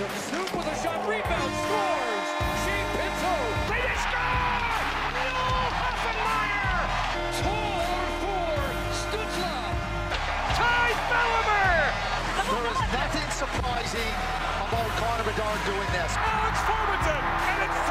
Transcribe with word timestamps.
Took 0.00 0.16
Snoop 0.32 0.56
with 0.56 0.64
a 0.64 0.76
shot, 0.80 0.96
rebound, 1.04 1.52
scores! 1.60 2.28
Shane 2.64 2.88
Pinto, 2.96 3.36
they 3.68 3.84
score! 4.00 4.80
Noel 5.12 5.68
Hoefenmayer! 5.76 6.88
Tor 7.44 7.84
for 8.16 8.64
Stutzla! 8.96 9.60
Ty 10.56 10.88
Bellimer! 11.04 11.84
There 12.48 12.64
is 12.72 12.80
nothing 12.96 13.28
surprising 13.28 14.12
about 14.64 14.88
Connor 14.96 15.26
Bedard 15.28 15.60
doing 15.68 15.90
this. 15.92 16.16
Alex 16.16 16.56
Formenton, 16.64 17.20
and 17.20 17.60
it's 17.68 17.89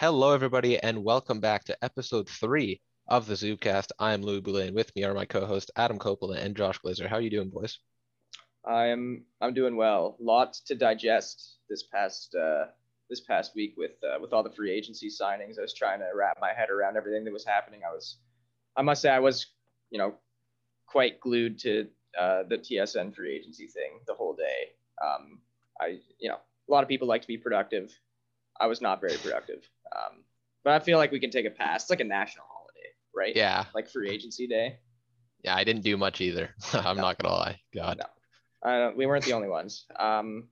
Hello, 0.00 0.32
everybody, 0.32 0.78
and 0.78 1.02
welcome 1.02 1.40
back 1.40 1.64
to 1.64 1.84
episode 1.84 2.28
three 2.28 2.80
of 3.08 3.26
the 3.26 3.34
Zubcast. 3.34 3.90
I 3.98 4.12
am 4.12 4.22
Louis 4.22 4.40
Boulay, 4.40 4.68
and 4.68 4.76
with 4.76 4.94
me 4.94 5.02
are 5.02 5.12
my 5.12 5.24
co-hosts 5.24 5.72
Adam 5.74 5.98
Coppola 5.98 6.36
and 6.36 6.56
Josh 6.56 6.78
Glazer. 6.78 7.08
How 7.08 7.16
are 7.16 7.20
you 7.20 7.30
doing, 7.30 7.50
boys? 7.50 7.80
I'm 8.64 9.24
I'm 9.40 9.54
doing 9.54 9.74
well. 9.74 10.16
Lots 10.20 10.60
to 10.68 10.76
digest 10.76 11.56
this 11.68 11.82
past 11.82 12.32
uh, 12.36 12.66
this 13.10 13.22
past 13.22 13.56
week 13.56 13.74
with 13.76 13.96
uh, 14.04 14.20
with 14.20 14.32
all 14.32 14.44
the 14.44 14.52
free 14.52 14.70
agency 14.70 15.08
signings. 15.08 15.58
I 15.58 15.62
was 15.62 15.74
trying 15.74 15.98
to 15.98 16.06
wrap 16.14 16.38
my 16.40 16.52
head 16.56 16.70
around 16.70 16.96
everything 16.96 17.24
that 17.24 17.32
was 17.32 17.44
happening. 17.44 17.80
I 17.84 17.92
was, 17.92 18.18
I 18.76 18.82
must 18.82 19.02
say, 19.02 19.10
I 19.10 19.18
was 19.18 19.46
you 19.90 19.98
know 19.98 20.14
quite 20.86 21.18
glued 21.18 21.58
to 21.62 21.88
uh, 22.16 22.44
the 22.48 22.58
TSN 22.58 23.16
free 23.16 23.34
agency 23.34 23.66
thing 23.66 23.98
the 24.06 24.14
whole 24.14 24.36
day. 24.36 24.68
Um, 25.04 25.40
I 25.80 25.98
you 26.20 26.28
know 26.28 26.36
a 26.36 26.70
lot 26.72 26.84
of 26.84 26.88
people 26.88 27.08
like 27.08 27.22
to 27.22 27.28
be 27.28 27.36
productive. 27.36 27.92
I 28.60 28.68
was 28.68 28.80
not 28.80 29.00
very 29.00 29.16
productive. 29.16 29.68
Um, 29.96 30.24
but 30.64 30.74
I 30.74 30.78
feel 30.84 30.98
like 30.98 31.12
we 31.12 31.20
can 31.20 31.30
take 31.30 31.46
a 31.46 31.50
pass. 31.50 31.82
It's 31.84 31.90
like 31.90 32.00
a 32.00 32.04
national 32.04 32.46
holiday, 32.48 32.88
right? 33.14 33.34
Yeah, 33.36 33.64
Like 33.74 33.88
free 33.88 34.10
agency 34.10 34.46
day. 34.46 34.78
yeah, 35.44 35.54
I 35.56 35.64
didn't 35.64 35.82
do 35.82 35.96
much 35.96 36.20
either. 36.20 36.50
I'm 36.72 36.96
No. 36.96 37.02
not 37.02 37.18
gonna 37.18 37.34
lie. 37.34 37.60
God, 37.74 37.98
No. 37.98 38.06
Uh, 38.70 38.92
we 38.96 39.06
weren't 39.06 39.24
the 39.24 39.32
only 39.32 39.48
ones. 39.48 39.86
Um, 39.98 40.48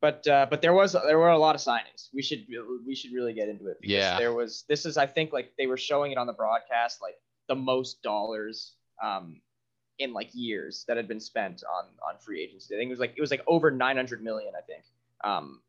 but 0.00 0.26
uh, 0.28 0.46
but 0.48 0.62
there 0.62 0.72
was 0.74 0.92
there 0.92 1.18
were 1.18 1.30
a 1.30 1.38
lot 1.38 1.54
of 1.56 1.60
signings. 1.60 2.08
We 2.14 2.22
should 2.22 2.46
we 2.86 2.94
should 2.94 3.12
really 3.12 3.32
get 3.32 3.48
into 3.48 3.66
it. 3.68 3.78
because 3.80 3.94
Yeah. 3.96 4.18
There 4.18 4.32
was 4.32 4.64
this 4.68 4.86
is 4.86 4.96
I 4.96 5.06
think 5.06 5.32
like 5.32 5.52
they 5.58 5.66
were 5.66 5.76
showing 5.78 6.12
it 6.12 6.18
on 6.18 6.26
the 6.26 6.32
broadcast 6.34 7.00
like 7.02 7.16
the 7.48 7.56
most 7.56 8.02
dollars 8.02 8.74
um 9.02 9.40
in 9.98 10.12
like 10.12 10.28
years 10.34 10.84
that 10.86 10.96
had 10.96 11.08
been 11.08 11.18
spent 11.18 11.64
on 11.64 11.86
on 12.08 12.18
free 12.20 12.40
agency. 12.42 12.74
I 12.74 12.78
think 12.78 12.88
it 12.88 12.92
was 12.92 13.00
like 13.00 13.14
it 13.16 13.20
was 13.20 13.30
like 13.32 13.42
over 13.48 13.70
900 13.72 14.22
million. 14.22 14.52
I 14.56 14.60
think 14.62 14.84
um 15.24 15.60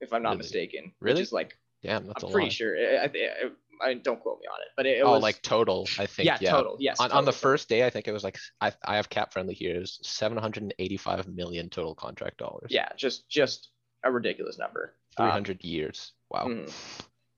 if 0.00 0.12
I'm 0.14 0.22
not 0.22 0.30
Really? 0.30 0.38
mistaken. 0.38 0.92
Really? 1.00 1.14
Which 1.16 1.22
is 1.24 1.32
like 1.32 1.58
damn, 1.82 2.06
that's 2.06 2.22
I'm 2.22 2.30
a 2.30 2.32
pretty 2.32 2.46
lot. 2.46 2.52
sure. 2.52 2.76
I, 2.76 3.04
I, 3.04 3.50
I 3.80 3.94
don't 3.94 4.20
quote 4.20 4.40
me 4.40 4.46
on 4.46 4.60
it, 4.62 4.68
but 4.76 4.86
it, 4.86 4.98
it 4.98 5.02
oh, 5.02 5.12
was 5.12 5.22
like 5.22 5.42
total, 5.42 5.88
I 5.98 6.06
think. 6.06 6.26
yeah, 6.26 6.38
Yeah, 6.40 6.50
total 6.50 6.76
yes 6.80 6.98
On, 7.00 7.12
on 7.12 7.24
the 7.24 7.32
first 7.32 7.68
day, 7.68 7.84
I 7.84 7.90
think 7.90 8.08
it 8.08 8.12
was 8.12 8.24
like 8.24 8.38
I, 8.60 8.72
I 8.84 8.96
have 8.96 9.08
cap 9.08 9.32
friendly 9.32 9.54
here. 9.54 9.76
It 9.76 9.80
was 9.80 9.98
785 10.02 11.28
million 11.28 11.68
total 11.68 11.94
contract 11.94 12.38
dollars. 12.38 12.68
yeah 12.70 12.88
just 12.96 13.28
just 13.28 13.68
a 14.04 14.10
ridiculous 14.10 14.58
number. 14.58 14.94
Um, 15.18 15.26
300 15.26 15.64
years. 15.64 16.12
Wow. 16.30 16.46
mhm. 16.46 16.72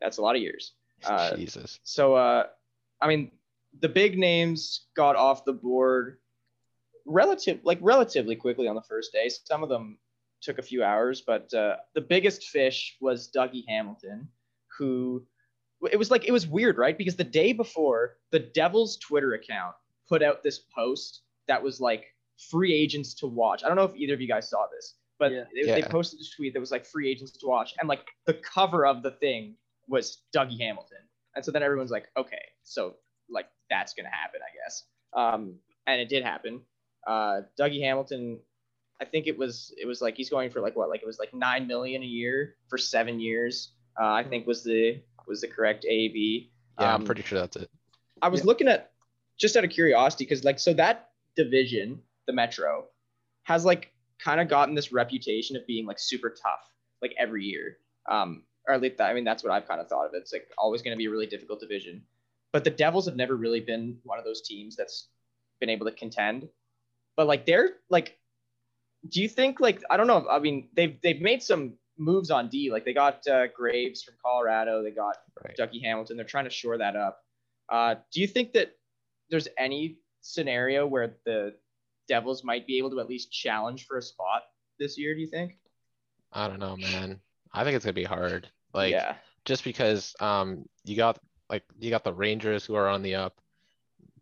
that's 0.00 0.18
a 0.18 0.22
lot 0.22 0.36
of 0.36 0.42
years. 0.42 0.72
Uh, 1.04 1.36
Jesus. 1.36 1.78
So, 1.84 2.14
uh, 2.14 2.44
I 3.00 3.08
mean, 3.08 3.30
the 3.80 3.88
big 3.88 4.18
names 4.18 4.86
got 4.96 5.16
off 5.16 5.44
the 5.44 5.52
board 5.52 6.18
relative, 7.04 7.60
like 7.62 7.78
relatively 7.80 8.36
quickly 8.36 8.68
on 8.68 8.74
the 8.74 8.82
first 8.82 9.12
day. 9.12 9.28
Some 9.28 9.62
of 9.62 9.68
them 9.68 9.98
took 10.40 10.58
a 10.58 10.62
few 10.62 10.82
hours, 10.84 11.22
but 11.26 11.52
uh, 11.54 11.76
the 11.94 12.00
biggest 12.00 12.44
fish 12.48 12.96
was 13.00 13.30
Dougie 13.34 13.64
Hamilton, 13.68 14.28
who 14.78 15.24
it 15.90 15.98
was 15.98 16.10
like 16.10 16.26
it 16.26 16.32
was 16.32 16.46
weird, 16.46 16.78
right? 16.78 16.96
Because 16.96 17.16
the 17.16 17.24
day 17.24 17.52
before, 17.52 18.16
the 18.30 18.38
Devils 18.40 18.96
Twitter 18.98 19.34
account 19.34 19.74
put 20.08 20.22
out 20.22 20.42
this 20.42 20.60
post 20.74 21.22
that 21.46 21.62
was 21.62 21.80
like 21.80 22.06
free 22.50 22.72
agents 22.74 23.14
to 23.14 23.26
watch. 23.26 23.64
I 23.64 23.68
don't 23.68 23.76
know 23.76 23.84
if 23.84 23.96
either 23.96 24.14
of 24.14 24.20
you 24.20 24.28
guys 24.28 24.48
saw 24.48 24.66
this, 24.74 24.94
but 25.18 25.32
Yeah. 25.32 25.44
they, 25.54 25.80
they 25.80 25.82
posted 25.82 26.18
this 26.20 26.30
tweet 26.34 26.54
that 26.54 26.60
was 26.60 26.70
like 26.70 26.84
free 26.86 27.08
agents 27.10 27.32
to 27.32 27.46
watch, 27.46 27.74
and 27.80 27.88
like 27.88 28.06
the 28.26 28.34
cover 28.34 28.86
of 28.86 29.02
the 29.02 29.12
thing 29.12 29.54
was 29.88 30.22
Dougie 30.34 30.60
Hamilton. 30.60 30.98
And 31.34 31.44
so 31.44 31.50
then 31.52 31.62
everyone's 31.62 31.90
like, 31.90 32.08
okay, 32.16 32.42
so 32.62 32.96
like 33.30 33.46
that's 33.70 33.94
gonna 33.94 34.10
happen, 34.10 34.40
I 34.42 34.50
guess. 34.64 34.84
Um, 35.14 35.54
and 35.86 36.00
it 36.00 36.08
did 36.08 36.22
happen. 36.24 36.60
Uh, 37.06 37.42
Dougie 37.58 37.80
Hamilton, 37.80 38.40
I 39.00 39.04
think 39.04 39.26
it 39.26 39.38
was 39.38 39.72
it 39.80 39.86
was 39.86 40.02
like 40.02 40.16
he's 40.16 40.30
going 40.30 40.50
for 40.50 40.60
like 40.60 40.76
what, 40.76 40.88
like 40.88 41.02
it 41.02 41.06
was 41.06 41.18
like 41.18 41.32
nine 41.32 41.66
million 41.66 42.02
a 42.02 42.06
year 42.06 42.56
for 42.68 42.78
seven 42.78 43.20
years. 43.20 43.72
Uh, 44.00 44.12
I 44.12 44.24
think 44.24 44.46
was 44.46 44.64
the 44.64 45.00
was 45.26 45.40
the 45.40 45.48
correct 45.48 45.84
AAV. 45.88 46.48
Yeah, 46.80 46.94
Um, 46.94 47.02
I'm 47.02 47.06
pretty 47.06 47.22
sure 47.22 47.38
that's 47.38 47.56
it. 47.56 47.70
I 48.22 48.28
was 48.28 48.44
looking 48.44 48.66
at 48.68 48.92
just 49.36 49.56
out 49.56 49.64
of 49.64 49.70
curiosity 49.70 50.24
because 50.24 50.44
like 50.44 50.58
so 50.58 50.72
that 50.74 51.10
division, 51.36 52.00
the 52.26 52.32
Metro, 52.32 52.86
has 53.44 53.64
like 53.64 53.92
kind 54.18 54.40
of 54.40 54.48
gotten 54.48 54.74
this 54.74 54.92
reputation 54.92 55.56
of 55.56 55.66
being 55.66 55.86
like 55.86 55.98
super 55.98 56.30
tough 56.30 56.68
like 57.00 57.14
every 57.18 57.44
year. 57.44 57.78
Um, 58.08 58.42
or 58.66 58.74
at 58.74 58.82
least 58.82 59.00
I 59.00 59.14
mean 59.14 59.24
that's 59.24 59.44
what 59.44 59.52
I've 59.52 59.68
kind 59.68 59.80
of 59.80 59.88
thought 59.88 60.06
of 60.06 60.14
it. 60.14 60.18
It's 60.18 60.32
like 60.32 60.48
always 60.58 60.82
going 60.82 60.92
to 60.92 60.98
be 60.98 61.06
a 61.06 61.10
really 61.10 61.26
difficult 61.26 61.60
division. 61.60 62.02
But 62.52 62.64
the 62.64 62.70
Devils 62.70 63.06
have 63.06 63.16
never 63.16 63.36
really 63.36 63.60
been 63.60 63.98
one 64.04 64.18
of 64.18 64.24
those 64.24 64.42
teams 64.42 64.74
that's 64.74 65.08
been 65.60 65.68
able 65.68 65.86
to 65.86 65.92
contend. 65.92 66.48
But 67.16 67.26
like 67.26 67.46
they're 67.46 67.74
like, 67.90 68.18
do 69.06 69.22
you 69.22 69.28
think 69.28 69.60
like 69.60 69.82
I 69.90 69.96
don't 69.96 70.06
know? 70.06 70.26
I 70.28 70.38
mean 70.38 70.68
they've 70.74 71.00
they've 71.02 71.20
made 71.20 71.42
some 71.42 71.74
moves 71.98 72.30
on 72.30 72.48
D. 72.48 72.70
Like 72.70 72.84
they 72.84 72.94
got 72.94 73.26
uh, 73.26 73.48
Graves 73.48 74.02
from 74.02 74.14
Colorado. 74.24 74.82
They 74.82 74.90
got 74.90 75.16
Right. 75.44 75.56
Dougie 75.56 75.82
Hamilton. 75.82 76.16
They're 76.16 76.26
trying 76.26 76.44
to 76.44 76.50
shore 76.50 76.78
that 76.78 76.96
up. 76.96 77.20
Uh, 77.68 77.96
do 78.12 78.20
you 78.20 78.26
think 78.26 78.52
that 78.54 78.72
there's 79.30 79.46
any 79.56 79.98
scenario 80.20 80.86
where 80.86 81.16
the 81.24 81.54
Devils 82.08 82.42
might 82.42 82.66
be 82.66 82.78
able 82.78 82.90
to 82.90 83.00
at 83.00 83.08
least 83.08 83.30
challenge 83.30 83.86
for 83.86 83.98
a 83.98 84.02
spot 84.02 84.42
this 84.78 84.98
year? 84.98 85.14
Do 85.14 85.20
you 85.20 85.26
think? 85.26 85.58
I 86.32 86.48
don't 86.48 86.58
know, 86.58 86.76
man. 86.76 87.20
I 87.52 87.64
think 87.64 87.76
it's 87.76 87.84
gonna 87.84 87.92
be 87.92 88.04
hard. 88.04 88.50
Like, 88.74 88.92
yeah, 88.92 89.14
just 89.44 89.64
because 89.64 90.14
um 90.20 90.64
you 90.84 90.96
got 90.96 91.18
like 91.48 91.64
you 91.78 91.90
got 91.90 92.04
the 92.04 92.12
Rangers 92.12 92.64
who 92.64 92.74
are 92.74 92.88
on 92.88 93.02
the 93.02 93.14
up. 93.14 93.34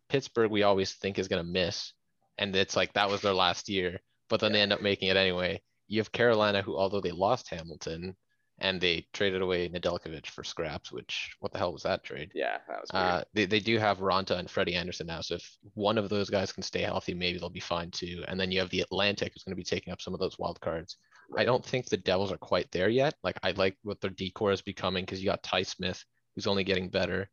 Pittsburgh 0.08 0.50
we 0.50 0.62
always 0.62 0.92
think 0.92 1.18
is 1.18 1.28
gonna 1.28 1.44
miss, 1.44 1.92
and 2.38 2.54
it's 2.54 2.76
like 2.76 2.92
that 2.92 3.10
was 3.10 3.22
their 3.22 3.34
last 3.34 3.68
year, 3.68 4.00
but 4.28 4.40
then 4.40 4.52
they 4.52 4.60
end 4.60 4.72
up 4.72 4.82
making 4.82 5.08
it 5.08 5.16
anyway. 5.16 5.60
You 5.88 6.00
have 6.00 6.12
Carolina 6.12 6.62
who 6.62 6.76
although 6.76 7.00
they 7.00 7.12
lost 7.12 7.48
Hamilton 7.48 8.16
and 8.58 8.80
they 8.80 9.06
traded 9.12 9.42
away 9.42 9.68
Nedeljkovic 9.68 10.26
for 10.26 10.42
scraps, 10.42 10.90
which 10.90 11.36
what 11.40 11.52
the 11.52 11.58
hell 11.58 11.72
was 11.72 11.82
that 11.82 12.02
trade? 12.04 12.32
yeah, 12.34 12.58
that 12.68 12.80
was 12.80 12.90
weird. 12.92 13.04
Uh, 13.04 13.24
they, 13.34 13.44
they 13.44 13.60
do 13.60 13.78
have 13.78 13.98
Raanta 13.98 14.38
and 14.38 14.50
Freddie 14.50 14.74
Andersen 14.74 15.06
now, 15.06 15.20
so 15.20 15.34
if 15.34 15.56
one 15.74 15.98
of 15.98 16.08
those 16.08 16.30
guys 16.30 16.52
can 16.52 16.62
stay 16.62 16.80
healthy, 16.80 17.12
maybe 17.12 17.38
they'll 17.38 17.50
be 17.50 17.60
fine 17.60 17.90
too. 17.90 18.24
And 18.28 18.40
then 18.40 18.50
you 18.50 18.60
have 18.60 18.70
the 18.70 18.80
Atlantic 18.80 19.32
who's 19.34 19.42
going 19.42 19.52
to 19.52 19.56
be 19.56 19.64
taking 19.64 19.92
up 19.92 20.00
some 20.00 20.14
of 20.14 20.20
those 20.20 20.38
wild 20.38 20.60
cards. 20.60 20.96
I 21.36 21.44
don't 21.44 21.64
think 21.64 21.86
the 21.86 21.96
Devils 21.96 22.32
are 22.32 22.38
quite 22.38 22.70
there 22.70 22.88
yet. 22.88 23.14
Like 23.22 23.36
I 23.42 23.50
like 23.52 23.76
what 23.82 24.00
their 24.00 24.10
decor 24.10 24.52
is 24.52 24.62
becoming 24.62 25.04
because 25.04 25.20
you 25.20 25.26
got 25.26 25.42
Ty 25.42 25.62
Smith 25.64 26.02
who's 26.34 26.46
only 26.46 26.64
getting 26.64 26.88
better. 26.88 27.28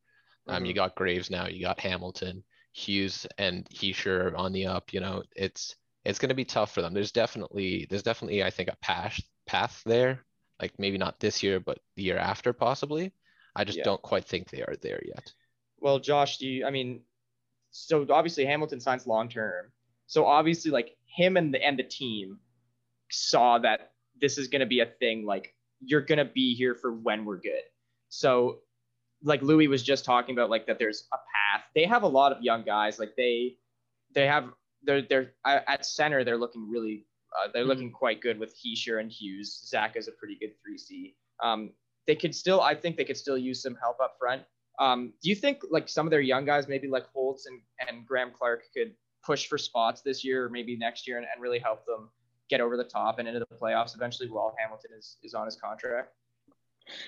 Um, 0.48 0.66
you 0.66 0.74
got 0.74 0.96
Graves 0.96 1.30
now, 1.30 1.48
you 1.48 1.62
got 1.62 1.80
Hamilton, 1.80 2.44
Hughes, 2.74 3.26
and 3.38 3.66
Hischier 3.70 4.38
on 4.38 4.52
the 4.52 4.66
up. 4.66 4.92
You 4.92 5.00
know, 5.00 5.24
it's 5.36 5.76
it's 6.06 6.20
going 6.20 6.30
to 6.30 6.36
be 6.36 6.46
tough 6.46 6.74
for 6.74 6.82
them. 6.82 6.94
There's 6.94 7.12
definitely 7.12 7.88
there's 7.90 8.04
definitely 8.04 8.44
I 8.44 8.50
think 8.50 8.70
a 8.70 8.78
path 8.82 9.20
path 9.46 9.82
there. 9.86 10.26
Like 10.62 10.78
maybe 10.78 10.98
not 10.98 11.20
this 11.20 11.44
year, 11.44 11.60
but 11.60 11.80
the 11.96 12.04
year 12.04 12.18
after 12.18 12.54
possibly. 12.54 13.14
I 13.56 13.64
just 13.64 13.78
Yeah. 13.78 13.84
don't 13.84 14.02
quite 14.02 14.26
think 14.26 14.50
they 14.50 14.62
are 14.64 14.76
there 14.82 15.02
yet. 15.06 15.32
Well, 15.80 16.00
Josh, 16.00 16.38
do 16.38 16.48
you? 16.48 16.66
I 16.66 16.72
mean, 16.72 17.02
so 17.72 18.06
obviously 18.10 18.46
Hamilton 18.46 18.80
signs 18.80 19.06
long 19.08 19.30
term. 19.30 19.72
So 20.08 20.26
obviously, 20.26 20.72
like 20.72 20.96
him 21.06 21.38
and 21.38 21.54
the 21.54 21.64
and 21.64 21.78
the 21.78 21.84
team 21.84 22.40
saw 23.12 23.60
that 23.60 23.92
this 24.20 24.38
is 24.38 24.48
going 24.48 24.62
to 24.62 24.66
be 24.66 24.80
a 24.80 24.86
thing. 24.86 25.26
Like 25.26 25.54
you're 25.86 26.02
going 26.02 26.18
to 26.20 26.26
be 26.26 26.56
here 26.56 26.76
for 26.76 26.94
when 26.94 27.26
we're 27.26 27.40
good. 27.40 27.64
So, 28.10 28.60
like 29.24 29.42
Louis 29.42 29.68
was 29.68 29.84
just 29.84 30.06
talking 30.06 30.36
about, 30.36 30.50
like 30.50 30.68
that 30.68 30.80
there's 30.80 31.08
a 31.12 31.18
path. 31.18 31.66
They 31.76 31.86
have 31.86 32.04
a 32.04 32.08
lot 32.08 32.32
of 32.32 32.42
young 32.44 32.64
guys. 32.64 33.00
Like 33.00 33.16
they, 33.18 33.58
they 34.14 34.28
have 34.28 34.50
they're 34.84 35.02
they're 35.02 35.34
at 35.46 35.64
at 35.68 35.86
center. 35.86 36.24
They're 36.24 36.38
looking 36.38 36.70
really. 36.70 37.06
Uh, 37.36 37.50
they're 37.52 37.66
looking 37.66 37.92
quite 37.92 38.22
good 38.22 38.38
with 38.38 38.54
Hischier 38.56 39.00
and 39.00 39.12
Hughes. 39.12 39.64
Zach 39.66 39.96
is 39.96 40.08
a 40.08 40.12
pretty 40.12 40.38
good 40.40 40.52
three 40.64 40.78
C. 40.78 41.16
Um, 41.42 41.72
they 42.06 42.16
could 42.16 42.36
still, 42.36 42.62
I 42.62 42.76
think 42.76 42.96
they 42.96 43.04
could 43.04 43.18
still 43.18 43.40
use 43.40 43.60
some 43.60 43.76
help 43.82 43.98
up 44.00 44.18
front. 44.20 44.44
Um, 44.78 45.14
do 45.24 45.30
you 45.30 45.36
think 45.36 45.64
like 45.72 45.90
some 45.90 46.06
of 46.06 46.12
their 46.12 46.22
young 46.22 46.46
guys, 46.46 46.68
maybe 46.68 46.88
like 46.88 47.08
Holtz 47.12 47.48
and, 47.48 47.60
and 47.80 48.06
Graeme 48.06 48.30
Clarke, 48.38 48.66
could 48.72 48.94
push 49.26 49.48
for 49.48 49.58
spots 49.58 50.04
this 50.04 50.24
year 50.24 50.46
or 50.46 50.50
maybe 50.50 50.78
next 50.78 51.08
year 51.08 51.18
and, 51.18 51.26
and 51.34 51.42
really 51.42 51.58
help 51.58 51.88
them 51.88 52.12
get 52.52 52.62
over 52.62 52.78
the 52.78 52.84
top 52.84 53.18
and 53.18 53.28
into 53.28 53.40
the 53.40 53.48
playoffs 53.60 53.96
eventually 53.96 54.30
while 54.30 54.54
Hamilton 54.60 54.92
is, 54.96 55.18
is 55.24 55.34
on 55.34 55.46
his 55.46 55.56
contract? 55.56 56.14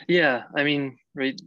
Yeah, 0.08 0.46
I 0.56 0.64
mean, 0.64 0.98
right. 1.14 1.40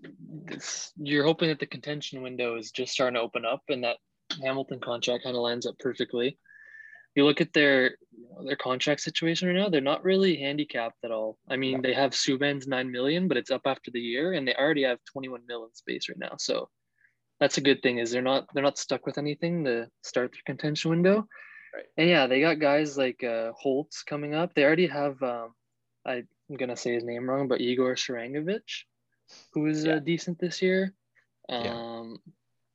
It's, 0.46 0.92
you're 0.98 1.24
hoping 1.24 1.48
that 1.48 1.58
the 1.58 1.66
contention 1.66 2.22
window 2.22 2.56
is 2.56 2.70
just 2.70 2.92
starting 2.92 3.14
to 3.14 3.22
open 3.22 3.44
up, 3.44 3.62
and 3.70 3.82
that 3.82 3.96
Hamilton 4.42 4.80
contract 4.80 5.24
kind 5.24 5.36
of 5.36 5.42
lines 5.42 5.66
up 5.66 5.78
perfectly, 5.78 6.38
you 7.14 7.24
look 7.24 7.40
at 7.40 7.52
their 7.52 7.96
you 8.16 8.28
know, 8.30 8.44
their 8.44 8.56
contract 8.56 9.00
situation 9.00 9.48
right 9.48 9.56
now, 9.56 9.68
they're 9.68 9.80
not 9.80 10.04
really 10.04 10.36
handicapped 10.36 11.04
at 11.04 11.10
all. 11.10 11.36
I 11.48 11.56
mean, 11.56 11.82
they 11.82 11.92
have 11.94 12.12
Subban's 12.12 12.66
nine 12.68 12.90
million, 12.90 13.26
but 13.28 13.36
it's 13.36 13.50
up 13.50 13.62
after 13.66 13.90
the 13.90 14.00
year, 14.00 14.34
and 14.34 14.46
they 14.46 14.54
already 14.54 14.84
have 14.84 14.98
twenty 15.04 15.28
one 15.28 15.44
million 15.46 15.74
space 15.74 16.08
right 16.08 16.18
now. 16.18 16.36
So 16.38 16.68
that's 17.40 17.58
a 17.58 17.62
good 17.62 17.82
thing. 17.82 17.98
Is 17.98 18.10
they're 18.10 18.22
not 18.22 18.46
they're 18.54 18.62
not 18.62 18.78
stuck 18.78 19.04
with 19.04 19.18
anything 19.18 19.64
to 19.64 19.88
start 20.02 20.32
their 20.32 20.42
contention 20.46 20.90
window. 20.90 21.26
Right. 21.74 21.84
And 21.96 22.08
yeah, 22.08 22.26
they 22.26 22.40
got 22.40 22.60
guys 22.60 22.96
like 22.96 23.22
uh, 23.24 23.52
Holtz 23.52 24.02
coming 24.02 24.34
up. 24.34 24.54
They 24.54 24.64
already 24.64 24.86
have 24.86 25.20
um, 25.22 25.52
I'm 26.06 26.26
gonna 26.56 26.76
say 26.76 26.94
his 26.94 27.04
name 27.04 27.28
wrong, 27.28 27.48
but 27.48 27.60
Igor 27.60 27.94
Sharangovich, 27.94 28.84
who 29.52 29.66
is 29.66 29.84
Yeah. 29.84 29.96
uh, 29.96 29.98
decent 29.98 30.38
this 30.38 30.62
year. 30.62 30.94
Yeah. 31.48 32.04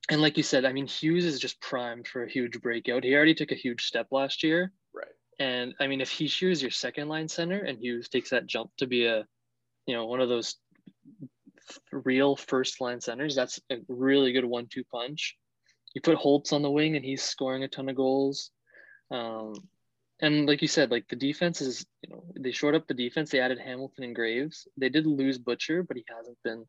And 0.10 0.22
like 0.22 0.38
you 0.38 0.44
said, 0.44 0.66
I 0.66 0.74
mean, 0.74 0.88
Hughes 0.88 1.26
is 1.26 1.40
just 1.40 1.62
primed 1.62 2.08
for 2.08 2.24
a 2.24 2.30
huge 2.30 2.60
breakout. 2.62 3.04
He 3.04 3.16
already 3.16 3.34
took 3.34 3.52
a 3.52 3.56
huge 3.56 3.86
step 3.86 4.08
last 4.12 4.44
year. 4.44 4.74
Right. 4.94 5.08
And 5.40 5.74
I 5.80 5.88
mean, 5.88 6.02
if 6.02 6.10
he 6.10 6.26
is 6.26 6.62
your 6.62 6.72
second 6.72 7.08
line 7.08 7.28
center 7.30 7.60
and 7.60 7.80
Hughes 7.80 8.10
takes 8.10 8.30
that 8.32 8.46
jump 8.46 8.72
to 8.78 8.88
be 8.88 9.06
a, 9.06 9.26
you 9.88 9.96
know, 9.96 10.06
one 10.06 10.20
of 10.20 10.30
those 10.30 10.58
real 11.92 12.36
first 12.36 12.82
line 12.82 13.00
centers, 13.00 13.34
that's 13.34 13.60
a 13.72 13.78
really 13.88 14.34
good 14.34 14.46
one 14.46 14.68
two 14.68 14.84
punch. 14.84 15.38
You 15.94 16.02
put 16.02 16.16
Holtz 16.16 16.52
on 16.52 16.64
the 16.64 16.72
wing 16.72 16.96
and 16.96 17.06
he's 17.06 17.24
scoring 17.24 17.64
a 17.64 17.68
ton 17.68 17.88
of 17.88 17.96
goals. 17.96 18.52
Um, 19.10 19.54
and 20.22 20.48
like 20.48 20.62
you 20.62 20.68
said, 20.68 20.92
like 20.92 21.08
the 21.08 21.16
defense 21.16 21.62
is, 21.62 21.86
you 22.02 22.10
know, 22.10 22.24
they 22.38 22.52
shored 22.52 22.76
up 22.76 22.88
the 22.88 22.94
defense. 22.94 23.30
They 23.30 23.40
added 23.40 23.60
Hamilton 23.60 24.04
and 24.04 24.16
Graves. 24.16 24.68
They 24.76 24.90
did 24.90 25.06
lose 25.06 25.38
Butcher, 25.38 25.84
but 25.84 25.96
he 25.96 26.06
hasn't 26.10 26.38
been 26.44 26.66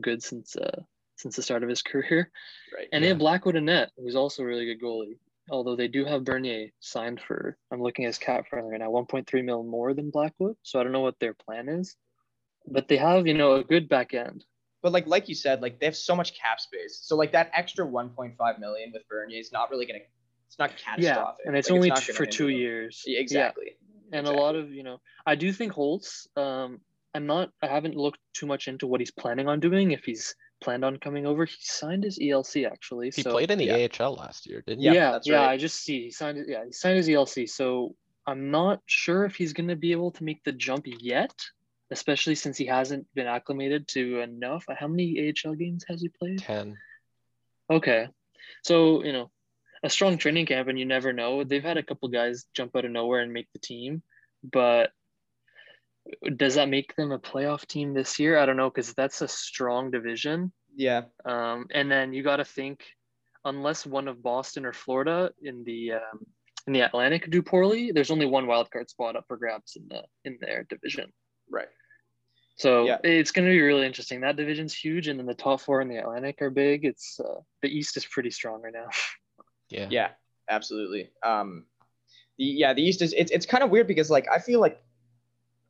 good 0.00 0.22
since 0.22 0.54
uh 0.56 0.82
since 1.16 1.36
the 1.36 1.42
start 1.42 1.62
of 1.62 1.68
his 1.68 1.82
career. 1.82 2.30
Right. 2.76 2.88
And 2.92 3.02
they 3.02 3.08
have 3.08 3.18
Blackwood 3.18 3.56
and 3.56 3.66
Net, 3.66 3.90
who's 3.96 4.16
also 4.16 4.42
a 4.42 4.46
really 4.46 4.66
good 4.66 4.80
goalie. 4.80 5.18
Although 5.50 5.76
they 5.76 5.88
do 5.88 6.04
have 6.04 6.24
Bernier 6.24 6.68
signed 6.80 7.20
for, 7.20 7.56
I'm 7.70 7.80
looking 7.80 8.04
at 8.04 8.08
his 8.08 8.18
cap 8.18 8.48
friendly 8.48 8.72
right 8.72 8.80
now, 8.80 8.90
1.3 8.90 9.44
mil 9.44 9.62
more 9.62 9.94
than 9.94 10.10
Blackwood. 10.10 10.56
So 10.62 10.80
I 10.80 10.82
don't 10.82 10.92
know 10.92 11.00
what 11.00 11.18
their 11.20 11.34
plan 11.34 11.68
is, 11.68 11.96
but 12.66 12.88
they 12.88 12.96
have, 12.96 13.26
you 13.26 13.34
know, 13.34 13.54
a 13.54 13.64
good 13.64 13.88
back 13.88 14.12
end. 14.12 14.44
But 14.82 14.92
like 14.92 15.06
like 15.06 15.28
you 15.28 15.34
said, 15.34 15.62
like 15.62 15.78
they 15.80 15.86
have 15.86 15.96
so 15.96 16.14
much 16.16 16.38
cap 16.38 16.60
space. 16.60 17.00
So 17.02 17.16
like 17.16 17.32
that 17.32 17.50
extra 17.54 17.86
1.5 17.86 18.58
million 18.58 18.90
with 18.92 19.02
Bernier 19.08 19.38
is 19.38 19.52
not 19.52 19.70
really 19.70 19.86
gonna. 19.86 20.00
It's 20.48 20.58
not 20.58 20.76
catastrophic. 20.76 21.44
Yeah, 21.44 21.48
and 21.48 21.56
it's 21.56 21.70
Like, 21.70 21.76
only 21.76 21.88
not 21.88 22.02
for 22.02 22.26
two 22.26 22.46
them. 22.46 22.56
years. 22.56 23.02
Yeah, 23.06 23.18
exactly. 23.20 23.76
and 24.12 24.26
a 24.28 24.30
lot 24.32 24.54
of 24.54 24.70
you 24.70 24.84
know 24.84 25.00
i 25.26 25.34
do 25.34 25.52
think 25.52 25.72
holtz 25.72 26.28
um 26.36 26.80
i'm 27.14 27.26
not 27.26 27.50
i 27.62 27.66
haven't 27.66 27.96
looked 27.96 28.20
too 28.34 28.46
much 28.46 28.68
into 28.68 28.86
what 28.86 29.00
he's 29.00 29.10
planning 29.10 29.48
on 29.48 29.58
doing 29.58 29.90
if 29.90 30.04
he's 30.04 30.36
planned 30.60 30.84
on 30.84 30.96
coming 30.98 31.26
over 31.26 31.44
he 31.44 31.56
signed 31.60 32.04
his 32.04 32.18
elc 32.18 32.66
actually 32.66 33.10
He 33.14 33.22
so 33.22 33.32
played 33.32 33.50
in 33.50 33.58
the 33.58 33.66
yeah. 33.66 33.88
AHL 34.00 34.14
last 34.14 34.46
year, 34.46 34.62
didn't 34.66 34.80
he? 34.80 34.86
Yeah, 34.86 34.92
yeah, 34.92 35.10
that's 35.12 35.30
right. 35.30 35.50
i 35.50 35.56
just 35.56 35.82
see 35.82 36.04
he 36.04 36.10
signed 36.10 36.44
yeah 36.48 36.64
he 36.64 36.72
signed 36.72 36.96
his 36.96 37.08
elc 37.08 37.48
so 37.48 37.94
i'm 38.26 38.50
not 38.50 38.80
sure 38.86 39.24
if 39.24 39.36
he's 39.36 39.52
going 39.52 39.68
to 39.68 39.76
be 39.76 39.92
able 39.92 40.10
to 40.12 40.24
make 40.24 40.42
the 40.44 40.52
jump 40.52 40.86
yet 40.86 41.34
especially 41.90 42.34
since 42.34 42.56
he 42.56 42.66
hasn't 42.66 43.06
been 43.14 43.26
acclimated 43.26 43.86
to 43.88 44.20
enough 44.20 44.64
how 44.78 44.88
many 44.88 45.32
ahl 45.44 45.54
games 45.54 45.84
has 45.88 46.00
he 46.00 46.08
played 46.08 46.38
Ten. 46.38 46.76
Okay. 47.70 48.08
So, 48.62 49.02
you 49.04 49.12
know, 49.12 49.30
a 49.82 49.90
strong 49.90 50.18
training 50.18 50.46
camp 50.46 50.68
and 50.68 50.78
you 50.78 50.84
never 50.84 51.12
know. 51.12 51.44
They've 51.44 51.62
had 51.62 51.76
a 51.76 51.82
couple 51.82 52.08
guys 52.08 52.46
jump 52.54 52.76
out 52.76 52.84
of 52.84 52.90
nowhere 52.90 53.20
and 53.20 53.32
make 53.32 53.48
the 53.52 53.58
team, 53.58 54.02
but 54.42 54.90
does 56.36 56.54
that 56.54 56.68
make 56.68 56.94
them 56.96 57.12
a 57.12 57.18
playoff 57.18 57.66
team 57.66 57.94
this 57.94 58.18
year? 58.18 58.38
I 58.38 58.46
don't 58.46 58.56
know 58.56 58.70
because 58.70 58.92
that's 58.94 59.22
a 59.22 59.28
strong 59.28 59.90
division. 59.90 60.52
Yeah. 60.74 61.02
Um, 61.24 61.66
and 61.72 61.90
then 61.90 62.12
you 62.12 62.22
got 62.22 62.36
to 62.36 62.44
think, 62.44 62.84
unless 63.44 63.86
one 63.86 64.08
of 64.08 64.22
Boston 64.22 64.66
or 64.66 64.72
Florida 64.72 65.30
in 65.42 65.64
the 65.64 65.92
um, 65.92 66.26
in 66.66 66.72
the 66.72 66.80
Atlantic 66.80 67.30
do 67.30 67.42
poorly, 67.42 67.92
there's 67.92 68.10
only 68.10 68.26
one 68.26 68.46
wild 68.46 68.70
card 68.70 68.90
spot 68.90 69.16
up 69.16 69.24
for 69.28 69.36
grabs 69.36 69.76
in 69.76 69.86
the 69.88 70.02
in 70.24 70.38
their 70.40 70.64
division. 70.64 71.12
Right. 71.50 71.68
So 72.58 72.86
Yeah. 72.86 72.98
it's 73.04 73.30
going 73.32 73.46
to 73.46 73.52
be 73.52 73.60
really 73.60 73.86
interesting. 73.86 74.20
That 74.22 74.36
division's 74.36 74.74
huge, 74.74 75.08
and 75.08 75.18
then 75.18 75.26
the 75.26 75.34
top 75.34 75.60
four 75.60 75.80
in 75.82 75.88
the 75.88 75.98
Atlantic 75.98 76.40
are 76.42 76.50
big. 76.50 76.84
It's 76.84 77.20
uh, 77.20 77.40
the 77.62 77.68
East 77.68 77.96
is 77.96 78.06
pretty 78.06 78.30
strong 78.30 78.62
right 78.62 78.72
now. 78.72 78.88
Yeah. 79.68 79.88
Yeah. 79.90 80.08
Absolutely. 80.48 81.10
Um, 81.24 81.64
the 82.38 82.44
yeah 82.44 82.72
the 82.72 82.82
East 82.82 83.02
is 83.02 83.12
it's 83.16 83.32
it's 83.32 83.46
kind 83.46 83.64
of 83.64 83.70
weird 83.70 83.88
because 83.88 84.10
like 84.10 84.26
I 84.32 84.38
feel 84.38 84.60
like 84.60 84.80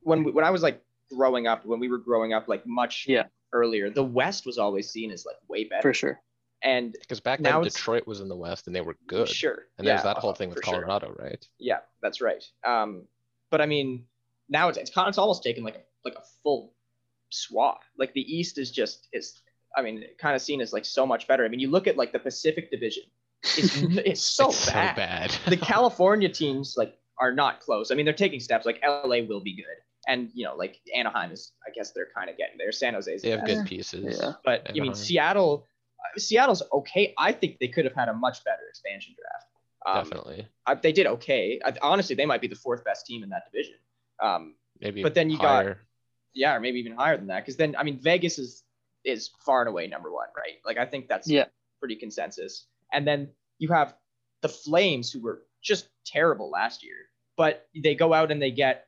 when 0.06 0.24
we, 0.24 0.30
when 0.32 0.44
I 0.44 0.50
was 0.50 0.62
like 0.62 0.82
growing 1.14 1.46
up 1.46 1.64
when 1.66 1.78
we 1.80 1.88
were 1.88 1.98
growing 1.98 2.32
up 2.32 2.48
like 2.48 2.66
much 2.66 3.04
Yeah. 3.08 3.24
earlier 3.52 3.90
the 3.90 4.02
West 4.04 4.46
was 4.46 4.58
always 4.58 4.90
seen 4.90 5.10
as 5.10 5.24
like 5.24 5.36
way 5.48 5.64
better 5.64 5.82
for 5.82 5.94
sure. 5.94 6.20
and 6.62 6.92
Because 7.00 7.20
back 7.20 7.38
Now 7.40 7.60
then 7.60 7.70
Detroit 7.70 8.06
was 8.06 8.20
in 8.20 8.28
the 8.28 8.36
West 8.36 8.66
and 8.66 8.74
they 8.74 8.80
were 8.80 8.96
good. 9.06 9.28
sure 9.28 9.66
And 9.78 9.86
there's 9.86 10.00
yeah, 10.00 10.14
that 10.14 10.18
whole 10.18 10.32
thing 10.34 10.48
with 10.48 10.58
for 10.58 10.64
sure. 10.64 10.74
Colorado, 10.82 11.14
right? 11.18 11.46
Yeah, 11.58 11.78
that's 12.02 12.20
right. 12.20 12.42
Um, 12.64 13.02
but 13.50 13.60
I 13.60 13.66
mean, 13.66 14.04
now 14.48 14.68
it's 14.68 14.78
it's, 14.78 14.90
it's 14.94 15.18
almost 15.18 15.42
taken 15.42 15.62
like 15.64 15.76
a, 15.76 15.82
like 16.04 16.14
a 16.16 16.22
full 16.42 16.72
swath. 17.30 17.84
Like 17.98 18.12
the 18.14 18.22
East 18.36 18.58
is 18.58 18.70
just 18.70 19.08
is 19.12 19.42
I 19.76 19.82
mean, 19.82 20.02
kind 20.18 20.34
of 20.34 20.40
seen 20.42 20.60
as 20.60 20.72
like 20.72 20.84
so 20.84 21.06
much 21.06 21.28
better. 21.28 21.44
I 21.44 21.48
mean, 21.48 21.60
you 21.60 21.70
look 21.70 21.86
at 21.86 21.96
like 21.96 22.10
the 22.12 22.18
Pacific 22.18 22.70
Division, 22.70 23.04
it's 23.42 23.76
it's 24.10 24.20
so 24.22 24.48
It's 24.48 24.70
bad. 24.70 24.94
so 24.94 24.96
bad. 24.96 25.30
the 25.46 25.56
California 25.56 26.28
teams 26.28 26.74
like 26.76 26.96
are 27.20 27.32
not 27.32 27.60
close. 27.60 27.90
I 27.90 27.94
mean, 27.94 28.04
they're 28.06 28.14
taking 28.26 28.40
steps. 28.40 28.66
Like 28.66 28.80
LA 28.86 29.20
will 29.28 29.40
be 29.40 29.54
good, 29.54 29.76
and 30.06 30.30
you 30.34 30.44
know, 30.44 30.54
like 30.54 30.80
Anaheim 30.94 31.32
is. 31.32 31.52
I 31.66 31.70
guess 31.70 31.92
they're 31.92 32.08
kind 32.16 32.30
of 32.30 32.36
getting 32.36 32.58
there. 32.58 32.72
San 32.72 32.94
Jose's. 32.94 33.22
they 33.22 33.30
have 33.30 33.40
the 33.40 33.46
best. 33.46 33.58
good 33.62 33.68
pieces. 33.68 34.18
Yeah. 34.20 34.32
But 34.44 34.62
I 34.68 34.72
mean, 34.72 34.82
Anaheim. 34.82 34.94
Seattle. 34.94 35.66
uh, 36.00 36.18
Seattle's 36.18 36.62
okay. 36.72 37.14
I 37.18 37.32
think 37.32 37.58
they 37.58 37.68
could 37.68 37.84
have 37.84 37.94
had 37.94 38.08
a 38.08 38.14
much 38.14 38.44
better 38.44 38.62
expansion 38.68 39.14
draft. 39.18 39.46
Um, 39.86 40.04
Definitely. 40.04 40.48
I, 40.66 40.74
they 40.74 40.92
did 40.92 41.06
okay. 41.06 41.60
I, 41.64 41.72
honestly, 41.82 42.16
they 42.16 42.26
might 42.26 42.40
be 42.40 42.48
the 42.48 42.56
fourth 42.56 42.84
best 42.84 43.06
team 43.06 43.22
in 43.22 43.28
that 43.30 43.42
division. 43.50 43.76
Um, 44.20 44.54
Maybe 44.80 45.02
but 45.02 45.14
then 45.14 45.30
you 45.30 45.38
got- 45.38 45.76
yeah, 46.34 46.54
or 46.54 46.60
maybe 46.60 46.78
even 46.80 46.92
higher 46.96 47.16
than 47.16 47.28
that. 47.28 47.40
Because 47.44 47.56
then, 47.56 47.74
I 47.78 47.82
mean, 47.82 47.98
Vegas 47.98 48.38
is 48.38 48.62
is 49.04 49.30
far 49.44 49.60
and 49.60 49.68
away 49.68 49.86
number 49.86 50.12
one, 50.12 50.26
right? 50.36 50.54
Like, 50.64 50.76
I 50.78 50.84
think 50.84 51.08
that's 51.08 51.28
Yeah. 51.28 51.44
pretty 51.78 51.94
consensus. 51.96 52.66
And 52.92 53.06
then 53.06 53.30
you 53.58 53.68
have 53.68 53.94
the 54.42 54.48
Flames, 54.48 55.12
who 55.12 55.20
were 55.22 55.42
just 55.62 55.88
terrible 56.04 56.50
last 56.50 56.82
year, 56.84 56.96
but 57.36 57.68
they 57.82 57.94
go 57.94 58.12
out 58.12 58.30
and 58.32 58.42
they 58.42 58.50
get 58.50 58.85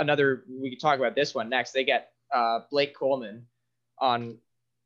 another. 0.00 0.44
We 0.48 0.70
could 0.70 0.80
talk 0.80 0.98
about 0.98 1.14
this 1.14 1.34
one 1.34 1.48
next. 1.48 1.72
They 1.72 1.84
get 1.84 2.10
uh, 2.34 2.60
Blake 2.70 2.96
Coleman 2.96 3.46
on. 3.98 4.38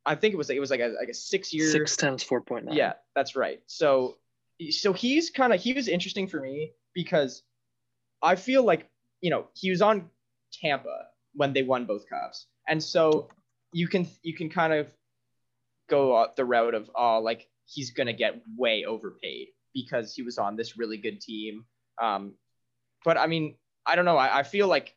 I 0.05 0.15
think 0.15 0.35
it 0.35 0.37
was 0.37 0.51
it 0.51 0.61
was 0.61 0.71
like 0.71 0.81
a 0.81 0.89
like 1.01 1.09
a 1.09 1.15
six 1.15 1.55
year 1.55 1.71
Six 1.71 1.97
times 1.97 2.23
four 2.23 2.43
point 2.43 2.67
nine. 2.67 2.77
yeah, 2.77 2.95
that's 3.15 3.35
right. 3.37 3.61
So 3.67 4.19
so 4.71 4.93
he's 4.93 5.31
kind 5.31 5.55
of 5.55 5.61
he 5.61 5.73
was 5.73 5.89
interesting 5.89 6.29
for 6.29 6.41
me 6.41 6.73
because 6.95 7.43
I 8.23 8.37
feel 8.37 8.65
like 8.65 8.91
you 9.23 9.31
know 9.31 9.47
he 9.55 9.71
was 9.71 9.81
on 9.81 10.11
Tampa 10.53 11.07
when 11.35 11.55
they 11.55 11.63
won 11.63 11.87
both 11.87 12.07
cups, 12.09 12.47
and 12.69 12.83
so 12.83 13.29
you 13.73 13.89
can 13.89 14.07
you 14.23 14.35
can 14.35 14.51
kind 14.51 14.75
of 14.75 14.89
go 15.89 16.27
the 16.37 16.45
route 16.45 16.75
of 16.75 16.91
oh 16.95 17.21
like 17.21 17.49
he's 17.65 17.91
gonna 17.91 18.13
get 18.13 18.43
way 18.59 18.85
overpaid 18.85 19.49
because 19.73 20.15
he 20.15 20.23
was 20.23 20.37
on 20.37 20.55
this 20.55 20.77
really 20.77 20.99
good 20.99 21.21
team. 21.21 21.65
Um, 22.01 22.35
but 23.07 23.17
I 23.17 23.27
mean 23.27 23.57
I 23.87 23.97
don't 23.97 24.05
know. 24.05 24.17
I, 24.17 24.41
I 24.41 24.43
feel 24.43 24.69
like 24.69 24.95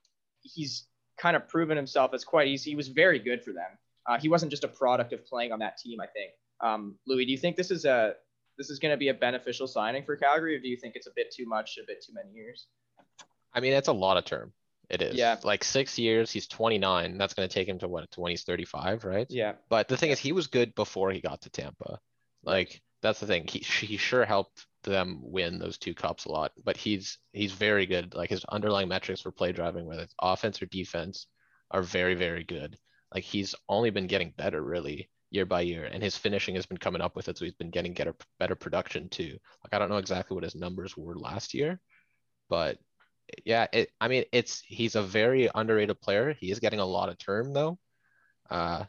he's 0.53 0.87
kind 1.17 1.35
of 1.35 1.47
proven 1.47 1.77
himself 1.77 2.13
as 2.13 2.23
quite 2.23 2.47
easy. 2.47 2.71
He 2.71 2.75
was 2.75 2.87
very 2.87 3.19
good 3.19 3.43
for 3.43 3.51
them. 3.51 3.77
Uh, 4.05 4.19
he 4.19 4.29
wasn't 4.29 4.51
just 4.51 4.63
a 4.63 4.67
product 4.67 5.13
of 5.13 5.25
playing 5.25 5.51
on 5.51 5.59
that 5.59 5.77
team. 5.77 5.99
I 5.99 6.07
think. 6.07 6.31
Um, 6.61 6.95
Louis, 7.05 7.25
do 7.25 7.31
you 7.31 7.37
think 7.37 7.55
this 7.55 7.71
is 7.71 7.85
a 7.85 8.13
this 8.57 8.69
is 8.69 8.79
going 8.79 8.91
to 8.91 8.97
be 8.97 9.09
a 9.09 9.13
beneficial 9.13 9.67
signing 9.67 10.03
for 10.03 10.15
Calgary, 10.15 10.55
or 10.55 10.59
do 10.59 10.67
you 10.67 10.77
think 10.77 10.95
it's 10.95 11.07
a 11.07 11.11
bit 11.15 11.31
too 11.31 11.45
much, 11.45 11.77
a 11.77 11.85
bit 11.85 12.03
too 12.03 12.13
many 12.13 12.31
years? 12.31 12.67
I 13.53 13.59
mean, 13.59 13.73
it's 13.73 13.87
a 13.87 13.93
lot 13.93 14.17
of 14.17 14.25
term. 14.25 14.53
It 14.89 15.01
is. 15.01 15.15
Yeah. 15.15 15.37
Like 15.43 15.63
six 15.63 15.99
years, 15.99 16.31
he's 16.31 16.47
29. 16.47 17.17
That's 17.17 17.33
going 17.33 17.47
to 17.47 17.53
take 17.53 17.67
him 17.67 17.79
to 17.79 17.87
what, 17.87 18.09
to 18.11 18.21
when 18.21 18.31
he's 18.31 18.43
35, 18.43 19.03
right? 19.03 19.27
Yeah, 19.29 19.53
But 19.69 19.87
the 19.87 19.97
thing 19.97 20.11
is, 20.11 20.19
he 20.19 20.31
was 20.31 20.47
good 20.47 20.73
before 20.75 21.11
he 21.11 21.19
got 21.19 21.41
to 21.41 21.49
Tampa. 21.49 21.99
Like 22.43 22.81
that's 23.07 23.19
the 23.21 23.27
thing. 23.27 23.47
He 23.47 23.59
he 23.59 23.97
sure 23.97 24.25
helped 24.25 24.65
them 24.83 25.19
win 25.21 25.59
those 25.59 25.77
two 25.77 25.93
cups 25.93 26.25
a 26.25 26.31
lot. 26.31 26.51
But 26.63 26.77
he's 26.77 27.17
he's 27.33 27.53
very 27.53 27.85
good. 27.85 28.13
Like 28.13 28.29
his 28.29 28.45
underlying 28.45 28.89
metrics 28.89 29.21
for 29.21 29.31
play 29.31 29.51
driving, 29.51 29.85
whether 29.85 30.03
it's 30.03 30.15
offense 30.21 30.61
or 30.61 30.65
defense, 30.67 31.27
are 31.71 31.81
very 31.81 32.15
very 32.15 32.43
good. 32.43 32.77
Like 33.13 33.23
he's 33.23 33.55
only 33.69 33.89
been 33.91 34.07
getting 34.07 34.33
better 34.37 34.61
really 34.61 35.09
year 35.31 35.45
by 35.45 35.61
year, 35.61 35.85
and 35.85 36.03
his 36.03 36.17
finishing 36.17 36.55
has 36.55 36.65
been 36.65 36.77
coming 36.77 37.01
up 37.01 37.15
with 37.15 37.29
it. 37.29 37.37
So 37.37 37.45
he's 37.45 37.53
been 37.53 37.71
getting 37.71 37.93
better 37.93 38.15
better 38.39 38.55
production 38.55 39.09
too. 39.09 39.37
Like 39.63 39.73
I 39.73 39.79
don't 39.79 39.89
know 39.89 39.97
exactly 39.97 40.35
what 40.35 40.43
his 40.43 40.55
numbers 40.55 40.97
were 40.97 41.17
last 41.17 41.53
year, 41.53 41.79
but 42.49 42.77
yeah, 43.45 43.67
it. 43.73 43.91
I 44.01 44.07
mean, 44.09 44.25
it's 44.33 44.61
he's 44.61 44.95
a 44.95 45.03
very 45.03 45.49
underrated 45.55 46.01
player. 46.01 46.33
He 46.39 46.51
is 46.51 46.59
getting 46.59 46.79
a 46.79 46.85
lot 46.85 47.09
of 47.09 47.17
term 47.17 47.53
though. 47.53 47.79
Uh, 48.49 48.85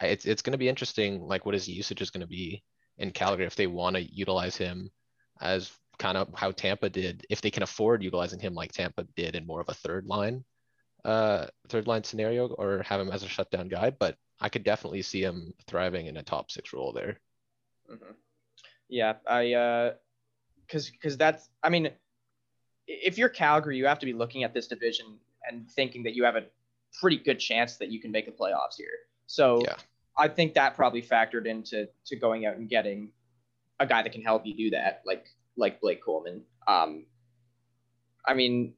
it's 0.00 0.26
it's 0.26 0.42
going 0.42 0.52
to 0.52 0.58
be 0.58 0.68
interesting, 0.68 1.20
like 1.22 1.46
what 1.46 1.54
his 1.54 1.68
usage 1.68 2.02
is 2.02 2.10
going 2.10 2.22
to 2.22 2.26
be 2.28 2.62
in 2.98 3.10
Calgary 3.10 3.46
if 3.46 3.56
they 3.56 3.66
want 3.66 3.96
to 3.96 4.02
utilize 4.02 4.56
him 4.56 4.90
as 5.40 5.70
kind 5.98 6.16
of 6.16 6.28
how 6.34 6.50
Tampa 6.50 6.88
did, 6.90 7.26
if 7.30 7.40
they 7.40 7.50
can 7.50 7.62
afford 7.62 8.02
utilizing 8.02 8.38
him 8.38 8.54
like 8.54 8.72
Tampa 8.72 9.04
did 9.16 9.34
in 9.34 9.46
more 9.46 9.60
of 9.60 9.68
a 9.68 9.74
third 9.74 10.06
line, 10.06 10.44
uh, 11.04 11.46
third 11.68 11.86
line 11.86 12.04
scenario, 12.04 12.48
or 12.48 12.82
have 12.82 13.00
him 13.00 13.10
as 13.10 13.22
a 13.22 13.28
shutdown 13.28 13.68
guy. 13.68 13.90
But 13.90 14.16
I 14.40 14.48
could 14.48 14.64
definitely 14.64 15.02
see 15.02 15.22
him 15.22 15.54
thriving 15.66 16.06
in 16.06 16.16
a 16.16 16.22
top 16.22 16.50
six 16.50 16.72
role 16.72 16.92
there. 16.92 17.20
hmm 17.88 18.12
yeah. 18.88 19.14
I 19.26 19.52
uh, 19.52 19.94
because 20.66 20.90
because 20.90 21.16
that's 21.16 21.48
I 21.62 21.70
mean, 21.70 21.90
if 22.86 23.18
you're 23.18 23.28
Calgary, 23.28 23.76
you 23.76 23.86
have 23.86 23.98
to 24.00 24.06
be 24.06 24.12
looking 24.12 24.44
at 24.44 24.54
this 24.54 24.66
division 24.66 25.18
and 25.48 25.70
thinking 25.70 26.02
that 26.04 26.14
you 26.14 26.24
have 26.24 26.36
a 26.36 26.44
pretty 27.00 27.18
good 27.18 27.38
chance 27.38 27.76
that 27.76 27.90
you 27.90 28.00
can 28.00 28.10
make 28.10 28.26
the 28.26 28.32
playoffs 28.32 28.76
here. 28.76 28.86
So 29.26 29.62
Yeah. 29.62 29.76
I 30.18 30.28
think 30.28 30.54
that 30.54 30.74
probably 30.74 31.02
factored 31.02 31.46
into 31.46 31.88
to 32.06 32.16
going 32.16 32.46
out 32.46 32.56
and 32.56 32.68
getting 32.68 33.10
a 33.78 33.86
guy 33.86 34.02
that 34.02 34.12
can 34.12 34.22
help 34.22 34.46
you 34.46 34.54
do 34.54 34.70
that, 34.70 35.02
like 35.06 35.26
like 35.56 35.80
Blake 35.80 36.02
Coleman. 36.02 36.42
Um, 36.66 37.06
I 38.26 38.34
mean, 38.34 38.74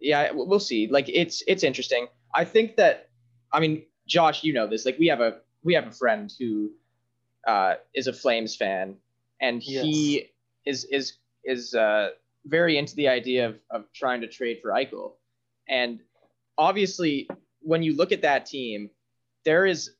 yeah, 0.00 0.30
we'll 0.32 0.46
we'll 0.46 0.60
see. 0.60 0.88
Like 0.88 1.08
it's 1.08 1.42
it's 1.46 1.62
interesting. 1.62 2.06
I 2.34 2.44
think 2.44 2.76
that 2.76 3.08
I 3.52 3.60
mean, 3.60 3.84
Josh, 4.06 4.44
you 4.44 4.52
know 4.52 4.66
this. 4.66 4.84
Like 4.84 4.98
we 4.98 5.06
have 5.08 5.20
a 5.20 5.38
we 5.62 5.74
have 5.74 5.86
a 5.86 5.92
friend 5.92 6.32
who 6.38 6.70
uh, 7.46 7.74
is 7.94 8.06
a 8.06 8.12
Flames 8.12 8.56
fan, 8.56 8.96
and 9.40 9.62
he 9.62 10.30
is 10.66 10.84
is 10.84 11.14
is 11.44 11.74
uh, 11.74 12.10
very 12.46 12.76
into 12.76 12.94
the 12.96 13.08
idea 13.08 13.48
of 13.48 13.58
of 13.70 13.92
trying 13.92 14.20
to 14.20 14.28
trade 14.28 14.58
for 14.62 14.70
Eichel. 14.70 15.12
And 15.68 16.00
obviously, 16.58 17.28
when 17.60 17.82
you 17.82 17.96
look 17.96 18.12
at 18.12 18.22
that 18.22 18.46
team, 18.46 18.90
there 19.44 19.64
is 19.64 19.92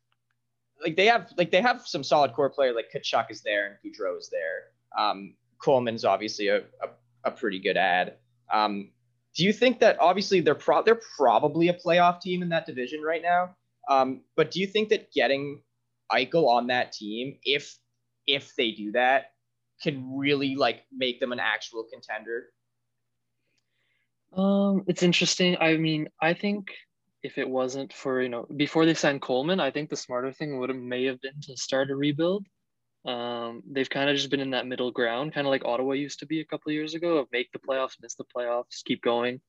like 0.83 0.97
they 0.97 1.07
have 1.07 1.33
like 1.37 1.51
they 1.51 1.61
have 1.61 1.87
some 1.87 2.03
solid 2.03 2.33
core 2.33 2.51
players 2.51 2.75
like 2.75 2.91
Tkachuk 2.93 3.31
is 3.31 3.43
there 3.43 3.67
and 3.67 3.77
Gaudreau 3.95 4.19
is 4.19 4.31
there. 4.31 4.73
Um, 4.99 5.35
Coleman's 5.59 6.05
obviously 6.05 6.49
a, 6.49 6.59
a, 6.59 6.89
a 7.25 7.31
pretty 7.31 7.59
good 7.59 7.77
add. 7.77 8.15
Um, 8.53 8.91
do 9.35 9.45
you 9.45 9.53
think 9.53 9.81
that 9.81 9.99
obviously 10.01 10.41
they're 10.41 10.55
pro- 10.55 10.83
they're 10.83 11.01
probably 11.17 11.69
a 11.69 11.75
playoff 11.75 12.21
team 12.21 12.43
in 12.43 12.49
that 12.51 12.67
division 12.67 13.03
right 13.03 13.23
now? 13.23 13.57
Um, 13.89 14.23
but 14.37 14.51
do 14.51 14.61
you 14.61 14.67
think 14.67 14.89
that 14.91 15.13
getting 15.13 15.61
Eichel 16.13 16.47
on 16.47 16.69
that 16.69 16.93
team, 16.93 17.39
if 17.45 17.77
if 18.27 18.55
they 18.57 18.71
do 18.71 18.93
that, 18.93 19.33
can 19.83 20.17
really 20.17 20.55
like 20.55 20.85
make 20.93 21.21
them 21.21 21.33
an 21.33 21.41
actual 21.41 21.85
contender? 21.93 22.47
Um, 24.33 24.85
it's 24.87 25.03
interesting. 25.03 25.57
I 25.61 25.77
mean, 25.77 26.09
I 26.21 26.35
think 26.35 26.73
if 27.25 27.39
it 27.39 27.49
wasn't 27.49 27.91
for 27.93 28.21
you 28.21 28.29
know 28.29 28.47
before 28.55 28.85
they 28.85 28.95
signed 28.95 29.23
Coleman, 29.23 29.59
I 29.59 29.71
think 29.71 29.89
the 29.89 29.97
smarter 29.97 30.31
thing 30.31 30.59
would 30.59 30.69
have 30.69 30.79
may 30.79 31.05
have 31.07 31.21
been 31.23 31.41
to 31.45 31.57
start 31.57 31.91
a 31.91 31.97
rebuild. 31.97 32.47
Um, 33.07 33.63
they've 33.71 33.89
kind 33.89 34.09
of 34.09 34.17
just 34.17 34.31
been 34.31 34.41
in 34.41 34.51
that 34.51 34.67
middle 34.67 34.91
ground, 34.91 35.35
kind 35.35 35.47
of 35.47 35.51
like 35.51 35.65
Ottawa 35.65 35.93
used 35.93 36.21
to 36.21 36.27
be 36.27 36.41
a 36.41 36.45
couple 36.45 36.71
of 36.71 36.75
years 36.75 36.95
ago, 36.95 37.17
of 37.19 37.29
make 37.33 37.51
the 37.53 37.59
playoffs, 37.59 37.97
miss 38.01 38.15
the 38.15 38.25
playoffs, 38.25 38.85
keep 38.85 39.03
going. 39.03 39.41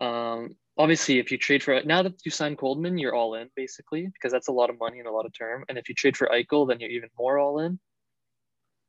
Um, 0.00 0.56
obviously, 0.78 1.18
if 1.18 1.32
you 1.32 1.38
trade 1.38 1.62
for 1.62 1.82
now 1.84 2.02
that 2.04 2.24
you 2.24 2.30
signed 2.30 2.58
Coleman, 2.58 2.98
you're 2.98 3.14
all 3.14 3.34
in 3.34 3.50
basically 3.56 4.06
because 4.06 4.30
that's 4.32 4.48
a 4.48 4.52
lot 4.52 4.70
of 4.70 4.78
money 4.78 5.00
and 5.00 5.08
a 5.08 5.12
lot 5.12 5.26
of 5.26 5.36
term. 5.36 5.64
And 5.68 5.76
if 5.78 5.88
you 5.88 5.96
trade 5.96 6.16
for 6.16 6.28
Eichel, 6.28 6.68
then 6.68 6.78
you're 6.78 6.90
even 6.90 7.10
more 7.18 7.38
all 7.38 7.58
in. 7.58 7.80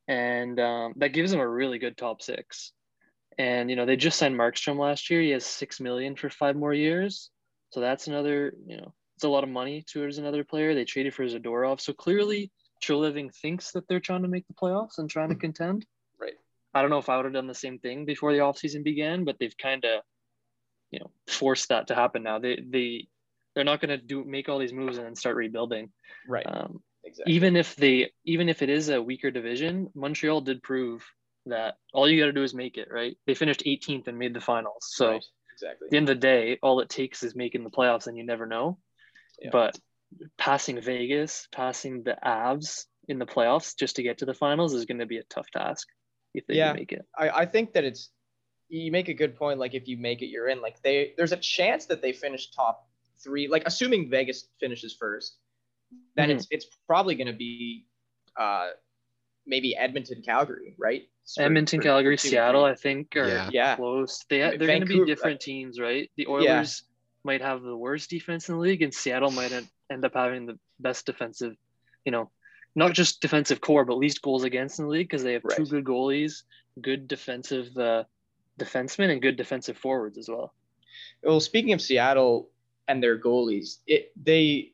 And 0.06 0.60
um, 0.60 0.94
that 0.96 1.12
gives 1.12 1.32
them 1.32 1.40
a 1.40 1.48
really 1.48 1.78
good 1.78 1.96
top 1.96 2.22
six. 2.22 2.72
And 3.38 3.68
you 3.68 3.74
know 3.74 3.86
they 3.86 3.96
just 3.96 4.18
signed 4.18 4.38
Markstrom 4.38 4.78
last 4.78 5.10
year. 5.10 5.20
He 5.20 5.30
has 5.30 5.44
six 5.44 5.80
million 5.80 6.14
for 6.14 6.30
five 6.30 6.54
more 6.54 6.72
years, 6.72 7.30
so 7.74 7.80
that's 7.80 8.06
another 8.06 8.54
you 8.66 8.76
know 8.76 8.94
it's 9.16 9.24
a 9.24 9.28
lot 9.28 9.42
of 9.42 9.50
money 9.50 9.84
towards 9.92 10.18
another 10.18 10.44
player. 10.44 10.74
They 10.74 10.84
traded 10.84 11.12
for 11.12 11.24
Zadorov, 11.24 11.80
so 11.80 11.92
clearly 11.92 12.52
Treliving 12.80 13.34
thinks 13.34 13.72
that 13.72 13.88
they're 13.88 13.98
trying 13.98 14.22
to 14.22 14.28
make 14.28 14.46
the 14.46 14.54
playoffs 14.54 14.98
and 14.98 15.10
trying 15.10 15.30
to 15.30 15.34
contend. 15.34 15.84
Right. 16.20 16.34
I 16.72 16.82
don't 16.82 16.90
know 16.90 16.98
if 16.98 17.08
I 17.08 17.16
would 17.16 17.24
have 17.24 17.34
done 17.34 17.48
the 17.48 17.54
same 17.54 17.80
thing 17.80 18.04
before 18.04 18.32
the 18.32 18.40
offseason 18.40 18.84
began, 18.84 19.24
but 19.24 19.36
they've 19.40 19.56
kind 19.56 19.84
of 19.84 20.02
you 20.92 21.00
know 21.00 21.10
forced 21.26 21.70
that 21.70 21.88
to 21.88 21.96
happen 21.96 22.22
now. 22.22 22.38
They 22.38 22.62
they 22.64 23.08
they're 23.56 23.64
not 23.64 23.80
going 23.80 23.98
to 23.98 24.04
do 24.04 24.24
make 24.24 24.48
all 24.48 24.60
these 24.60 24.72
moves 24.72 24.96
and 24.96 25.06
then 25.06 25.16
start 25.16 25.34
rebuilding. 25.34 25.90
Right. 26.28 26.46
Um, 26.46 26.80
exactly. 27.02 27.34
even 27.34 27.56
if 27.56 27.74
they 27.74 28.12
even 28.24 28.48
if 28.48 28.62
it 28.62 28.70
is 28.70 28.88
a 28.88 29.02
weaker 29.02 29.32
division, 29.32 29.90
Montreal 29.96 30.42
did 30.42 30.62
prove 30.62 31.04
that 31.46 31.74
all 31.92 32.08
you 32.08 32.20
got 32.20 32.26
to 32.26 32.32
do 32.32 32.44
is 32.44 32.54
make 32.54 32.78
it, 32.78 32.86
right? 32.88 33.16
They 33.26 33.34
finished 33.34 33.64
18th 33.66 34.06
and 34.06 34.16
made 34.16 34.32
the 34.32 34.40
finals. 34.40 34.86
So 34.92 35.10
Right, 35.10 35.24
exactly. 35.54 35.86
at 35.86 35.90
the 35.90 35.96
end 35.96 36.08
of 36.10 36.16
the 36.16 36.20
day, 36.20 36.58
all 36.62 36.80
it 36.80 36.88
takes 36.88 37.22
is 37.22 37.34
making 37.34 37.64
the 37.64 37.70
playoffs 37.70 38.06
and 38.06 38.16
you 38.16 38.24
never 38.24 38.46
know. 38.46 38.78
Yeah. 39.40 39.50
But 39.52 39.78
passing 40.38 40.80
Vegas, 40.80 41.48
passing 41.50 42.02
the 42.02 42.16
Avs 42.24 42.86
in 43.08 43.18
the 43.18 43.26
playoffs 43.26 43.76
just 43.76 43.96
to 43.96 44.02
get 44.02 44.18
to 44.18 44.26
the 44.26 44.34
finals 44.34 44.74
is 44.74 44.84
going 44.84 45.00
to 45.00 45.06
be 45.06 45.18
a 45.18 45.24
tough 45.24 45.50
task 45.50 45.88
if 46.34 46.46
they 46.46 46.54
Yeah. 46.56 46.72
make 46.72 46.92
it. 46.92 47.04
I, 47.18 47.28
I 47.30 47.46
think 47.46 47.72
that 47.74 47.84
it's 47.84 48.10
you 48.68 48.90
make 48.90 49.08
a 49.08 49.14
good 49.14 49.36
point. 49.36 49.58
Like 49.58 49.74
if 49.74 49.86
you 49.88 49.96
make 49.96 50.22
it, 50.22 50.26
you're 50.26 50.48
in. 50.48 50.60
Like 50.62 50.80
they 50.82 51.12
there's 51.16 51.32
a 51.32 51.36
chance 51.36 51.86
that 51.86 52.00
they 52.02 52.12
finish 52.12 52.50
top 52.50 52.88
three. 53.22 53.48
Like 53.48 53.62
assuming 53.66 54.08
Vegas 54.10 54.48
finishes 54.60 54.94
first, 54.94 55.36
then 56.16 56.28
Mhm. 56.28 56.36
it's 56.36 56.46
it's 56.50 56.66
probably 56.86 57.14
going 57.14 57.26
to 57.28 57.38
be 57.48 57.86
uh 58.36 58.70
maybe 59.46 59.76
Edmonton, 59.76 60.22
Calgary, 60.22 60.74
right? 60.78 61.02
For- 61.34 61.42
Edmonton, 61.42 61.80
for 61.80 61.84
Calgary, 61.84 62.16
two, 62.16 62.28
Seattle, 62.28 62.64
I 62.64 62.74
think 62.74 63.16
are 63.16 63.28
Yeah. 63.28 63.50
Yeah. 63.52 63.76
close. 63.76 64.24
They 64.28 64.38
they're 64.38 64.58
going 64.58 64.80
to 64.80 64.86
be 64.86 65.04
different 65.04 65.40
teams, 65.40 65.80
right? 65.80 66.10
The 66.16 66.24
Yeah. 66.24 66.30
Oilers 66.30 66.82
might 67.24 67.40
have 67.40 67.62
the 67.62 67.76
worst 67.76 68.10
defense 68.10 68.48
in 68.48 68.56
the 68.56 68.60
league, 68.60 68.82
and 68.82 68.92
Seattle 68.92 69.30
might 69.30 69.52
end 69.52 70.04
up 70.04 70.14
having 70.14 70.46
the 70.46 70.58
best 70.80 71.06
defensive. 71.06 71.56
You 72.04 72.12
know, 72.12 72.30
not 72.74 72.92
just 72.92 73.20
defensive 73.20 73.60
core, 73.60 73.84
but 73.84 73.96
least 73.96 74.20
goals 74.20 74.44
against 74.44 74.78
in 74.78 74.84
the 74.84 74.90
league 74.90 75.08
because 75.08 75.22
they 75.22 75.32
have 75.32 75.42
two 75.56 75.64
good 75.64 75.84
goalies, 75.84 76.42
good 76.80 77.08
defensive 77.08 77.74
uh, 77.78 78.04
defensemen, 78.58 79.10
and 79.10 79.22
good 79.22 79.36
defensive 79.36 79.78
forwards 79.78 80.18
as 80.18 80.28
well. 80.28 80.52
Well, 81.22 81.40
speaking 81.40 81.72
of 81.72 81.80
Seattle 81.80 82.50
and 82.86 83.02
their 83.02 83.18
goalies, 83.18 83.78
it 83.86 84.12
they 84.22 84.72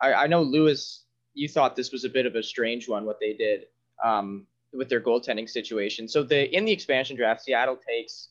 I, 0.00 0.14
I 0.14 0.26
know 0.26 0.42
Lewis, 0.42 1.04
you 1.34 1.48
thought 1.48 1.76
this 1.76 1.92
was 1.92 2.04
a 2.04 2.08
bit 2.08 2.26
of 2.26 2.34
a 2.34 2.42
strange 2.42 2.88
one 2.88 3.04
what 3.04 3.20
they 3.20 3.32
did 3.34 3.66
um, 4.02 4.46
with 4.74 4.88
their 4.88 5.00
goaltending 5.00 5.48
situation. 5.48 6.08
So 6.08 6.22
the 6.22 6.54
in 6.54 6.64
the 6.64 6.72
expansion 6.72 7.16
draft, 7.16 7.42
Seattle 7.42 7.76
takes 7.76 8.30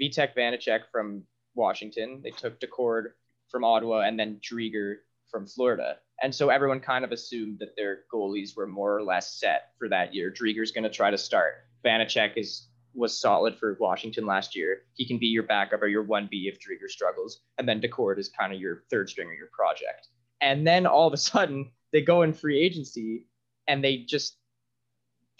Vitek 0.00 0.34
Vanecek 0.36 0.80
from 0.92 1.22
Washington. 1.54 2.20
They 2.22 2.30
took 2.30 2.60
Daccord 2.60 3.12
from 3.50 3.64
Ottawa 3.64 4.00
and 4.00 4.18
then 4.18 4.40
Driedger 4.40 4.96
from 5.30 5.46
Florida. 5.46 5.96
And 6.22 6.34
so 6.34 6.50
everyone 6.50 6.80
kind 6.80 7.04
of 7.04 7.12
assumed 7.12 7.58
that 7.60 7.76
their 7.76 8.00
goalies 8.12 8.56
were 8.56 8.66
more 8.66 8.96
or 8.96 9.02
less 9.02 9.38
set 9.38 9.72
for 9.78 9.88
that 9.88 10.14
year. 10.14 10.30
Driedger's 10.30 10.72
going 10.72 10.84
to 10.84 10.90
try 10.90 11.10
to 11.10 11.18
start. 11.18 11.64
Vanecek 11.84 12.36
is 12.36 12.66
was 12.92 13.18
solid 13.18 13.56
for 13.56 13.76
Washington 13.78 14.26
last 14.26 14.56
year. 14.56 14.82
He 14.94 15.06
can 15.06 15.18
be 15.18 15.26
your 15.26 15.44
backup 15.44 15.80
or 15.80 15.86
your 15.86 16.04
1B 16.04 16.48
if 16.48 16.58
Driedger 16.58 16.88
struggles. 16.88 17.40
And 17.56 17.68
then 17.68 17.80
Daccord 17.80 18.18
is 18.18 18.28
kind 18.28 18.52
of 18.52 18.60
your 18.60 18.82
third 18.90 19.08
stringer, 19.08 19.32
your 19.32 19.50
project. 19.52 20.08
And 20.40 20.66
then 20.66 20.86
all 20.86 21.06
of 21.06 21.12
a 21.12 21.16
sudden 21.16 21.70
they 21.92 22.02
go 22.02 22.22
in 22.22 22.32
free 22.32 22.60
agency 22.60 23.26
and 23.68 23.84
they 23.84 23.98
just 23.98 24.36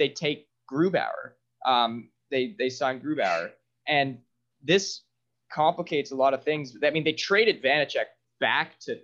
they 0.00 0.08
take 0.08 0.48
Grubauer. 0.68 1.34
Um, 1.64 2.10
they 2.32 2.56
they 2.58 2.70
sign 2.70 3.00
Grubauer. 3.00 3.50
And 3.86 4.18
this 4.64 5.02
complicates 5.52 6.10
a 6.10 6.16
lot 6.16 6.34
of 6.34 6.42
things. 6.42 6.76
I 6.82 6.90
mean, 6.90 7.04
they 7.04 7.12
traded 7.12 7.62
Vanecek 7.62 8.06
back 8.40 8.80
to 8.80 8.98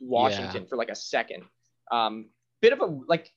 Washington 0.00 0.66
for 0.66 0.76
like 0.76 0.88
a 0.88 0.94
second. 0.94 1.44
Um, 1.90 2.30
bit 2.62 2.72
of 2.72 2.80
a 2.80 2.86
like 3.08 3.32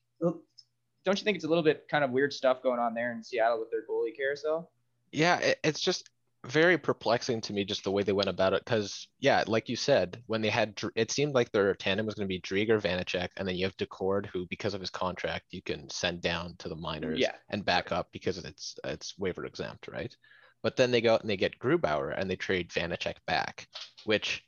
don't 1.04 1.18
you 1.18 1.24
think 1.24 1.36
it's 1.36 1.44
a 1.44 1.48
little 1.48 1.62
bit 1.62 1.86
kind 1.90 2.02
of 2.02 2.10
weird 2.10 2.32
stuff 2.32 2.62
going 2.62 2.80
on 2.80 2.94
there 2.94 3.12
in 3.12 3.22
Seattle 3.22 3.60
with 3.60 3.70
their 3.70 3.82
goalie 3.82 4.16
carousel? 4.16 4.70
Yeah, 5.12 5.38
it, 5.38 5.58
it's 5.62 5.80
just 5.80 6.08
very 6.46 6.78
perplexing 6.78 7.40
to 7.42 7.52
me 7.52 7.64
just 7.64 7.84
the 7.84 7.90
way 7.90 8.02
they 8.02 8.12
went 8.12 8.28
about 8.28 8.52
it. 8.52 8.64
Because 8.64 9.08
yeah, 9.20 9.44
like 9.46 9.68
you 9.68 9.76
said, 9.76 10.22
when 10.26 10.42
they 10.42 10.50
had, 10.50 10.80
it 10.94 11.10
seemed 11.10 11.34
like 11.34 11.50
their 11.50 11.74
tandem 11.74 12.06
was 12.06 12.14
going 12.14 12.28
to 12.28 12.32
be 12.32 12.40
Driedger, 12.40 12.80
Vanecek, 12.80 13.28
and 13.36 13.46
then 13.46 13.56
you 13.56 13.64
have 13.64 13.76
Daccord, 13.76 14.26
who 14.26 14.46
because 14.46 14.74
of 14.74 14.80
his 14.80 14.90
contract 14.90 15.46
you 15.50 15.62
can 15.62 15.88
send 15.90 16.20
down 16.20 16.54
to 16.58 16.68
the 16.68 16.76
minors 16.76 17.20
Yeah. 17.20 17.32
and 17.50 17.64
back 17.64 17.92
up 17.92 18.08
because 18.12 18.38
it's 18.38 18.76
it's 18.84 19.18
waiver 19.18 19.44
exempt, 19.44 19.88
right? 19.88 20.14
But 20.62 20.76
then 20.76 20.90
they 20.90 21.00
go 21.00 21.14
out 21.14 21.20
and 21.20 21.30
they 21.30 21.36
get 21.36 21.58
Grubauer 21.58 22.14
and 22.16 22.30
they 22.30 22.36
trade 22.36 22.70
Vanecek 22.70 23.16
back, 23.26 23.66
which 24.04 24.44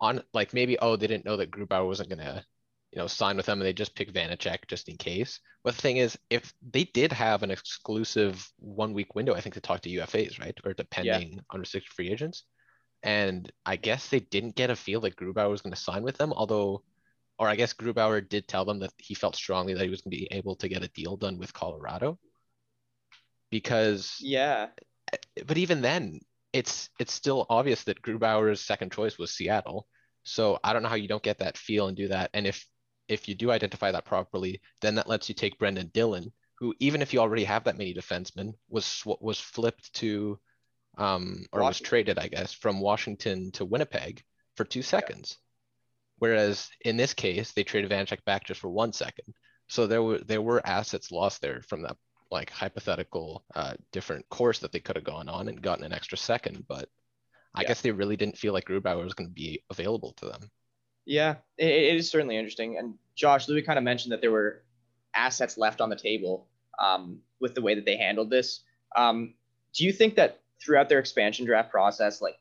on 0.00 0.22
like 0.32 0.52
maybe 0.52 0.78
oh 0.80 0.96
they 0.96 1.06
didn't 1.06 1.24
know 1.24 1.36
that 1.36 1.50
Grubauer 1.50 1.86
wasn't 1.86 2.10
gonna 2.10 2.44
you 2.94 3.00
know 3.00 3.06
sign 3.06 3.36
with 3.36 3.46
them 3.46 3.60
and 3.60 3.66
they 3.66 3.72
just 3.72 3.94
pick 3.94 4.12
Vanecek 4.12 4.66
just 4.68 4.88
in 4.88 4.96
case. 4.96 5.40
But 5.64 5.74
the 5.74 5.82
thing 5.82 5.96
is, 5.96 6.18
if 6.30 6.54
they 6.70 6.84
did 6.84 7.12
have 7.12 7.42
an 7.42 7.50
exclusive 7.50 8.48
one 8.58 8.94
week 8.94 9.14
window, 9.14 9.34
I 9.34 9.40
think 9.40 9.54
to 9.54 9.60
talk 9.60 9.80
to 9.82 9.90
UFAs, 9.90 10.40
right, 10.40 10.56
or 10.64 10.74
depending 10.74 11.40
unrestricted 11.52 11.92
free 11.92 12.10
agents, 12.10 12.44
and 13.02 13.50
I 13.66 13.76
guess 13.76 14.08
they 14.08 14.20
didn't 14.20 14.54
get 14.54 14.70
a 14.70 14.76
feel 14.76 15.00
that 15.00 15.16
Grubauer 15.16 15.50
was 15.50 15.60
going 15.60 15.74
to 15.74 15.80
sign 15.80 16.02
with 16.02 16.16
them, 16.16 16.32
although. 16.32 16.82
Or 17.36 17.48
I 17.48 17.56
guess 17.56 17.74
Grubauer 17.74 18.28
did 18.28 18.46
tell 18.46 18.64
them 18.64 18.78
that 18.78 18.92
he 18.96 19.12
felt 19.14 19.34
strongly 19.34 19.74
that 19.74 19.82
he 19.82 19.90
was 19.90 20.02
going 20.02 20.12
to 20.12 20.16
be 20.16 20.28
able 20.30 20.54
to 20.54 20.68
get 20.68 20.84
a 20.84 20.88
deal 20.94 21.16
done 21.16 21.36
with 21.36 21.52
Colorado. 21.52 22.16
Because 23.50 24.18
Yeah. 24.20 24.68
but 25.44 25.58
even 25.58 25.82
then, 25.82 26.20
it's 26.52 26.90
it's 27.00 27.12
still 27.12 27.44
obvious 27.50 27.82
that 27.84 28.02
Grubauer's 28.02 28.60
second 28.60 28.92
choice 28.92 29.18
was 29.18 29.34
Seattle. 29.34 29.88
So 30.22 30.60
I 30.62 30.72
don't 30.72 30.84
know 30.84 30.88
how 30.88 30.94
you 30.94 31.08
don't 31.08 31.24
get 31.24 31.38
that 31.38 31.58
feel 31.58 31.88
and 31.88 31.96
do 31.96 32.06
that. 32.06 32.30
And 32.34 32.46
if 32.46 32.64
if 33.08 33.28
you 33.28 33.34
do 33.34 33.50
identify 33.50 33.90
that 33.92 34.04
properly, 34.04 34.60
then 34.80 34.94
that 34.96 35.08
lets 35.08 35.28
you 35.28 35.34
take 35.34 35.58
Brendan 35.58 35.88
Dillon, 35.88 36.32
who 36.58 36.74
even 36.80 37.02
if 37.02 37.12
you 37.12 37.20
already 37.20 37.44
have 37.44 37.64
that 37.64 37.76
many 37.78 37.94
defensemen, 37.94 38.54
was 38.68 39.02
was 39.20 39.38
flipped 39.40 39.92
to 39.94 40.38
um 40.98 41.44
or 41.52 41.62
was 41.62 41.80
traded, 41.80 42.18
I 42.18 42.28
guess, 42.28 42.52
from 42.52 42.80
Washington 42.80 43.50
to 43.52 43.64
Winnipeg 43.64 44.22
for 44.56 44.64
two 44.64 44.82
seconds. 44.82 45.38
Whereas 46.18 46.70
in 46.84 46.96
this 46.96 47.14
case, 47.14 47.52
they 47.52 47.64
traded 47.64 47.90
Vanecek 47.90 48.24
back 48.24 48.44
just 48.44 48.60
for 48.60 48.70
one 48.70 48.92
second. 48.92 49.34
So 49.68 49.86
there 49.86 50.02
were 50.02 50.18
there 50.18 50.42
were 50.42 50.66
assets 50.66 51.10
lost 51.10 51.40
there 51.42 51.62
from 51.62 51.82
that 51.82 51.96
like 52.30 52.50
hypothetical 52.50 53.44
uh, 53.54 53.74
different 53.92 54.28
course 54.28 54.58
that 54.60 54.72
they 54.72 54.80
could 54.80 54.96
have 54.96 55.04
gone 55.04 55.28
on 55.28 55.48
and 55.48 55.60
gotten 55.62 55.84
an 55.84 55.92
extra 55.92 56.18
second, 56.18 56.66
but 56.68 56.88
I 57.54 57.62
Yeah. 57.62 57.68
guess 57.68 57.80
they 57.82 57.92
really 57.92 58.16
didn't 58.16 58.38
feel 58.38 58.52
like 58.52 58.66
Grubauer 58.66 59.04
was 59.04 59.14
going 59.14 59.28
to 59.30 59.34
be 59.34 59.62
available 59.70 60.12
to 60.14 60.26
them. 60.26 60.50
Yeah, 61.06 61.36
it, 61.58 61.68
it 61.68 61.96
is 61.96 62.10
certainly 62.10 62.36
interesting. 62.36 62.78
And 62.78 62.94
Josh, 63.14 63.48
Louis 63.48 63.62
kind 63.62 63.78
of 63.78 63.84
mentioned 63.84 64.12
that 64.12 64.20
there 64.20 64.32
were 64.32 64.62
assets 65.14 65.58
left 65.58 65.80
on 65.80 65.90
the 65.90 65.96
table 65.96 66.46
um, 66.78 67.18
with 67.40 67.54
the 67.54 67.62
way 67.62 67.74
that 67.74 67.84
they 67.84 67.96
handled 67.96 68.30
this. 68.30 68.60
Um, 68.96 69.34
do 69.74 69.84
you 69.84 69.92
think 69.92 70.16
that 70.16 70.40
throughout 70.64 70.88
their 70.88 70.98
expansion 70.98 71.44
draft 71.46 71.70
process, 71.70 72.22
like 72.22 72.36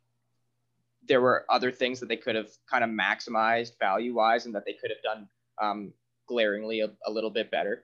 there 1.07 1.21
were 1.21 1.45
other 1.49 1.71
things 1.71 1.99
that 1.99 2.09
they 2.09 2.17
could 2.17 2.35
have 2.35 2.49
kind 2.69 2.83
of 2.83 2.89
maximized 2.89 3.77
value 3.79 4.13
wise 4.13 4.45
and 4.45 4.55
that 4.55 4.65
they 4.65 4.73
could 4.73 4.91
have 4.91 5.03
done 5.03 5.27
um, 5.61 5.93
glaringly 6.27 6.81
a, 6.81 6.89
a 7.05 7.11
little 7.11 7.29
bit 7.29 7.51
better? 7.51 7.83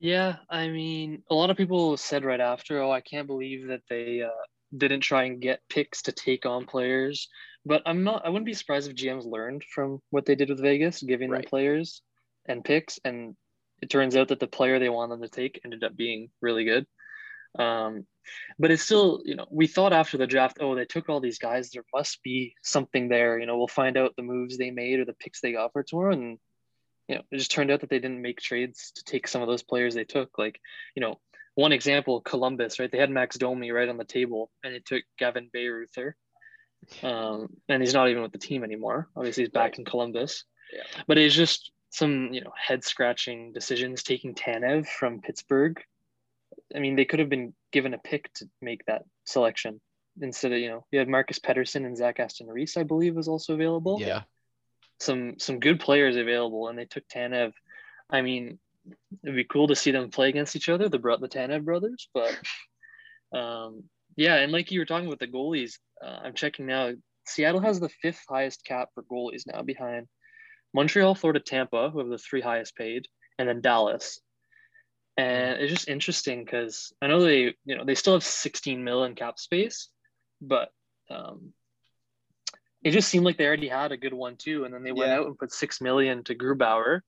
Yeah, 0.00 0.36
I 0.50 0.68
mean, 0.68 1.22
a 1.30 1.34
lot 1.34 1.50
of 1.50 1.56
people 1.56 1.96
said 1.96 2.24
right 2.24 2.40
after, 2.40 2.82
"Oh, 2.82 2.90
I 2.90 3.00
can't 3.00 3.26
believe 3.26 3.68
that 3.68 3.82
they 3.88 4.22
uh, 4.22 4.28
didn't 4.76 5.00
try 5.00 5.24
and 5.24 5.40
get 5.40 5.60
picks 5.68 6.02
to 6.02 6.12
take 6.12 6.44
on 6.44 6.66
players." 6.66 7.28
But 7.66 7.82
I'm 7.86 8.04
not. 8.04 8.26
I 8.26 8.28
wouldn't 8.28 8.46
be 8.46 8.54
surprised 8.54 8.90
if 8.90 8.96
GMs 8.96 9.24
learned 9.24 9.64
from 9.64 10.00
what 10.10 10.26
they 10.26 10.34
did 10.34 10.50
with 10.50 10.60
Vegas, 10.60 11.02
giving 11.02 11.30
Right. 11.30 11.42
them 11.42 11.48
players 11.48 12.02
and 12.46 12.64
picks, 12.64 12.98
and 13.04 13.36
it 13.80 13.88
turns 13.88 14.16
out 14.16 14.28
that 14.28 14.40
the 14.40 14.46
player 14.46 14.78
they 14.78 14.90
wanted 14.90 15.14
them 15.14 15.22
to 15.22 15.28
take 15.28 15.60
ended 15.64 15.82
up 15.82 15.96
being 15.96 16.30
really 16.40 16.64
good. 16.64 16.86
Um, 17.58 18.06
but 18.58 18.70
it's 18.70 18.82
still, 18.82 19.22
you 19.24 19.34
know, 19.36 19.46
we 19.50 19.66
thought 19.66 19.92
after 19.92 20.18
the 20.18 20.26
draft, 20.26 20.58
oh, 20.60 20.74
they 20.74 20.84
took 20.84 21.08
all 21.08 21.20
these 21.20 21.38
guys. 21.38 21.70
There 21.70 21.84
must 21.94 22.22
be 22.22 22.54
something 22.62 23.08
there. 23.08 23.38
You 23.38 23.46
know, 23.46 23.56
we'll 23.56 23.68
find 23.68 23.96
out 23.96 24.14
the 24.16 24.22
moves 24.22 24.58
they 24.58 24.70
made 24.70 24.98
or 24.98 25.04
the 25.04 25.12
picks 25.14 25.40
they 25.40 25.52
got 25.52 25.72
for 25.72 25.82
tomorrow, 25.82 26.12
and 26.12 26.38
you 27.08 27.16
know, 27.16 27.22
it 27.30 27.38
just 27.38 27.50
turned 27.50 27.70
out 27.70 27.80
that 27.80 27.90
they 27.90 27.98
didn't 27.98 28.22
make 28.22 28.40
trades 28.40 28.92
to 28.96 29.04
take 29.04 29.28
some 29.28 29.42
of 29.42 29.48
those 29.48 29.62
players 29.62 29.94
they 29.94 30.04
took. 30.04 30.38
Like, 30.38 30.58
you 30.94 31.00
know, 31.00 31.20
one 31.54 31.72
example, 31.72 32.20
Columbus, 32.20 32.78
right? 32.78 32.90
They 32.90 32.98
had 32.98 33.10
Max 33.10 33.36
Domi 33.36 33.70
right 33.70 33.88
on 33.88 33.98
the 33.98 34.04
table, 34.04 34.50
and 34.64 34.74
it 34.74 34.86
took 34.86 35.02
Gavin 35.18 35.50
Bayreuther. 35.54 36.14
Um, 37.02 37.48
and 37.68 37.82
he's 37.82 37.94
not 37.94 38.08
even 38.08 38.22
with 38.22 38.32
the 38.32 38.38
team 38.38 38.64
anymore. 38.64 39.08
Obviously, 39.16 39.44
he's 39.44 39.50
back 39.52 39.72
Right. 39.72 39.78
in 39.80 39.84
Columbus. 39.84 40.44
Yeah. 40.72 40.82
But 41.06 41.18
it's 41.18 41.34
just 41.34 41.72
some, 41.90 42.32
you 42.32 42.40
know, 42.40 42.52
head 42.56 42.84
scratching 42.84 43.52
decisions 43.52 44.02
taking 44.02 44.34
Tanev 44.34 44.86
from 44.86 45.20
Pittsburgh. 45.20 45.80
I 46.74 46.78
mean, 46.78 46.96
they 46.96 47.04
could 47.04 47.20
have 47.20 47.28
been 47.28 47.54
given 47.72 47.94
a 47.94 47.98
pick 47.98 48.32
to 48.34 48.48
make 48.60 48.84
that 48.86 49.04
selection 49.24 49.80
instead 50.20 50.52
of, 50.52 50.58
you 50.58 50.68
know, 50.68 50.86
you 50.90 50.98
had 50.98 51.08
Marcus 51.08 51.38
Pettersson 51.38 51.84
and 51.86 51.96
Zach 51.96 52.20
Aston 52.20 52.46
Reese, 52.48 52.76
I 52.76 52.82
believe, 52.84 53.14
was 53.16 53.28
also 53.28 53.54
available 53.54 54.00
Yeah. 54.00 54.22
some 55.00 55.38
some 55.38 55.58
good 55.60 55.80
players 55.80 56.16
available, 56.16 56.68
and 56.68 56.78
they 56.78 56.84
took 56.84 57.06
Tanev. 57.08 57.52
I 58.08 58.22
mean, 58.22 58.58
it'd 59.22 59.34
be 59.36 59.44
cool 59.44 59.66
to 59.68 59.76
see 59.76 59.90
them 59.90 60.10
play 60.10 60.28
against 60.28 60.56
each 60.56 60.68
other, 60.68 60.88
the 60.88 60.98
the 60.98 61.28
Tanev 61.28 61.64
brothers. 61.64 62.08
But 62.14 62.38
um, 63.32 63.84
yeah, 64.16 64.36
and 64.36 64.52
like 64.52 64.70
you 64.70 64.78
were 64.80 64.86
talking 64.86 65.06
about 65.06 65.18
the 65.18 65.26
goalies, 65.26 65.78
uh, 66.04 66.20
I'm 66.24 66.34
checking 66.34 66.66
now. 66.66 66.92
Seattle 67.26 67.60
has 67.60 67.80
the 67.80 67.88
fifth 67.88 68.22
highest 68.28 68.64
cap 68.64 68.90
for 68.94 69.02
goalies 69.04 69.44
now, 69.46 69.62
behind 69.62 70.06
Montreal, 70.74 71.14
Florida, 71.14 71.40
Tampa, 71.40 71.90
who 71.90 72.00
have 72.00 72.08
the 72.08 72.18
three 72.18 72.40
highest 72.40 72.76
paid, 72.76 73.06
and 73.38 73.48
then 73.48 73.60
Dallas. 73.60 74.20
And 75.16 75.60
it's 75.60 75.72
just 75.72 75.88
interesting 75.88 76.44
because 76.44 76.92
I 77.00 77.06
know 77.06 77.20
they, 77.22 77.54
you 77.64 77.76
know, 77.76 77.84
they 77.84 77.94
still 77.94 78.14
have 78.14 78.24
16 78.24 78.82
mil 78.82 79.04
in 79.04 79.14
cap 79.14 79.38
space, 79.38 79.88
but 80.40 80.70
um, 81.08 81.52
it 82.82 82.90
just 82.90 83.08
seemed 83.08 83.24
like 83.24 83.36
they 83.38 83.46
already 83.46 83.68
had 83.68 83.92
a 83.92 83.96
good 83.96 84.12
one 84.12 84.36
too. 84.36 84.64
And 84.64 84.74
then 84.74 84.82
they 84.82 84.92
went 84.92 85.10
Yeah. 85.10 85.20
out 85.20 85.26
and 85.26 85.38
put 85.38 85.52
six 85.52 85.80
million 85.80 86.24
to 86.24 86.34
Grubauer, 86.34 87.00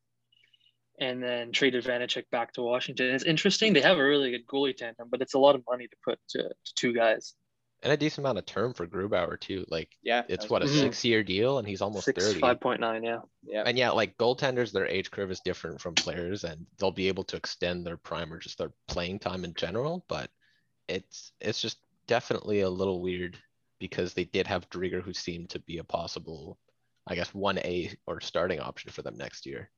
and 0.98 1.22
then 1.22 1.52
traded 1.52 1.84
Vanecek 1.84 2.24
back 2.30 2.52
to 2.54 2.62
Washington. 2.62 3.14
It's 3.14 3.24
interesting. 3.24 3.72
They 3.72 3.82
have 3.82 3.98
a 3.98 4.04
really 4.04 4.30
good 4.30 4.46
goalie 4.46 4.76
tandem, 4.76 5.08
but 5.10 5.20
it's 5.22 5.34
a 5.34 5.38
lot 5.38 5.54
of 5.54 5.62
money 5.68 5.86
to 5.86 5.96
put 6.04 6.18
to, 6.30 6.42
to 6.42 6.74
two 6.74 6.92
guys. 6.92 7.34
And 7.82 7.92
a 7.92 7.96
decent 7.96 8.24
amount 8.24 8.38
of 8.38 8.46
term 8.46 8.72
for 8.72 8.86
Grubauer 8.86 9.38
too. 9.38 9.64
Like 9.68 9.96
Yeah, 10.02 10.22
it's 10.28 10.48
what 10.48 10.62
a 10.62 10.66
Mhm. 10.66 10.80
six-year 10.82 11.22
deal, 11.22 11.58
and 11.58 11.68
he's 11.68 11.82
almost 11.82 12.06
Six 12.06 12.24
thirty. 12.24 12.40
five 12.40 12.60
point 12.60 12.80
nine, 12.80 13.04
yeah. 13.04 13.20
Yeah, 13.44 13.62
And 13.66 13.76
yeah, 13.78 13.90
like 13.90 14.16
goaltenders, 14.16 14.72
their 14.72 14.86
age 14.86 15.10
curve 15.10 15.30
is 15.30 15.40
different 15.40 15.80
from 15.80 15.94
players, 15.94 16.44
and 16.44 16.66
they'll 16.78 16.90
be 16.90 17.08
able 17.08 17.24
to 17.24 17.36
extend 17.36 17.86
their 17.86 17.96
prime 17.96 18.32
or 18.32 18.38
just 18.38 18.58
their 18.58 18.72
playing 18.88 19.18
time 19.18 19.44
in 19.44 19.54
general. 19.54 20.04
But 20.08 20.30
it's 20.88 21.32
it's 21.40 21.60
just 21.60 21.78
definitely 22.06 22.60
a 22.60 22.70
little 22.70 23.02
weird 23.02 23.38
because 23.78 24.14
they 24.14 24.24
did 24.24 24.46
have 24.46 24.70
Driedger, 24.70 25.02
who 25.02 25.12
seemed 25.12 25.50
to 25.50 25.58
be 25.60 25.78
a 25.78 25.84
possible, 25.84 26.58
I 27.06 27.14
guess, 27.14 27.32
one 27.34 27.58
A 27.58 27.94
or 28.06 28.20
starting 28.20 28.58
option 28.60 28.90
for 28.90 29.02
them 29.02 29.16
next 29.16 29.44
year. 29.46 29.70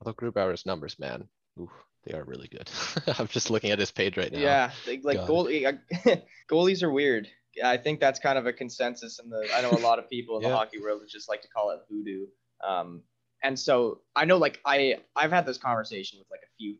Although 0.00 0.14
Grubauer's 0.14 0.64
numbers, 0.64 0.98
man, 0.98 1.28
ooh, 1.58 1.70
they 2.04 2.16
are 2.16 2.24
really 2.24 2.48
good. 2.48 2.70
I'm 3.18 3.28
just 3.28 3.50
looking 3.50 3.70
at 3.70 3.78
his 3.78 3.90
page 3.90 4.16
right 4.16 4.32
now. 4.32 4.38
Yeah, 4.38 4.70
they, 4.86 4.98
like 5.00 5.20
goalie, 5.20 5.78
goalies 6.50 6.82
are 6.82 6.90
weird. 6.90 7.28
Yeah, 7.54 7.68
I 7.68 7.76
think 7.76 8.00
that's 8.00 8.18
kind 8.18 8.38
of 8.38 8.46
a 8.46 8.52
consensus 8.52 9.18
in 9.22 9.28
the. 9.28 9.46
I 9.54 9.60
know 9.60 9.72
a 9.72 9.82
lot 9.82 9.98
of 9.98 10.08
people 10.08 10.36
in 10.36 10.42
the 10.42 10.48
hockey 10.56 10.80
world 10.80 11.02
just 11.08 11.28
like 11.28 11.42
to 11.42 11.48
call 11.48 11.70
it 11.70 11.80
voodoo. 11.90 12.26
Um, 12.66 13.02
and 13.42 13.58
so 13.58 14.00
I 14.16 14.24
know, 14.24 14.38
like 14.38 14.60
I, 14.64 14.98
I've 15.16 15.32
had 15.32 15.46
this 15.46 15.58
conversation 15.58 16.18
with 16.18 16.30
like 16.30 16.42
a 16.42 16.52
few, 16.58 16.76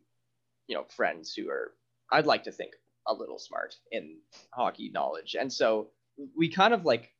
you 0.67 0.75
know, 0.75 0.85
friends 0.89 1.33
who 1.33 1.49
are, 1.49 1.73
I'd 2.11 2.25
like 2.25 2.43
to 2.43 2.51
think 2.51 2.73
a 3.07 3.13
little 3.13 3.39
smart 3.39 3.75
in 3.91 4.17
hockey 4.51 4.89
knowledge, 4.89 5.35
and 5.39 5.51
so 5.51 5.89
we 6.35 6.49
kind 6.49 6.73
of 6.73 6.85
like, 6.85 7.11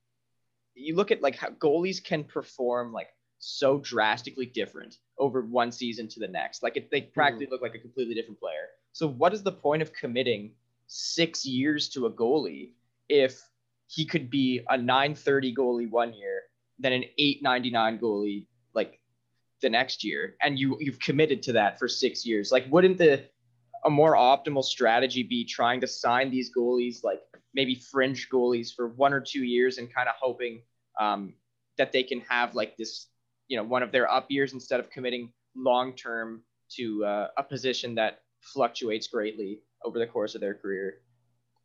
you 0.73 0.95
look 0.95 1.11
at 1.11 1.21
like 1.21 1.35
how 1.35 1.49
goalies 1.49 2.03
can 2.03 2.23
perform 2.23 2.93
like 2.93 3.09
so 3.41 3.79
drastically 3.79 4.45
different 4.45 4.99
over 5.17 5.41
one 5.41 5.71
season 5.71 6.07
to 6.07 6.19
the 6.19 6.27
next. 6.27 6.63
Like 6.63 6.77
it, 6.77 6.91
they 6.91 7.01
practically 7.01 7.47
look 7.49 7.61
like 7.61 7.75
a 7.75 7.79
completely 7.79 8.13
different 8.13 8.39
player. 8.39 8.69
So 8.93 9.07
what 9.07 9.33
is 9.33 9.41
the 9.43 9.51
point 9.51 9.81
of 9.81 9.91
committing 9.93 10.51
six 10.87 11.45
years 11.45 11.89
to 11.89 12.05
a 12.05 12.11
goalie 12.11 12.69
if 13.09 13.41
he 13.87 14.05
could 14.05 14.29
be 14.29 14.61
a 14.69 14.77
930 14.77 15.55
goalie 15.55 15.89
one 15.89 16.13
year, 16.13 16.43
then 16.79 16.93
an 16.93 17.03
899 17.17 17.99
goalie 17.99 18.45
like 18.73 18.99
the 19.61 19.69
next 19.69 20.03
year, 20.03 20.35
and 20.41 20.57
you 20.57 20.77
you've 20.79 20.99
committed 20.99 21.41
to 21.43 21.53
that 21.53 21.79
for 21.79 21.87
six 21.87 22.25
years? 22.25 22.51
Like, 22.51 22.65
wouldn't 22.69 22.97
the 22.97 23.25
a 23.83 23.89
more 23.89 24.13
optimal 24.13 24.63
strategy 24.63 25.23
be 25.23 25.43
trying 25.43 25.81
to 25.81 25.87
sign 25.87 26.29
these 26.29 26.51
goalies 26.55 27.03
like 27.03 27.19
maybe 27.55 27.73
fringe 27.73 28.29
goalies 28.29 28.73
for 28.73 28.89
one 28.89 29.11
or 29.11 29.19
two 29.19 29.43
years 29.43 29.79
and 29.79 29.91
kind 29.93 30.07
of 30.07 30.13
hoping 30.21 30.61
um, 30.99 31.33
that 31.77 31.91
they 31.91 32.03
can 32.03 32.21
have 32.21 32.53
like 32.53 32.77
this 32.77 33.07
you 33.51 33.57
know 33.57 33.63
one 33.75 33.83
of 33.83 33.91
their 33.91 34.09
up 34.09 34.25
years 34.29 34.53
instead 34.53 34.79
of 34.79 34.89
committing 34.89 35.23
long 35.57 35.93
term 35.93 36.41
to 36.77 37.03
uh, 37.03 37.27
a 37.37 37.43
position 37.43 37.95
that 37.95 38.19
fluctuates 38.39 39.07
greatly 39.07 39.59
over 39.83 39.99
the 39.99 40.07
course 40.07 40.35
of 40.35 40.41
their 40.41 40.53
career. 40.55 41.01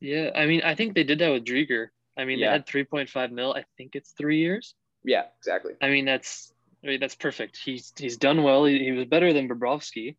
Yeah, 0.00 0.30
I 0.34 0.46
mean, 0.46 0.62
I 0.64 0.74
think 0.74 0.94
they 0.94 1.04
did 1.04 1.20
that 1.20 1.30
with 1.30 1.44
Driedger. 1.44 1.86
I 2.18 2.24
mean, 2.24 2.38
Yeah. 2.40 2.48
they 2.48 2.52
had 2.52 2.66
3.5 2.66 3.30
mil. 3.30 3.54
I 3.54 3.64
think 3.78 3.94
it's 3.94 4.10
three 4.18 4.38
years. 4.40 4.74
Yeah, 5.04 5.24
exactly. 5.38 5.74
I 5.80 5.88
mean, 5.90 6.04
that's 6.04 6.52
I 6.82 6.88
mean, 6.88 7.00
that's 7.00 7.14
perfect. 7.14 7.56
He's 7.56 7.92
he's 7.96 8.16
done 8.16 8.42
well. 8.42 8.64
He, 8.64 8.78
he 8.80 8.90
was 8.90 9.06
better 9.06 9.32
than 9.32 9.48
Bobrovsky 9.48 10.16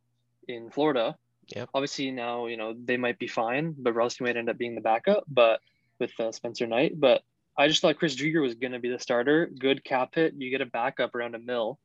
in 0.47 0.71
Florida. 0.71 1.17
Yeah. 1.53 1.65
Obviously, 1.73 2.11
now 2.11 2.47
you 2.47 2.55
know 2.55 2.73
they 2.89 2.95
might 2.97 3.19
be 3.19 3.27
fine. 3.27 3.73
Bobrovsky 3.73 4.21
might 4.21 4.37
end 4.37 4.49
up 4.49 4.57
being 4.57 4.75
the 4.75 4.87
backup, 4.91 5.25
but 5.27 5.59
with 5.99 6.13
uh, 6.19 6.31
Spencer 6.31 6.65
Knight. 6.65 6.97
But 6.97 7.23
I 7.57 7.67
just 7.67 7.81
thought 7.81 7.97
Chris 7.97 8.15
Driedger 8.15 8.41
was 8.41 8.55
going 8.55 8.73
to 8.73 8.79
be 8.79 8.89
the 8.89 8.99
starter. 8.99 9.47
Good 9.47 9.83
cap 9.83 10.15
hit. 10.15 10.33
You 10.37 10.51
get 10.51 10.61
a 10.61 10.65
backup 10.65 11.15
around 11.15 11.35
a 11.35 11.39
mil, 11.39 11.79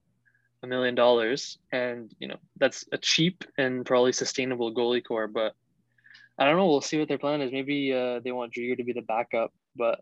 a 0.63 0.67
million 0.67 0.95
dollars, 0.95 1.59
and 1.73 2.13
you 2.19 2.29
know 2.29 2.37
that's 2.59 2.85
a 2.93 2.99
cheap 2.99 3.45
and 3.57 3.87
probably 3.87 4.13
sustainable 4.13 4.75
goalie 4.75 5.05
core. 5.05 5.29
But 5.29 5.55
I 6.39 6.45
don't 6.45 6.57
know. 6.57 6.67
We'll 6.67 6.81
see 6.81 6.99
what 6.99 7.09
their 7.09 7.19
plan 7.19 7.41
is. 7.41 7.53
Maybe 7.53 7.93
uh, 7.93 8.21
they 8.21 8.33
want 8.33 8.53
Driedger 8.53 8.77
to 8.77 8.85
be 8.85 8.93
the 8.93 9.03
backup, 9.03 9.53
but 9.75 10.01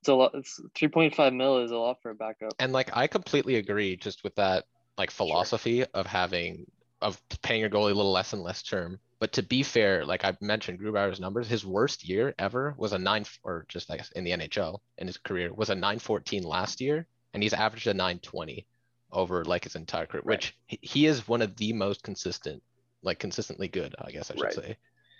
it's 0.00 0.08
a 0.08 0.14
lot. 0.14 0.32
It's 0.34 0.60
3.5 0.74 1.34
mil 1.34 1.64
is 1.64 1.70
a 1.70 1.76
lot 1.76 2.00
for 2.02 2.10
a 2.10 2.14
backup. 2.14 2.52
And 2.58 2.72
like 2.72 2.90
I 2.96 3.06
completely 3.06 3.56
agree 3.56 3.96
just 3.96 4.24
with 4.24 4.34
that 4.36 4.64
like 4.96 5.10
philosophy 5.10 5.84
of 5.84 6.06
having 6.06 6.66
of 7.04 7.20
paying 7.42 7.60
your 7.60 7.68
goalie 7.68 7.92
a 7.92 7.94
little 7.94 8.10
less 8.12 8.32
and 8.32 8.42
less 8.42 8.62
term. 8.62 8.98
But 9.20 9.32
to 9.34 9.42
be 9.42 9.62
fair, 9.62 10.04
like 10.06 10.24
I 10.24 10.34
mentioned 10.40 10.80
Grubauer's 10.80 11.20
numbers, 11.20 11.46
his 11.46 11.64
worst 11.64 12.08
year 12.08 12.34
ever 12.38 12.74
was 12.78 12.94
a 12.94 12.98
nine 12.98 13.26
or 13.42 13.66
just 13.68 13.90
I 13.90 13.98
guess 13.98 14.10
in 14.12 14.24
the 14.24 14.32
NHL 14.32 14.80
in 14.98 15.06
his 15.06 15.18
career 15.18 15.52
was 15.52 15.68
a 15.68 15.74
914 15.74 16.42
last 16.42 16.80
year, 16.80 17.06
and 17.34 17.42
he's 17.42 17.52
averaged 17.52 17.86
a 17.86 17.94
920 17.94 18.66
over 19.12 19.44
like 19.44 19.64
his 19.64 19.76
entire 19.76 20.06
career, 20.06 20.22
Right. 20.24 20.38
which 20.38 20.56
he- 20.66 20.78
he 20.82 21.06
is 21.06 21.28
one 21.28 21.42
of 21.42 21.54
the 21.56 21.72
most 21.74 22.02
consistent, 22.02 22.62
like 23.02 23.18
consistently 23.18 23.68
good, 23.68 23.94
I 23.98 24.10
guess 24.10 24.30
I 24.30 24.34
should 24.34 24.44
Right. 24.44 24.54
say, 24.54 24.76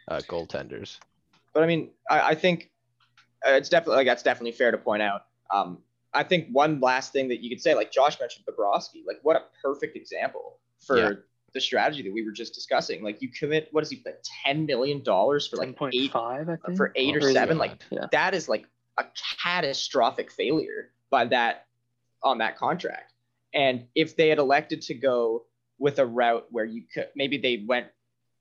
uh, 0.09 0.21
goaltenders. 0.23 0.99
But 1.53 1.63
I 1.63 1.67
mean, 1.67 1.91
I, 2.11 2.21
I 2.31 2.35
think 2.35 2.71
uh, 3.47 3.53
it's 3.53 3.69
definitely 3.69 3.97
like 3.97 4.07
that's 4.07 4.23
definitely 4.23 4.53
fair 4.53 4.71
to 4.71 4.79
point 4.79 5.03
out. 5.03 5.27
Um, 5.51 5.83
I 6.15 6.25
think 6.25 6.49
one 6.51 6.81
last 6.81 7.13
thing 7.13 7.29
that 7.29 7.43
you 7.43 7.51
could 7.51 7.61
say, 7.61 7.75
like 7.75 7.93
Josh 7.93 8.19
mentioned, 8.19 8.47
Bobrovsky, 8.47 9.05
like 9.07 9.19
what 9.23 9.37
a 9.37 9.43
perfect 9.63 9.97
example 9.97 10.59
for 10.81 10.97
Yeah. 10.99 11.13
The 11.55 11.61
strategy 11.61 12.03
that 12.03 12.13
we 12.13 12.25
were 12.25 12.33
just 12.33 12.53
discussing. 12.55 13.03
Like 13.03 13.23
you 13.23 13.29
commit, 13.29 13.69
what 13.71 13.83
is 13.85 13.91
he, 13.91 14.03
like 14.05 14.23
ten 14.43 14.67
million 14.67 15.03
dollars 15.03 15.47
for 15.47 15.57
like 15.57 15.77
eight 15.93 16.13
10.5, 16.13 16.43
I 16.51 16.57
think. 16.67 16.77
for 16.77 16.93
eight 16.97 17.17
or 17.17 17.29
Oh, 17.29 17.33
seven? 17.33 17.59
Like 17.59 17.83
Yeah. 17.91 18.07
that 18.13 18.35
is 18.35 18.49
like 18.49 18.67
a 18.99 19.05
catastrophic 19.43 20.31
failure 20.33 20.91
by 21.11 21.27
that 21.27 21.67
on 22.23 22.39
that 22.39 22.57
contract. 22.59 23.13
And 23.55 23.87
if 23.95 24.17
they 24.17 24.29
had 24.29 24.39
elected 24.39 24.83
to 24.83 24.95
go 24.95 25.45
with 25.79 25.99
a 26.01 26.07
route 26.07 26.47
where 26.51 26.65
you 26.65 26.83
could 26.93 27.09
maybe 27.15 27.39
they 27.39 27.65
went, 27.67 27.87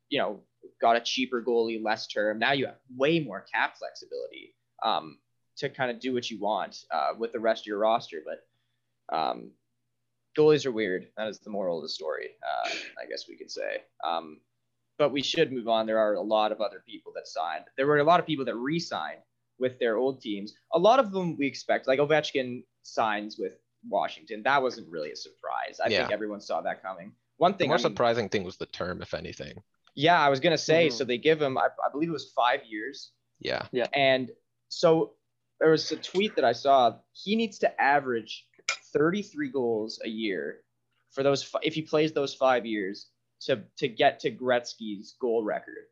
you 0.10 0.20
know, 0.20 0.40
got 0.82 0.96
a 0.96 1.02
cheaper 1.02 1.42
goalie, 1.44 1.84
less 1.84 2.08
term. 2.08 2.40
Now 2.40 2.54
you 2.54 2.66
have 2.66 2.78
way 2.96 3.20
more 3.20 3.46
cap 3.54 3.78
flexibility 3.78 4.56
um, 4.82 5.20
to 5.58 5.70
kind 5.70 5.92
of 5.92 6.00
do 6.00 6.14
what 6.14 6.30
you 6.32 6.40
want 6.40 6.84
uh, 6.92 7.12
with 7.18 7.32
the 7.32 7.40
rest 7.40 7.64
of 7.64 7.68
your 7.68 7.78
roster. 7.78 8.24
But 8.26 9.16
um, 9.16 9.52
goalies 10.38 10.66
are 10.66 10.72
weird. 10.72 11.08
That 11.18 11.28
is 11.28 11.40
the 11.40 11.50
moral 11.50 11.78
of 11.78 11.84
the 11.84 11.90
story, 11.90 12.30
uh, 12.46 12.70
I 13.02 13.06
guess 13.10 13.28
we 13.28 13.38
could 13.38 13.52
say. 13.52 13.84
Um, 14.04 14.40
but 14.98 15.12
we 15.12 15.22
should 15.24 15.52
move 15.52 15.68
on. 15.68 15.86
There 15.86 15.98
are 16.00 16.14
a 16.16 16.22
lot 16.22 16.52
of 16.52 16.62
other 16.62 16.84
people 16.88 17.12
that 17.16 17.28
signed. 17.28 17.66
There 17.78 17.88
were 17.88 17.98
a 18.00 18.04
lot 18.04 18.20
of 18.20 18.26
people 18.26 18.46
that 18.46 18.56
re-signed 18.56 19.20
with 19.60 19.80
their 19.80 19.98
old 19.98 20.22
teams. 20.22 20.54
A 20.74 20.80
lot 20.80 21.00
of 21.00 21.12
them 21.12 21.36
we 21.38 21.48
expect, 21.48 21.88
like 21.88 22.00
Ovechkin 22.00 22.64
signs 22.84 23.38
with 23.38 23.58
Washington. 23.90 24.44
That 24.44 24.62
wasn't 24.62 24.90
really 24.92 25.12
a 25.12 25.16
surprise. 25.16 25.80
I 25.84 25.90
Yeah. 25.90 26.00
think 26.02 26.12
everyone 26.12 26.42
saw 26.42 26.62
that 26.62 26.82
coming. 26.82 27.14
One 27.38 27.54
The 27.54 27.58
thing, 27.60 27.68
more 27.70 27.76
I 27.76 27.78
mean- 27.80 27.84
surprising 27.84 28.30
thing 28.30 28.44
was 28.44 28.58
the 28.58 28.66
term, 28.68 29.02
if 29.02 29.14
anything. 29.14 29.62
yeah, 29.96 30.20
I 30.20 30.30
was 30.30 30.40
gonna 30.40 30.58
say. 30.58 30.88
Mhm. 30.88 30.94
So 30.94 31.04
they 31.04 31.18
give 31.18 31.42
him, 31.42 31.58
I, 31.58 31.68
I 31.86 31.90
believe 31.92 32.10
it 32.10 32.14
was 32.14 32.32
five 32.34 32.64
years, 32.66 33.12
Yeah. 33.40 33.68
Yeah. 33.72 33.88
and 33.94 34.32
so 34.70 35.16
there 35.60 35.70
was 35.72 35.92
a 35.92 35.98
tweet 35.98 36.36
that 36.36 36.46
I 36.46 36.52
saw. 36.54 36.98
He 37.14 37.36
needs 37.36 37.60
to 37.60 37.82
average 37.82 38.48
33 38.94 39.50
goals 39.50 40.00
a 40.04 40.10
year 40.10 40.60
for 41.12 41.24
those 41.24 41.50
if 41.62 41.74
he 41.74 41.82
plays 41.82 42.12
those 42.12 42.34
five 42.34 42.66
years 42.66 43.08
to 43.42 43.64
to 43.78 43.88
get 43.88 44.20
to 44.22 44.32
Gretzky's 44.32 45.16
goal 45.20 45.44
record. 45.44 45.86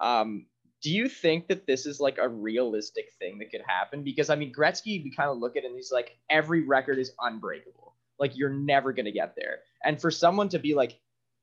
Um, 0.00 0.46
do 0.82 0.90
you 0.90 1.08
think 1.08 1.48
that 1.48 1.66
this 1.66 1.86
is 1.86 2.00
like 2.00 2.18
a 2.18 2.28
realistic 2.28 3.06
thing 3.18 3.38
that 3.38 3.50
could 3.50 3.62
happen? 3.66 4.04
Because 4.04 4.30
I 4.30 4.36
mean, 4.36 4.52
Gretzky, 4.52 5.02
we 5.02 5.10
kind 5.10 5.30
of 5.30 5.38
look 5.38 5.56
at 5.56 5.64
it 5.64 5.66
and 5.66 5.74
he's 5.74 5.92
like, 5.92 6.16
every 6.30 6.62
record 6.62 6.98
is 6.98 7.12
unbreakable. 7.20 7.96
Like 8.18 8.36
you're 8.36 8.50
never 8.50 8.92
gonna 8.92 9.10
get 9.10 9.34
there. 9.36 9.60
And 9.84 10.00
for 10.00 10.10
someone 10.10 10.48
to 10.50 10.58
be 10.58 10.74
like, 10.74 10.98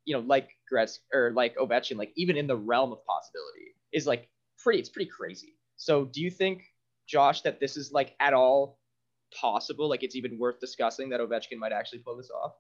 you 0.06 0.14
know, 0.16 0.22
like 0.22 0.50
Gretz 0.72 1.00
or 1.14 1.32
like 1.32 1.56
Ovechkin, 1.58 1.98
like 1.98 2.14
even 2.16 2.38
in 2.38 2.48
the 2.48 2.56
realm 2.56 2.92
of 2.92 3.06
possibility, 3.06 3.76
is 3.92 4.06
like 4.06 4.30
pretty. 4.60 4.80
It's 4.80 4.90
pretty 4.90 5.10
crazy. 5.10 5.56
So 5.78 6.06
do 6.06 6.22
you 6.22 6.30
think, 6.30 6.64
Josh, 7.08 7.42
that 7.42 7.60
this 7.60 7.78
is 7.78 7.92
like 7.92 8.16
at 8.20 8.34
all 8.34 8.80
possible? 9.40 9.90
Like 9.90 10.04
it's 10.04 10.16
even 10.16 10.38
worth 10.38 10.60
discussing 10.60 11.10
that 11.10 11.20
Ovechkin 11.20 11.58
might 11.58 11.72
actually 11.72 12.00
pull 12.00 12.18
this 12.18 12.30
off? 12.32 12.54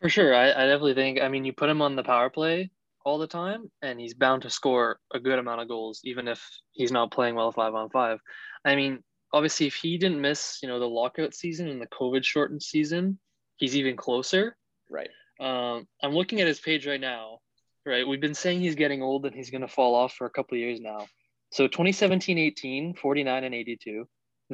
For 0.00 0.08
sure. 0.08 0.34
I, 0.34 0.50
I 0.50 0.66
definitely 0.66 0.94
think, 0.94 1.20
I 1.20 1.28
mean, 1.28 1.44
you 1.44 1.52
put 1.52 1.68
him 1.68 1.82
on 1.82 1.96
the 1.96 2.02
power 2.02 2.30
play 2.30 2.70
all 3.04 3.18
the 3.18 3.26
time, 3.26 3.70
and 3.82 3.98
he's 3.98 4.14
bound 4.14 4.42
to 4.42 4.50
score 4.50 4.98
a 5.12 5.20
good 5.20 5.38
amount 5.38 5.60
of 5.60 5.68
goals, 5.68 6.00
even 6.04 6.28
if 6.28 6.42
he's 6.72 6.92
not 6.92 7.10
playing 7.10 7.34
well 7.34 7.52
five 7.52 7.74
on 7.74 7.90
five. 7.90 8.18
I 8.64 8.76
mean, 8.76 9.02
obviously, 9.32 9.66
if 9.66 9.74
he 9.74 9.98
didn't 9.98 10.20
miss, 10.20 10.58
you 10.62 10.68
know, 10.68 10.78
the 10.78 10.88
lockout 10.88 11.34
season 11.34 11.68
and 11.68 11.80
the 11.80 11.86
COVID 11.86 12.24
shortened 12.24 12.62
season, 12.62 13.18
he's 13.56 13.76
even 13.76 13.96
closer. 13.96 14.56
Right. 14.88 15.10
Um, 15.38 15.86
I'm 16.02 16.12
looking 16.12 16.40
at 16.40 16.46
his 16.46 16.60
page 16.60 16.86
right 16.86 17.00
now, 17.00 17.38
right? 17.86 18.06
We've 18.06 18.20
been 18.20 18.34
saying 18.34 18.60
he's 18.60 18.74
getting 18.74 19.02
old 19.02 19.24
and 19.24 19.34
he's 19.34 19.50
going 19.50 19.62
to 19.62 19.68
fall 19.68 19.94
off 19.94 20.14
for 20.14 20.26
a 20.26 20.30
couple 20.30 20.56
of 20.56 20.60
years 20.60 20.80
now. 20.80 21.06
So 21.52 21.66
2017 21.66 22.38
18, 22.38 22.94
49 22.94 23.44
and 23.44 23.54
82, 23.54 24.06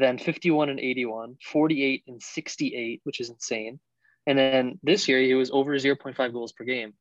then 0.05 0.19
51 0.19 0.69
and 0.69 0.79
81, 0.81 1.37
48 1.43 2.05
and 2.07 2.23
68, 2.23 3.01
which 3.05 3.21
is 3.21 3.31
insane. 3.31 3.81
And 4.27 4.39
then 4.39 4.79
this 4.83 5.09
year 5.09 5.21
he 5.21 5.35
was 5.35 5.51
over 5.51 5.73
0.5 5.79 6.33
goals 6.33 6.53
per 6.53 6.65
game. 6.65 6.95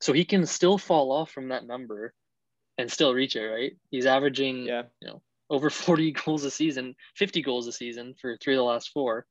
So 0.00 0.12
he 0.12 0.24
can 0.24 0.46
still 0.46 0.78
fall 0.78 1.12
off 1.12 1.30
from 1.30 1.48
that 1.48 1.66
number 1.66 2.14
and 2.78 2.90
still 2.90 3.12
reach 3.14 3.36
it, 3.36 3.44
right? 3.44 3.72
He's 3.90 4.06
averaging 4.06 4.66
Yeah. 4.66 4.84
you 5.00 5.08
know, 5.08 5.22
over 5.50 5.70
40 5.70 6.12
goals 6.24 6.44
a 6.44 6.50
season, 6.50 6.94
50 7.16 7.42
goals 7.42 7.66
a 7.66 7.72
season 7.72 8.14
for 8.20 8.36
three 8.36 8.54
of 8.54 8.58
the 8.58 8.64
last 8.64 8.90
four. 8.90 9.26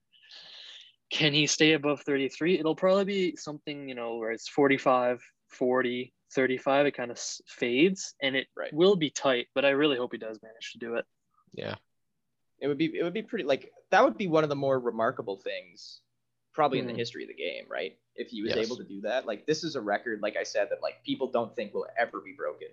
Can 1.09 1.33
he 1.33 1.47
stay 1.47 1.73
above 1.73 2.01
33? 2.01 2.59
It'll 2.59 2.75
probably 2.75 3.05
be 3.05 3.35
something, 3.35 3.89
you 3.89 3.95
know, 3.95 4.15
where 4.17 4.31
it's 4.31 4.47
45, 4.47 5.21
40, 5.49 6.13
35. 6.33 6.85
It 6.85 6.91
kind 6.91 7.11
of 7.11 7.19
fades 7.47 8.15
and 8.21 8.35
it 8.35 8.47
Right. 8.55 8.73
will 8.73 8.95
be 8.95 9.09
tight, 9.09 9.47
but 9.53 9.65
I 9.65 9.71
really 9.71 9.97
hope 9.97 10.13
he 10.13 10.17
does 10.17 10.39
manage 10.41 10.71
to 10.73 10.77
do 10.77 10.95
it. 10.95 11.05
Yeah. 11.53 11.75
It 12.61 12.67
would 12.67 12.77
be 12.77 12.95
it 12.97 13.03
would 13.03 13.13
be 13.13 13.23
pretty 13.23 13.43
like 13.43 13.73
that 13.89 14.03
would 14.03 14.17
be 14.17 14.27
one 14.27 14.43
of 14.43 14.49
the 14.49 14.55
more 14.55 14.79
remarkable 14.79 15.37
things 15.37 16.01
probably 16.53 16.79
in 16.79 16.85
the 16.85 16.93
Mhm. 16.93 16.97
history 16.97 17.23
of 17.23 17.29
the 17.29 17.33
game, 17.33 17.65
right? 17.69 17.97
If 18.15 18.27
he 18.29 18.41
was 18.41 18.53
Yes. 18.55 18.65
able 18.65 18.75
to 18.77 18.83
do 18.83 19.01
that. 19.01 19.25
Like 19.25 19.45
this 19.45 19.63
is 19.63 19.75
a 19.75 19.81
record, 19.81 20.21
like 20.21 20.35
I 20.35 20.43
said, 20.43 20.69
that 20.69 20.81
like 20.81 21.01
people 21.03 21.27
don't 21.31 21.55
think 21.55 21.73
will 21.73 21.87
ever 21.97 22.19
be 22.19 22.33
broken. 22.33 22.67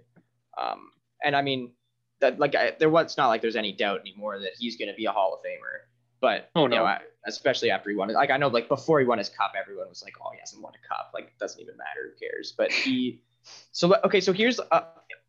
Um 0.57 0.93
and 1.25 1.35
I 1.37 1.43
mean 1.43 1.73
that 2.21 2.39
like 2.39 2.55
I, 2.55 2.73
there 2.79 2.91
was 2.91 3.07
it's 3.07 3.17
not 3.17 3.29
like 3.29 3.41
there's 3.41 3.57
any 3.57 3.73
doubt 3.73 4.01
anymore 4.01 4.39
that 4.41 4.53
he's 4.59 4.77
going 4.77 4.89
to 4.89 4.95
be 4.95 5.07
a 5.07 5.13
Hall 5.13 5.35
of 5.35 5.41
Famer. 5.41 5.87
But 6.21 6.51
Oh, 6.57 6.63
you 6.65 6.69
know, 6.71 6.79
no. 6.79 6.85
I, 6.85 7.03
especially 7.27 7.71
after 7.71 7.91
he 7.91 7.97
won 7.97 8.11
it, 8.11 8.15
like 8.15 8.31
I 8.31 8.37
know, 8.37 8.49
like 8.49 8.69
before 8.69 8.99
he 8.99 9.07
won 9.07 9.19
his 9.19 9.29
cup, 9.29 9.53
everyone 9.57 9.89
was 9.89 10.03
like, 10.03 10.15
"Oh, 10.21 10.31
he 10.33 10.41
hasn't 10.41 10.61
won 10.61 10.73
a 10.75 10.89
cup. 10.89 11.13
Like, 11.15 11.27
it 11.27 11.39
doesn't 11.39 11.61
even 11.61 11.77
matter. 11.77 12.11
Who 12.13 12.19
cares?" 12.19 12.53
But 12.59 12.73
he, 12.73 13.23
so 13.71 13.95
okay, 14.05 14.21
so 14.21 14.33
here's 14.33 14.59
a, 14.59 14.87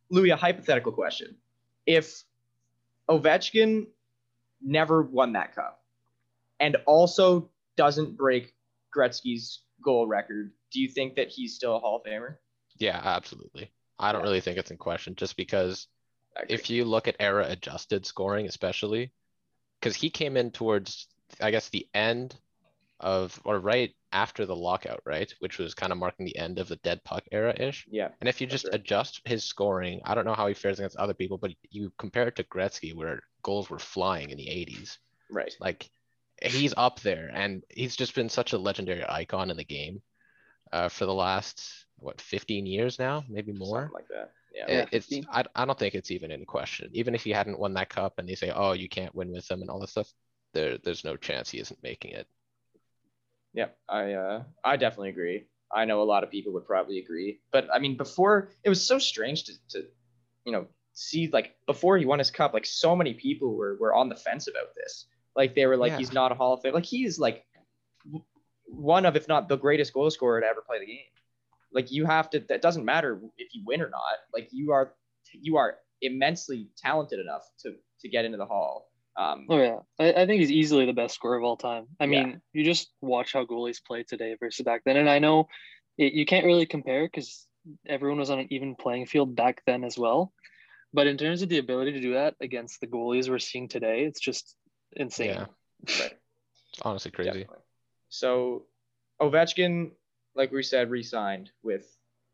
Louis 0.10 0.32
a 0.32 0.36
hypothetical 0.36 0.92
question: 0.92 1.38
If 1.86 2.24
Ovechkin 3.08 3.88
never 4.62 5.02
won 5.02 5.34
that 5.34 5.56
cup, 5.56 5.82
and 6.60 6.78
also 6.86 7.50
doesn't 7.78 8.18
break 8.18 8.54
Gretzky's 8.96 9.64
goal 9.84 10.08
record, 10.08 10.52
do 10.72 10.80
you 10.80 10.90
think 10.90 11.16
that 11.16 11.30
he's 11.30 11.56
still 11.56 11.76
a 11.76 11.80
Hall 11.80 11.98
of 11.98 12.12
Famer? 12.12 12.36
Yeah, 12.78 13.00
absolutely. 13.04 13.72
I 13.98 14.12
don't 14.12 14.22
Yeah. 14.22 14.28
really 14.28 14.42
think 14.42 14.58
it's 14.58 14.72
in 14.72 14.78
question 14.78 15.16
just 15.16 15.36
because 15.38 15.88
if 16.48 16.70
you 16.70 16.86
look 16.86 17.08
at 17.08 17.18
era 17.20 17.46
adjusted 17.50 18.06
scoring, 18.06 18.48
especially, 18.48 19.12
because 19.80 19.96
he 19.96 20.10
came 20.10 20.38
in 20.38 20.52
towards, 20.52 21.08
I 21.42 21.52
guess, 21.52 21.70
the 21.70 21.88
end 21.94 22.36
of 23.00 23.40
or 23.46 23.60
right 23.60 23.96
after 24.12 24.46
the 24.46 24.56
lockout, 24.56 25.02
right? 25.06 25.34
Which 25.40 25.58
was 25.60 25.74
kind 25.74 25.92
of 25.92 25.98
marking 26.00 26.26
the 26.26 26.38
end 26.38 26.60
of 26.60 26.68
the 26.68 26.78
dead 26.78 27.04
puck 27.04 27.24
era 27.32 27.54
ish. 27.60 27.86
yeah, 27.90 28.10
And 28.20 28.28
if 28.30 28.42
you 28.42 28.48
just 28.48 28.66
right. 28.66 28.76
adjust 28.76 29.22
his 29.26 29.44
scoring, 29.44 30.02
I 30.04 30.16
don't 30.16 30.26
know 30.26 30.34
how 30.34 30.48
he 30.48 30.54
fares 30.54 30.80
against 30.80 30.98
other 30.98 31.14
people, 31.14 31.38
but 31.38 31.52
you 31.70 31.92
compare 31.98 32.28
it 32.28 32.36
to 32.38 32.44
Gretzky, 32.44 32.96
where 32.96 33.22
goals 33.44 33.70
were 33.70 33.80
flying 33.80 34.30
in 34.32 34.38
the 34.38 34.48
80s. 34.48 34.98
right. 35.30 35.54
Like 35.60 35.90
he's 36.42 36.74
up 36.78 37.02
there, 37.02 37.30
and 37.34 37.64
he's 37.70 37.96
just 37.96 38.16
been 38.16 38.30
such 38.30 38.54
a 38.54 38.58
legendary 38.58 39.04
icon 39.08 39.52
in 39.52 39.58
the 39.58 39.64
game 39.66 40.02
uh, 40.72 40.90
for 40.90 41.06
the 41.06 41.14
last 41.14 41.86
what 41.98 42.22
15 42.22 42.66
years 42.66 42.98
now, 42.98 43.24
maybe 43.30 43.52
more. 43.52 43.82
Something 43.82 43.94
like 43.94 44.08
that. 44.08 44.32
Yeah. 44.56 44.66
Yeah, 44.68 44.82
It- 44.82 44.90
it's 44.92 45.28
I, 45.32 45.44
I 45.56 45.66
don't 45.66 45.78
think 45.78 45.96
it's 45.96 46.12
even 46.12 46.32
in 46.32 46.46
question. 46.46 46.90
Even 46.94 47.14
if 47.14 47.24
he 47.24 47.32
hadn't 47.32 47.60
won 47.60 47.74
that 47.74 47.90
cup 47.90 48.14
and 48.18 48.28
they 48.28 48.36
say, 48.36 48.52
oh, 48.56 48.72
you 48.72 48.90
can't 48.90 49.14
win 49.14 49.32
with 49.32 49.48
them 49.48 49.62
and 49.62 49.70
all 49.70 49.80
this 49.80 49.92
stuff, 49.92 50.12
there 50.54 50.78
there's 50.80 51.04
no 51.04 51.16
chance 51.16 51.50
he 51.52 51.60
isn't 51.60 51.84
making 51.84 52.12
it. 52.12 52.28
Yeah, 53.54 53.68
I 53.88 54.14
uh, 54.14 54.44
I 54.64 54.78
definitely 54.78 55.10
agree. 55.10 55.46
I 55.72 55.86
know 55.86 56.02
a 56.02 56.04
lot 56.04 56.24
of 56.24 56.32
people 56.32 56.54
would 56.54 56.66
probably 56.66 57.00
agree, 57.00 57.42
but 57.52 57.68
I 57.74 57.80
mean, 57.80 57.98
before 57.98 58.50
it 58.64 58.70
was 58.70 58.86
so 58.86 58.98
strange 59.00 59.46
to, 59.46 59.54
to 59.70 59.88
you 60.46 60.52
know, 60.52 60.68
see 60.94 61.30
like 61.32 61.56
before 61.66 61.98
he 61.98 62.06
won 62.06 62.20
his 62.20 62.32
cup, 62.32 62.54
like 62.54 62.66
so 62.66 62.96
many 62.96 63.14
people 63.14 63.56
were 63.56 63.78
were 63.80 63.94
on 63.94 64.10
the 64.10 64.16
fence 64.16 64.48
about 64.48 64.76
this. 64.76 65.06
Like 65.36 65.56
they 65.56 65.66
were 65.66 65.78
like, 65.78 65.92
Yeah. 65.92 65.98
he's 65.98 66.12
not 66.12 66.32
a 66.32 66.36
Hall 66.36 66.54
of 66.54 66.62
Fame. 66.62 66.74
Like 66.74 66.86
he's 66.86 67.20
like 67.20 67.46
one 68.66 69.06
of, 69.06 69.16
if 69.16 69.28
not 69.28 69.48
the 69.48 69.58
greatest 69.58 69.94
goal 69.94 70.10
scorer 70.10 70.42
to 70.42 70.48
ever 70.48 70.62
play 70.62 70.80
the 70.80 70.86
game. 70.86 71.00
Like 71.72 71.92
you 71.92 72.06
have 72.06 72.30
to. 72.32 72.40
That 72.50 72.62
doesn't 72.62 72.84
matter 72.84 73.22
if 73.38 73.54
you 73.54 73.64
win 73.66 73.82
or 73.82 73.90
not. 73.90 74.18
Like 74.34 74.50
you 74.52 74.72
are, 74.72 74.94
you 75.34 75.58
are 75.58 75.78
immensely 76.02 76.70
talented 76.78 77.20
enough 77.20 77.44
to 77.60 77.76
to 78.02 78.10
get 78.10 78.26
into 78.26 78.38
the 78.38 78.46
Hall. 78.46 78.89
Um, 79.20 79.46
Oh 79.50 79.58
yeah, 79.58 79.80
I, 80.00 80.14
I 80.22 80.26
think 80.26 80.40
he's 80.40 80.52
easily 80.52 80.86
the 80.86 80.94
best 80.94 81.14
scorer 81.14 81.38
of 81.38 81.44
all 81.44 81.58
time. 81.58 81.88
I 82.00 82.06
Yeah. 82.06 82.10
mean, 82.10 82.42
you 82.54 82.64
just 82.64 82.92
watch 83.02 83.34
how 83.34 83.46
goalies 83.46 83.84
play 83.84 84.04
today 84.04 84.36
versus 84.40 84.64
back 84.64 84.84
then, 84.86 84.96
and 84.96 85.10
I 85.10 85.20
know 85.20 85.50
it, 85.98 86.14
you 86.14 86.26
can't 86.26 86.46
really 86.46 86.66
compare 86.66 87.06
because 87.06 87.46
everyone 87.86 88.20
was 88.20 88.30
on 88.30 88.40
an 88.40 88.48
even 88.50 88.76
playing 88.76 89.08
field 89.08 89.36
back 89.36 89.62
then 89.68 89.84
as 89.84 89.98
well. 89.98 90.32
But 90.94 91.08
in 91.08 91.18
terms 91.18 91.42
of 91.42 91.50
the 91.50 91.58
ability 91.58 91.92
to 91.92 92.00
do 92.00 92.14
that 92.14 92.36
against 92.40 92.80
the 92.80 92.88
goalies 92.88 93.30
we're 93.30 93.40
seeing 93.40 93.68
today, 93.68 94.06
it's 94.06 94.22
just 94.22 94.56
insane. 94.94 95.32
Yeah. 95.32 95.46
right. 96.00 96.18
It's 96.72 96.82
honestly 96.82 97.12
crazy. 97.12 97.30
Definitely. 97.30 97.58
So 98.08 98.64
Ovechkin, 99.22 99.92
like 100.34 100.52
we 100.52 100.64
said, 100.64 100.90
re-signed 100.90 101.52
with 101.62 101.86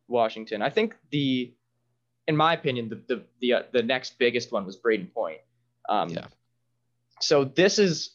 Washington. 0.07 0.61
I 0.61 0.69
think 0.69 0.95
the, 1.09 1.51
in 2.27 2.37
my 2.37 2.53
opinion, 2.53 2.89
the 2.89 3.01
the 3.07 3.23
the, 3.41 3.53
uh, 3.53 3.63
the 3.73 3.81
next 3.81 4.19
biggest 4.19 4.51
one 4.51 4.65
was 4.65 4.77
Brayden 4.77 5.11
Point. 5.11 5.39
Um, 5.89 6.09
Yeah. 6.09 6.27
So 7.21 7.45
this 7.45 7.79
is, 7.79 8.11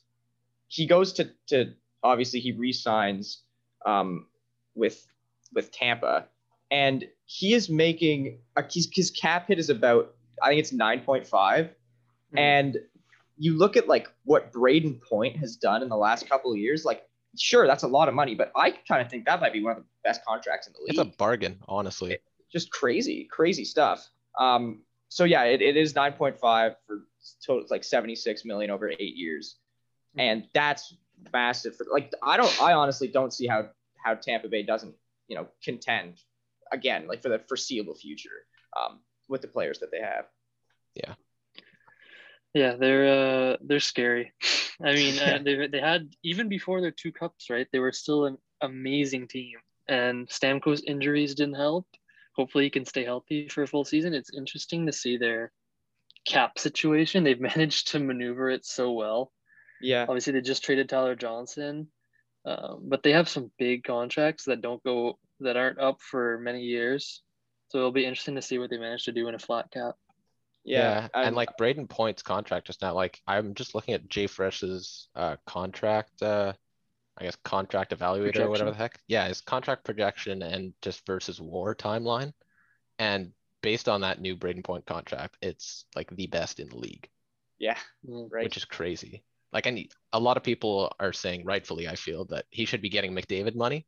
he 0.69 0.87
goes 0.87 1.13
to 1.15 1.31
to 1.49 1.75
obviously 2.03 2.41
he 2.41 2.53
re-signs, 2.53 3.43
um, 3.87 4.27
with 4.75 5.07
with 5.53 5.73
Tampa, 5.73 6.27
and 6.71 7.07
he 7.25 7.55
is 7.55 7.69
making 7.69 8.39
uh, 8.57 8.63
his 8.71 8.89
his 8.93 9.11
cap 9.11 9.49
hit 9.49 9.59
is 9.59 9.71
about 9.71 10.15
I 10.43 10.49
think 10.51 10.61
it's 10.61 10.73
nine 10.73 11.01
point 11.01 11.27
five, 11.27 11.71
Mhm. 12.33 12.39
and 12.39 12.77
you 13.37 13.57
look 13.57 13.77
at 13.77 13.89
like 13.89 14.09
what 14.25 14.53
Brayden 14.53 15.01
Point 15.03 15.37
has 15.39 15.57
done 15.57 15.83
in 15.83 15.89
the 15.89 15.97
last 15.97 16.29
couple 16.29 16.53
of 16.53 16.59
years, 16.59 16.85
like 16.85 17.09
sure 17.39 17.67
that's 17.67 17.83
a 17.85 17.89
lot 17.89 18.09
of 18.09 18.15
money, 18.15 18.35
but 18.35 18.53
I 18.55 18.73
kind 18.87 19.01
of 19.01 19.09
think 19.11 19.25
that 19.27 19.41
might 19.41 19.53
be 19.53 19.63
one 19.63 19.73
of 19.77 19.79
the 19.79 19.89
best 20.05 20.25
contracts 20.25 20.67
in 20.67 20.73
the 20.75 20.81
league. 20.81 20.91
It's 20.91 20.99
a 20.99 21.17
bargain, 21.17 21.59
honestly. 21.69 22.19
Just 22.53 22.71
crazy, 22.71 23.25
crazy 23.31 23.65
stuff. 23.65 24.09
Um, 24.39 24.83
so 25.09 25.25
yeah, 25.25 25.45
it, 25.45 25.63
it 25.63 25.77
is 25.77 25.95
9.5 25.95 26.39
for 26.87 27.05
total 27.45 27.67
like 27.71 27.85
76 27.85 28.45
million 28.45 28.71
over 28.71 28.91
eight 28.91 29.17
years, 29.17 29.57
and 30.17 30.47
that's 30.55 30.95
massive. 31.33 31.77
For 31.77 31.87
like 31.91 32.13
I 32.23 32.37
don't, 32.37 32.63
I 32.63 32.73
honestly 32.73 33.09
don't 33.09 33.33
see 33.33 33.47
how 33.47 33.69
how 34.05 34.15
Tampa 34.15 34.49
Bay 34.49 34.63
doesn't 34.63 34.95
you 35.29 35.37
know 35.37 35.47
contend 35.63 36.21
again 36.73 37.07
like 37.07 37.23
for 37.23 37.29
the 37.29 37.41
foreseeable 37.49 37.95
future. 37.95 38.47
um, 38.77 39.01
with 39.31 39.41
the 39.41 39.49
players 39.49 39.79
that 39.79 39.91
they 39.91 40.01
have. 40.01 40.27
Yeah, 40.95 41.15
Yeah, 42.53 42.75
they're 42.77 43.53
uh 43.53 43.57
they're 43.63 43.81
scary. 43.81 44.33
I 44.85 44.95
mean, 44.95 45.19
uh, 45.19 45.39
they 45.45 45.69
they 45.69 45.81
had 45.81 46.15
even 46.25 46.49
before 46.49 46.81
their 46.81 46.91
two 46.91 47.13
cups, 47.13 47.49
right? 47.49 47.67
They 47.73 47.79
were 47.79 47.93
still 47.93 48.27
an 48.27 48.39
amazing 48.61 49.29
team, 49.29 49.59
and 49.89 50.29
Stamkos 50.29 50.83
injuries 50.87 51.35
didn't 51.35 51.55
help. 51.55 51.87
Hopefully, 52.35 52.65
he 52.65 52.71
can 52.71 52.85
stay 52.85 53.05
healthy 53.05 53.49
for 53.49 53.63
a 53.63 53.67
full 53.67 53.85
season. 53.85 54.15
It's 54.15 54.35
interesting 54.35 54.87
to 54.87 54.93
see 54.93 55.17
their 55.17 55.53
cap 56.27 56.59
situation. 56.59 57.25
They've 57.25 57.41
managed 57.57 57.89
to 57.89 57.99
maneuver 57.99 58.51
it 58.51 58.65
so 58.65 58.93
well. 58.93 59.33
Yeah. 59.81 60.03
Obviously, 60.09 60.35
they 60.35 60.41
just 60.41 60.65
traded 60.65 60.89
Tyler 60.89 61.15
Johnson, 61.15 61.89
um, 62.45 62.83
but 62.85 63.03
they 63.03 63.13
have 63.13 63.29
some 63.29 63.51
big 63.59 63.85
contracts 63.85 64.45
that 64.45 64.61
don't 64.61 64.83
go 64.83 65.19
that 65.41 65.57
aren't 65.57 65.81
up 65.81 66.01
for 66.01 66.39
many 66.39 66.63
years. 66.63 67.23
So 67.69 67.79
it'll 67.79 67.93
be 67.93 68.05
interesting 68.05 68.35
to 68.35 68.43
see 68.43 68.59
what 68.59 68.69
they 68.71 68.79
manage 68.79 69.05
to 69.05 69.13
do 69.13 69.29
in 69.29 69.35
a 69.35 69.39
flat 69.39 69.71
cap. 69.71 69.95
Yeah. 70.65 71.09
and 71.15 71.35
like 71.35 71.57
Brayden 71.59 71.89
Point's 71.89 72.23
contract 72.23 72.67
just 72.67 72.83
now, 72.83 72.93
like 72.95 73.21
I'm 73.27 73.55
just 73.55 73.75
looking 73.75 73.95
at 73.95 74.09
JFresh's 74.09 75.09
uh 75.15 75.37
contract, 75.47 76.23
uh 76.23 76.53
I 77.17 77.25
guess 77.25 77.37
contract 77.45 77.97
evaluator 77.97 78.41
or 78.41 78.51
whatever 78.51 78.71
the 78.71 78.77
heck. 78.77 78.99
Yeah, 79.07 79.29
his 79.29 79.41
contract 79.41 79.85
projection 79.85 80.43
and 80.43 80.75
just 80.83 81.07
versus 81.07 81.41
war 81.41 81.75
timeline. 81.75 82.33
And 82.99 83.33
based 83.63 83.89
on 83.89 84.01
that 84.03 84.21
new 84.21 84.37
Brayden 84.37 84.65
Point 84.65 84.87
contract, 84.87 85.37
it's 85.43 85.85
like 85.95 86.15
the 86.15 86.27
best 86.27 86.61
in 86.61 86.69
the 86.69 86.77
league, 86.77 87.09
yeah. 87.59 87.77
Mm. 88.09 88.29
Right. 88.31 88.45
which 88.45 88.57
is 88.57 88.65
crazy. 88.65 89.23
Like, 89.53 89.67
and 89.67 89.87
a 90.13 90.21
lot 90.21 90.37
of 90.37 90.43
people 90.43 90.93
are 91.01 91.13
saying 91.13 91.45
rightfully, 91.45 91.89
I 91.89 91.97
feel 91.97 92.25
that 92.27 92.47
he 92.51 92.65
should 92.65 92.83
be 92.83 92.89
getting 92.89 93.13
McDavid 93.13 93.57
money 93.57 93.87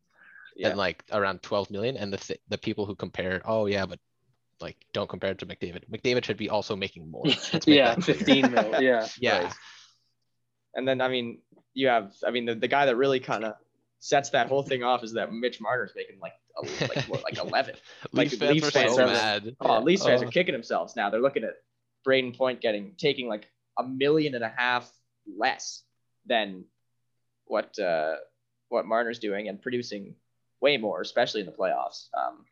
yeah. 0.56 0.68
and 0.68 0.78
like 0.78 1.04
around 1.12 1.42
12 1.42 1.70
million. 1.70 1.96
And 1.96 2.12
the 2.12 2.16
th- 2.16 2.40
the 2.48 2.58
people 2.58 2.86
who 2.86 2.94
compare, 2.94 3.42
oh 3.44 3.66
yeah, 3.66 3.86
but 3.86 3.98
like 4.60 4.76
don't 4.92 5.08
compare 5.08 5.30
it 5.30 5.38
to 5.38 5.46
McDavid. 5.46 5.88
McDavid 5.90 6.24
should 6.24 6.36
be 6.36 6.50
also 6.50 6.76
making 6.76 7.10
more. 7.10 7.24
Make 7.52 7.66
yeah, 7.66 7.94
that 7.94 8.02
clear. 8.02 8.16
15 8.16 8.52
mil. 8.52 8.74
Yeah. 8.82 9.06
Yeah. 9.18 9.42
Right. 9.44 9.54
And 10.74 10.88
then 10.88 11.00
I 11.00 11.08
mean, 11.08 11.38
you 11.74 11.88
have 11.88 12.12
I 12.26 12.30
mean 12.30 12.46
the, 12.46 12.54
the 12.54 12.68
guy 12.68 12.86
that 12.86 12.96
really 12.96 13.20
kind 13.20 13.44
of 13.44 13.54
sets 14.00 14.30
that 14.30 14.48
whole 14.48 14.62
thing 14.62 14.82
off 14.82 15.04
is 15.04 15.12
that 15.12 15.32
Mitch 15.32 15.60
Marner's 15.60 15.92
making 15.94 16.18
like 16.20 16.32
a, 16.32 16.41
like 16.60 17.04
what, 17.08 17.22
like 17.24 17.38
11. 17.38 17.74
Like, 18.12 18.30
Leafs 18.30 18.36
fans 18.36 18.52
Leafs 18.52 18.64
were 18.66 18.70
fans 18.70 18.94
so 18.94 19.02
are- 19.04 19.06
mad. 19.06 19.56
Oh, 19.60 19.80
Leafs 19.80 20.04
fans 20.04 20.22
Oh. 20.22 20.26
are 20.26 20.30
kicking 20.30 20.52
themselves 20.52 20.96
now. 20.96 21.10
They're 21.10 21.20
looking 21.20 21.44
at 21.44 21.54
Brayden 22.06 22.36
Point 22.36 22.60
getting 22.60 22.94
taking 22.98 23.28
like 23.28 23.48
a 23.78 23.82
million 23.84 24.34
and 24.34 24.44
a 24.44 24.52
half 24.54 24.90
less 25.26 25.82
than 26.26 26.64
what 27.46 27.78
uh, 27.78 28.16
what 28.68 28.86
Marner's 28.86 29.18
doing 29.18 29.48
and 29.48 29.60
producing 29.60 30.14
way 30.60 30.76
more, 30.76 31.00
especially 31.00 31.40
in 31.40 31.46
the 31.46 31.52
playoffs. 31.52 32.08
Um, 32.16 32.44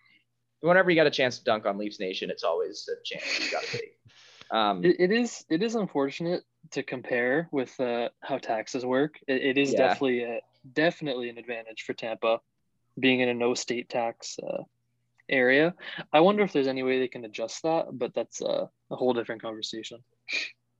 whenever 0.60 0.90
you 0.90 0.96
got 0.96 1.06
a 1.06 1.10
chance 1.10 1.38
to 1.38 1.44
dunk 1.44 1.66
on 1.66 1.78
Leafs 1.78 2.00
Nation, 2.00 2.30
it's 2.30 2.42
always 2.44 2.88
a 2.88 2.96
chance 3.04 3.38
you 3.44 3.50
got 3.50 3.62
to 3.64 3.72
take. 3.78 3.96
Um, 4.50 4.84
It, 4.84 4.96
it 4.98 5.12
is 5.12 5.44
it 5.50 5.62
is 5.62 5.74
unfortunate 5.74 6.42
to 6.72 6.82
compare 6.82 7.48
with 7.52 7.78
uh, 7.80 8.08
how 8.22 8.38
taxes 8.38 8.84
work. 8.84 9.18
It, 9.28 9.42
it 9.42 9.58
is 9.58 9.72
Yeah. 9.72 9.78
definitely 9.88 10.24
a, 10.24 10.40
definitely 10.72 11.28
an 11.30 11.38
advantage 11.38 11.82
for 11.82 11.92
Tampa 11.94 12.40
being 12.98 13.20
in 13.20 13.28
a 13.28 13.34
no 13.34 13.54
state 13.54 13.88
tax 13.88 14.38
uh, 14.42 14.62
area. 15.28 15.74
I 16.12 16.20
wonder 16.20 16.42
if 16.42 16.52
there's 16.52 16.66
any 16.66 16.82
way 16.82 16.98
they 16.98 17.08
can 17.08 17.24
adjust 17.24 17.62
that, 17.62 17.86
but 17.92 18.14
that's 18.14 18.42
uh, 18.42 18.66
a 18.90 18.96
whole 18.96 19.12
different 19.14 19.42
conversation. 19.42 20.02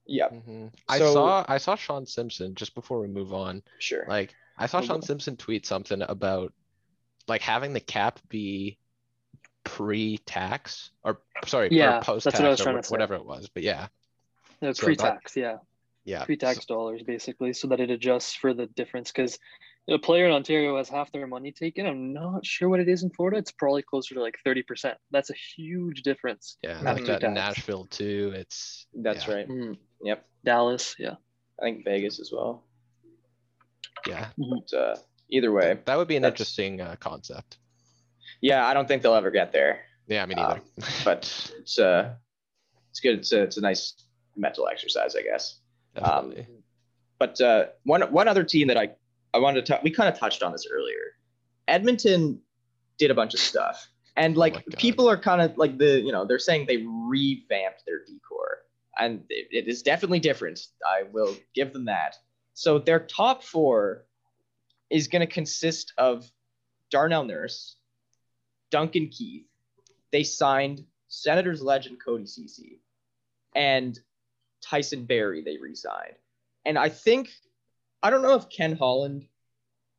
yeah, 0.07 0.29
Mhm. 0.29 0.73
I 0.88 0.99
So- 0.99 1.12
saw 1.12 1.44
I 1.49 1.59
saw 1.59 1.77
Sean 1.77 2.05
Simpson 2.07 2.55
just 2.55 2.75
before 2.75 3.01
we 3.01 3.07
move 3.09 3.33
on. 3.33 3.62
sure. 3.79 4.05
Like 4.09 4.35
I 4.59 4.66
saw 4.66 4.81
Sean. 4.81 5.03
Simpson 5.03 5.37
tweet 5.37 5.66
something 5.66 6.03
about 6.03 6.53
like 7.29 7.42
having 7.42 7.73
the 7.73 7.81
cap 7.81 8.18
be 8.29 8.79
pre-tax 9.64 10.90
or 11.05 11.20
sorry, 11.46 11.68
Yeah, 11.70 11.85
or 11.85 11.92
that's 11.92 12.09
what 12.09 12.12
I 12.12 12.14
post-tax 12.14 12.40
was 12.42 12.61
or 12.61 12.64
trying 12.64 12.77
wha- 12.77 12.83
say. 12.83 12.92
whatever 12.92 13.14
it 13.14 13.25
was. 13.25 13.49
But 13.49 13.62
yeah, 13.62 13.88
Uh, 14.62 14.73
So 14.75 14.83
that- 14.83 14.85
pre-tax, 14.85 15.37
yeah, 15.37 15.59
yeah. 16.05 16.25
pre-tax 16.25 16.66
dollars 16.66 17.03
basically, 17.03 17.53
so 17.55 17.68
that 17.68 17.81
it 17.81 17.90
adjusts 17.90 18.35
for 18.35 18.53
the 18.53 18.66
difference. 18.66 19.11
Because 19.12 19.38
a 19.90 19.98
player 19.98 20.26
in 20.26 20.33
Ontario 20.33 20.76
has 20.79 20.88
half 20.88 21.11
their 21.12 21.26
money 21.26 21.53
taken. 21.53 21.87
I'm 21.87 22.12
not 22.12 22.46
sure 22.46 22.68
what 22.68 22.81
it 22.81 22.88
is 22.88 23.03
in 23.03 23.11
Florida. 23.11 23.38
It's 23.38 23.50
probably 23.53 23.83
closer 23.83 24.14
to 24.14 24.22
like 24.22 24.38
thirty 24.44 24.62
percent. 24.62 24.96
That's 25.11 25.31
a 25.31 25.35
huge 25.57 26.03
difference. 26.03 26.57
Yeah, 26.62 26.81
Not 26.81 26.96
like 26.96 27.07
that 27.07 27.22
in. 27.24 27.35
Nashville 27.35 27.87
too. 27.87 28.33
It's 28.35 28.87
That's 28.94 29.26
yeah, 29.26 29.35
right. 29.35 29.48
Mm. 29.48 29.76
Yep. 30.03 30.24
Dallas, 30.44 30.94
yeah. 30.98 31.16
I 31.61 31.64
think 31.64 31.85
Vegas 31.85 32.20
as 32.20 32.31
well. 32.33 32.64
Yeah, 34.07 34.29
But 34.38 34.72
uh, 34.76 34.96
either 35.29 35.53
way, 35.53 35.79
that 35.85 35.96
would 35.98 36.09
be 36.09 36.16
an 36.16 36.24
interesting 36.24 36.81
uh, 36.81 36.96
concept. 37.00 37.59
yeah, 38.40 38.66
I 38.66 38.72
don't 38.72 38.88
think 38.88 39.03
they'll 39.03 39.14
ever 39.14 39.31
get 39.31 39.53
there. 39.53 39.81
Yeah, 40.07 40.24
me 40.24 40.35
Uh, 40.37 40.55
neither. 40.55 40.61
but 41.05 41.53
it's 41.59 41.79
uh 41.79 42.14
it's 42.90 43.00
good. 43.00 43.18
It's 43.18 43.33
a, 43.33 43.42
it's 43.42 43.57
a 43.59 43.61
nice 43.61 43.94
mental 44.37 44.66
exercise, 44.68 45.14
I 45.14 45.22
guess. 45.22 45.61
um, 45.96 46.31
Definitely. 46.31 46.46
But 47.18 47.40
uh, 47.42 47.66
one 47.85 48.00
one 48.11 48.26
other 48.29 48.44
team 48.44 48.68
that 48.68 48.79
I 48.79 48.90
I 49.35 49.38
wanted 49.38 49.64
to 49.64 49.73
talk. 49.73 49.83
we 49.83 49.90
kind 49.90 50.12
of 50.12 50.19
touched 50.19 50.43
on 50.43 50.53
this 50.53 50.66
earlier. 50.71 51.16
Edmonton 51.69 52.40
did 52.99 53.11
a 53.11 53.14
bunch 53.14 53.35
of 53.35 53.40
stuff, 53.40 53.88
and 54.16 54.37
Oh 54.37 54.40
like 54.40 54.55
God. 54.55 54.77
people 54.77 55.09
are 55.09 55.16
kind 55.16 55.40
of 55.40 55.57
like 55.57 55.79
the 55.79 56.01
you 56.01 56.12
know 56.12 56.25
they're 56.25 56.38
saying 56.38 56.66
they 56.66 56.85
revamped 56.87 57.83
their 57.87 58.01
decor, 58.05 58.59
and 58.99 59.23
it, 59.29 59.49
it 59.51 59.69
is 59.69 59.83
definitely 59.83 60.21
different. 60.21 60.61
I 60.87 61.05
will 61.12 61.37
give 61.55 61.73
them 61.73 61.85
that. 61.87 62.16
So 62.55 62.79
their 62.79 63.01
top 63.01 63.43
four 63.43 64.05
is 64.90 65.07
going 65.09 65.21
to 65.21 65.33
consist 65.33 65.93
of 65.97 66.31
Darnell 66.90 67.25
Nurse, 67.25 67.77
Duncan 68.71 69.09
Keith. 69.09 69.47
They 70.12 70.25
signed 70.25 70.85
Senators 71.09 71.62
legend 71.62 71.99
Cody 72.05 72.25
Cece, 72.25 72.79
and 73.55 73.99
Tyson 74.61 75.05
Barrie. 75.05 75.43
They 75.43 75.57
re-signed, 75.57 76.16
and 76.64 76.77
I 76.77 76.88
think 76.88 77.31
I 78.02 78.10
don't 78.10 78.22
know 78.22 78.34
if 78.34 78.48
Ken 78.48 78.76
Holland 78.76 79.26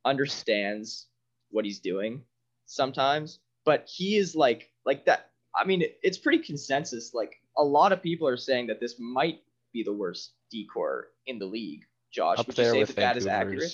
understands 0.06 1.08
what 1.52 1.66
he's 1.66 1.80
doing 1.80 2.24
sometimes, 2.66 3.40
but 3.66 3.88
he 3.88 4.18
is 4.18 4.36
like 4.36 4.72
like 4.86 5.06
that. 5.06 5.30
I 5.56 5.66
mean, 5.66 5.82
it- 5.82 6.00
it's 6.02 6.18
pretty 6.18 6.40
consensus. 6.40 7.14
Like 7.14 7.40
a 7.58 7.64
lot 7.64 7.92
of 7.92 8.02
people 8.02 8.28
are 8.28 8.38
saying 8.38 8.68
that 8.68 8.80
this 8.80 9.00
might 9.00 9.44
be 9.74 9.84
the 9.84 9.94
worst 9.94 10.34
decor 10.50 11.10
in 11.28 11.40
the 11.40 11.46
league. 11.46 11.86
Josh, 12.12 12.40
Up 12.40 12.48
would 12.48 12.58
you 12.58 12.64
say 12.64 12.80
with 12.80 12.90
that 12.90 12.96
that 12.96 13.18
is 13.18 13.28
accurate? 13.28 13.74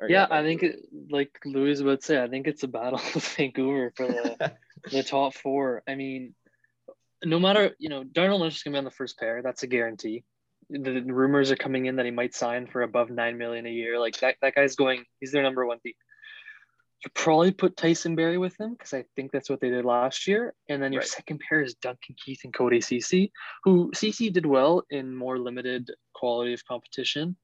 Or 0.00 0.08
Yeah, 0.08 0.26
I 0.30 0.42
think 0.42 0.60
Vancouver. 0.60 0.82
it, 0.84 1.10
like 1.10 1.40
Louis 1.44 1.82
would 1.82 2.02
say, 2.02 2.22
I 2.22 2.28
think 2.28 2.46
it's 2.46 2.62
a 2.62 2.68
battle 2.68 3.00
with 3.14 3.24
Vancouver 3.36 3.92
for 3.96 4.06
the 4.06 4.54
the 4.92 5.02
top 5.02 5.34
four. 5.34 5.82
I 5.88 5.94
mean, 5.96 6.34
no 7.24 7.40
matter 7.40 7.74
you 7.78 7.88
know, 7.88 8.04
Darnell 8.04 8.40
Lynch 8.40 8.56
is 8.56 8.62
gonna 8.62 8.74
be 8.74 8.78
on 8.78 8.84
the 8.84 8.90
first 8.90 9.18
pair. 9.18 9.42
That's 9.42 9.62
a 9.64 9.66
guarantee. 9.66 10.24
The, 10.70 11.00
rumors 11.02 11.50
are 11.50 11.56
coming 11.56 11.86
in 11.86 11.96
that 11.96 12.04
he 12.04 12.10
might 12.12 12.34
sign 12.34 12.66
for 12.66 12.82
above 12.82 13.10
nine 13.10 13.38
million 13.38 13.66
a 13.66 13.70
year. 13.70 13.98
Like 13.98 14.18
that, 14.20 14.36
that 14.42 14.54
guy's 14.54 14.76
going. 14.76 15.04
He's 15.20 15.32
their 15.32 15.42
number 15.42 15.66
one 15.66 15.78
pick. 15.80 15.96
You 17.04 17.10
probably 17.14 17.52
put 17.52 17.76
Tyson 17.76 18.16
Barrie 18.16 18.38
with 18.38 18.58
him 18.60 18.72
because 18.72 18.92
I 18.92 19.04
think 19.14 19.30
that's 19.30 19.48
what 19.48 19.60
they 19.60 19.70
did 19.70 19.84
last 19.84 20.26
year. 20.26 20.54
And 20.68 20.82
then 20.82 20.92
your 20.92 21.00
Right. 21.00 21.08
second 21.08 21.40
pair 21.48 21.62
is 21.62 21.74
Duncan 21.74 22.16
Keith 22.22 22.40
and 22.42 22.52
Cody 22.52 22.80
Cece, 22.80 23.30
who 23.62 23.92
Cece 23.94 24.32
did 24.32 24.46
well 24.46 24.82
in 24.90 25.14
more 25.14 25.38
limited 25.38 25.90
quality 26.14 26.52
of 26.54 26.64
competition 26.64 27.36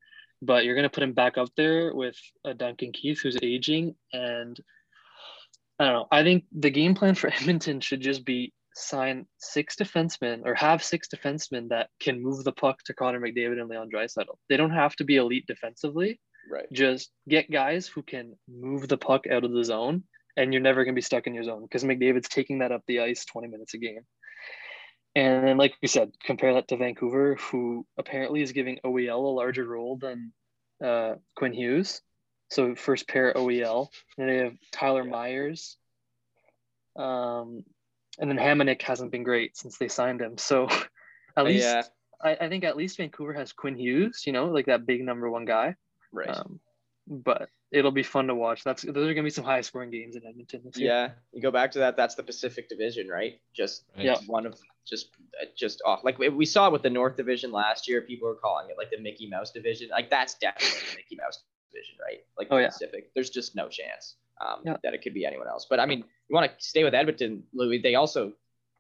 but 0.43 0.65
you're 0.65 0.75
going 0.75 0.83
to 0.85 0.91
put 0.91 1.03
him 1.03 1.13
back 1.13 1.39
up 1.39 1.49
there 1.57 1.95
with 1.95 2.17
a 2.45 2.53
Duncan 2.55 2.93
Keith 2.93 3.21
who's 3.23 3.39
aging. 3.43 3.95
And 4.13 4.59
I 5.79 5.85
don't 5.85 5.93
know. 5.95 6.07
I 6.11 6.23
think 6.23 6.45
the 6.53 6.71
game 6.71 6.95
plan 6.95 7.15
for 7.15 7.29
Edmonton 7.33 7.81
should 7.81 8.01
just 8.01 8.25
be 8.25 8.53
sign 8.75 9.27
six 9.39 9.77
defensemen 9.77 10.43
or 10.45 10.55
have 10.55 10.83
six 10.83 11.09
defensemen 11.09 11.69
that 11.69 11.89
can 12.01 12.23
move 12.23 12.45
the 12.45 12.53
puck 12.53 12.83
to 12.85 12.95
Connor 12.95 13.21
McDavid 13.21 13.61
and 13.61 13.69
Leon 13.69 13.89
Draisaitl. 13.95 14.37
They 14.49 14.57
don't 14.57 14.71
have 14.71 14.97
to 14.97 15.05
be 15.05 15.17
elite 15.17 15.47
defensively. 15.47 16.21
right. 16.51 16.71
Just 16.73 17.11
get 17.29 17.51
guys 17.51 17.87
who 17.87 18.03
can 18.03 18.35
move 18.49 18.89
the 18.89 18.99
puck 18.99 19.27
out 19.27 19.45
of 19.45 19.53
the 19.53 19.65
zone, 19.65 20.05
and 20.37 20.53
you're 20.53 20.63
never 20.63 20.85
going 20.85 20.95
to 20.95 20.99
be 20.99 21.03
stuck 21.03 21.27
in 21.27 21.35
your 21.35 21.45
zone 21.45 21.63
because 21.63 21.85
McDavid's 21.85 22.29
taking 22.29 22.59
that 22.59 22.73
up 22.73 22.83
the 22.87 23.01
ice 23.01 23.25
20 23.25 23.49
minutes 23.49 23.75
a 23.75 23.79
game. 23.79 24.03
And 25.17 25.47
then, 25.47 25.57
like 25.57 25.75
we 25.81 25.87
said, 25.87 26.11
compare 26.25 26.55
that 26.55 26.67
to 26.69 26.77
Vancouver, 26.77 27.37
who 27.37 27.87
apparently 27.97 28.43
is 28.43 28.51
giving 28.51 28.81
OEL 28.85 29.25
a 29.25 29.29
larger 29.29 29.65
role 29.65 29.97
than 29.97 30.33
uh, 30.85 31.15
Quinn 31.37 31.53
Hughes. 31.53 32.01
So 32.51 32.75
first 32.75 33.07
pair 33.07 33.33
OEL. 33.35 33.89
And 34.19 34.29
they 34.29 34.39
have 34.39 34.55
Tyler 34.73 35.05
Myers. 35.05 35.77
Um, 36.97 37.65
and 38.19 38.31
then 38.31 38.39
Hamonic 38.39 38.83
hasn't 38.83 39.11
been 39.13 39.23
great 39.25 39.57
since 39.57 39.79
they 39.79 39.89
signed 39.89 40.21
him. 40.21 40.39
So 40.39 40.69
at 41.37 41.45
least 41.45 41.65
yeah, 41.67 41.83
I, 42.23 42.37
I 42.43 42.49
think 42.49 42.65
at 42.65 42.77
least 42.77 42.97
Vancouver 42.97 43.33
has 43.35 43.53
Quinn 43.53 43.77
Hughes, 43.77 44.23
you 44.27 44.33
know, 44.33 44.47
like 44.47 44.67
that 44.67 44.87
big 44.87 45.03
number 45.05 45.29
one 45.31 45.45
guy. 45.45 45.75
right. 46.13 46.29
Um, 46.29 46.61
but 47.07 47.51
it'll 47.71 47.91
be 47.91 48.03
fun 48.03 48.29
to 48.29 48.35
watch. 48.35 48.65
That's 48.65 48.81
those 48.83 48.97
are 49.11 49.13
gonna 49.13 49.25
be 49.25 49.31
some 49.31 49.45
high 49.45 49.61
scoring 49.61 49.91
games 49.91 50.17
in 50.17 50.23
Edmonton 50.27 50.63
this 50.65 50.79
year. 50.79 50.89
Yeah, 50.91 51.09
you 51.33 51.43
go 51.43 51.51
back 51.51 51.71
to 51.73 51.81
that. 51.81 51.97
That's 51.99 52.15
the 52.15 52.23
Pacific 52.23 52.69
Division, 52.71 53.09
right? 53.09 53.41
Just 53.55 53.85
Right? 53.97 54.07
Yeah. 54.07 54.17
one 54.27 54.47
of 54.47 54.55
just 54.87 55.11
uh, 55.43 55.45
just 55.55 55.83
off. 55.85 56.03
Like 56.03 56.19
we- 56.19 56.31
we 56.31 56.47
saw 56.47 56.71
with 56.71 56.81
the 56.83 56.89
North 56.91 57.17
Division 57.17 57.53
last 57.53 57.87
year, 57.89 58.01
people 58.01 58.27
were 58.29 58.37
calling 58.37 58.71
it 58.71 58.77
like 58.79 58.91
the 58.91 59.01
Mickey 59.01 59.29
Mouse 59.29 59.51
Division. 59.51 59.89
Like 59.91 60.09
that's 60.09 60.35
definitely 60.35 60.79
the 60.93 60.97
Mickey 60.97 61.17
Mouse 61.17 61.43
Division, 61.73 61.97
right? 62.01 62.21
Like 62.39 62.49
Oh, 62.51 62.57
yeah. 62.57 62.69
Pacific. 62.69 63.11
There's 63.15 63.29
just 63.31 63.55
no 63.55 63.69
chance 63.69 64.17
um, 64.41 64.61
Yeah. 64.65 64.77
that 64.83 64.95
it 64.95 65.03
could 65.03 65.15
be 65.15 65.25
anyone 65.27 65.49
else. 65.49 65.67
But 65.69 65.81
I 65.81 65.87
mean, 65.87 65.99
you 66.29 66.35
want 66.35 66.51
to 66.51 66.65
stay 66.65 66.85
with 66.85 66.95
Edmonton, 66.95 67.45
Louis? 67.53 67.79
They 67.79 67.95
also 67.95 68.33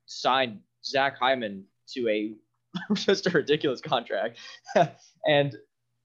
signed 0.06 0.60
Zach 0.84 1.18
Hyman 1.18 1.64
to 1.94 2.08
a 2.08 2.34
just 2.94 3.26
a 3.26 3.30
ridiculous 3.30 3.80
contract, 3.80 4.38
and 5.26 5.54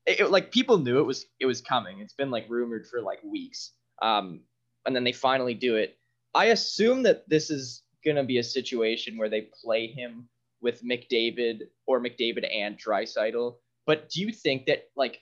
it, 0.06 0.20
it- 0.20 0.32
like 0.32 0.52
people 0.52 0.78
knew 0.78 1.00
it 1.00 1.04
was 1.06 1.26
it 1.40 1.46
was 1.46 1.62
coming. 1.62 2.00
It's 2.00 2.14
been 2.14 2.30
like 2.32 2.46
rumored 2.50 2.86
for 2.88 3.02
like 3.02 3.24
weeks, 3.24 3.72
um, 4.02 4.42
and 4.86 4.96
then 4.96 5.04
they 5.04 5.12
finally 5.14 5.54
do 5.56 5.76
it. 5.78 5.98
I 6.36 6.46
assume 6.46 7.04
that 7.04 7.28
this 7.28 7.50
is 7.50 7.84
gonna 8.06 8.24
be 8.24 8.38
a 8.38 8.44
situation 8.44 9.18
where 9.18 9.30
they 9.30 9.50
play 9.64 9.88
him 9.88 10.30
with 10.62 10.84
McDavid 10.84 11.62
or 11.88 12.00
McDavid 12.02 12.46
and 12.54 12.78
Draisaitl. 12.78 13.56
But 13.88 14.10
do 14.10 14.22
you 14.22 14.32
think 14.32 14.68
that 14.68 14.90
like 14.96 15.20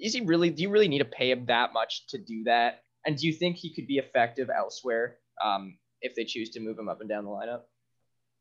is 0.00 0.12
he 0.14 0.22
really 0.22 0.50
do 0.50 0.62
you 0.62 0.70
really 0.70 0.88
need 0.88 0.98
to 0.98 1.04
pay 1.04 1.30
him 1.30 1.46
that 1.46 1.72
much 1.72 2.06
to 2.08 2.18
do 2.18 2.44
that? 2.44 2.82
And 3.06 3.16
do 3.16 3.26
you 3.26 3.32
think 3.32 3.56
he 3.56 3.74
could 3.74 3.86
be 3.86 3.98
effective 3.98 4.48
elsewhere 4.50 5.18
um, 5.44 5.76
if 6.00 6.14
they 6.14 6.24
choose 6.24 6.50
to 6.50 6.60
move 6.60 6.78
him 6.78 6.88
up 6.88 7.00
and 7.00 7.08
down 7.08 7.24
the 7.24 7.30
lineup? 7.30 7.62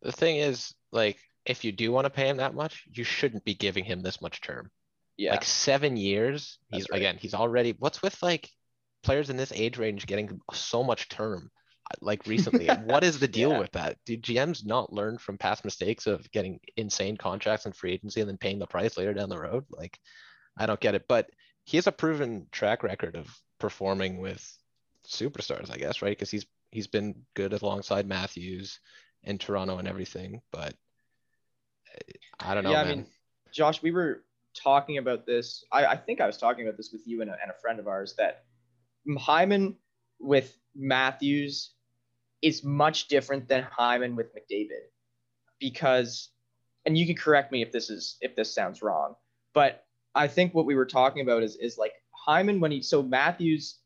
The 0.01 0.11
thing 0.11 0.37
is, 0.37 0.73
like, 0.91 1.17
if 1.45 1.63
you 1.63 1.71
do 1.71 1.91
want 1.91 2.05
to 2.05 2.09
pay 2.09 2.27
him 2.27 2.37
that 2.37 2.55
much, 2.55 2.83
you 2.91 3.03
shouldn't 3.03 3.43
be 3.43 3.53
giving 3.53 3.83
him 3.83 4.01
this 4.01 4.21
much 4.21 4.41
term. 4.41 4.71
Yeah. 5.17 5.31
Like 5.31 5.43
seven 5.43 5.97
years. 5.97 6.57
He's 6.71 6.87
right. 6.89 6.97
again, 6.97 7.17
he's 7.19 7.33
already 7.33 7.75
what's 7.77 8.01
with 8.01 8.21
like 8.23 8.49
players 9.03 9.29
in 9.29 9.37
this 9.37 9.51
age 9.53 9.77
range 9.77 10.05
getting 10.07 10.39
so 10.53 10.83
much 10.83 11.09
term 11.09 11.51
like 12.01 12.25
recently. 12.25 12.67
what 12.85 13.03
is 13.03 13.19
the 13.19 13.27
deal 13.27 13.51
Yeah. 13.51 13.59
with 13.59 13.71
that? 13.73 13.97
Do 14.05 14.17
GMs 14.17 14.65
not 14.65 14.93
learn 14.93 15.17
from 15.17 15.37
past 15.37 15.65
mistakes 15.65 16.07
of 16.07 16.29
getting 16.31 16.59
insane 16.77 17.17
contracts 17.17 17.65
in 17.65 17.73
free 17.73 17.93
agency 17.93 18.21
and 18.21 18.29
then 18.29 18.37
paying 18.37 18.59
the 18.59 18.67
price 18.67 18.97
later 18.97 19.13
down 19.13 19.29
the 19.29 19.39
road? 19.39 19.65
Like, 19.69 19.97
I 20.57 20.65
don't 20.65 20.79
get 20.79 20.95
it. 20.95 21.05
But 21.07 21.29
he 21.65 21.77
has 21.77 21.87
a 21.87 21.91
proven 21.91 22.47
track 22.51 22.83
record 22.83 23.15
of 23.15 23.27
performing 23.63 24.19
with 24.19 24.45
superstars, 25.07 25.71
I 25.71 25.77
guess, 25.77 26.01
right? 26.01 26.11
Because 26.11 26.29
he's 26.29 26.45
he's 26.71 26.87
been 26.87 27.15
good 27.33 27.53
alongside 27.53 28.05
Matthews 28.05 28.81
in 29.23 29.37
Toronto 29.37 29.77
and 29.77 29.87
everything. 29.87 30.41
But 30.51 30.73
I 32.41 32.53
don't 32.55 32.65
know, 32.65 32.71
yeah, 32.71 32.81
I 32.81 32.93
mean, 32.93 33.07
Josh, 33.53 33.81
we 33.81 33.91
were 33.91 34.25
talking 34.53 34.97
about 34.97 35.25
this. 35.25 35.63
I, 35.71 35.85
I 35.85 35.95
think 35.95 36.19
I 36.19 36.27
was 36.27 36.37
talking 36.37 36.67
about 36.67 36.75
this 36.75 36.91
with 36.91 37.03
you 37.05 37.21
and 37.21 37.29
a, 37.29 37.37
and 37.41 37.51
a 37.51 37.59
friend 37.61 37.79
of 37.79 37.87
ours 37.87 38.15
that 38.17 38.43
Hyman 39.17 39.77
with 40.19 40.57
Matthews 40.75 41.71
is 42.41 42.65
much 42.65 43.07
different 43.07 43.47
than 43.47 43.63
Hyman 43.63 44.17
with 44.17 44.35
McDavid 44.35 44.89
because, 45.57 46.31
and 46.85 46.97
you 46.97 47.05
can 47.05 47.15
correct 47.15 47.53
me 47.53 47.61
if 47.61 47.71
this 47.71 47.89
is 47.89 48.17
if 48.19 48.35
this 48.35 48.53
sounds 48.53 48.81
wrong, 48.81 49.15
but 49.53 49.85
I 50.13 50.27
think 50.27 50.53
what 50.53 50.65
we 50.65 50.75
were 50.75 50.85
talking 50.85 51.21
about 51.21 51.43
is 51.43 51.55
is 51.55 51.77
like 51.77 51.93
Hyman 52.25 52.59
when 52.59 52.71
he 52.71 52.81
so 52.81 53.03
Matthews 53.03 53.79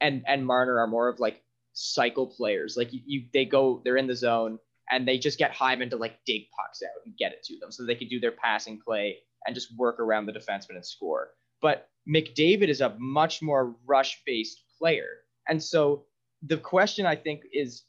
and 0.00 0.24
and 0.26 0.46
Marner 0.46 0.78
are 0.78 0.86
more 0.86 1.08
of 1.08 1.20
like 1.20 1.42
cycle 1.72 2.26
players. 2.26 2.76
Like 2.76 2.92
you, 2.92 3.00
you 3.06 3.24
they 3.32 3.44
go 3.44 3.80
they're 3.84 3.96
in 3.96 4.06
the 4.06 4.16
zone 4.16 4.58
and 4.90 5.06
they 5.06 5.18
just 5.18 5.38
get 5.38 5.52
Hyman 5.52 5.90
to 5.90 5.96
like 5.96 6.18
dig 6.26 6.46
pucks 6.50 6.82
out 6.82 7.04
and 7.04 7.16
get 7.16 7.32
it 7.32 7.42
to 7.44 7.58
them 7.58 7.70
so 7.70 7.84
they 7.84 7.94
can 7.94 8.08
do 8.08 8.20
their 8.20 8.32
passing 8.32 8.80
play 8.80 9.18
and 9.46 9.54
just 9.54 9.76
work 9.76 10.00
around 10.00 10.26
the 10.26 10.32
defenseman 10.32 10.76
and 10.76 10.84
score. 10.84 11.30
But 11.60 11.88
McDavid 12.08 12.68
is 12.68 12.80
a 12.80 12.94
much 12.98 13.42
more 13.42 13.74
rush 13.86 14.22
based 14.26 14.60
player. 14.78 15.08
And 15.48 15.62
so 15.62 16.04
the 16.42 16.58
question 16.58 17.06
I 17.06 17.16
think 17.16 17.42
is 17.52 17.84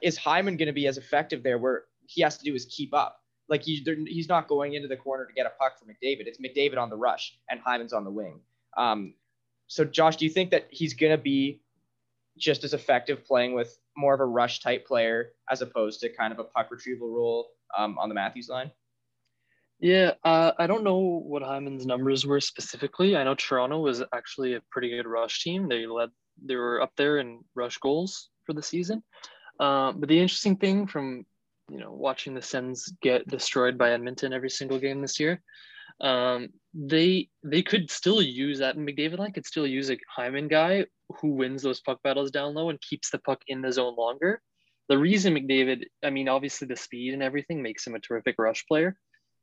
is 0.00 0.16
Hyman 0.16 0.56
going 0.56 0.68
to 0.68 0.72
be 0.72 0.86
as 0.86 0.96
effective 0.96 1.42
there 1.42 1.58
where 1.58 1.84
he 2.06 2.22
has 2.22 2.38
to 2.38 2.44
do 2.44 2.54
is 2.54 2.66
keep 2.66 2.94
up? 2.94 3.18
Like 3.48 3.62
he, 3.62 3.84
he's 4.06 4.28
not 4.28 4.48
going 4.48 4.74
into 4.74 4.88
the 4.88 4.96
corner 4.96 5.26
to 5.26 5.32
get 5.32 5.46
a 5.46 5.50
puck 5.50 5.78
for 5.78 5.84
McDavid. 5.84 6.26
It's 6.26 6.38
McDavid 6.38 6.78
on 6.78 6.88
the 6.88 6.96
rush 6.96 7.36
and 7.50 7.60
Hyman's 7.60 7.92
on 7.92 8.04
the 8.04 8.10
wing. 8.10 8.40
Um, 8.76 9.14
so 9.66 9.84
Josh, 9.84 10.16
do 10.16 10.24
you 10.24 10.30
think 10.30 10.50
that 10.50 10.66
he's 10.70 10.94
going 10.94 11.12
to 11.12 11.22
be 11.22 11.60
just 12.38 12.64
as 12.64 12.74
effective 12.74 13.24
playing 13.24 13.54
with 13.54 13.78
more 13.96 14.14
of 14.14 14.20
a 14.20 14.26
rush 14.26 14.60
type 14.60 14.86
player 14.86 15.32
as 15.50 15.62
opposed 15.62 16.00
to 16.00 16.08
kind 16.08 16.32
of 16.32 16.38
a 16.38 16.44
puck 16.44 16.70
retrieval 16.70 17.10
role 17.10 17.48
um, 17.76 17.98
on 17.98 18.08
the 18.08 18.14
Matthews 18.14 18.48
line? 18.48 18.70
Yeah, 19.80 20.12
uh, 20.24 20.52
I 20.58 20.68
don't 20.68 20.84
know 20.84 20.98
what 20.98 21.42
Hyman's 21.42 21.86
numbers 21.86 22.24
were 22.24 22.40
specifically. 22.40 23.16
I 23.16 23.24
know 23.24 23.34
Toronto 23.34 23.80
was 23.80 24.02
actually 24.14 24.54
a 24.54 24.62
pretty 24.70 24.90
good 24.90 25.08
rush 25.08 25.42
team. 25.42 25.68
They 25.68 25.86
led, 25.86 26.10
they 26.44 26.54
were 26.54 26.80
up 26.80 26.92
there 26.96 27.18
in 27.18 27.40
rush 27.56 27.78
goals 27.78 28.30
for 28.46 28.52
the 28.52 28.62
season. 28.62 29.02
Uh, 29.58 29.92
but 29.92 30.08
the 30.08 30.18
interesting 30.18 30.56
thing 30.56 30.86
from 30.86 31.26
you 31.68 31.78
know 31.78 31.92
watching 31.92 32.34
the 32.34 32.42
Sens 32.42 32.92
get 33.02 33.26
destroyed 33.26 33.76
by 33.76 33.90
Edmonton 33.90 34.32
every 34.32 34.50
single 34.50 34.78
game 34.78 35.00
this 35.00 35.18
year, 35.18 35.42
um, 36.00 36.48
they 36.74 37.28
they 37.44 37.62
could 37.62 37.90
still 37.90 38.22
use 38.22 38.58
that 38.58 38.76
McDavid 38.76 39.18
line 39.18 39.32
could 39.32 39.46
still 39.46 39.66
use 39.66 39.90
a 39.90 39.98
Hyman 40.08 40.48
guy 40.48 40.86
who 41.20 41.28
wins 41.28 41.62
those 41.62 41.80
puck 41.80 42.00
battles 42.02 42.30
down 42.30 42.54
low 42.54 42.70
and 42.70 42.80
keeps 42.80 43.10
the 43.10 43.18
puck 43.18 43.42
in 43.46 43.60
the 43.60 43.72
zone 43.72 43.94
longer. 43.96 44.40
The 44.88 44.98
reason 44.98 45.34
McDavid, 45.34 45.84
I 46.02 46.10
mean, 46.10 46.28
obviously 46.28 46.66
the 46.66 46.76
speed 46.76 47.14
and 47.14 47.22
everything 47.22 47.62
makes 47.62 47.86
him 47.86 47.94
a 47.94 48.00
terrific 48.00 48.36
rush 48.38 48.64
player. 48.66 48.96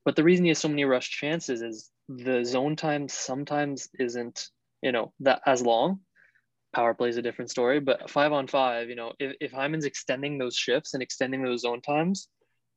But 0.05 0.15
the 0.15 0.23
reason 0.23 0.45
he 0.45 0.49
has 0.49 0.59
so 0.59 0.67
many 0.67 0.85
rush 0.85 1.09
chances 1.09 1.61
is 1.61 1.91
the 2.07 2.43
zone 2.43 2.75
time 2.75 3.07
sometimes 3.07 3.89
isn't, 3.99 4.47
you 4.81 4.91
know, 4.91 5.13
that 5.21 5.41
as 5.45 5.61
long. 5.61 5.99
Power 6.73 6.93
play 6.93 7.09
is 7.09 7.17
a 7.17 7.21
different 7.21 7.49
story, 7.49 7.79
but 7.79 8.09
five 8.09 8.31
on 8.31 8.47
five, 8.47 8.89
you 8.89 8.95
know, 8.95 9.13
if, 9.19 9.35
if 9.41 9.51
Hyman's 9.51 9.85
extending 9.85 10.37
those 10.37 10.55
shifts 10.55 10.93
and 10.93 11.01
extending 11.01 11.43
those 11.43 11.61
zone 11.61 11.81
times, 11.81 12.27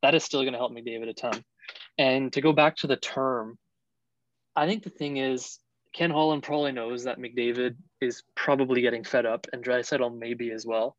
that 0.01 0.15
is 0.15 0.23
still 0.23 0.41
going 0.41 0.53
to 0.53 0.59
help 0.59 0.71
McDavid 0.71 1.09
a 1.09 1.13
ton. 1.13 1.43
And 1.97 2.31
to 2.33 2.41
go 2.41 2.53
back 2.53 2.77
to 2.77 2.87
the 2.87 2.95
term, 2.95 3.57
I 4.55 4.67
think 4.67 4.83
the 4.83 4.89
thing 4.89 5.17
is 5.17 5.59
Ken 5.93 6.09
Holland 6.09 6.43
probably 6.43 6.71
knows 6.71 7.03
that 7.03 7.19
McDavid 7.19 7.75
is 8.01 8.23
probably 8.35 8.81
getting 8.81 9.03
fed 9.03 9.25
up 9.25 9.47
and 9.53 9.63
Draisaitl 9.63 10.17
maybe 10.17 10.51
as 10.51 10.65
well. 10.65 10.97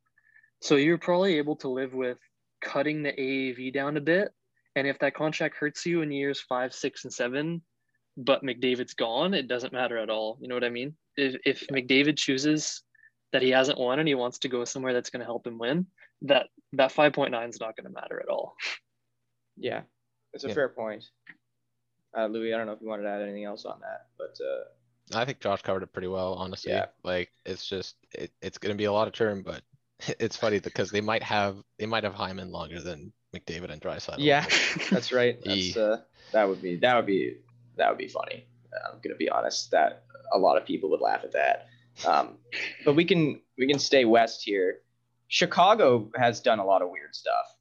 So 0.60 0.76
you're 0.76 0.98
probably 0.98 1.38
able 1.38 1.56
to 1.56 1.68
live 1.68 1.94
with 1.94 2.18
cutting 2.62 3.02
the 3.02 3.12
AAV 3.12 3.72
down 3.72 3.96
a 3.96 4.00
bit 4.00 4.32
and 4.76 4.86
if 4.86 4.98
that 4.98 5.14
contract 5.14 5.56
hurts 5.56 5.86
you 5.86 6.02
in 6.02 6.10
years 6.10 6.40
five, 6.40 6.74
six, 6.74 7.04
and 7.04 7.12
seven, 7.12 7.62
but 8.16 8.42
McDavid's 8.42 8.94
gone, 8.94 9.34
it 9.34 9.48
doesn't 9.48 9.72
matter 9.72 9.98
at 9.98 10.10
all. 10.10 10.38
You 10.40 10.48
know 10.48 10.54
what 10.54 10.64
I 10.64 10.70
mean? 10.70 10.94
If, 11.16 11.36
if 11.44 11.66
McDavid 11.68 12.16
chooses 12.16 12.82
that 13.32 13.42
he 13.42 13.50
hasn't 13.50 13.78
won 13.78 13.98
and 13.98 14.08
he 14.08 14.14
wants 14.14 14.38
to 14.40 14.48
go 14.48 14.64
somewhere 14.64 14.92
that's 14.92 15.10
going 15.10 15.20
to 15.20 15.26
help 15.26 15.46
him 15.46 15.58
win, 15.58 15.86
that 16.22 16.46
that 16.72 16.92
5.9 16.92 17.48
is 17.48 17.60
not 17.60 17.76
going 17.76 17.84
to 17.84 18.00
matter 18.00 18.20
at 18.20 18.28
all. 18.28 18.54
Yeah, 19.56 19.82
it's 20.34 20.44
a 20.44 20.48
Yeah. 20.48 20.54
fair 20.54 20.68
point. 20.68 21.04
Uh, 22.16 22.26
Louis, 22.26 22.52
I 22.54 22.58
don't 22.58 22.66
know 22.66 22.72
if 22.72 22.80
you 22.80 22.88
wanted 22.88 23.04
to 23.04 23.08
add 23.10 23.22
anything 23.22 23.44
else 23.44 23.64
on 23.64 23.80
that, 23.80 24.06
but 24.18 24.36
uh, 24.44 25.18
I 25.20 25.24
think 25.24 25.40
Josh 25.40 25.62
covered 25.62 25.82
it 25.82 25.92
pretty 25.92 26.08
well, 26.08 26.34
honestly. 26.34 26.72
Yeah. 26.72 26.86
Like 27.02 27.30
it's 27.44 27.66
just 27.66 27.96
it, 28.12 28.30
it's 28.40 28.58
gonna 28.58 28.74
be 28.76 28.84
a 28.84 28.92
lot 28.92 29.08
of 29.08 29.14
term, 29.14 29.42
but 29.42 29.62
it's 30.20 30.36
funny 30.36 30.60
because 30.60 30.90
they 30.90 31.00
might 31.00 31.22
have 31.22 31.56
they 31.78 31.86
might 31.86 32.04
have 32.04 32.14
Hyman 32.14 32.50
longer 32.52 32.80
than 32.80 33.12
McDavid 33.34 33.70
and 33.70 33.80
Draisaitl. 33.80 34.16
yeah, 34.18 34.46
that's 34.90 35.12
right. 35.12 35.38
That's, 35.44 35.76
uh, 35.76 36.02
that 36.32 36.48
would 36.48 36.62
be 36.62 36.76
that 36.76 36.94
would 36.96 37.06
be 37.06 37.38
that 37.76 37.88
would 37.88 37.98
be 37.98 38.08
funny. 38.08 38.46
I'm 38.92 39.00
gonna 39.02 39.16
be 39.16 39.28
honest 39.28 39.70
that 39.72 40.04
a 40.32 40.38
lot 40.38 40.56
of 40.56 40.64
people 40.64 40.90
would 40.90 41.00
laugh 41.00 41.22
at 41.24 41.32
that. 41.32 41.66
Um, 42.06 42.38
but 42.84 42.94
we 42.94 43.04
can 43.04 43.40
we 43.58 43.66
can 43.66 43.78
stay 43.78 44.04
west 44.04 44.42
here. 44.44 44.78
Chicago 45.28 46.10
has 46.16 46.40
done 46.40 46.58
a 46.60 46.64
lot 46.64 46.80
of 46.82 46.90
weird 46.90 47.14
stuff, 47.14 47.56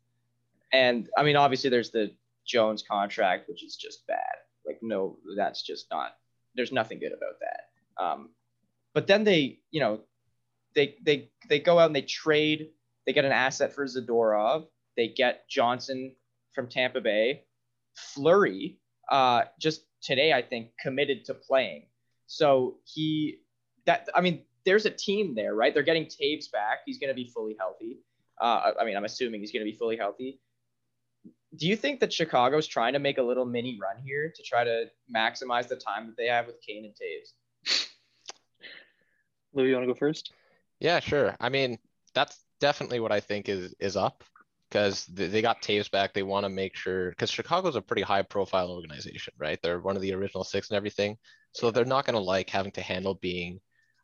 and 0.71 1.09
I 1.17 1.23
mean 1.23 1.35
obviously 1.35 1.69
there's 1.71 1.89
the 1.91 2.11
Jones 2.45 2.83
contract, 2.89 3.49
which 3.49 3.63
is 3.63 3.75
just 3.75 4.05
bad. 4.07 4.35
Like 4.65 4.79
no, 4.81 5.17
that's 5.37 5.61
just 5.61 5.87
not. 5.91 6.11
There's 6.55 6.71
nothing 6.71 6.99
good 6.99 7.11
about 7.13 7.35
that. 7.41 8.03
Um, 8.03 8.29
but 8.93 9.07
then 9.07 9.23
they, 9.23 9.59
you 9.71 9.79
know, 9.79 10.01
they 10.75 10.95
they 11.03 11.29
they 11.49 11.59
go 11.59 11.79
out 11.79 11.87
and 11.87 11.95
they 11.95 12.01
trade. 12.01 12.69
They 13.05 13.13
get 13.13 13.25
an 13.25 13.31
asset 13.31 13.73
for 13.73 13.85
Zadorov. 13.85 14.65
They 14.95 15.09
get 15.09 15.49
Johnson 15.49 16.15
from 16.53 16.67
Tampa 16.67 17.01
Bay. 17.01 17.43
Fleury, 17.95 18.79
uh, 19.11 19.43
just 19.59 19.81
today 20.01 20.33
I 20.33 20.41
think 20.41 20.69
committed 20.79 21.25
to 21.25 21.33
playing. 21.33 21.85
So 22.27 22.77
he 22.85 23.39
that 23.85 24.09
I 24.15 24.21
mean, 24.21 24.43
there's 24.65 24.85
a 24.85 24.89
team 24.89 25.35
there, 25.35 25.53
right? 25.55 25.73
They're 25.73 25.83
getting 25.83 26.05
Toews 26.05 26.51
back. 26.51 26.79
He's 26.85 26.97
going 26.97 27.09
to 27.09 27.13
be 27.13 27.25
fully 27.27 27.55
healthy. 27.59 27.99
Uh, 28.41 28.71
I- 28.77 28.81
I 28.81 28.85
mean, 28.85 28.95
I'm 28.97 29.05
assuming 29.05 29.41
he's 29.41 29.51
going 29.51 29.65
to 29.65 29.71
be 29.71 29.77
fully 29.77 29.97
healthy. 29.97 30.39
Do 31.55 31.67
you 31.67 31.75
think 31.75 31.99
that 31.99 32.11
Chicago's 32.11 32.65
trying 32.65 32.93
to 32.93 32.99
make 32.99 33.17
a 33.19 33.23
little 33.23 33.45
mini 33.45 33.77
run 33.79 34.01
here 34.03 34.31
to 34.35 34.43
try 34.43 34.63
to 34.63 34.85
maximize 35.15 35.67
the 35.67 35.75
time 35.75 36.07
that 36.07 36.17
they 36.17 36.27
have 36.27 36.47
with 36.47 36.55
Kane 36.61 36.85
and 36.85 36.93
Toews? 36.93 37.87
Lou, 39.53 39.65
you 39.65 39.73
want 39.75 39.83
to 39.83 39.93
go 39.93 39.97
first? 39.97 40.31
Yeah, 40.79 40.99
sure. 40.99 41.35
I 41.39 41.49
mean, 41.49 41.77
that's 42.15 42.43
definitely 42.59 42.99
what 42.99 43.11
I 43.11 43.19
think 43.19 43.49
is 43.49 43.75
is 43.79 43.95
up 43.95 44.23
because 44.69 45.05
they, 45.05 45.27
they 45.27 45.41
got 45.41 45.61
Toews 45.61 45.91
back. 45.91 46.13
They 46.13 46.23
want 46.23 46.45
to 46.45 46.49
make 46.49 46.75
sure 46.75 47.11
because 47.11 47.29
Chicago's 47.29 47.75
a 47.75 47.81
pretty 47.81 48.01
high 48.01 48.23
profile 48.23 48.71
organization, 48.71 49.33
right? 49.37 49.59
They're 49.61 49.79
one 49.79 49.95
of 49.95 50.01
the 50.01 50.13
original 50.13 50.43
six 50.43 50.69
and 50.69 50.77
everything. 50.77 51.17
So 51.51 51.69
they're 51.69 51.85
not 51.85 52.05
going 52.05 52.15
to 52.15 52.19
like 52.19 52.49
having 52.49 52.71
to 52.73 52.81
handle 52.81 53.13
being 53.13 53.59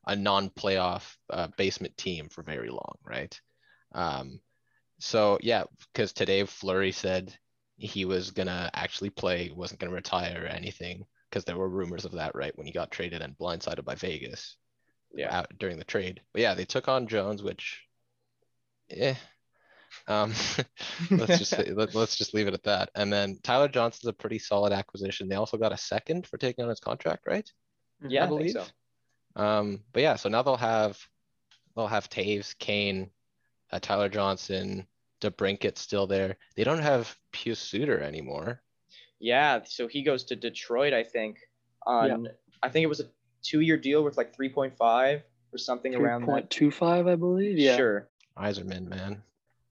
a 0.05 0.15
non-playoff 0.15 1.15
uh, 1.31 1.47
basement 1.57 1.97
team 1.97 2.29
for 2.29 2.43
very 2.43 2.69
long, 2.69 2.95
right? 3.03 3.39
Um, 3.93 4.39
so 4.99 5.39
yeah, 5.41 5.63
because 5.93 6.13
today 6.13 6.43
Fleury 6.45 6.91
said 6.91 7.33
he 7.77 8.05
was 8.05 8.31
gonna 8.31 8.69
actually 8.73 9.09
play, 9.09 9.51
wasn't 9.55 9.79
gonna 9.79 9.93
retire 9.93 10.43
or 10.43 10.47
anything, 10.47 11.05
because 11.29 11.45
there 11.45 11.57
were 11.57 11.69
rumors 11.69 12.05
of 12.05 12.11
that, 12.13 12.35
right? 12.35 12.55
When 12.57 12.67
he 12.67 12.73
got 12.73 12.91
traded 12.91 13.21
and 13.21 13.37
blindsided 13.37 13.85
by 13.85 13.95
Vegas 13.95 14.57
Yeah. 15.13 15.35
out 15.35 15.47
during 15.57 15.77
the 15.77 15.85
trade. 15.85 16.21
But 16.33 16.41
yeah, 16.41 16.53
they 16.55 16.65
took 16.65 16.87
on 16.87 17.07
Jones, 17.07 17.41
which, 17.43 17.83
yeah, 18.89 19.15
Um, 20.07 20.33
let's 21.11 21.37
just 21.39 21.53
say, 21.53 21.71
let, 21.71 21.95
us 21.95 22.15
just 22.15 22.33
leave 22.33 22.47
it 22.47 22.53
at 22.53 22.63
that. 22.63 22.89
And 22.95 23.11
then 23.11 23.39
Tyler 23.43 23.67
Johnson's 23.67 24.09
a 24.09 24.13
pretty 24.13 24.39
solid 24.39 24.73
acquisition. 24.73 25.27
They 25.27 25.35
also 25.35 25.57
got 25.57 25.71
a 25.73 25.77
second 25.77 26.27
for 26.27 26.37
taking 26.37 26.63
on 26.63 26.69
his 26.69 26.79
contract, 26.79 27.25
right? 27.27 27.49
Yeah, 28.07 28.23
I 28.23 28.27
I, 28.27 28.27
believe. 28.27 28.51
so. 28.53 28.65
Um, 29.35 29.83
but 29.93 30.01
yeah, 30.03 30.15
so 30.15 30.29
now 30.29 30.41
they'll 30.41 30.57
have 30.57 30.97
they'll 31.75 31.87
have 31.87 32.09
Toews, 32.09 32.57
Kane, 32.57 33.11
uh, 33.71 33.79
Tyler 33.79 34.09
Johnson, 34.09 34.85
DeBrincat 35.21 35.77
still 35.77 36.07
there. 36.07 36.37
They 36.55 36.63
don't 36.63 36.81
have 36.81 37.15
Pius 37.31 37.59
Suter 37.59 37.99
anymore. 37.99 38.61
Yeah, 39.19 39.61
so 39.65 39.87
he 39.87 40.01
goes 40.01 40.23
to 40.25 40.35
Detroit, 40.35 40.93
I 40.93 41.03
think. 41.03 41.37
On 41.85 42.27
I 42.61 42.69
think 42.69 42.83
it 42.83 42.87
was 42.87 42.99
a 42.99 43.05
two-year 43.41 43.77
deal 43.77 44.03
with 44.03 44.17
like 44.17 44.35
3.5 44.35 45.21
or 45.53 45.57
something 45.57 45.95
around 45.95 46.25
that. 46.25 46.49
3.25, 46.49 47.09
I 47.09 47.15
believe. 47.15 47.57
Yeah. 47.57 47.77
Sure. 47.77 48.09
Yzerman, 48.37 48.87
man. 48.87 49.21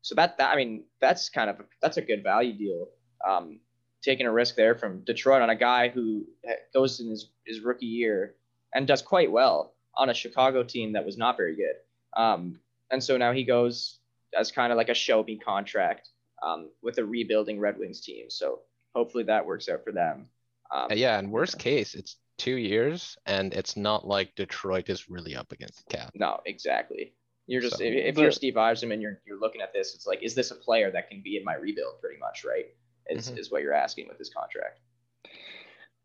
So 0.02 0.14
that, 0.14 0.38
that 0.38 0.52
I 0.52 0.56
mean, 0.56 0.84
that's 1.00 1.28
kind 1.28 1.50
of 1.50 1.60
that's 1.82 1.96
a 1.96 2.02
good 2.02 2.22
value 2.22 2.52
deal. 2.52 2.88
Um, 3.26 3.60
taking 4.02 4.26
a 4.26 4.32
risk 4.32 4.54
there 4.54 4.74
from 4.74 5.00
Detroit 5.00 5.42
on 5.42 5.50
a 5.50 5.56
guy 5.56 5.88
who 5.88 6.24
goes 6.72 7.00
in 7.00 7.10
his, 7.10 7.30
his 7.44 7.60
rookie 7.60 7.86
year 7.86 8.34
and 8.74 8.86
does 8.86 9.02
quite 9.02 9.30
well 9.30 9.74
on 9.96 10.08
a 10.08 10.14
Chicago 10.14 10.62
team 10.62 10.92
that 10.92 11.04
was 11.04 11.18
not 11.18 11.36
very 11.36 11.56
good. 11.56 11.74
Um, 12.16 12.60
and 12.90 13.02
so 13.02 13.16
now 13.16 13.32
he 13.32 13.44
goes 13.44 13.98
as 14.38 14.50
kind 14.52 14.72
of 14.72 14.76
like 14.76 14.88
a 14.88 14.94
show 14.94 15.22
me 15.22 15.36
contract 15.38 16.10
um, 16.42 16.70
with 16.82 16.98
a 16.98 17.04
rebuilding 17.04 17.58
Red 17.58 17.78
Wings 17.78 18.00
team. 18.00 18.30
So 18.30 18.60
hopefully 18.94 19.24
that 19.24 19.44
works 19.46 19.68
out 19.68 19.84
for 19.84 19.92
them. 19.92 20.28
Um, 20.70 20.88
yeah, 20.92 21.18
and 21.18 21.30
worst 21.32 21.58
case, 21.58 21.94
it's 21.94 22.16
two 22.36 22.56
years, 22.56 23.16
and 23.26 23.54
it's 23.54 23.76
not 23.76 24.06
like 24.06 24.34
Detroit 24.34 24.88
is 24.90 25.08
really 25.08 25.34
up 25.34 25.50
against 25.52 25.86
the 25.88 25.96
cap. 25.96 26.10
No, 26.14 26.40
exactly. 26.46 27.14
You're 27.46 27.62
just 27.62 27.78
So- 27.78 27.84
if, 27.84 27.94
if 27.94 28.18
you're 28.18 28.28
But- 28.28 28.34
Steve 28.34 28.54
Yzerman, 28.54 29.00
you're 29.00 29.20
you're 29.26 29.40
looking 29.40 29.62
at 29.62 29.72
this. 29.72 29.94
It's 29.94 30.06
like, 30.06 30.22
is 30.22 30.34
this 30.34 30.50
a 30.50 30.54
player 30.54 30.90
that 30.90 31.08
can 31.08 31.22
be 31.22 31.36
in 31.38 31.44
my 31.44 31.54
rebuild? 31.54 32.00
Pretty 32.02 32.18
much, 32.20 32.44
right? 32.44 32.66
Is 33.08 33.30
Mhm. 33.30 33.38
is 33.38 33.50
what 33.50 33.62
you're 33.62 33.72
asking 33.72 34.06
with 34.08 34.18
this 34.18 34.28
contract. 34.28 34.80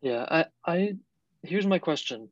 Yeah, 0.00 0.24
I, 0.28 0.46
I 0.64 0.96
here's 1.42 1.66
my 1.66 1.78
question. 1.78 2.30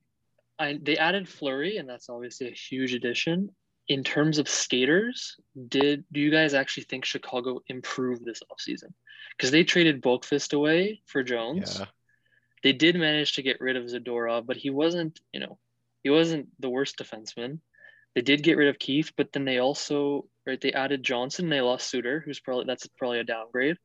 I 0.59 0.79
they 0.83 0.97
added 0.97 1.29
Fleury, 1.29 1.77
and 1.77 1.87
that's 1.89 2.09
obviously 2.09 2.49
a 2.49 2.53
huge 2.53 2.95
addition. 2.95 3.55
In 3.89 4.05
terms 4.05 4.39
of 4.39 4.49
skaters, 4.49 5.37
did 5.69 6.05
do 6.13 6.21
you 6.21 6.31
guys 6.31 6.55
actually 6.55 6.85
think 6.85 7.05
Chicago 7.05 7.61
improved 7.67 8.25
this 8.25 8.41
offseason? 8.51 8.93
Because 9.37 9.51
they 9.51 9.65
traded 9.65 10.03
Boqvist 10.03 10.55
away 10.55 11.01
for 11.07 11.23
Jones. 11.23 11.79
Yeah, 11.79 11.87
They 12.63 12.73
did 12.73 12.97
manage 12.97 13.35
to 13.35 13.43
get 13.43 13.61
rid 13.61 13.77
of 13.77 13.85
Zadorov, 13.85 14.47
but 14.47 14.57
he 14.57 14.71
wasn't, 14.71 15.21
you 15.33 15.41
know, 15.41 15.59
he 16.03 16.11
wasn't 16.11 16.49
the 16.61 16.71
worst 16.71 16.97
defenseman. 16.99 17.59
They 18.15 18.21
did 18.21 18.43
get 18.43 18.57
rid 18.57 18.69
of 18.69 18.79
Keith, 18.79 19.13
but 19.17 19.33
then 19.33 19.45
they 19.45 19.59
also 19.59 20.27
right 20.47 20.61
they 20.61 20.73
added 20.73 21.03
Johnson. 21.03 21.47
And 21.47 21.53
they 21.53 21.61
lost 21.61 21.89
Suter, 21.89 22.21
who's 22.25 22.41
probably 22.41 22.67
that's 22.67 22.87
probably 22.87 23.21
a 23.21 23.25
downgrade. 23.25 23.79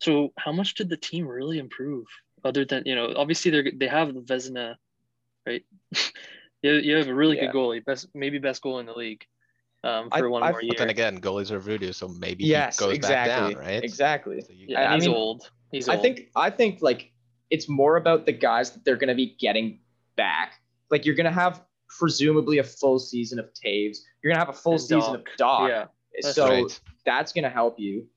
So 0.00 0.32
how 0.38 0.52
much 0.52 0.74
did 0.74 0.88
the 0.88 0.96
team 0.96 1.26
really 1.26 1.58
improve? 1.58 2.06
Other 2.44 2.64
than 2.64 2.82
you 2.86 2.94
know, 2.94 3.14
obviously 3.16 3.50
they 3.50 3.70
they 3.70 3.88
have 3.88 4.12
the 4.12 4.20
Vezina, 4.20 4.76
right? 5.46 5.64
you, 6.64 6.72
you 6.80 6.96
have 6.96 7.08
a 7.08 7.14
really 7.14 7.36
Yeah. 7.36 7.46
good 7.46 7.54
goalie, 7.54 7.84
best 7.84 8.08
maybe 8.14 8.38
best 8.38 8.62
goal 8.62 8.78
in 8.78 8.86
the 8.86 8.92
league, 8.94 9.24
um, 9.82 10.08
I- 10.12 10.18
for 10.20 10.30
one 10.30 10.42
I've- 10.42 10.52
more 10.52 10.62
year. 10.62 10.70
but 10.70 10.78
then 10.78 10.90
again, 10.90 11.20
goalies 11.20 11.50
are 11.50 11.58
voodoo, 11.58 11.92
so 11.92 12.08
maybe 12.08 12.44
yes, 12.44 12.78
he 12.78 12.84
goes 12.86 12.94
exactly. 12.94 13.54
back 13.54 13.54
down, 13.62 13.66
right? 13.66 13.84
Exactly. 13.84 14.40
So 14.40 14.52
you- 14.52 14.66
yeah, 14.70 14.80
I- 14.80 14.82
and 14.84 14.92
I 14.92 14.96
he's 14.96 15.06
mean, 15.08 15.16
old. 15.16 15.50
He's 15.72 15.88
I 15.88 15.96
think 15.96 16.30
I 16.36 16.50
think 16.50 16.80
like 16.82 17.12
it's 17.50 17.68
more 17.68 17.96
about 17.96 18.26
the 18.26 18.32
guys 18.32 18.70
that 18.72 18.84
they're 18.84 18.96
gonna 18.96 19.14
be 19.14 19.34
getting 19.38 19.80
back. 20.16 20.60
Like 20.90 21.04
you're 21.04 21.14
gonna 21.16 21.30
have 21.32 21.62
presumably 21.98 22.58
a 22.58 22.64
full 22.64 22.98
season 22.98 23.38
of 23.38 23.52
Toews. 23.54 23.98
You're 24.22 24.32
gonna 24.32 24.38
have 24.44 24.48
a 24.48 24.58
full 24.58 24.72
And 24.72 24.80
season 24.82 25.14
of 25.16 25.24
Doc. 25.36 25.68
yeah, 25.68 25.86
that's 26.22 26.34
so 26.34 26.48
right. 26.48 26.80
that's 27.04 27.32
going 27.32 27.44
to 27.44 27.50
help 27.50 27.78
you. 27.78 28.08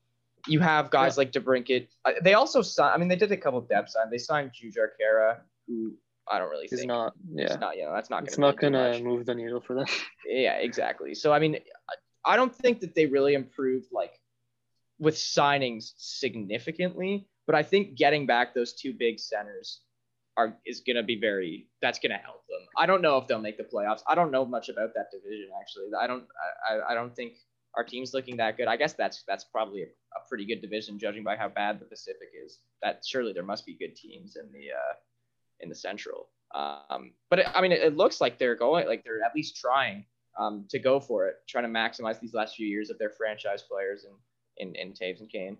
You 0.47 0.59
have 0.61 0.89
guys 0.89 1.17
like 1.17 1.31
DeBrincat. 1.33 1.87
Uh, 2.05 2.13
They 2.23 2.33
also 2.33 2.61
signed. 2.61 2.93
I 2.93 2.97
mean, 2.97 3.07
they 3.09 3.15
did 3.17 3.31
a 3.33 3.37
couple 3.37 3.59
of 3.59 3.67
depth 3.67 3.89
signs. 3.89 4.09
They 4.09 4.17
signed 4.17 4.51
Jujhar 4.53 4.89
Khaira, 4.99 5.41
who 5.67 5.93
I 6.32 6.39
don't 6.39 6.49
really 6.49 6.67
he's 6.69 6.80
think. 6.80 6.88
not. 6.88 7.13
It's 7.36 7.51
Yeah, 7.53 7.57
not. 7.57 7.78
You 7.78 7.86
know, 7.86 7.93
that's 7.93 8.09
not. 8.09 8.23
it's 8.23 8.36
gonna 8.36 8.47
not 8.47 8.57
gonna 8.59 8.99
move 8.99 9.25
the 9.25 9.36
needle 9.36 9.61
for 9.61 9.75
them. 9.75 9.86
Yeah, 10.28 10.55
exactly. 10.55 11.15
So 11.15 11.32
I 11.32 11.39
mean, 11.39 11.57
I- 12.25 12.36
don't 12.36 12.53
think 12.53 12.82
that 12.82 12.93
they 12.93 13.05
really 13.05 13.34
improved 13.34 13.88
like 13.93 14.19
with 14.99 15.15
signings 15.15 15.93
significantly, 15.97 17.28
but 17.45 17.55
I 17.55 17.63
think 17.63 17.95
getting 17.95 18.25
back 18.25 18.53
those 18.53 18.73
two 18.73 18.93
big 18.93 19.19
centers 19.19 19.82
are 20.36 20.55
is 20.65 20.82
going 20.82 20.97
to 20.97 21.03
be 21.03 21.19
very 21.19 21.67
that's 21.82 21.99
going 21.99 22.11
to 22.11 22.17
help 22.17 22.45
them. 22.47 22.59
I 22.78 22.86
don't 22.86 23.01
know 23.01 23.17
if 23.17 23.28
they'll 23.28 23.39
make 23.41 23.57
the 23.57 23.63
playoffs. 23.63 24.01
I 24.07 24.15
don't 24.15 24.32
know 24.32 24.45
much 24.45 24.69
about 24.69 24.93
that 24.95 25.07
division 25.11 25.49
actually. 25.61 25.88
I 25.99 26.07
don't 26.07 26.25
I, 26.69 26.73
I- 26.75 26.91
I 26.91 26.93
don't 26.93 27.15
think 27.15 27.34
our 27.75 27.84
team's 27.84 28.13
looking 28.13 28.38
that 28.38 28.57
good. 28.57 28.67
I 28.67 28.75
guess 28.75 28.93
that's 28.93 29.23
that's 29.28 29.45
probably 29.45 29.84
a, 29.84 29.86
a 29.86 30.19
pretty 30.28 30.45
good 30.45 30.61
division 30.61 30.99
judging 30.99 31.23
by 31.23 31.36
how 31.38 31.47
bad 31.49 31.80
the 31.80 31.86
Pacific 31.86 32.30
is. 32.45 32.59
That 32.84 33.03
surely 33.05 33.34
there 33.34 33.43
must 33.43 33.65
be 33.65 33.75
good 33.75 33.95
teams 33.95 34.36
in 34.36 34.51
the 34.51 34.71
uh 34.71 34.93
in 35.59 35.69
the 35.69 35.75
Central. 35.75 36.29
Um, 36.53 37.13
but 37.29 37.39
it, 37.39 37.47
I 37.53 37.61
mean, 37.61 37.71
it, 37.71 37.81
it 37.81 37.97
looks 37.97 38.21
like 38.21 38.37
they're 38.37 38.55
going, 38.55 38.87
like 38.87 39.03
they're 39.03 39.23
at 39.23 39.35
least 39.35 39.57
trying 39.57 40.05
um, 40.39 40.65
to 40.69 40.79
go 40.79 40.99
for 40.99 41.27
it, 41.27 41.35
trying 41.47 41.65
to 41.65 41.69
maximize 41.69 42.19
these 42.19 42.33
last 42.33 42.55
few 42.55 42.67
years 42.67 42.89
of 42.89 42.97
their 42.97 43.09
franchise 43.09 43.63
players 43.63 44.05
in 44.05 44.11
in, 44.57 44.75
in 44.75 44.93
Toews 44.93 45.19
and 45.19 45.29
Kane. 45.29 45.57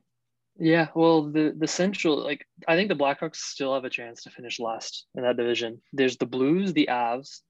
Yeah, 0.60 0.88
well, 0.96 1.24
the 1.24 1.54
the 1.56 1.68
central, 1.68 2.24
like 2.24 2.46
I 2.68 2.76
think 2.76 2.90
the 2.90 2.96
Blackhawks 2.96 3.36
still 3.36 3.74
have 3.76 3.86
a 3.86 3.90
chance 3.90 4.24
to 4.24 4.32
finish 4.32 4.60
last 4.60 5.06
in 5.16 5.24
that 5.24 5.38
division. 5.38 5.82
There's 5.94 6.18
the 6.18 6.26
Blues, 6.26 6.74
the 6.74 6.90
Avs, 6.90 7.42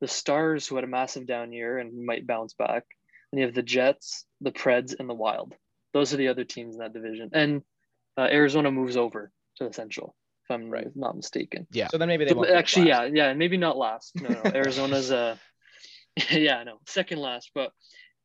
the 0.00 0.08
Stars, 0.08 0.66
who 0.66 0.74
had 0.74 0.84
a 0.84 0.88
massive 0.88 1.26
down 1.26 1.52
year 1.52 1.78
and 1.78 2.04
might 2.04 2.26
bounce 2.26 2.52
back, 2.52 2.84
and 3.32 3.40
you 3.40 3.46
have 3.46 3.54
the 3.54 3.62
Jets, 3.62 4.26
the 4.42 4.52
Preds, 4.52 4.94
and 4.98 5.08
the 5.08 5.14
Wild. 5.14 5.54
Those 5.94 6.12
are 6.12 6.18
the 6.18 6.28
other 6.28 6.44
teams 6.44 6.74
in 6.74 6.80
that 6.80 6.92
division, 6.92 7.30
and 7.32 7.62
uh, 8.18 8.28
Arizona 8.30 8.70
moves 8.70 8.96
over 8.96 9.32
to 9.56 9.64
the 9.64 9.72
Central, 9.72 10.14
if 10.50 10.54
I'm 10.54 10.70
Right. 10.70 10.96
not 10.96 11.16
mistaken. 11.16 11.66
Yeah. 11.70 11.88
So 11.88 11.98
then 11.98 12.08
maybe 12.08 12.24
they 12.24 12.30
So, 12.30 12.36
won't 12.36 12.50
actually, 12.50 12.88
yeah, 12.88 13.04
yeah, 13.04 13.32
maybe 13.34 13.56
not 13.56 13.76
last. 13.76 14.20
No, 14.20 14.30
no, 14.30 14.42
Arizona's 14.54 15.10
uh, 15.12 15.36
yeah, 16.30 16.62
no, 16.64 16.80
second 16.86 17.18
last. 17.18 17.50
But 17.54 17.72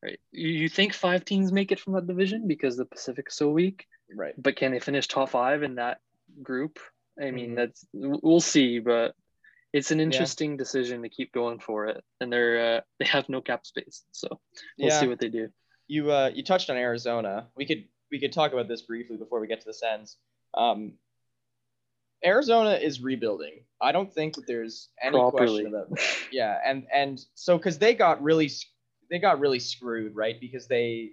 right, 0.04 0.20
you, 0.32 0.50
you 0.50 0.70
think 0.70 0.94
five 0.94 1.24
teams 1.26 1.52
make 1.52 1.72
it 1.72 1.80
from 1.80 1.94
that 1.94 2.08
division 2.08 2.48
because 2.48 2.78
the 2.78 2.86
Pacific's 2.86 3.36
so 3.38 3.50
weak? 3.50 3.86
right. 4.16 4.36
but 4.38 4.56
can 4.56 4.72
they 4.72 4.80
finish 4.80 5.08
top 5.08 5.30
five 5.30 5.64
in 5.64 5.76
that 5.76 6.00
group? 6.44 6.80
I 7.20 7.32
mean, 7.32 7.52
Mhm. 7.52 7.56
that's 7.56 7.86
we'll 7.94 8.40
see, 8.42 8.80
but 8.80 9.16
it's 9.74 9.92
an 9.92 10.00
interesting 10.00 10.58
decision 10.58 11.02
to 11.04 11.10
keep 11.10 11.32
going 11.32 11.60
for 11.60 11.88
it, 11.88 12.04
and 12.20 12.32
they're 12.32 12.78
uh, 12.78 12.82
they 13.00 13.06
have 13.06 13.30
no 13.30 13.42
cap 13.42 13.66
space, 13.66 14.04
so 14.12 14.28
we'll 14.80 14.90
Yeah. 14.90 15.00
see 15.00 15.08
what 15.08 15.20
they 15.20 15.30
do. 15.30 15.50
You 15.88 16.12
uh 16.12 16.32
you 16.34 16.44
touched 16.44 16.70
on 16.72 16.78
Arizona. 16.78 17.48
We 17.56 17.66
could 17.68 17.86
we 18.12 18.20
could 18.20 18.34
talk 18.34 18.54
about 18.54 18.68
this 18.68 18.82
briefly 18.82 19.18
before 19.18 19.40
we 19.40 19.48
get 19.48 19.62
to 19.62 19.66
the 19.68 19.74
Sens. 19.74 20.18
Um, 20.56 20.94
Arizona 22.26 22.72
is 22.72 23.02
rebuilding. 23.02 23.62
I 23.82 23.92
don't 23.92 24.12
think 24.12 24.36
that 24.36 24.48
there's 24.48 24.90
any 25.02 25.12
Properly. 25.12 25.48
question 25.48 25.68
about 25.68 25.90
that. 25.92 26.16
Yeah, 26.32 26.58
and 26.66 26.88
and 26.94 27.24
so 27.36 27.58
because 27.58 27.78
they 27.78 27.94
got 27.94 28.22
really 28.24 28.50
they 29.10 29.20
got 29.20 29.40
really 29.40 29.60
screwed, 29.60 30.16
right? 30.16 30.40
Because 30.40 30.68
they, 30.68 31.12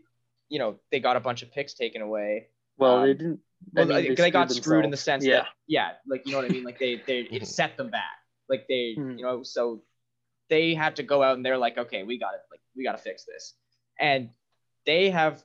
you 0.48 0.58
know, 0.58 0.76
they 0.90 1.00
got 1.00 1.16
a 1.16 1.20
bunch 1.20 1.42
of 1.42 1.52
picks 1.52 1.74
taken 1.74 2.00
away. 2.02 2.48
Well, 2.78 3.02
they 3.02 3.10
Um, 3.10 3.16
didn't. 3.16 3.40
Well, 3.74 3.92
I 3.92 4.02
mean, 4.02 4.14
they, 4.16 4.30
got 4.30 4.50
screwed 4.50 4.84
in 4.84 4.90
the 4.90 4.96
sense 4.96 5.24
yeah, 5.24 5.36
that 5.36 5.48
yeah, 5.68 5.92
like 6.06 6.26
you 6.26 6.32
know 6.32 6.38
what 6.38 6.46
I 6.46 6.48
mean. 6.48 6.64
Like 6.64 6.78
they 6.78 7.00
they 7.06 7.20
it 7.20 7.46
set 7.60 7.76
them 7.76 7.90
back. 7.90 8.18
Like 8.48 8.66
they 8.68 8.96
Mhm. 8.98 9.18
you 9.18 9.24
know 9.24 9.42
so 9.42 9.82
they 10.48 10.74
had 10.74 10.96
to 10.96 11.02
go 11.02 11.22
out 11.22 11.36
and 11.36 11.46
they're 11.46 11.58
like 11.58 11.78
okay 11.78 12.02
we 12.02 12.18
got 12.18 12.34
it 12.34 12.40
like 12.50 12.60
we 12.76 12.82
got 12.84 12.92
to 12.92 12.98
fix 12.98 13.24
this, 13.24 13.54
and 14.00 14.30
they 14.84 15.10
have 15.10 15.44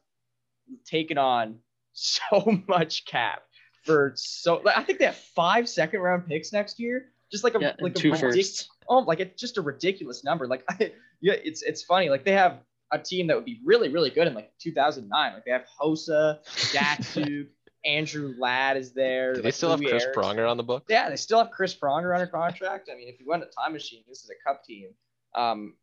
taken 0.86 1.18
on 1.18 1.60
so 1.94 2.62
much 2.68 3.06
cap 3.06 3.44
for 3.88 4.14
so 4.16 4.62
like, 4.64 4.78
I 4.78 4.84
think 4.84 5.00
they 5.00 5.06
have 5.06 5.16
five 5.16 5.68
second 5.68 6.02
round 6.02 6.28
picks 6.28 6.54
next 6.54 6.80
year. 6.80 7.08
Just 7.32 7.44
like 7.44 7.56
a 7.56 7.60
yeah, 7.60 7.70
and 7.70 7.82
like 7.82 7.92
a 7.96 8.00
two 8.00 8.12
ridic- 8.12 8.20
firsts. 8.20 8.70
oh 8.88 9.00
like 9.00 9.20
it's 9.20 9.40
just 9.42 9.58
a 9.58 9.62
ridiculous 9.62 10.24
number. 10.24 10.48
Like 10.48 10.64
I, 10.70 10.92
yeah, 11.22 11.34
it's 11.44 11.62
it's 11.64 11.82
funny. 11.84 12.10
Like 12.10 12.24
they 12.24 12.34
have 12.34 12.60
a 12.92 13.00
team 13.00 13.28
that 13.28 13.36
would 13.36 13.46
be 13.46 13.60
really 13.66 13.90
really 13.90 14.10
good 14.10 14.28
in 14.28 14.34
like 14.34 14.52
2009. 14.60 15.34
Like 15.34 15.44
they 15.46 15.52
have 15.52 15.66
Hossa, 15.82 16.40
Datsyuk, 16.46 17.48
Andrew 17.86 18.34
Ladd 18.38 18.78
is 18.78 18.94
there. 18.94 19.34
Do 19.34 19.42
they 19.42 19.48
like, 19.48 19.54
still 19.54 19.72
have 19.72 19.80
Chris 19.80 20.04
Erickson. 20.04 20.24
Pronger 20.24 20.50
on 20.50 20.58
the 20.58 20.64
book? 20.64 20.86
Yeah, 20.88 21.10
they 21.10 21.16
still 21.16 21.40
have 21.40 21.52
Chris 21.52 21.76
Pronger 21.76 22.14
under 22.14 22.28
contract. 22.28 22.90
I 22.92 22.96
mean, 22.96 23.08
if 23.08 23.20
you 23.20 23.26
went 23.28 23.44
a 23.44 23.48
time 23.48 23.74
machine, 23.74 24.04
this 24.08 24.24
is 24.24 24.30
a 24.30 24.48
cup 24.48 24.64
team. 24.64 24.90
Um, 25.36 25.74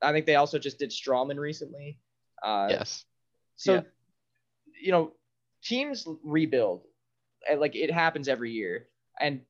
I 0.00 0.12
think 0.12 0.26
they 0.26 0.36
also 0.36 0.58
just 0.58 0.78
did 0.78 0.90
Stralman 0.90 1.38
recently. 1.38 1.98
Uh, 2.42 2.66
Yes. 2.70 3.04
So, 3.56 3.74
Yeah. 3.74 3.80
you 4.80 4.90
know, 4.92 5.12
teams 5.62 6.06
rebuild, 6.24 6.82
and 6.82 6.91
like 7.56 7.74
it 7.74 7.90
happens 7.90 8.28
every 8.28 8.50
year. 8.52 8.88
And 9.20 9.40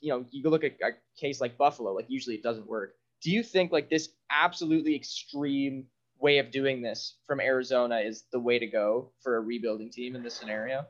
you 0.00 0.10
know, 0.10 0.24
you 0.30 0.42
go 0.42 0.50
look 0.50 0.64
at 0.64 0.76
a 0.82 0.92
case 1.18 1.40
like 1.40 1.56
Buffalo. 1.56 1.92
Like 1.92 2.06
usually 2.08 2.36
it 2.36 2.42
doesn't 2.42 2.66
work. 2.66 2.94
Do 3.22 3.30
you 3.30 3.42
think 3.42 3.72
like 3.72 3.88
this 3.88 4.10
absolutely 4.30 4.94
extreme 4.94 5.86
way 6.18 6.38
of 6.38 6.50
doing 6.50 6.82
this 6.82 7.16
from 7.26 7.40
Arizona 7.40 7.98
is 7.98 8.24
the 8.32 8.40
way 8.40 8.58
to 8.58 8.66
go 8.66 9.10
for 9.20 9.36
a 9.36 9.40
rebuilding 9.40 9.90
team 9.90 10.16
in 10.16 10.22
this 10.22 10.34
scenario? 10.34 10.86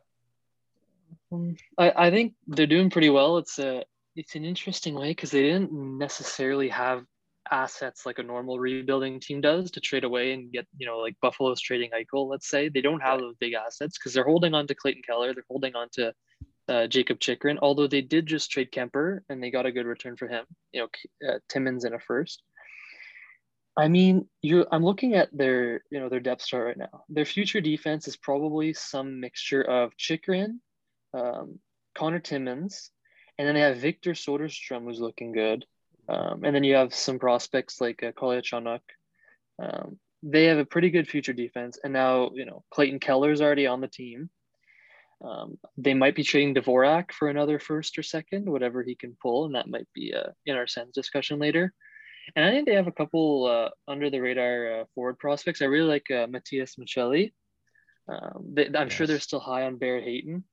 I, 1.78 1.92
I 1.96 2.10
think 2.10 2.34
they're 2.46 2.66
doing 2.66 2.90
pretty 2.90 3.10
well. 3.10 3.38
It's 3.38 3.58
a 3.58 3.84
it's 4.14 4.34
an 4.34 4.44
interesting 4.44 4.94
way 4.94 5.10
because 5.10 5.30
they 5.30 5.42
didn't 5.42 5.72
necessarily 5.72 6.68
have 6.68 7.04
assets 7.50 8.06
like 8.06 8.18
a 8.18 8.22
normal 8.22 8.58
rebuilding 8.58 9.20
team 9.20 9.40
does 9.40 9.70
to 9.70 9.80
trade 9.80 10.04
away 10.04 10.32
and 10.32 10.52
get, 10.52 10.66
you 10.78 10.86
know, 10.86 10.98
like 10.98 11.14
Buffalo's 11.20 11.60
trading 11.60 11.90
Eichel, 11.90 12.28
let's 12.28 12.48
say. 12.48 12.68
They 12.68 12.80
don't 12.80 13.00
have 13.00 13.20
those 13.20 13.36
big 13.38 13.52
assets 13.54 13.98
because 13.98 14.14
they're 14.14 14.24
holding 14.24 14.54
on 14.54 14.66
to 14.66 14.74
Clayton 14.74 15.02
Keller, 15.06 15.34
they're 15.34 15.44
holding 15.48 15.74
on 15.74 15.88
to 15.92 16.12
uh, 16.68 16.86
Jacob 16.86 17.20
Chychrun, 17.20 17.58
although 17.60 17.86
they 17.86 18.00
did 18.00 18.26
just 18.26 18.50
trade 18.50 18.72
Kuemper 18.72 19.20
and 19.28 19.42
they 19.42 19.50
got 19.50 19.66
a 19.66 19.72
good 19.72 19.86
return 19.86 20.16
for 20.16 20.28
him, 20.28 20.44
you 20.72 20.82
know, 20.82 21.28
uh, 21.28 21.38
Timmins 21.48 21.84
in 21.84 21.94
a 21.94 21.98
first. 21.98 22.42
I 23.76 23.88
mean, 23.88 24.26
you 24.40 24.66
I'm 24.72 24.84
looking 24.84 25.14
at 25.14 25.28
their, 25.36 25.82
you 25.90 26.00
know, 26.00 26.08
their 26.08 26.20
depth 26.20 26.46
chart 26.46 26.66
right 26.66 26.78
now. 26.78 27.04
Their 27.08 27.26
future 27.26 27.60
defense 27.60 28.08
is 28.08 28.16
probably 28.16 28.72
some 28.72 29.20
mixture 29.20 29.62
of 29.62 29.96
Chychrun, 29.96 30.60
um, 31.12 31.58
Conor 31.94 32.20
Timmins, 32.20 32.90
and 33.38 33.46
then 33.46 33.54
they 33.54 33.60
have 33.60 33.76
Victor 33.76 34.12
Soderstrom 34.12 34.84
who's 34.84 35.00
looking 35.00 35.32
good. 35.32 35.66
Um, 36.08 36.44
and 36.44 36.54
then 36.54 36.64
you 36.64 36.76
have 36.76 36.94
some 36.94 37.18
prospects 37.18 37.80
like 37.80 38.02
uh, 38.02 38.12
Kolyachonok. 38.12 38.80
Um, 39.62 39.98
they 40.22 40.44
have 40.44 40.58
a 40.58 40.64
pretty 40.64 40.90
good 40.90 41.08
future 41.08 41.32
defense. 41.32 41.78
And 41.82 41.92
now, 41.92 42.30
you 42.34 42.46
know, 42.46 42.64
Clayton 42.70 43.00
Keller 43.00 43.32
is 43.32 43.42
already 43.42 43.66
on 43.66 43.80
the 43.80 43.88
team. 43.88 44.30
Um, 45.24 45.58
they 45.76 45.94
might 45.94 46.14
be 46.14 46.24
trading 46.24 46.54
Dvorak 46.54 47.12
for 47.12 47.28
another 47.28 47.58
first 47.58 47.98
or 47.98 48.02
second, 48.02 48.48
whatever 48.48 48.82
he 48.82 48.94
can 48.94 49.16
pull. 49.20 49.46
And 49.46 49.54
that 49.54 49.68
might 49.68 49.88
be 49.94 50.14
uh, 50.14 50.30
in 50.44 50.56
our 50.56 50.66
Sens 50.66 50.92
discussion 50.92 51.38
later. 51.38 51.72
And 52.34 52.44
I 52.44 52.50
think 52.50 52.66
they 52.66 52.74
have 52.74 52.88
a 52.88 52.92
couple 52.92 53.46
uh, 53.46 53.90
under 53.90 54.10
the 54.10 54.20
radar 54.20 54.80
uh, 54.80 54.84
forward 54.94 55.18
prospects. 55.18 55.62
I 55.62 55.66
really 55.66 55.88
like 55.88 56.10
uh, 56.10 56.26
Matias 56.26 56.76
Maccelli. 56.76 57.32
Um, 58.08 58.52
they, 58.54 58.68
I'm 58.74 58.88
sure 58.88 59.06
they're 59.06 59.20
still 59.20 59.40
high 59.40 59.62
on 59.62 59.78
Barrett 59.78 60.04
Hayton. 60.04 60.44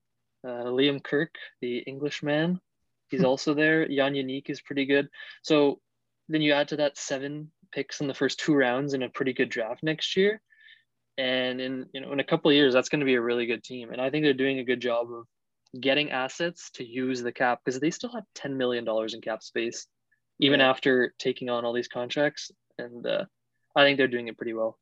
Uh, 0.46 0.66
Liam 0.66 1.02
Kirk, 1.02 1.36
the 1.62 1.78
Englishman, 1.80 2.60
he's 3.10 3.24
also 3.24 3.54
there. 3.54 3.88
Jan 3.88 4.14
Jenik 4.14 4.50
is 4.50 4.62
pretty 4.62 4.86
good. 4.86 5.08
So 5.42 5.80
then 6.28 6.42
you 6.42 6.54
add 6.54 6.70
to 6.70 6.78
that 6.78 6.98
seven 6.98 7.52
picks 7.72 8.02
in 8.02 8.08
the 8.08 8.14
first 8.14 8.40
two 8.40 8.54
rounds 8.54 8.94
in 8.94 9.04
a 9.04 9.10
pretty 9.10 9.34
good 9.34 9.50
draft 9.50 9.84
next 9.84 10.18
year. 10.18 10.42
And 11.18 11.62
in 11.62 11.86
you 11.94 12.02
know 12.02 12.12
in 12.12 12.20
a 12.20 12.24
couple 12.24 12.50
of 12.50 12.56
years, 12.56 12.74
that's 12.74 12.90
going 12.90 13.00
to 13.02 13.06
be 13.06 13.16
a 13.16 13.22
really 13.22 13.46
good 13.46 13.64
team. 13.64 13.92
And 13.92 14.02
I 14.02 14.10
think 14.10 14.24
they're 14.24 14.34
doing 14.34 14.60
a 14.60 14.64
good 14.64 14.80
job 14.82 15.08
of 15.12 15.26
getting 15.80 16.12
assets 16.12 16.70
to 16.76 16.84
use 16.86 17.22
the 17.22 17.32
cap 17.32 17.60
because 17.64 17.80
they 17.80 17.92
still 17.92 18.12
have 18.14 18.24
$10 18.36 18.56
million 18.56 18.86
in 18.88 19.22
cap 19.22 19.42
space, 19.42 19.88
even 20.40 20.60
Yeah. 20.60 20.70
after 20.70 21.14
taking 21.18 21.50
on 21.50 21.66
all 21.66 21.74
these 21.74 21.88
contracts. 21.88 22.52
And 22.78 23.06
uh, 23.06 23.26
I 23.76 23.84
think 23.84 23.98
they're 23.98 24.08
doing 24.08 24.28
it 24.28 24.38
pretty 24.38 24.54
well. 24.54 24.78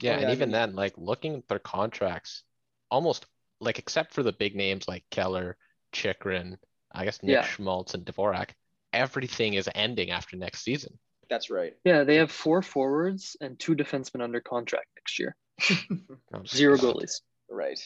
Yeah, 0.00 0.12
Oh, 0.12 0.14
and 0.14 0.22
yeah, 0.22 0.28
I 0.28 0.32
even 0.32 0.48
mean- 0.48 0.52
then, 0.52 0.74
like 0.76 0.94
looking 0.96 1.34
at 1.36 1.48
their 1.48 1.58
contracts, 1.58 2.42
almost 2.90 3.26
like 3.60 3.78
except 3.78 4.12
for 4.14 4.22
the 4.22 4.32
big 4.32 4.54
names 4.54 4.86
like 4.86 5.04
Keller, 5.10 5.56
Chychrun, 5.92 6.58
I 6.92 7.04
guess 7.04 7.22
Nick 7.22 7.32
Yeah. 7.34 7.42
Schmaltz 7.42 7.94
and 7.94 8.04
Dvorak, 8.04 8.50
everything 8.92 9.54
is 9.54 9.68
ending 9.74 10.10
after 10.10 10.36
next 10.36 10.62
season. 10.62 10.98
That's 11.28 11.50
right. 11.50 11.74
Yeah, 11.84 12.04
they 12.04 12.16
have 12.16 12.30
four 12.30 12.62
forwards 12.62 13.36
and 13.40 13.58
two 13.58 13.74
defensemen 13.74 14.22
under 14.22 14.40
contract 14.40 14.86
next 14.96 15.18
year. 15.18 15.34
Zero 16.46 16.76
God. 16.76 16.96
goalies. 16.96 17.20
Right. 17.48 17.80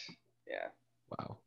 Yeah. 0.48 0.68
Wow. 1.18 1.38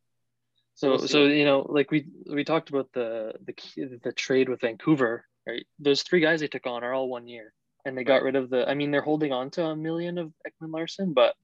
So, 0.76 0.89
we'll 0.89 1.07
so 1.07 1.26
you 1.26 1.45
know, 1.45 1.65
like 1.69 1.91
we 1.91 2.07
we 2.32 2.43
talked 2.43 2.69
about 2.69 2.91
the 2.93 3.34
the 3.45 3.99
the 4.03 4.11
trade 4.11 4.49
with 4.49 4.61
Vancouver. 4.61 5.26
Right, 5.45 5.65
those 5.78 6.03
three 6.03 6.21
guys 6.21 6.39
they 6.39 6.47
took 6.47 6.65
on 6.65 6.86
are 6.86 6.93
all 6.93 7.09
one 7.09 7.28
year, 7.28 7.53
and 7.84 7.97
they 7.97 8.05
got 8.05 8.24
rid 8.24 8.38
of 8.38 8.49
the. 8.49 8.67
I 8.67 8.76
mean, 8.76 8.91
they're 8.91 9.01
holding 9.01 9.34
on 9.34 9.49
to 9.51 9.65
a 9.65 9.76
million 9.76 10.17
of 10.17 10.32
Ekman-Larsson, 10.47 11.13
but 11.13 11.36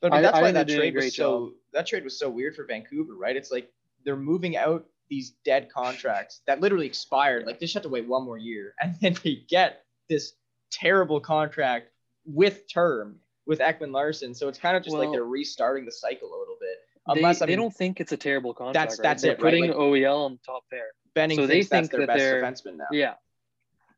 But 0.00 0.12
I 0.12 0.16
mean, 0.16 0.22
that's 0.22 0.38
I 0.38 0.40
why 0.40 0.52
think 0.52 0.66
they're 0.66 0.76
that 0.76 0.80
trade 0.80 0.94
was 0.94 1.02
great 1.04 1.12
so 1.12 1.52
that 1.72 1.86
trade 1.86 2.04
was 2.04 2.18
so 2.18 2.30
weird 2.30 2.56
for 2.56 2.64
Vancouver, 2.64 3.14
right? 3.14 3.36
It's 3.36 3.50
like 3.50 3.70
they're 4.04 4.16
moving 4.16 4.56
out 4.56 4.86
these 5.10 5.32
dead 5.44 5.70
contracts 5.70 6.40
that 6.46 6.60
literally 6.60 6.86
expired. 6.86 7.46
Like 7.46 7.58
they 7.58 7.66
just 7.66 7.74
have 7.74 7.82
to 7.82 7.88
wait 7.90 8.08
one 8.08 8.24
more 8.24 8.38
year, 8.38 8.74
and 8.80 8.96
then 9.00 9.14
they 9.22 9.44
get 9.48 9.84
this 10.08 10.32
terrible 10.72 11.20
contract 11.20 11.90
with 12.24 12.66
term 12.72 13.16
with 13.50 13.58
Ekman-Larsson. 13.58 14.32
So 14.32 14.46
it's 14.46 14.60
kind 14.60 14.76
of 14.76 14.84
just 14.84 14.94
like 14.96 15.10
they're 15.10 15.24
restarting 15.24 15.84
the 15.84 15.90
cycle 15.90 16.28
a 16.28 16.38
little 16.38 16.56
bit. 16.60 16.76
they, 17.14 17.20
Unless 17.20 17.42
I 17.42 17.46
they 17.46 17.56
don't 17.56 17.74
think 17.74 18.00
it's 18.00 18.12
a 18.12 18.16
terrible 18.16 18.54
contract. 18.54 18.74
That's- 18.74 18.98
right? 19.00 19.02
that's 19.02 19.22
They're 19.22 19.32
it, 19.32 19.42
right? 19.42 19.50
putting 19.50 19.66
Like- 19.66 19.76
OEL 19.76 20.24
on 20.26 20.38
top 20.46 20.62
pair. 20.70 20.86
Benning 21.14 21.36
so 21.36 21.48
they 21.48 21.64
think 21.64 21.90
their 21.90 22.00
that 22.00 22.06
best 22.06 22.18
they're- 22.20 22.42
defenseman 22.42 22.76
now. 22.76 22.84
Yeah. 22.92 23.14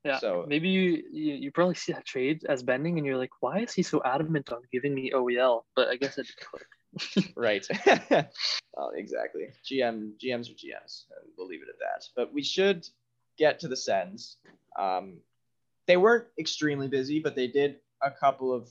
Yeah. 0.05 0.19
So- 0.21 0.47
maybe 0.49 0.71
you, 0.71 1.03
you 1.13 1.35
you 1.35 1.51
probably 1.51 1.75
see 1.75 1.93
that 1.93 2.07
trade 2.07 2.47
as 2.49 2.63
Benning, 2.63 2.97
and 2.97 3.07
you're 3.07 3.19
like, 3.19 3.35
why 3.41 3.59
is 3.61 3.75
he 3.75 3.83
so 3.83 4.01
adamant 4.03 4.51
on 4.51 4.63
giving 4.73 4.95
me 4.95 5.13
OEL? 5.15 5.65
But 5.77 5.89
I 5.89 5.97
guess 5.97 6.17
it. 6.19 6.27
Right. 7.37 7.67
oh, 8.77 8.91
exactly. 8.95 9.49
GM 9.69 10.13
GMs 10.23 10.51
are 10.51 10.57
GMs, 10.63 11.05
and 11.15 11.29
we'll 11.37 11.47
leave 11.47 11.63
it 11.63 11.69
at 11.69 11.79
that. 11.79 12.09
But 12.17 12.33
we 12.35 12.43
should 12.43 12.87
get 13.39 13.61
to 13.61 13.69
the 13.69 13.77
Sens. 13.77 14.37
Um, 14.79 15.19
they 15.87 15.97
weren't 15.99 16.27
extremely 16.39 16.89
busy, 16.89 17.19
but 17.21 17.35
they 17.35 17.47
did 17.49 17.77
a 18.03 18.11
couple 18.11 18.53
of 18.53 18.69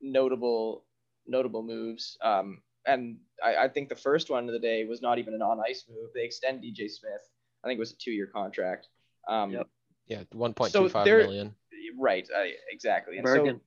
notable 0.00 0.84
notable 1.26 1.62
moves. 1.62 2.16
Um, 2.22 2.62
and 2.86 3.18
I, 3.44 3.56
I 3.64 3.68
think 3.68 3.88
the 3.88 3.96
first 3.96 4.30
one 4.30 4.46
of 4.46 4.52
the 4.52 4.60
day 4.60 4.84
was 4.84 5.02
not 5.02 5.18
even 5.18 5.34
an 5.34 5.42
on 5.42 5.60
ice 5.68 5.84
move. 5.88 6.10
They 6.14 6.24
extend 6.24 6.62
DJ 6.62 6.88
Smith. 6.90 7.28
I 7.64 7.68
think 7.68 7.78
it 7.78 7.80
was 7.80 7.92
a 7.92 7.96
two 7.96 8.12
year 8.12 8.26
contract. 8.26 8.88
Um, 9.28 9.52
Yep. 9.52 9.66
Yeah, 10.08 10.22
one 10.32 10.54
point 10.54 10.72
So 10.72 10.84
two 10.84 10.88
five 10.88 11.04
million. 11.06 11.54
Right. 11.98 12.28
I, 12.34 12.52
exactly. 12.70 13.18
And 13.18 13.26
so- 13.26 13.60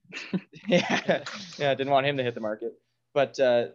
yeah, 0.68 1.24
yeah, 1.58 1.76
didn't 1.76 1.92
want 1.92 2.06
him 2.08 2.16
to 2.18 2.24
hit 2.24 2.34
the 2.34 2.40
market. 2.42 2.74
But 3.14 3.38
uh, 3.40 3.68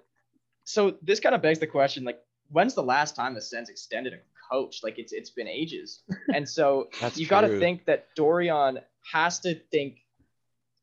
so 0.65 0.97
this 1.03 1.21
kind 1.21 1.35
of 1.35 1.43
begs 1.43 1.59
the 1.59 1.67
question: 1.67 2.05
like, 2.05 2.21
when's 2.51 2.75
the 2.75 2.83
last 2.83 3.17
time 3.17 3.35
the 3.35 3.43
Sens 3.43 3.69
extended 3.69 4.15
a 4.15 4.19
coach? 4.51 4.81
Like, 4.83 4.99
it's 4.99 5.13
it's 5.13 5.31
been 5.31 5.49
ages, 5.49 6.03
and 6.35 6.49
so 6.49 6.89
That's 7.01 7.19
you 7.19 7.27
got 7.27 7.43
to 7.43 7.49
think 7.59 7.85
that 7.87 8.09
Dorion 8.17 8.79
has 9.13 9.41
to 9.41 9.57
think 9.71 9.99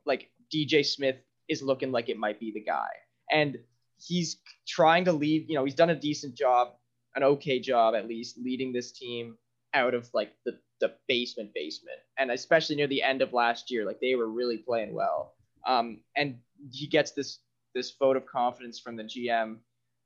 like 0.05 0.29
DJ 0.53 0.85
Smith 0.85 1.15
is 1.51 1.61
looking 1.61 1.91
like 1.91 2.09
it 2.09 2.17
might 2.17 2.39
be 2.39 2.51
the 2.51 2.63
guy, 2.63 2.89
and 3.29 3.59
he's 3.97 4.37
trying 4.67 5.05
to 5.05 5.11
lead. 5.11 5.45
You 5.49 5.55
know, 5.55 5.65
he's 5.65 5.75
done 5.75 5.91
a 5.91 5.95
decent 5.95 6.35
job, 6.35 6.69
an 7.15 7.23
okay 7.23 7.59
job 7.59 7.93
at 7.93 8.07
least, 8.07 8.39
leading 8.39 8.73
this 8.73 8.91
team 8.91 9.37
out 9.73 9.93
of 9.93 10.09
like 10.13 10.33
the 10.45 10.57
the 10.79 10.93
basement 11.07 11.51
basement, 11.53 11.99
and 12.17 12.31
especially 12.31 12.75
near 12.75 12.87
the 12.87 13.03
end 13.03 13.21
of 13.21 13.33
last 13.33 13.69
year, 13.69 13.85
like 13.85 13.99
they 13.99 14.15
were 14.15 14.29
really 14.29 14.57
playing 14.57 14.93
well. 14.93 15.35
Um, 15.67 15.99
and 16.15 16.37
he 16.71 16.87
gets 16.87 17.11
this 17.11 17.39
this 17.75 17.91
vote 17.99 18.17
of 18.17 18.25
confidence 18.25 18.79
from 18.79 18.95
the 18.95 19.03
GM. 19.03 19.57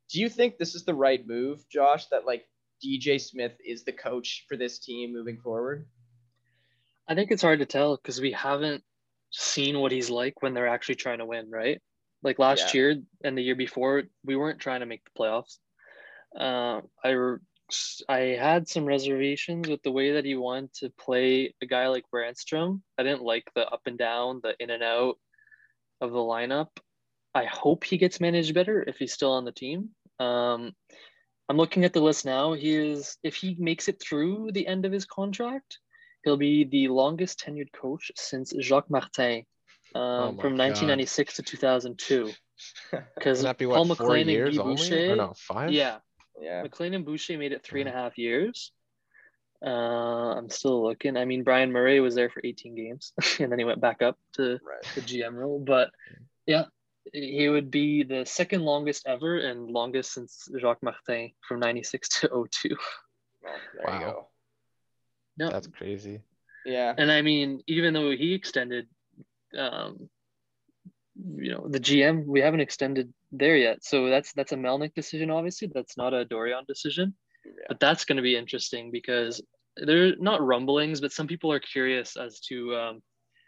Do 0.10 0.20
you 0.20 0.30
think 0.30 0.58
this 0.58 0.76
is 0.76 0.84
the 0.84 0.94
right 0.94 1.26
move, 1.26 1.68
Josh? 1.70 2.08
That 2.08 2.26
like 2.26 2.46
DJ 2.84 3.20
Smith 3.20 3.54
is 3.66 3.84
the 3.84 3.94
coach 3.94 4.46
for 4.48 4.58
this 4.58 4.80
team 4.80 5.14
moving 5.14 5.38
forward? 5.38 5.88
I 7.08 7.16
think 7.16 7.32
it's 7.32 7.42
hard 7.42 7.60
to 7.60 7.66
tell 7.66 7.96
because 7.96 8.20
we 8.20 8.32
haven't 8.32 8.84
seen 9.38 9.80
what 9.80 9.92
he's 9.92 10.10
like 10.10 10.42
when 10.42 10.54
they're 10.54 10.68
actually 10.68 10.96
trying 10.96 11.20
to 11.20 11.26
win, 11.26 11.50
right? 11.50 11.82
Like 12.24 12.40
last 12.40 12.74
Yeah. 12.74 12.80
year 12.80 13.02
and 13.24 13.38
the 13.38 13.44
year 13.44 13.56
before, 13.56 14.04
we 14.24 14.36
weren't 14.36 14.60
trying 14.60 14.80
to 14.80 14.86
make 14.86 15.04
the 15.04 15.20
playoffs. 15.20 15.58
Uh, 16.38 16.82
I 17.04 17.10
re- 17.10 17.40
I 18.08 18.20
had 18.40 18.68
some 18.68 18.86
reservations 18.86 19.68
with 19.68 19.82
the 19.84 19.92
way 19.92 20.14
that 20.14 20.26
he 20.26 20.36
wanted 20.36 20.74
to 20.76 20.90
play 20.92 21.54
a 21.62 21.66
guy 21.66 21.88
like 21.88 22.06
Brannstrom. 22.14 22.82
I 22.98 23.04
didn't 23.04 23.24
like 23.24 23.50
the 23.56 23.68
up 23.68 23.82
and 23.86 23.98
down, 23.98 24.40
the 24.44 24.56
in 24.60 24.70
and 24.70 24.84
out 24.84 25.18
of 26.02 26.12
the 26.12 26.18
lineup. 26.18 26.70
I 27.34 27.46
hope 27.46 27.84
he 27.84 27.98
gets 27.98 28.22
managed 28.22 28.54
better 28.54 28.84
if 28.88 28.98
he's 28.98 29.14
still 29.14 29.32
on 29.32 29.46
the 29.46 29.52
team. 29.52 29.90
Um, 30.20 30.74
I'm 31.50 31.58
looking 31.58 31.84
at 31.86 31.94
the 31.94 32.02
list 32.02 32.26
now. 32.26 32.54
He 32.54 32.76
is, 32.76 33.18
if 33.24 33.36
he 33.36 33.56
makes 33.60 33.88
it 33.88 34.02
through 34.02 34.52
the 34.52 34.68
end 34.68 34.86
of 34.86 34.92
his 34.92 35.06
contract, 35.06 35.80
he'll 36.26 36.36
be 36.36 36.66
the 36.66 36.90
longest 36.90 37.40
tenured 37.40 37.72
coach 37.72 38.12
since 38.16 38.54
Jacques 38.60 38.90
Martin 38.90 39.46
um, 39.94 40.02
Oh 40.04 40.32
my 40.34 40.42
from 40.42 40.58
God. 40.58 40.60
1996 40.60 41.36
to 41.36 41.44
2002. 41.44 42.34
Because 43.16 43.40
Would 43.40 43.46
that 43.46 43.58
be 43.58 43.66
Paul 43.66 43.86
what 43.86 44.00
McLean 44.00 44.22
and 44.24 44.32
years 44.32 44.58
Guy 44.58 44.64
only? 44.64 44.76
Boucher, 44.76 45.12
Or 45.14 45.16
no, 45.16 45.34
five? 45.38 45.72
yeah, 45.72 46.00
Yeah. 46.42 46.64
McLean 46.64 46.94
and 46.96 47.06
Boucher 47.06 47.38
made 47.38 47.54
it 47.54 47.64
three 47.64 47.80
and 47.82 47.90
a 47.90 47.94
half 47.94 48.18
years. 48.18 48.72
Uh, 49.66 49.70
I'm 50.38 50.50
still 50.50 50.84
looking. 50.84 51.16
I 51.16 51.26
mean, 51.26 51.44
Bryan 51.44 51.72
Murray 51.72 52.00
was 52.00 52.14
there 52.14 52.30
for 52.30 52.42
18 52.44 52.76
games, 52.76 53.14
and 53.40 53.52
then 53.52 53.58
he 53.60 53.66
went 53.66 53.80
back 53.82 54.02
up 54.02 54.18
to 54.34 54.60
Right. 54.62 54.96
the 54.96 55.02
GM 55.02 55.34
role. 55.34 55.60
But 55.66 55.92
yeah, 56.46 56.66
he 57.14 57.48
would 57.50 57.72
be 57.72 58.04
the 58.04 58.26
second 58.26 58.62
longest 58.64 59.04
ever 59.08 59.38
and 59.38 59.70
longest 59.72 60.14
since 60.14 60.50
Jacques 60.60 60.84
Martin 60.84 61.32
from 61.48 61.60
96 61.60 62.10
to 62.22 62.28
02. 62.52 62.76
Well, 63.42 63.54
there 63.76 63.94
you 63.94 64.00
Wow. 64.02 64.12
go. 64.12 64.28
No, 65.38 65.50
That's 65.50 65.68
crazy. 65.68 66.22
Yeah. 66.66 66.94
and 66.98 67.12
I 67.12 67.22
mean, 67.22 67.62
even 67.68 67.94
though 67.94 68.12
he 68.12 68.34
extended, 68.34 68.88
um, 69.58 70.10
you 71.38 71.52
know, 71.52 71.68
the 71.70 71.80
GM, 71.80 72.26
we 72.26 72.42
haven't 72.42 72.60
extended 72.62 73.14
there 73.32 73.56
yet. 73.56 73.84
So 73.84 74.10
that's 74.10 74.34
that's 74.34 74.52
a 74.52 74.56
Melnyk 74.58 74.94
decision, 74.94 75.30
obviously. 75.32 75.70
That's 75.74 75.96
not 75.98 76.14
a 76.14 76.26
Dorion 76.26 76.66
decision. 76.68 77.14
Yeah. 77.46 77.52
But 77.68 77.80
that's 77.80 78.06
going 78.06 78.18
to 78.18 78.24
be 78.24 78.36
interesting 78.36 78.92
because 78.92 79.42
they're 79.78 80.16
not 80.18 80.42
rumblings, 80.42 81.02
but 81.02 81.12
some 81.12 81.28
people 81.28 81.52
are 81.52 81.60
curious 81.60 82.18
as 82.18 82.40
to 82.42 82.76
um, 82.76 83.04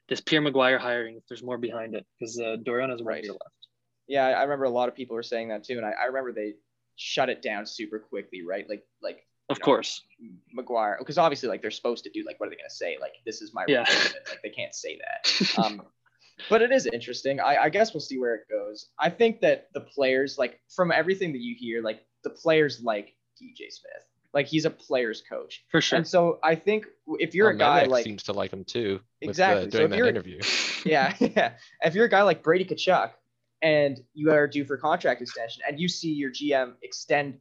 this 0.07 0.21
Pierre 0.21 0.41
McGuire 0.41 0.79
hiring, 0.79 1.17
if 1.17 1.23
there's 1.27 1.43
more 1.43 1.57
behind 1.57 1.95
it, 1.95 2.05
because 2.19 2.39
uh, 2.39 2.57
Dorion 2.63 2.89
has 2.91 2.99
one 3.01 3.07
Right. 3.15 3.23
year 3.23 3.33
left. 3.33 3.67
Yeah, 4.07 4.25
I 4.27 4.31
I 4.31 4.43
remember 4.43 4.65
a 4.65 4.69
lot 4.69 4.87
of 4.87 4.95
people 4.95 5.15
were 5.15 5.23
saying 5.23 5.49
that 5.49 5.63
too, 5.63 5.77
and 5.77 5.85
I, 5.85 5.91
I 5.91 6.05
remember 6.05 6.31
they 6.33 6.53
shut 6.95 7.29
it 7.29 7.41
down 7.41 7.65
super 7.65 7.99
quickly, 7.99 8.43
right? 8.43 8.69
Like 8.69 8.83
like 9.01 9.25
Of 9.49 9.59
know, 9.59 9.65
course. 9.65 10.01
McGuire, 10.57 10.97
because 10.99 11.17
obviously, 11.17 11.47
like 11.49 11.61
they're 11.61 11.71
supposed 11.71 12.03
to 12.03 12.09
do, 12.09 12.23
like, 12.25 12.39
what 12.39 12.47
are 12.47 12.49
they 12.49 12.55
gonna 12.57 12.69
say? 12.69 12.97
Like, 12.99 13.13
this 13.25 13.41
is 13.41 13.53
my 13.53 13.65
Yeah. 13.67 13.79
Like, 13.81 14.39
they 14.43 14.49
can't 14.49 14.73
say 14.75 14.97
that. 14.99 15.57
Um, 15.63 15.81
but 16.49 16.61
it 16.61 16.71
is 16.71 16.85
interesting. 16.85 17.39
I, 17.39 17.63
I 17.63 17.69
guess 17.69 17.93
we'll 17.93 18.01
see 18.01 18.19
where 18.19 18.35
it 18.35 18.41
goes. 18.49 18.89
I 18.99 19.09
think 19.09 19.41
that 19.41 19.69
the 19.73 19.81
players, 19.81 20.37
like, 20.37 20.59
from 20.69 20.91
everything 20.91 21.31
that 21.33 21.41
you 21.41 21.55
hear, 21.57 21.81
like 21.81 22.05
the 22.23 22.29
players 22.29 22.81
like 22.83 23.15
DJ 23.41 23.71
Smith. 23.71 24.03
Like, 24.33 24.45
he's 24.45 24.65
a 24.65 24.69
player's 24.69 25.23
coach, 25.27 25.63
For 25.69 25.81
sure. 25.81 25.97
and 25.97 26.07
so 26.07 26.37
I 26.43 26.53
think 26.53 26.85
if 27.19 27.33
you're 27.33 27.49
Oh, 27.51 27.55
a 27.55 27.57
guy 27.57 27.85
Melnyk 27.85 27.89
like, 27.89 28.03
seems 28.03 28.23
to 28.23 28.33
like 28.33 28.51
him 28.53 28.65
too. 28.65 28.99
with, 29.21 29.29
Exactly. 29.29 29.65
Uh, 29.67 29.69
during 29.69 29.85
if 29.93 29.99
that 29.99 30.07
interview. 30.09 30.39
yeah, 30.85 31.15
yeah, 31.19 31.53
if 31.81 31.95
you're 31.95 32.05
a 32.05 32.09
guy 32.09 32.21
like 32.21 32.43
Brady 32.43 32.65
Tkachuk 32.65 33.11
and 33.63 33.99
you 34.13 34.31
are 34.31 34.45
due 34.47 34.65
for 34.65 34.77
contract 34.77 35.21
extension, 35.23 35.63
and 35.67 35.79
you 35.79 35.87
see 35.87 36.11
your 36.11 36.29
GM 36.29 36.73
extend 36.83 37.39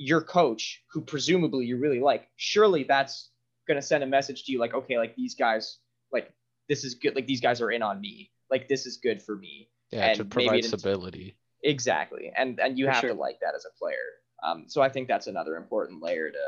your 0.00 0.22
coach, 0.22 0.82
who 0.90 1.02
presumably 1.02 1.66
you 1.66 1.76
really 1.76 2.00
like, 2.00 2.26
surely 2.36 2.84
that's 2.84 3.28
gonna 3.68 3.82
send 3.82 4.02
a 4.02 4.06
message 4.06 4.44
to 4.44 4.52
you 4.52 4.58
like, 4.58 4.72
okay, 4.72 4.96
like 4.96 5.14
these 5.14 5.34
guys, 5.34 5.76
like 6.10 6.32
this 6.68 6.84
is 6.84 6.94
good, 6.94 7.14
like 7.14 7.26
these 7.26 7.40
guys 7.42 7.60
are 7.60 7.70
in 7.70 7.82
on 7.82 8.00
me, 8.00 8.30
like 8.50 8.66
this 8.66 8.86
is 8.86 8.96
good 8.96 9.20
for 9.22 9.36
me. 9.36 9.68
Yeah, 9.90 10.14
to 10.14 10.22
and 10.22 10.36
maybe 10.36 10.46
provide 10.48 10.64
it- 10.64 10.68
stability. 10.68 11.36
Exactly, 11.62 12.32
and 12.34 12.58
and 12.58 12.78
you 12.78 12.86
For 12.86 12.92
have 12.92 13.00
sure. 13.02 13.10
to 13.10 13.20
like 13.20 13.38
that 13.40 13.54
as 13.54 13.66
a 13.66 13.78
player. 13.78 13.96
Um, 14.42 14.64
so 14.68 14.80
I 14.80 14.88
think 14.88 15.06
that's 15.08 15.26
another 15.26 15.56
important 15.56 16.02
layer 16.02 16.30
to 16.30 16.44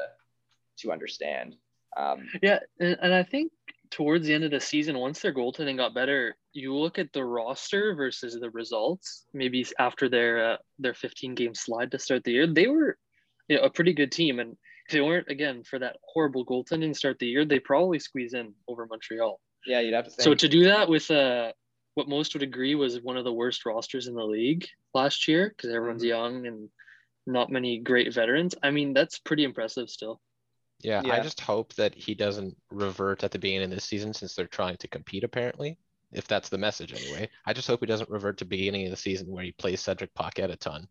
to 0.79 0.93
understand. 0.93 1.57
Um, 1.95 2.27
Yeah, 2.41 2.61
and, 2.81 2.97
and 3.03 3.13
I 3.13 3.23
think 3.23 3.53
towards 3.91 4.27
the 4.27 4.33
end 4.33 4.45
of 4.45 4.51
the 4.51 4.61
season, 4.61 4.97
once 4.99 5.21
their 5.21 5.35
goaltending 5.35 5.77
got 5.77 5.93
better, 5.93 6.35
you 6.55 6.75
look 6.75 6.99
at 6.99 7.13
the 7.13 7.23
roster 7.23 7.95
versus 7.95 8.39
the 8.41 8.49
results. 8.49 9.27
Maybe 9.35 9.67
after 9.79 10.09
their 10.09 10.53
uh, 10.53 10.57
their 10.79 10.95
15 10.95 11.35
game 11.35 11.55
slide 11.55 11.91
to 11.91 11.99
start 11.99 12.25
the 12.25 12.33
year, 12.33 12.47
they 12.47 12.69
were 12.69 12.97
you 13.49 13.57
know, 13.57 13.63
a 13.63 13.71
pretty 13.71 13.93
good 13.93 14.13
team, 14.13 14.39
and 14.41 14.57
if 14.87 14.93
they 14.93 15.01
weren't 15.01 15.29
again 15.29 15.63
for 15.65 15.79
that 15.79 15.97
horrible 16.05 16.45
goaltending 16.45 16.93
to 16.93 16.95
start 16.99 17.19
the 17.19 17.27
year, 17.27 17.45
they 17.45 17.59
probably 17.59 17.99
squeeze 17.99 18.35
in 18.35 18.53
over 18.69 18.87
Montreal. 18.87 19.41
yeah, 19.67 19.81
you'd 19.81 19.95
have 19.95 20.05
to 20.07 20.11
think. 20.11 20.23
So 20.25 20.35
to 20.35 20.49
do 20.49 20.65
that 20.65 20.89
with 20.89 21.09
uh, 21.11 21.53
what 21.95 22.09
most 22.09 22.35
would 22.35 22.43
agree 22.43 22.75
was 22.75 23.01
one 23.01 23.17
of 23.17 23.25
the 23.25 23.33
worst 23.33 23.65
rosters 23.65 24.09
in 24.09 24.15
the 24.15 24.25
league 24.25 24.67
last 24.93 25.29
year 25.29 25.51
because 25.57 25.71
everyone's 25.71 26.03
Mhm. 26.03 26.09
young 26.09 26.47
and 26.47 26.69
not 27.27 27.49
many 27.51 27.79
great 27.79 28.13
veterans. 28.13 28.55
I 28.63 28.71
mean, 28.73 28.93
that's 28.93 29.19
pretty 29.21 29.45
impressive 29.45 29.89
still. 29.89 30.21
Yeah, 30.81 31.03
I 31.05 31.21
just 31.21 31.41
hope 31.41 31.75
that 31.75 31.95
he 31.95 32.15
doesn't 32.15 32.57
revert 32.71 33.23
at 33.23 33.31
the 33.31 33.39
beginning 33.39 33.67
of 33.67 33.71
this 33.71 33.85
season 33.85 34.13
since 34.13 34.35
they're 34.35 34.49
trying 34.49 34.77
to 34.79 34.89
compete 34.89 35.23
apparently. 35.23 35.79
If 36.11 36.27
that's 36.27 36.49
the 36.49 36.59
message 36.59 36.93
anyway. 36.93 37.29
I 37.47 37.53
just 37.53 37.69
hope 37.69 37.81
he 37.81 37.87
doesn't 37.87 38.11
revert 38.11 38.39
to 38.39 38.45
beginning 38.45 38.85
of 38.87 38.91
the 38.91 38.97
season 38.97 39.29
where 39.31 39.45
he 39.45 39.53
plays 39.53 39.81
Cedric 39.81 40.13
Paquette 40.15 40.51
a 40.51 40.57
ton. 40.57 40.89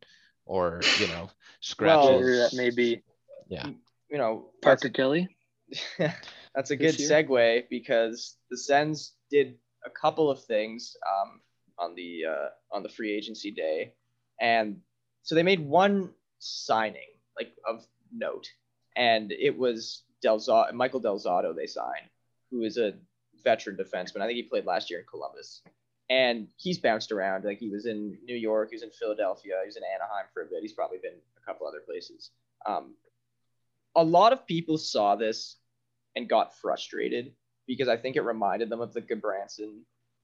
Or, 0.51 0.81
you 0.99 1.07
know, 1.07 1.29
scratches. 1.61 2.09
Whatever 2.09 2.35
that 2.37 2.53
may 2.53 2.71
be. 2.71 3.01
Yeah. 3.47 3.67
you 4.09 4.17
know, 4.17 4.49
Parker 4.61 4.89
Kelly. 4.89 5.29
That's 5.97 6.71
a 6.71 6.75
good 6.75 6.95
segue 6.95 7.69
because 7.69 8.35
the 8.49 8.57
Sens 8.57 9.13
did 9.29 9.55
a 9.85 9.89
couple 9.89 10.29
of 10.29 10.43
things 10.43 10.97
um, 11.07 11.39
on 11.79 11.95
the 11.95 12.25
uh, 12.29 12.49
on 12.71 12.83
the 12.83 12.89
free 12.89 13.11
agency 13.13 13.51
day, 13.51 13.93
and 14.39 14.81
so 15.23 15.35
they 15.35 15.43
made 15.43 15.61
one 15.61 16.09
signing 16.39 17.15
like 17.37 17.53
of 17.65 17.85
note, 18.11 18.47
and 18.97 19.31
it 19.31 19.57
was 19.57 20.03
Del 20.21 20.39
Zotto, 20.39 20.73
Michael 20.73 20.99
Del 20.99 21.19
Zotto. 21.19 21.55
They 21.55 21.67
signed, 21.67 22.09
who 22.51 22.63
is 22.63 22.77
a 22.77 22.93
veteran 23.43 23.77
defenseman. 23.77 24.21
I 24.21 24.27
think 24.27 24.35
he 24.35 24.43
played 24.43 24.65
last 24.65 24.89
year 24.89 24.99
in 24.99 25.05
Columbus, 25.09 25.61
and 26.11 26.49
he's 26.57 26.77
bounced 26.77 27.13
around. 27.13 27.45
Like 27.45 27.57
he 27.57 27.69
was 27.69 27.85
in 27.85 28.17
New 28.25 28.35
York, 28.35 28.69
he 28.71 28.75
was 28.75 28.83
in 28.83 28.91
Philadelphia, 28.91 29.53
he 29.63 29.67
was 29.67 29.77
in 29.77 29.83
Anaheim 29.95 30.25
for 30.33 30.43
a 30.43 30.45
bit. 30.45 30.61
He's 30.61 30.73
probably 30.73 30.97
been 31.01 31.15
a 31.41 31.45
couple 31.45 31.65
other 31.65 31.79
places. 31.79 32.31
Um, 32.65 32.95
a 33.95 34.03
lot 34.03 34.33
of 34.33 34.45
people 34.45 34.77
saw 34.77 35.15
this 35.15 35.55
and 36.17 36.27
got 36.27 36.53
frustrated 36.57 37.31
because 37.65 37.87
I 37.87 37.95
think 37.95 38.17
it 38.17 38.21
reminded 38.23 38.67
them 38.69 38.81
of 38.81 38.93
the 38.93 39.01
Gudbranson 39.01 39.79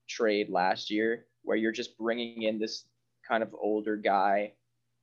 trade 0.09 0.49
last 0.49 0.89
year, 0.91 1.25
where 1.43 1.55
you're 1.55 1.71
just 1.71 1.97
bringing 1.97 2.43
in 2.43 2.59
this 2.59 2.83
kind 3.25 3.41
of 3.41 3.55
older 3.57 3.95
guy 3.95 4.51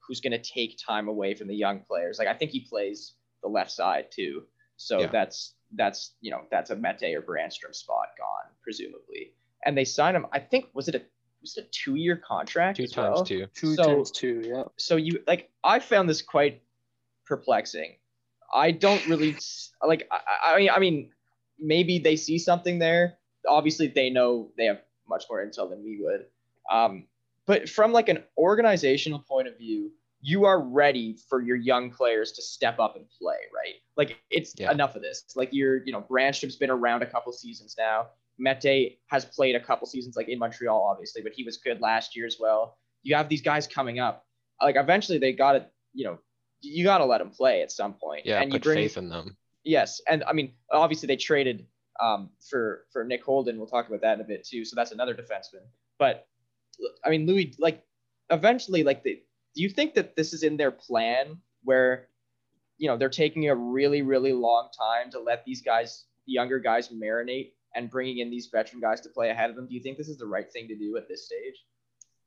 who's 0.06 0.20
going 0.20 0.32
to 0.32 0.38
take 0.38 0.76
time 0.76 1.08
away 1.08 1.34
from 1.34 1.48
the 1.48 1.56
young 1.56 1.80
players. 1.80 2.18
Like 2.18 2.28
I 2.28 2.34
think 2.34 2.50
he 2.50 2.60
plays 2.60 3.14
the 3.42 3.48
left 3.48 3.70
side 3.70 4.10
too, 4.10 4.42
so 4.76 5.00
Yeah. 5.00 5.06
that's 5.06 5.54
that's 5.76 6.12
you 6.20 6.30
know 6.30 6.42
that's 6.50 6.68
a 6.68 6.76
Mete 6.76 7.14
or 7.16 7.22
Brannstrom 7.22 7.74
spot 7.74 8.08
gone 8.18 8.50
presumably. 8.62 9.32
And 9.64 9.76
they 9.76 9.84
signed 9.84 10.16
him. 10.16 10.26
I 10.32 10.38
think 10.40 10.66
was 10.74 10.88
it 10.88 10.94
a 10.94 11.02
was 11.40 11.56
it 11.56 11.64
a 11.64 11.68
two 11.70 11.94
year 11.96 12.16
contract? 12.16 12.76
Two 12.78 12.86
times 12.86 13.16
well? 13.16 13.24
two. 13.24 13.46
Two 13.54 13.74
So- 13.74 13.84
times 13.84 14.10
two, 14.10 14.42
yeah. 14.44 14.64
so 14.76 14.96
you 14.96 15.22
like 15.26 15.50
I 15.62 15.78
found 15.78 16.08
this 16.08 16.22
quite 16.22 16.62
perplexing. 17.26 17.96
I 18.54 18.70
don't 18.70 19.04
really 19.08 19.36
like. 19.82 20.08
I, 20.10 20.52
I 20.54 20.58
mean, 20.58 20.70
I 20.70 20.78
mean, 20.78 21.10
maybe 21.58 21.98
they 21.98 22.16
see 22.16 22.38
something 22.38 22.78
there. 22.78 23.18
Obviously, 23.48 23.88
they 23.88 24.10
know 24.10 24.50
they 24.56 24.66
have 24.66 24.80
much 25.08 25.24
more 25.28 25.44
intel 25.44 25.68
than 25.68 25.82
we 25.82 26.00
would. 26.00 26.26
Um, 26.70 27.06
but 27.46 27.68
from 27.68 27.92
like 27.92 28.08
an 28.08 28.22
organizational 28.38 29.18
point 29.18 29.48
of 29.48 29.58
view, 29.58 29.90
you 30.26 30.46
are 30.46 30.58
ready 30.58 31.18
for 31.28 31.42
your 31.42 31.54
young 31.56 31.90
players 31.90 32.32
to 32.32 32.40
step 32.40 32.80
up 32.80 32.96
and 32.96 33.04
play, 33.20 33.36
right? 33.54 33.74
Like 33.94 34.18
it's 34.30 34.54
Yeah. 34.56 34.72
enough 34.72 34.96
of 34.96 35.02
this. 35.02 35.22
Like 35.36 35.50
you're, 35.52 35.84
you 35.84 35.92
know, 35.92 36.00
Brannstrom's 36.00 36.56
been 36.56 36.70
around 36.70 37.02
a 37.02 37.06
couple 37.06 37.30
seasons 37.34 37.74
now. 37.76 38.08
Mete 38.38 39.00
has 39.08 39.26
played 39.26 39.54
a 39.54 39.60
couple 39.60 39.86
seasons, 39.86 40.16
like 40.16 40.28
in 40.30 40.38
Montreal, 40.38 40.82
obviously, 40.82 41.20
but 41.20 41.32
he 41.34 41.44
was 41.44 41.58
good 41.58 41.82
last 41.82 42.16
year 42.16 42.24
as 42.24 42.38
well. 42.40 42.78
You 43.02 43.14
have 43.16 43.28
these 43.28 43.42
guys 43.42 43.66
coming 43.66 43.98
up. 43.98 44.24
Like 44.62 44.76
eventually, 44.76 45.18
they 45.18 45.34
got 45.34 45.52
to, 45.52 45.66
you 45.92 46.06
know, 46.06 46.18
you 46.62 46.84
got 46.84 46.98
to 46.98 47.04
let 47.04 47.18
them 47.18 47.30
play 47.30 47.60
at 47.60 47.70
some 47.70 47.92
point. 47.92 48.24
Yeah, 48.24 48.40
and 48.40 48.50
you 48.50 48.58
put 48.58 48.64
bring 48.64 48.76
faith 48.78 48.96
in 48.96 49.10
them. 49.10 49.36
Yes, 49.62 50.00
and 50.08 50.24
I 50.24 50.32
mean, 50.32 50.54
obviously 50.72 51.06
they 51.06 51.16
traded 51.16 51.66
um, 52.00 52.30
for 52.48 52.86
for 52.92 53.04
Nick 53.04 53.22
Holden. 53.22 53.58
We'll 53.58 53.66
talk 53.66 53.88
about 53.88 54.00
that 54.00 54.14
in 54.14 54.20
a 54.22 54.24
bit 54.24 54.46
too. 54.46 54.64
So 54.64 54.74
that's 54.74 54.92
another 54.92 55.14
defenseman. 55.14 55.66
But 55.98 56.26
I 57.04 57.10
mean, 57.10 57.26
Louis, 57.26 57.54
like 57.58 57.84
eventually, 58.30 58.84
like 58.84 59.02
the, 59.02 59.22
do 59.54 59.62
you 59.62 59.68
think 59.68 59.94
that 59.94 60.16
this 60.16 60.32
is 60.32 60.42
in 60.42 60.56
their 60.56 60.70
plan 60.70 61.38
where, 61.62 62.08
you 62.78 62.88
know, 62.88 62.96
they're 62.96 63.08
taking 63.08 63.48
a 63.48 63.54
really 63.54 64.02
really 64.02 64.32
long 64.32 64.68
time 64.78 65.10
to 65.12 65.20
let 65.20 65.44
these 65.44 65.62
guys, 65.62 66.04
the 66.26 66.32
younger 66.32 66.58
guys, 66.58 66.88
marinate 66.88 67.52
and 67.74 67.90
bringing 67.90 68.18
in 68.18 68.30
these 68.30 68.48
veteran 68.52 68.80
guys 68.80 69.00
to 69.02 69.08
play 69.08 69.30
ahead 69.30 69.50
of 69.50 69.56
them? 69.56 69.66
Do 69.66 69.74
you 69.74 69.82
think 69.82 69.98
this 69.98 70.08
is 70.08 70.18
the 70.18 70.26
right 70.26 70.50
thing 70.52 70.68
to 70.68 70.76
do 70.76 70.96
at 70.96 71.08
this 71.08 71.26
stage? 71.26 71.54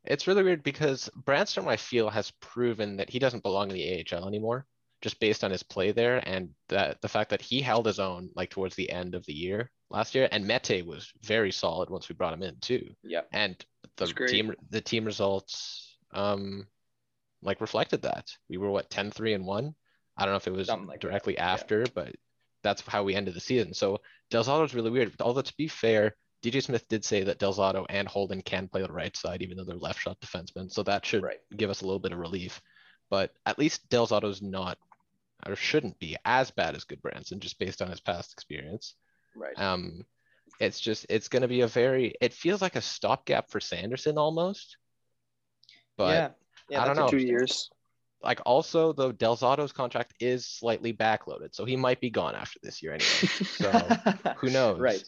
It's 0.03 0.27
really 0.27 0.43
weird 0.43 0.63
because 0.63 1.09
Brannstrom, 1.25 1.67
I 1.67 1.77
feel, 1.77 2.09
has 2.09 2.31
proven 2.39 2.97
that 2.97 3.09
he 3.09 3.19
doesn't 3.19 3.43
belong 3.43 3.69
in 3.69 3.75
the 3.75 4.05
AHL 4.13 4.27
anymore, 4.27 4.65
just 5.01 5.19
based 5.19 5.43
on 5.43 5.51
his 5.51 5.63
play 5.63 5.91
there 5.91 6.17
and 6.27 6.49
that 6.69 7.01
the 7.01 7.09
fact 7.09 7.29
that 7.31 7.41
he 7.41 7.61
held 7.61 7.85
his 7.85 7.99
own 7.99 8.29
like 8.35 8.49
towards 8.49 8.75
the 8.75 8.89
end 8.89 9.15
of 9.15 9.25
the 9.25 9.33
year 9.33 9.71
last 9.89 10.15
year. 10.15 10.27
And 10.31 10.47
Mete 10.47 10.85
was 10.85 11.11
very 11.23 11.51
solid 11.51 11.89
once 11.89 12.07
we 12.07 12.15
brought 12.15 12.33
him 12.33 12.43
in 12.43 12.57
too. 12.61 12.89
Yeah. 13.03 13.21
And 13.31 13.63
the 13.97 14.07
team 14.27 14.53
the 14.69 14.81
team 14.81 15.05
results 15.05 15.97
um 16.13 16.67
like 17.41 17.61
reflected 17.61 18.03
that. 18.03 18.29
We 18.49 18.57
were 18.57 18.69
what 18.69 18.89
10-3 18.89 19.35
and 19.35 19.45
1. 19.45 19.75
I 20.17 20.25
don't 20.25 20.33
know 20.33 20.37
if 20.37 20.47
it 20.47 20.53
was 20.53 20.67
like 20.67 20.87
that, 20.87 20.99
directly 20.99 21.35
yeah. 21.35 21.53
after, 21.53 21.85
but 21.93 22.15
that's 22.63 22.81
how 22.87 23.03
we 23.03 23.15
ended 23.15 23.35
the 23.35 23.39
season. 23.39 23.73
So 23.73 24.01
Del 24.29 24.63
is 24.63 24.73
really 24.73 24.89
weird. 24.89 25.13
Although 25.19 25.41
to 25.41 25.53
be 25.57 25.67
fair, 25.67 26.15
DJ 26.43 26.63
Smith 26.63 26.87
did 26.87 27.05
say 27.05 27.23
that 27.23 27.39
Del 27.39 27.53
Zotto 27.53 27.85
and 27.89 28.07
Holden 28.07 28.41
can 28.41 28.67
play 28.67 28.81
the 28.81 28.91
right 28.91 29.15
side, 29.15 29.41
even 29.41 29.57
though 29.57 29.63
they're 29.63 29.75
left 29.75 30.01
shot 30.01 30.19
defensemen. 30.19 30.71
So 30.71 30.83
that 30.83 31.05
should 31.05 31.23
Right. 31.23 31.39
give 31.55 31.69
us 31.69 31.81
a 31.81 31.85
little 31.85 31.99
bit 31.99 32.11
of 32.13 32.19
relief. 32.19 32.61
But 33.09 33.33
at 33.45 33.59
least 33.59 33.87
Del 33.89 34.07
Zotto's 34.07 34.41
not 34.41 34.77
or 35.45 35.55
shouldn't 35.55 35.99
be 35.99 36.17
as 36.25 36.51
bad 36.51 36.75
as 36.75 36.83
Gudbranson, 36.83 37.39
just 37.39 37.59
based 37.59 37.81
on 37.81 37.89
his 37.89 37.99
past 37.99 38.33
experience. 38.33 38.95
Right. 39.35 39.57
Um, 39.57 40.05
it's 40.59 40.79
just 40.79 41.05
it's 41.09 41.27
going 41.27 41.43
to 41.43 41.47
be 41.47 41.61
a 41.61 41.67
very 41.67 42.15
it 42.19 42.33
feels 42.33 42.61
like 42.61 42.75
a 42.75 42.81
stopgap 42.81 43.51
for 43.51 43.59
Sanderson 43.59 44.17
almost. 44.17 44.77
But 45.95 46.35
yeah. 46.69 46.77
Yeah, 46.77 46.83
I 46.83 46.87
don't 46.87 46.95
know. 46.95 47.07
Two 47.09 47.17
years. 47.17 47.69
like 48.23 48.39
also 48.45 48.93
though 48.93 49.11
Del 49.11 49.37
Zotto's 49.37 49.71
contract 49.71 50.13
is 50.19 50.45
slightly 50.45 50.93
backloaded, 50.93 51.53
so 51.53 51.65
he 51.65 51.75
might 51.75 52.01
be 52.01 52.09
gone 52.09 52.35
after 52.35 52.59
this 52.63 52.81
year 52.81 52.93
anyway. 52.93 53.07
So 53.45 54.33
who 54.37 54.49
knows? 54.49 54.79
right. 54.79 55.03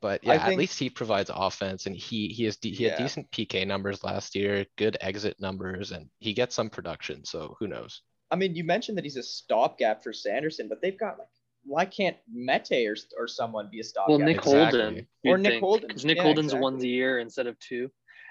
But 0.00 0.22
yeah, 0.22 0.38
think- 0.38 0.52
at 0.52 0.58
least 0.58 0.78
he 0.78 0.90
provides 0.90 1.30
offense, 1.34 1.86
and 1.86 1.96
he 1.96 2.28
he 2.28 2.44
has 2.44 2.56
de- 2.56 2.70
he 2.70 2.84
had 2.84 2.98
decent 2.98 3.30
PK 3.32 3.66
numbers 3.66 4.04
last 4.04 4.34
year, 4.36 4.64
good 4.76 4.96
exit 5.00 5.40
numbers, 5.40 5.90
and 5.92 6.08
he 6.20 6.32
gets 6.34 6.54
some 6.54 6.70
production. 6.70 7.24
So 7.24 7.56
who 7.58 7.66
knows? 7.66 8.02
I 8.30 8.36
mean, 8.36 8.54
you 8.54 8.62
mentioned 8.62 8.96
that 8.98 9.04
he's 9.04 9.16
a 9.16 9.22
stopgap 9.22 10.02
for 10.04 10.12
Sanderson, 10.12 10.68
but 10.68 10.80
they've 10.82 10.98
got 10.98 11.18
like, 11.18 11.28
why 11.64 11.84
can't 11.84 12.16
Mete 12.32 12.86
or, 12.86 12.96
or 13.18 13.26
someone 13.26 13.68
be 13.72 13.80
a 13.80 13.82
stopgap? 13.82 14.08
Well, 14.10 14.18
Nick 14.18 14.36
Exactly. 14.36 14.80
Holden. 14.80 15.06
Or 15.26 15.38
Nick 15.38 15.52
think, 15.52 15.62
Holden. 15.64 15.88
Because 15.88 16.04
Nick 16.04 16.18
Yeah, 16.18 16.22
Holden's 16.24 16.46
exactly. 16.52 16.62
one's 16.62 16.82
a 16.84 16.88
year 16.88 17.18
instead 17.18 17.46
of 17.48 17.58
two. 17.58 17.90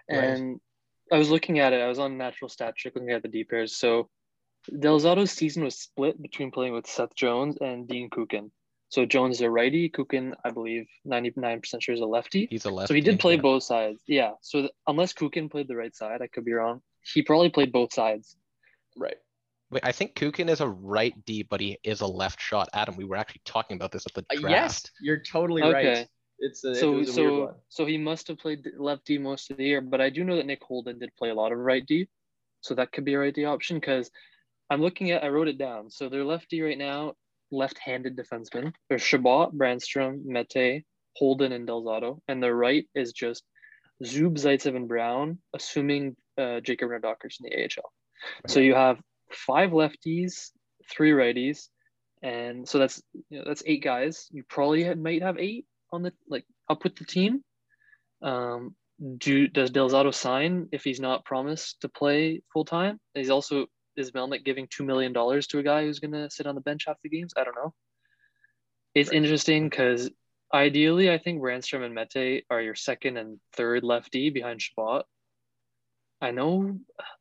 Right. 0.09 0.55
And 1.09 1.15
I 1.15 1.19
was 1.19 1.29
looking 1.29 1.59
at 1.59 1.73
it. 1.73 1.81
I 1.81 1.87
was 1.87 1.99
on 1.99 2.17
Natural 2.17 2.49
Stat 2.49 2.75
Trick 2.75 2.95
looking 2.95 3.11
at 3.11 3.21
the 3.21 3.27
D 3.27 3.43
pairs. 3.43 3.75
So 3.75 4.09
Del 4.79 4.99
Zotto's 4.99 5.31
season 5.31 5.63
was 5.63 5.79
split 5.79 6.21
between 6.21 6.51
playing 6.51 6.73
with 6.73 6.87
Seth 6.87 7.15
Jones 7.15 7.57
and 7.61 7.87
Dean 7.87 8.09
Kukan. 8.09 8.51
So 8.89 9.05
Jones 9.05 9.35
is 9.37 9.41
a 9.41 9.49
righty. 9.49 9.89
Kukan, 9.89 10.33
I 10.45 10.51
believe, 10.51 10.85
99% 11.05 11.61
sure 11.81 11.93
is 11.95 12.01
a 12.01 12.05
lefty. 12.05 12.47
He's 12.49 12.65
a 12.65 12.69
left. 12.71 12.87
So 12.87 12.93
he 12.93 13.01
did 13.01 13.19
play 13.19 13.35
both 13.37 13.63
sides. 13.63 14.01
Yeah. 14.07 14.31
So 14.41 14.61
th- 14.61 14.71
unless 14.87 15.13
Kukan 15.13 15.51
played 15.51 15.67
the 15.67 15.75
right 15.75 15.93
side, 15.95 16.21
I 16.21 16.27
could 16.27 16.45
be 16.45 16.53
wrong. 16.53 16.81
He 17.13 17.21
probably 17.21 17.49
played 17.49 17.71
both 17.71 17.93
sides. 17.93 18.37
Right. 18.95 19.15
Wait, 19.71 19.83
I 19.83 19.91
think 19.91 20.15
Kukan 20.15 20.49
is 20.49 20.61
a 20.61 20.67
right 20.69 21.13
D, 21.25 21.43
but 21.43 21.59
he 21.59 21.77
is 21.83 21.99
a 21.99 22.07
left 22.07 22.41
shot. 22.41 22.69
Adam, 22.73 22.95
we 22.95 23.03
were 23.03 23.17
actually 23.17 23.41
talking 23.43 23.75
about 23.75 23.91
this 23.91 24.05
at 24.05 24.13
the 24.13 24.25
Uh, 24.33 24.39
draft. 24.39 24.51
yes, 24.51 24.91
you're 25.01 25.21
totally 25.21 25.61
Okay. 25.63 25.73
right. 25.99 26.07
It's 26.39 26.63
a, 26.63 26.71
it 26.71 26.75
so 26.75 26.91
was 26.91 27.17
a 27.17 27.21
weird 27.21 27.31
so 27.31 27.45
one. 27.45 27.53
so 27.69 27.85
he 27.85 27.97
must 27.97 28.27
have 28.27 28.37
played 28.37 28.67
left 28.77 29.05
D 29.05 29.17
most 29.17 29.49
of 29.51 29.57
the 29.57 29.63
year, 29.63 29.81
but 29.81 30.01
I 30.01 30.09
do 30.09 30.23
know 30.23 30.35
that 30.35 30.45
Nick 30.45 30.63
Holden 30.63 30.99
did 30.99 31.15
play 31.17 31.29
a 31.29 31.35
lot 31.35 31.51
of 31.51 31.57
right 31.57 31.85
D, 31.85 32.07
so 32.61 32.75
that 32.75 32.91
could 32.91 33.05
be 33.05 33.13
a 33.13 33.19
right 33.19 33.33
D 33.33 33.45
option 33.45 33.79
because 33.79 34.11
I'm 34.69 34.81
looking 34.81 35.11
at 35.11 35.23
I 35.23 35.29
wrote 35.29 35.47
it 35.47 35.57
down. 35.57 35.89
So 35.89 36.09
their 36.09 36.23
left 36.23 36.49
D 36.49 36.61
right 36.61 36.77
now, 36.77 37.13
left-handed 37.51 38.15
defenseman. 38.15 38.73
There's 38.89 39.01
Chabot, 39.01 39.51
Brannstrom, 39.53 40.23
Mete, 40.25 40.83
Holden, 41.15 41.51
and 41.51 41.65
Del 41.65 41.83
Zotto, 41.83 42.19
and 42.27 42.41
their 42.41 42.55
right 42.55 42.87
is 42.93 43.13
just 43.13 43.43
Zub, 44.03 44.37
Zaitsev, 44.37 44.75
and 44.75 44.87
Brown, 44.87 45.39
assuming 45.53 46.15
uh, 46.37 46.59
Jacob 46.59 46.89
Bernard-Docker's 46.89 47.39
in 47.41 47.49
the 47.49 47.63
AHL. 47.63 47.91
So 48.47 48.59
you 48.59 48.75
have 48.75 48.99
five 49.31 49.71
lefties, 49.71 50.51
three 50.89 51.11
righties, 51.11 51.69
and 52.21 52.67
so 52.67 52.79
that's 52.79 53.01
you 53.29 53.39
know, 53.39 53.45
that's 53.47 53.63
eight 53.65 53.83
guys. 53.83 54.27
You 54.31 54.43
probably 54.47 54.83
had, 54.83 55.01
might 55.01 55.21
have 55.21 55.37
eight 55.37 55.65
on 55.91 56.03
the 56.03 56.13
like 56.29 56.45
up 56.69 56.83
with 56.83 56.95
the 56.95 57.05
team. 57.05 57.43
Um, 58.21 58.75
do 59.17 59.47
does 59.47 59.69
Del 59.69 59.89
Zotto 59.89 60.13
sign 60.13 60.69
if 60.71 60.83
he's 60.83 60.99
not 60.99 61.25
promised 61.25 61.81
to 61.81 61.89
play 61.89 62.41
full 62.51 62.65
time? 62.65 62.99
He's 63.13 63.29
also 63.29 63.67
is 63.95 64.11
Melnyk 64.11 64.45
giving 64.45 64.67
two 64.69 64.83
million 64.83 65.13
dollars 65.13 65.47
to 65.47 65.59
a 65.59 65.63
guy 65.63 65.83
who's 65.83 65.99
gonna 65.99 66.29
sit 66.29 66.47
on 66.47 66.55
the 66.55 66.61
bench 66.61 66.85
half 66.87 66.97
the 67.03 67.09
games? 67.09 67.33
I 67.37 67.43
don't 67.43 67.55
know. 67.55 67.73
It's 68.93 69.09
Right. 69.09 69.17
interesting 69.17 69.69
because 69.69 70.09
ideally, 70.53 71.11
I 71.11 71.17
think 71.17 71.41
Brannstrom 71.41 71.83
and 71.83 71.93
Mete 71.93 72.45
are 72.49 72.61
your 72.61 72.75
second 72.75 73.17
and 73.17 73.39
third 73.53 73.83
lefty 73.83 74.29
behind 74.29 74.61
Chabot. 74.61 75.05
I 76.21 76.31
know 76.31 76.79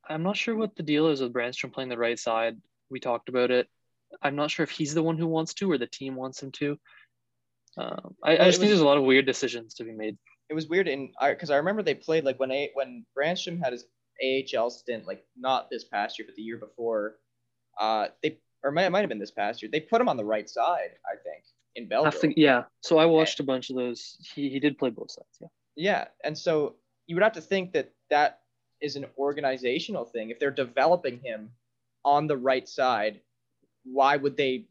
I'm 0.09 0.23
not 0.23 0.37
sure 0.37 0.57
what 0.57 0.77
the 0.77 0.83
deal 0.83 1.09
is 1.09 1.21
with 1.21 1.35
Brannstrom 1.35 1.73
playing 1.73 1.91
the 1.91 1.99
right 1.99 2.19
side. 2.19 2.57
We 2.89 3.01
talked 3.01 3.29
about 3.29 3.51
it. 3.51 3.69
I'm 4.23 4.37
not 4.37 4.51
sure 4.51 4.65
if 4.65 4.71
he's 4.71 4.95
the 4.95 5.03
one 5.03 5.19
who 5.19 5.27
wants 5.27 5.53
to 5.55 5.71
or 5.71 5.77
the 5.77 5.87
team 5.87 6.15
wants 6.15 6.43
him 6.43 6.53
to. 6.53 6.79
Um, 7.77 8.15
I, 8.25 8.39
I 8.39 8.45
just 8.45 8.59
think 8.59 8.71
there's 8.71 8.81
a 8.81 8.87
lot 8.87 8.99
of 8.99 9.05
weird 9.05 9.27
decisions 9.27 9.75
to 9.75 9.85
be 9.85 9.93
made. 9.93 10.17
it 10.49 10.55
was 10.55 10.69
weird 10.69 10.89
in 10.89 11.13
because 11.21 11.51
I, 11.51 11.57
remember 11.57 11.83
they 11.83 11.95
played 11.95 12.25
like 12.25 12.41
when 12.41 12.51
a 12.51 12.71
when 12.75 13.05
Brannstrom 13.17 13.63
had 13.63 13.73
his 13.73 13.85
AHL 14.23 14.71
stint, 14.71 15.07
like 15.07 15.25
not 15.37 15.69
this 15.71 15.85
past 15.85 16.19
year 16.19 16.27
but 16.27 16.37
the 16.37 16.43
year 16.43 16.59
before. 16.59 17.17
Uh, 17.79 18.09
they 18.23 18.39
or 18.65 18.73
might, 18.73 18.87
it 18.87 18.91
might 18.91 19.01
have 19.01 19.09
been 19.09 19.19
this 19.19 19.31
past 19.31 19.63
year. 19.63 19.71
They 19.71 19.81
put 19.81 20.01
him 20.01 20.09
on 20.09 20.17
the 20.17 20.25
right 20.25 20.49
side, 20.49 20.91
I 21.07 21.17
think, 21.23 21.45
in 21.75 21.87
Belleville. 21.89 22.13
Half 22.13 22.21
the, 22.23 22.35
yeah. 22.37 22.65
So 22.81 22.99
I 22.99 23.05
watched 23.05 23.39
a 23.41 23.45
bunch 23.45 23.69
of 23.71 23.77
those. 23.77 24.17
He, 24.35 24.49
he 24.49 24.59
did 24.59 24.79
play 24.79 24.91
both 24.91 25.11
sides. 25.11 25.39
Yeah. 25.41 25.49
Yeah, 25.79 26.07
and 26.25 26.37
so 26.37 26.77
you 27.07 27.15
would 27.15 27.23
have 27.23 27.35
to 27.35 27.43
think 27.43 27.73
that 27.75 27.93
that 28.09 28.41
is 28.81 28.97
an 28.97 29.05
organizational 29.19 30.07
thing. 30.07 30.31
If 30.31 30.39
they're 30.39 30.51
developing 30.51 31.21
him 31.23 31.51
on 32.05 32.27
the 32.27 32.37
right 32.37 32.67
side, 32.67 33.21
why 33.85 34.17
would 34.17 34.39
they 34.39 34.67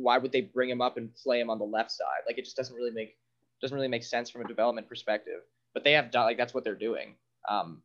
why 0.00 0.18
would 0.18 0.32
they 0.32 0.42
bring 0.42 0.70
him 0.70 0.80
up 0.80 0.96
and 0.96 1.14
play 1.14 1.40
him 1.40 1.50
on 1.50 1.58
the 1.58 1.64
left 1.64 1.90
side? 1.90 2.22
Like 2.26 2.38
it 2.38 2.44
just 2.44 2.56
doesn't 2.56 2.74
really 2.74 2.90
make 2.92 3.16
doesn't 3.60 3.74
really 3.74 3.88
make 3.88 4.04
sense 4.04 4.30
from 4.30 4.42
a 4.42 4.48
development 4.48 4.88
perspective. 4.88 5.40
But 5.74 5.84
they 5.84 5.92
have 5.92 6.10
done 6.10 6.24
like 6.24 6.36
that's 6.36 6.54
what 6.54 6.64
they're 6.64 6.74
doing. 6.74 7.16
Um, 7.48 7.82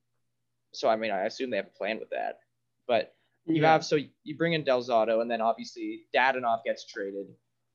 so 0.74 0.90
I 0.90 0.96
mean, 0.96 1.12
I 1.12 1.26
assume 1.26 1.50
they 1.50 1.58
have 1.58 1.68
a 1.68 1.78
plan 1.78 2.00
with 2.00 2.10
that. 2.12 2.40
But 2.88 3.16
you 3.46 3.62
Yeah. 3.62 3.74
have 3.74 3.86
so 3.86 3.98
you 4.24 4.38
bring 4.38 4.54
in 4.54 4.64
Del 4.64 4.84
Zotto, 4.84 5.22
and 5.22 5.30
then 5.30 5.42
obviously 5.42 6.06
Dadonov 6.16 6.64
gets 6.64 6.86
traded 6.86 7.28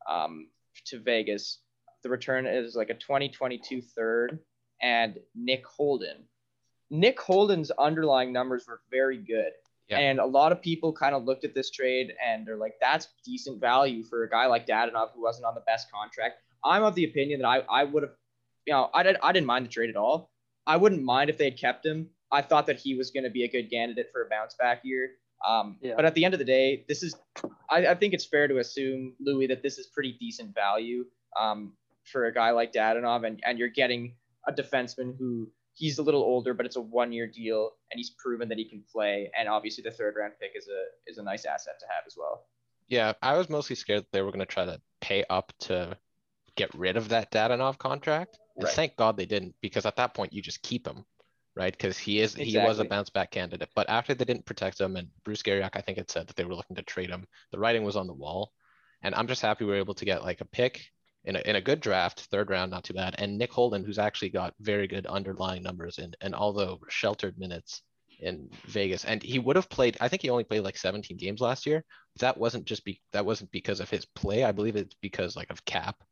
um, 0.08 0.48
to 0.86 1.00
Vegas. 1.00 1.58
The 2.02 2.08
return 2.08 2.46
is 2.46 2.76
like 2.76 2.90
a 2.90 2.94
2022 2.94 3.82
third 3.82 4.38
and 4.80 5.18
Nick 5.34 5.66
Holden. 5.66 6.24
Nick 6.90 7.20
Holden's 7.20 7.70
underlying 7.72 8.32
numbers 8.32 8.66
were 8.66 8.80
very 8.90 9.18
good. 9.18 9.52
Yeah. 9.88 9.98
And 9.98 10.18
a 10.18 10.26
lot 10.26 10.52
of 10.52 10.60
people 10.60 10.92
kind 10.92 11.14
of 11.14 11.24
looked 11.24 11.44
at 11.44 11.54
this 11.54 11.70
trade 11.70 12.12
and 12.24 12.46
they're 12.46 12.56
like, 12.56 12.74
that's 12.80 13.08
decent 13.24 13.60
value 13.60 14.02
for 14.04 14.24
a 14.24 14.28
guy 14.28 14.46
like 14.46 14.66
Dadonov 14.66 15.12
who 15.14 15.22
wasn't 15.22 15.46
on 15.46 15.54
the 15.54 15.62
best 15.62 15.90
contract. 15.90 16.42
I'm 16.64 16.82
of 16.82 16.94
the 16.94 17.04
opinion 17.04 17.40
that 17.40 17.48
I, 17.48 17.58
I 17.70 17.84
would 17.84 18.02
have, 18.02 18.12
you 18.66 18.74
know, 18.74 18.90
I, 18.92 19.02
did, 19.02 19.16
I 19.22 19.32
didn't 19.32 19.46
mind 19.46 19.64
the 19.64 19.70
trade 19.70 19.88
at 19.88 19.96
all. 19.96 20.30
I 20.66 20.76
wouldn't 20.76 21.02
mind 21.02 21.30
if 21.30 21.38
they 21.38 21.44
had 21.46 21.58
kept 21.58 21.86
him. 21.86 22.10
I 22.30 22.42
thought 22.42 22.66
that 22.66 22.78
he 22.78 22.94
was 22.94 23.10
going 23.10 23.24
to 23.24 23.30
be 23.30 23.44
a 23.44 23.48
good 23.48 23.70
candidate 23.70 24.10
for 24.12 24.26
a 24.26 24.28
bounce 24.28 24.54
back 24.54 24.82
year. 24.84 25.12
Um, 25.46 25.78
Yeah. 25.80 25.94
But 25.96 26.04
at 26.04 26.14
the 26.14 26.24
end 26.24 26.34
of 26.34 26.38
the 26.38 26.44
day, 26.44 26.84
this 26.88 27.02
is, 27.02 27.16
I, 27.70 27.86
I 27.86 27.94
think 27.94 28.12
it's 28.12 28.26
fair 28.26 28.48
to 28.48 28.58
assume, 28.58 29.14
Louis, 29.20 29.46
that 29.46 29.62
this 29.62 29.78
is 29.78 29.86
pretty 29.86 30.16
decent 30.20 30.54
value 30.54 31.06
um, 31.40 31.72
for 32.04 32.26
a 32.26 32.34
guy 32.34 32.50
like 32.50 32.72
Dadonov. 32.72 33.26
And, 33.26 33.40
and 33.46 33.58
you're 33.58 33.68
getting 33.68 34.16
a 34.46 34.52
defenseman 34.52 35.16
who 35.18 35.48
he's 35.78 35.98
a 35.98 36.02
little 36.02 36.22
older, 36.22 36.54
but 36.54 36.66
it's 36.66 36.76
a 36.76 36.80
one 36.80 37.12
year 37.12 37.26
deal 37.26 37.70
and 37.90 37.98
he's 37.98 38.10
proven 38.10 38.48
that 38.48 38.58
he 38.58 38.68
can 38.68 38.82
play. 38.92 39.30
And 39.38 39.48
obviously 39.48 39.82
the 39.82 39.92
third 39.92 40.16
round 40.18 40.32
pick 40.40 40.50
is 40.56 40.68
a, 40.68 41.10
is 41.10 41.18
a 41.18 41.22
nice 41.22 41.44
asset 41.44 41.74
to 41.80 41.86
have 41.86 42.02
as 42.06 42.16
well. 42.18 42.46
Yeah, 42.88 43.12
I 43.22 43.36
was 43.36 43.48
mostly 43.48 43.76
scared 43.76 44.00
that 44.02 44.12
they 44.12 44.22
were 44.22 44.32
going 44.32 44.40
to 44.40 44.46
try 44.46 44.64
to 44.64 44.80
pay 45.00 45.24
up 45.30 45.52
to 45.60 45.96
get 46.56 46.74
rid 46.74 46.96
of 46.96 47.10
that 47.10 47.30
Dadonov 47.30 47.78
contract. 47.78 48.38
And 48.56 48.64
Right. 48.64 48.74
thank 48.74 48.96
God 48.96 49.16
they 49.16 49.26
didn't, 49.26 49.54
because 49.60 49.86
at 49.86 49.96
that 49.96 50.14
point 50.14 50.32
you 50.32 50.42
just 50.42 50.62
keep 50.62 50.84
him, 50.84 51.04
right? 51.54 51.72
Because 51.72 51.96
he 51.96 52.18
is 52.18 52.34
he 52.34 52.58
was 52.58 52.80
a 52.80 52.84
bounce 52.84 53.10
back 53.10 53.30
candidate. 53.30 53.68
But 53.76 53.88
after 53.88 54.14
they 54.14 54.24
didn't 54.24 54.46
protect 54.46 54.80
him, 54.80 54.96
and 54.96 55.08
Bruce 55.22 55.42
Garrioch, 55.42 55.76
I 55.76 55.80
think 55.80 55.98
had 55.98 56.10
said 56.10 56.26
that 56.26 56.34
they 56.34 56.44
were 56.44 56.56
looking 56.56 56.74
to 56.74 56.82
trade 56.82 57.10
him. 57.10 57.28
The 57.52 57.58
writing 57.60 57.84
was 57.84 57.94
on 57.94 58.08
the 58.08 58.14
wall, 58.14 58.52
and 59.02 59.14
I'm 59.14 59.28
just 59.28 59.42
happy 59.42 59.64
we 59.64 59.70
were 59.70 59.76
able 59.76 59.94
to 59.94 60.04
get 60.04 60.24
like 60.24 60.40
a 60.40 60.44
pick 60.44 60.90
in 61.24 61.36
a, 61.36 61.40
in 61.40 61.56
a 61.56 61.60
good 61.60 61.80
draft, 61.80 62.20
third 62.30 62.50
round, 62.50 62.70
not 62.70 62.84
too 62.84 62.94
bad, 62.94 63.14
and 63.18 63.36
Nick 63.36 63.52
Holden, 63.52 63.84
who's 63.84 63.98
actually 63.98 64.30
got 64.30 64.54
very 64.60 64.86
good 64.86 65.06
underlying 65.06 65.62
numbers 65.62 65.98
and 65.98 66.16
and 66.20 66.34
although 66.34 66.80
sheltered 66.88 67.38
minutes 67.38 67.82
in 68.20 68.48
Vegas, 68.66 69.04
and 69.04 69.22
he 69.22 69.38
would 69.38 69.56
have 69.56 69.68
played. 69.68 69.96
I 70.00 70.08
think 70.08 70.22
he 70.22 70.30
only 70.30 70.44
played 70.44 70.64
like 70.64 70.76
17 70.76 71.16
games 71.16 71.40
last 71.40 71.66
year. 71.66 71.84
That 72.18 72.36
wasn't 72.36 72.64
just 72.64 72.84
be 72.84 73.00
that 73.12 73.24
wasn't 73.26 73.50
because 73.50 73.80
of 73.80 73.90
his 73.90 74.04
play. 74.06 74.44
I 74.44 74.52
believe 74.52 74.76
it's 74.76 74.96
because 75.00 75.36
like 75.36 75.50
of 75.50 75.64
cap, 75.64 76.02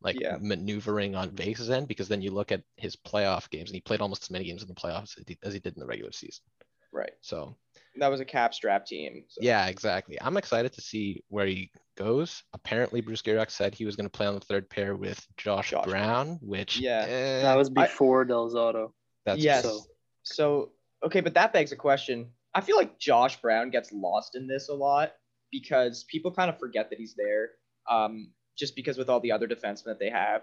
like 0.00 0.20
Yeah. 0.20 0.36
maneuvering 0.40 1.14
on 1.16 1.30
Vegas' 1.30 1.70
end. 1.70 1.88
Because 1.88 2.08
then 2.08 2.22
you 2.22 2.30
look 2.30 2.52
at 2.52 2.62
his 2.76 2.96
playoff 2.96 3.50
games, 3.50 3.70
and 3.70 3.74
he 3.74 3.80
played 3.80 4.00
almost 4.00 4.24
as 4.24 4.30
many 4.30 4.44
games 4.44 4.62
in 4.62 4.68
the 4.68 4.74
playoffs 4.74 5.18
as 5.18 5.24
he- 5.26 5.38
as 5.42 5.52
he 5.52 5.60
did 5.60 5.74
in 5.74 5.80
the 5.80 5.86
regular 5.86 6.12
season. 6.12 6.44
Right. 6.92 7.12
So 7.20 7.56
That 7.98 8.08
was 8.10 8.20
a 8.20 8.24
cap 8.24 8.54
strap 8.54 8.86
team. 8.86 9.24
So. 9.28 9.40
yeah, 9.42 9.66
exactly. 9.66 10.18
I'm 10.20 10.36
excited 10.36 10.72
to 10.74 10.80
see 10.80 11.22
where 11.28 11.46
he 11.46 11.70
goes. 11.96 12.42
Apparently, 12.52 13.00
Bruce 13.00 13.22
Garrioch 13.22 13.50
said 13.50 13.74
he 13.74 13.84
was 13.84 13.96
going 13.96 14.06
to 14.08 14.10
play 14.16 14.26
on 14.26 14.34
the 14.34 14.40
third 14.40 14.68
pair 14.70 14.94
with 14.96 15.24
Josh, 15.36 15.70
Josh 15.70 15.84
Brown, 15.84 16.38
which 16.40 16.78
Yeah. 16.78 17.04
eh, 17.08 17.42
That 17.42 17.56
was 17.56 17.70
I- 17.76 17.86
before 17.86 18.24
Del 18.24 18.50
Zotto. 18.50 18.92
that's 19.24 19.40
yes. 19.40 19.64
so- 19.64 19.80
So. 20.22 20.72
okay, 21.04 21.20
but 21.20 21.34
that 21.34 21.52
begs 21.52 21.72
a 21.72 21.76
question. 21.76 22.30
I 22.54 22.60
feel 22.60 22.76
like 22.76 22.98
Josh 22.98 23.40
Brown 23.40 23.70
gets 23.70 23.92
lost 23.92 24.34
in 24.36 24.46
this 24.46 24.68
a 24.68 24.74
lot 24.74 25.12
because 25.50 26.04
people 26.04 26.30
kind 26.32 26.50
of 26.50 26.58
forget 26.58 26.90
that 26.90 26.98
he's 26.98 27.14
there. 27.14 27.50
Um, 27.90 28.32
just 28.56 28.74
because 28.74 28.98
with 28.98 29.08
all 29.08 29.20
the 29.20 29.32
other 29.32 29.46
defensemen 29.46 29.84
that 29.84 29.98
they 30.00 30.10
have, 30.10 30.42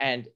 and 0.00 0.28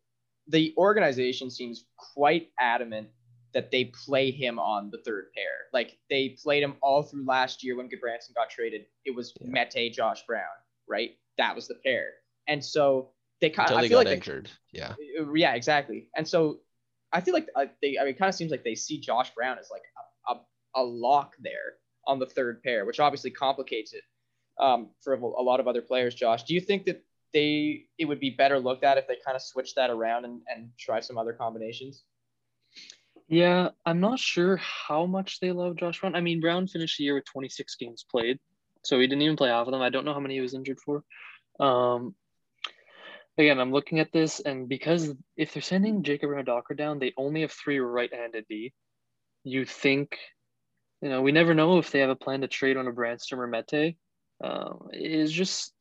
the 0.48 0.74
organization 0.76 1.48
seems 1.50 1.84
quite 1.96 2.48
adamant 2.58 3.08
that 3.52 3.70
they 3.70 3.86
play 3.86 4.30
him 4.30 4.58
on 4.58 4.90
the 4.90 4.98
third 4.98 5.32
pair. 5.34 5.66
Like 5.72 5.98
they 6.08 6.36
played 6.42 6.62
him 6.62 6.74
all 6.82 7.02
through 7.02 7.24
last 7.26 7.64
year 7.64 7.76
when 7.76 7.88
Gudbranson 7.88 8.34
got 8.34 8.50
traded. 8.50 8.82
It 9.04 9.14
was 9.14 9.32
Yeah. 9.40 9.64
Mete, 9.74 9.92
Josh 9.92 10.24
Brown, 10.26 10.44
right? 10.88 11.16
That 11.38 11.54
was 11.54 11.68
the 11.68 11.76
pair. 11.84 12.12
And 12.48 12.64
so 12.64 13.10
they 13.40 13.50
kind 13.50 13.70
of 13.70 13.78
I 13.78 13.88
feel 13.88 13.98
like 13.98 14.08
they, 14.08 14.14
injured. 14.14 14.50
Yeah. 14.72 14.94
Uh, 15.18 15.32
Yeah, 15.32 15.54
exactly. 15.54 16.08
And 16.16 16.26
so 16.26 16.60
I 17.12 17.20
feel 17.20 17.34
like 17.34 17.48
uh, 17.56 17.66
they, 17.82 17.98
I 17.98 18.02
mean, 18.04 18.14
it 18.14 18.18
kind 18.18 18.28
of 18.28 18.34
seems 18.34 18.50
like 18.50 18.64
they 18.64 18.74
see 18.74 19.00
Josh 19.00 19.34
Brown 19.34 19.58
as 19.58 19.68
like 19.70 19.82
a, 20.28 20.34
a, 20.34 20.82
a 20.82 20.84
lock 20.84 21.34
there 21.40 21.78
on 22.06 22.18
the 22.18 22.26
third 22.26 22.62
pair, 22.62 22.84
which 22.84 23.00
obviously 23.00 23.30
complicates 23.30 23.92
it 23.92 24.02
um, 24.60 24.90
for 25.02 25.14
a 25.14 25.18
a 25.18 25.42
lot 25.42 25.60
of 25.60 25.66
other 25.66 25.82
players. 25.82 26.14
Josh, 26.14 26.44
do 26.44 26.54
you 26.54 26.60
think 26.60 26.84
that 26.84 27.02
they 27.32 27.86
it 27.98 28.04
would 28.04 28.20
be 28.20 28.30
better 28.30 28.58
looked 28.58 28.84
at 28.84 28.98
if 28.98 29.06
they 29.08 29.16
kind 29.24 29.36
of 29.36 29.42
switch 29.42 29.74
that 29.74 29.90
around 29.90 30.24
and, 30.24 30.40
and 30.48 30.70
try 30.78 31.00
some 31.00 31.18
other 31.18 31.32
combinations? 31.32 32.04
Yeah, 33.30 33.68
I'm 33.86 34.00
not 34.00 34.18
sure 34.18 34.56
how 34.56 35.06
much 35.06 35.38
they 35.38 35.52
love 35.52 35.76
Josh 35.76 36.00
Brown. 36.00 36.16
I 36.16 36.20
mean, 36.20 36.40
Brown 36.40 36.66
finished 36.66 36.98
the 36.98 37.04
year 37.04 37.14
with 37.14 37.26
26 37.26 37.76
games 37.76 38.04
played, 38.10 38.40
so 38.84 38.98
he 38.98 39.06
didn't 39.06 39.22
even 39.22 39.36
play 39.36 39.50
half 39.50 39.68
of 39.68 39.72
them. 39.72 39.80
I 39.80 39.88
don't 39.88 40.04
know 40.04 40.12
how 40.12 40.18
many 40.18 40.34
he 40.34 40.40
was 40.40 40.52
injured 40.52 40.80
for. 40.84 41.04
Um, 41.60 42.16
again, 43.38 43.60
I'm 43.60 43.70
looking 43.70 44.00
at 44.00 44.10
this, 44.10 44.40
and 44.40 44.68
because 44.68 45.14
if 45.36 45.52
they're 45.52 45.62
sending 45.62 46.02
Jacob 46.02 46.30
Bernard-Docker 46.30 46.74
down, 46.74 46.98
they 46.98 47.12
only 47.16 47.42
have 47.42 47.52
three 47.52 47.78
right-handed 47.78 48.46
D. 48.48 48.72
You 49.44 49.64
think, 49.64 50.18
you 51.00 51.08
know, 51.08 51.22
we 51.22 51.30
never 51.30 51.54
know 51.54 51.78
if 51.78 51.92
they 51.92 52.00
have 52.00 52.10
a 52.10 52.16
plan 52.16 52.40
to 52.40 52.48
trade 52.48 52.76
on 52.76 52.88
a 52.88 52.92
Brannstrom 52.92 53.38
or 53.38 53.46
Mete. 53.46 53.94
Um, 54.42 54.88
it's 54.90 55.30
just, 55.30 55.72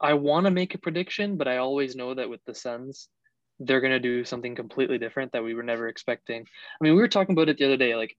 I 0.00 0.14
want 0.14 0.46
to 0.46 0.50
make 0.50 0.74
a 0.74 0.78
prediction, 0.78 1.36
but 1.36 1.46
I 1.46 1.58
always 1.58 1.94
know 1.94 2.14
that 2.14 2.30
with 2.30 2.40
the 2.46 2.54
Sens, 2.54 3.10
they're 3.60 3.80
going 3.80 3.92
to 3.92 4.00
do 4.00 4.24
something 4.24 4.54
completely 4.54 4.98
different 4.98 5.32
that 5.32 5.42
we 5.42 5.54
were 5.54 5.62
never 5.62 5.88
expecting. 5.88 6.42
I 6.42 6.84
mean, 6.84 6.94
we 6.94 7.00
were 7.00 7.08
talking 7.08 7.34
about 7.34 7.48
it 7.48 7.58
the 7.58 7.64
other 7.64 7.76
day. 7.76 7.96
Like, 7.96 8.16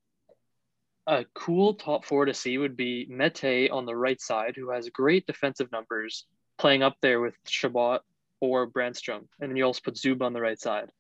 a 1.07 1.25
cool 1.33 1.73
top 1.73 2.05
four 2.05 2.25
to 2.25 2.33
see 2.33 2.57
would 2.57 2.77
be 2.77 3.07
Mete 3.09 3.71
on 3.71 3.85
the 3.85 3.95
right 3.95 4.21
side, 4.21 4.55
who 4.55 4.69
has 4.69 4.87
great 4.89 5.25
defensive 5.25 5.71
numbers, 5.71 6.25
playing 6.59 6.83
up 6.83 6.97
there 7.01 7.19
with 7.19 7.35
Chabot 7.47 8.01
or 8.41 8.67
Brannstrom. 8.67 9.27
And 9.39 9.49
then 9.49 9.55
you 9.55 9.63
also 9.63 9.81
put 9.83 9.95
Zub 9.95 10.21
on 10.21 10.33
the 10.33 10.41
right 10.41 10.59
side. 10.59 10.91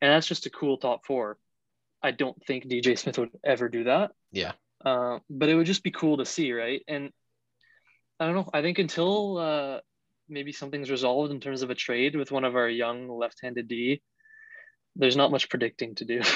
And 0.00 0.10
that's 0.10 0.26
just 0.26 0.46
a 0.46 0.50
cool 0.50 0.78
top 0.78 1.04
four. 1.04 1.36
I 2.02 2.12
don't 2.12 2.40
think 2.46 2.66
DJ 2.66 2.98
Smith 2.98 3.18
would 3.18 3.30
ever 3.44 3.68
do 3.68 3.84
that. 3.84 4.12
Yeah. 4.32 4.52
Uh, 4.84 5.18
but 5.28 5.48
it 5.48 5.54
would 5.54 5.66
just 5.66 5.84
be 5.84 5.90
cool 5.90 6.16
to 6.16 6.24
see, 6.24 6.52
right? 6.52 6.82
And 6.88 7.10
I 8.18 8.26
don't 8.26 8.34
know. 8.34 8.50
I 8.52 8.62
think 8.62 8.78
until 8.78 9.36
uh, 9.36 9.80
maybe 10.28 10.52
something's 10.52 10.90
resolved 10.90 11.32
in 11.32 11.40
terms 11.40 11.62
of 11.62 11.70
a 11.70 11.74
trade 11.74 12.16
with 12.16 12.32
one 12.32 12.44
of 12.44 12.56
our 12.56 12.68
young 12.68 13.08
left-handed 13.08 13.68
D, 13.68 14.02
there's 14.96 15.16
not 15.16 15.30
much 15.30 15.48
predicting 15.48 15.94
to 15.96 16.04
do. 16.04 16.22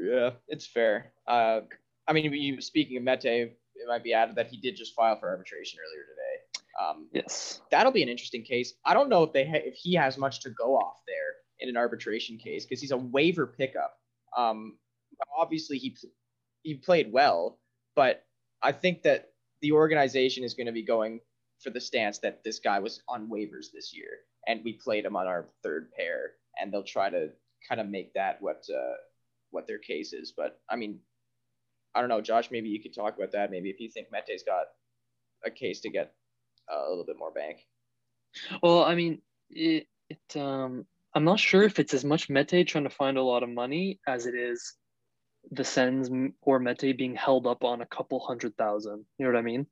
Yeah, 0.00 0.30
it's 0.46 0.66
fair. 0.66 1.12
Uh, 1.26 1.60
I 2.06 2.12
mean, 2.12 2.32
you, 2.32 2.60
speaking 2.60 2.96
of 2.96 3.02
Mete, 3.02 3.24
it 3.24 3.88
might 3.88 4.04
be 4.04 4.12
added 4.12 4.36
that 4.36 4.48
he 4.48 4.56
did 4.56 4.76
just 4.76 4.94
file 4.94 5.18
for 5.18 5.28
arbitration 5.28 5.80
earlier 5.80 6.04
today. 6.04 6.62
Um, 6.80 7.08
yes. 7.12 7.60
that'll 7.70 7.92
be 7.92 8.02
an 8.02 8.08
interesting 8.08 8.44
case. 8.44 8.74
I 8.84 8.94
don't 8.94 9.08
know 9.08 9.24
if 9.24 9.32
they 9.32 9.44
ha- 9.44 9.64
if 9.64 9.74
he 9.74 9.94
has 9.94 10.16
much 10.16 10.40
to 10.42 10.50
go 10.50 10.76
off 10.76 11.00
there 11.06 11.34
in 11.58 11.68
an 11.68 11.76
arbitration 11.76 12.38
case 12.38 12.64
because 12.64 12.80
he's 12.80 12.92
a 12.92 12.96
waiver 12.96 13.46
pickup. 13.46 13.94
Um, 14.36 14.78
obviously 15.36 15.78
he 15.78 15.96
he 16.62 16.74
played 16.74 17.10
well, 17.10 17.58
but 17.96 18.24
I 18.62 18.72
think 18.72 19.02
that 19.02 19.30
the 19.60 19.72
organization 19.72 20.44
is 20.44 20.54
going 20.54 20.66
to 20.66 20.72
be 20.72 20.84
going 20.84 21.20
for 21.62 21.70
the 21.70 21.80
stance 21.80 22.18
that 22.18 22.42
this 22.44 22.58
guy 22.60 22.78
was 22.78 23.02
on 23.08 23.28
waivers 23.28 23.66
this 23.72 23.94
year 23.94 24.18
and 24.48 24.62
we 24.64 24.72
played 24.72 25.04
him 25.04 25.14
on 25.14 25.26
our 25.26 25.46
third 25.62 25.92
pair, 25.92 26.32
and 26.58 26.72
they'll 26.72 26.82
try 26.82 27.10
to 27.10 27.28
kind 27.68 27.80
of 27.80 27.88
make 27.88 28.12
that 28.14 28.38
what 28.40 28.64
uh, 28.74 28.94
what 29.50 29.66
their 29.66 29.78
case 29.78 30.12
is. 30.12 30.32
But 30.36 30.58
I 30.68 30.76
mean, 30.76 30.98
I 31.94 32.00
don't 32.00 32.08
know, 32.08 32.22
Josh. 32.22 32.50
Maybe 32.50 32.70
you 32.70 32.82
could 32.82 32.94
talk 32.94 33.16
about 33.16 33.32
that. 33.32 33.50
Maybe 33.50 33.70
if 33.70 33.78
you 33.78 33.90
think 33.90 34.08
Mete's 34.10 34.42
got 34.42 34.64
a 35.44 35.50
case 35.50 35.80
to 35.80 35.90
get 35.90 36.14
uh, 36.72 36.86
a 36.86 36.88
little 36.88 37.04
bit 37.04 37.18
more 37.18 37.30
bank. 37.30 37.58
Well, 38.62 38.82
I 38.82 38.94
mean, 38.94 39.20
it, 39.50 39.86
it 40.08 40.40
um, 40.40 40.86
I'm 41.14 41.24
not 41.24 41.38
sure 41.38 41.62
if 41.62 41.78
it's 41.78 41.94
as 41.94 42.04
much 42.04 42.30
Mete 42.30 42.66
trying 42.66 42.84
to 42.84 42.90
find 42.90 43.18
a 43.18 43.22
lot 43.22 43.42
of 43.42 43.50
money 43.50 44.00
as 44.06 44.26
it 44.26 44.34
is 44.34 44.74
the 45.50 45.64
Sens 45.64 46.10
or 46.42 46.58
Mete 46.58 46.96
being 46.96 47.14
held 47.14 47.46
up 47.46 47.64
on 47.64 47.82
a 47.82 47.86
couple 47.86 48.18
hundred 48.18 48.56
thousand. 48.56 49.04
You 49.18 49.26
know 49.26 49.32
what 49.32 49.38
I 49.38 49.42
mean? 49.42 49.66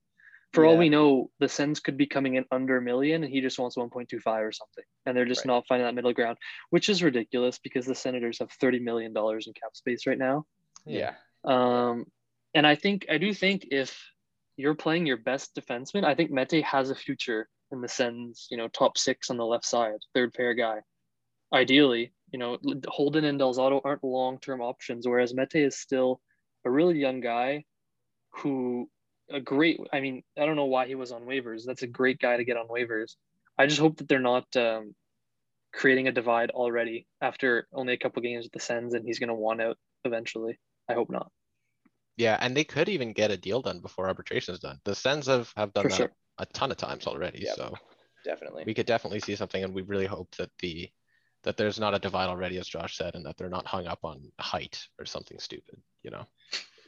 For 0.56 0.64
all 0.64 0.76
we 0.78 0.88
know, 0.88 1.30
the 1.38 1.48
Sens 1.48 1.80
could 1.80 1.96
be 1.96 2.06
coming 2.06 2.34
in 2.34 2.44
under 2.50 2.78
a 2.78 2.82
million 2.82 3.22
and 3.22 3.32
he 3.32 3.40
just 3.40 3.58
wants 3.58 3.76
1.25 3.76 4.26
or 4.26 4.52
something. 4.52 4.84
And 5.04 5.16
they're 5.16 5.24
just 5.24 5.42
Right. 5.42 5.54
not 5.54 5.66
finding 5.66 5.86
that 5.86 5.94
middle 5.94 6.12
ground, 6.12 6.38
which 6.70 6.88
is 6.88 7.02
ridiculous 7.02 7.58
because 7.58 7.84
the 7.86 7.94
Senators 7.94 8.38
have 8.38 8.48
$30 8.48 8.80
million 8.82 9.12
in 9.14 9.52
cap 9.52 9.74
space 9.74 10.06
right 10.06 10.18
now. 10.18 10.46
Yeah. 10.86 11.14
Um, 11.44 12.06
and 12.54 12.66
I 12.66 12.74
think 12.74 13.06
I 13.10 13.18
do 13.18 13.34
think 13.34 13.68
if 13.70 14.02
you're 14.56 14.74
playing 14.74 15.06
your 15.06 15.18
best 15.18 15.54
defenseman, 15.54 16.04
I 16.04 16.14
think 16.14 16.30
Mete 16.30 16.64
has 16.64 16.88
a 16.90 16.94
future 16.94 17.48
in 17.70 17.82
the 17.82 17.88
Sens, 17.88 18.46
you 18.50 18.56
know, 18.56 18.68
top 18.68 18.96
six 18.96 19.28
on 19.28 19.36
the 19.36 19.44
left 19.44 19.66
side, 19.66 19.98
third 20.14 20.32
pair 20.32 20.54
guy. 20.54 20.78
Ideally, 21.52 22.14
you 22.32 22.38
know, 22.38 22.58
Holden 22.88 23.24
and 23.24 23.38
Del 23.38 23.54
Zotto 23.54 23.80
aren't 23.84 24.02
long 24.02 24.38
term 24.40 24.60
options, 24.62 25.06
whereas 25.06 25.34
Mete 25.34 25.56
is 25.56 25.78
still 25.78 26.20
a 26.64 26.70
really 26.70 26.98
young 26.98 27.20
guy 27.20 27.64
who 28.30 28.88
a 29.30 29.40
great 29.40 29.80
I 29.92 30.00
mean, 30.00 30.22
I 30.38 30.46
don't 30.46 30.56
know 30.56 30.66
why 30.66 30.86
he 30.86 30.94
was 30.94 31.12
on 31.12 31.22
waivers. 31.22 31.64
That's 31.64 31.82
a 31.82 31.86
great 31.88 32.18
guy 32.18 32.36
to 32.36 32.44
get 32.44 32.56
on 32.56 32.68
waivers. 32.68 33.16
I 33.58 33.66
just 33.66 33.80
hope 33.80 33.98
that 33.98 34.08
they're 34.08 34.20
not 34.20 34.44
um, 34.56 34.94
creating 35.72 36.08
a 36.08 36.12
divide 36.12 36.50
already 36.50 37.06
after 37.20 37.66
only 37.72 37.94
a 37.94 37.98
couple 37.98 38.22
games 38.22 38.44
with 38.44 38.52
the 38.52 38.60
Sens 38.60 38.94
and 38.94 39.04
he's 39.04 39.18
gonna 39.18 39.34
want 39.34 39.60
out 39.60 39.78
eventually. 40.04 40.58
I 40.88 40.94
hope 40.94 41.10
not. 41.10 41.30
Yeah, 42.16 42.38
and 42.40 42.56
they 42.56 42.64
could 42.64 42.88
even 42.88 43.12
get 43.12 43.30
a 43.30 43.36
deal 43.36 43.60
done 43.60 43.80
before 43.80 44.08
arbitration 44.08 44.54
is 44.54 44.60
done. 44.60 44.78
The 44.84 44.94
Sens 44.94 45.26
have, 45.26 45.52
have 45.56 45.74
done 45.74 45.84
For 45.84 45.88
that 45.90 45.96
sure. 45.96 46.12
a 46.38 46.46
ton 46.46 46.70
of 46.70 46.78
times 46.78 47.06
already. 47.06 47.40
Yep. 47.40 47.56
So 47.56 47.74
Definitely. 48.24 48.64
we 48.66 48.74
could 48.74 48.86
definitely 48.86 49.20
see 49.20 49.36
something, 49.36 49.62
and 49.62 49.74
we 49.74 49.82
really 49.82 50.06
hope 50.06 50.34
that 50.36 50.50
the 50.60 50.90
that 51.42 51.56
there's 51.56 51.78
not 51.78 51.94
a 51.94 51.98
divide 52.00 52.28
already, 52.28 52.58
as 52.58 52.66
Josh 52.66 52.96
said, 52.96 53.14
and 53.14 53.24
that 53.26 53.36
they're 53.36 53.48
not 53.48 53.66
hung 53.66 53.86
up 53.86 54.00
on 54.02 54.32
height 54.40 54.84
or 54.98 55.04
something 55.04 55.38
stupid. 55.38 55.80
You 56.02 56.10
know. 56.10 56.26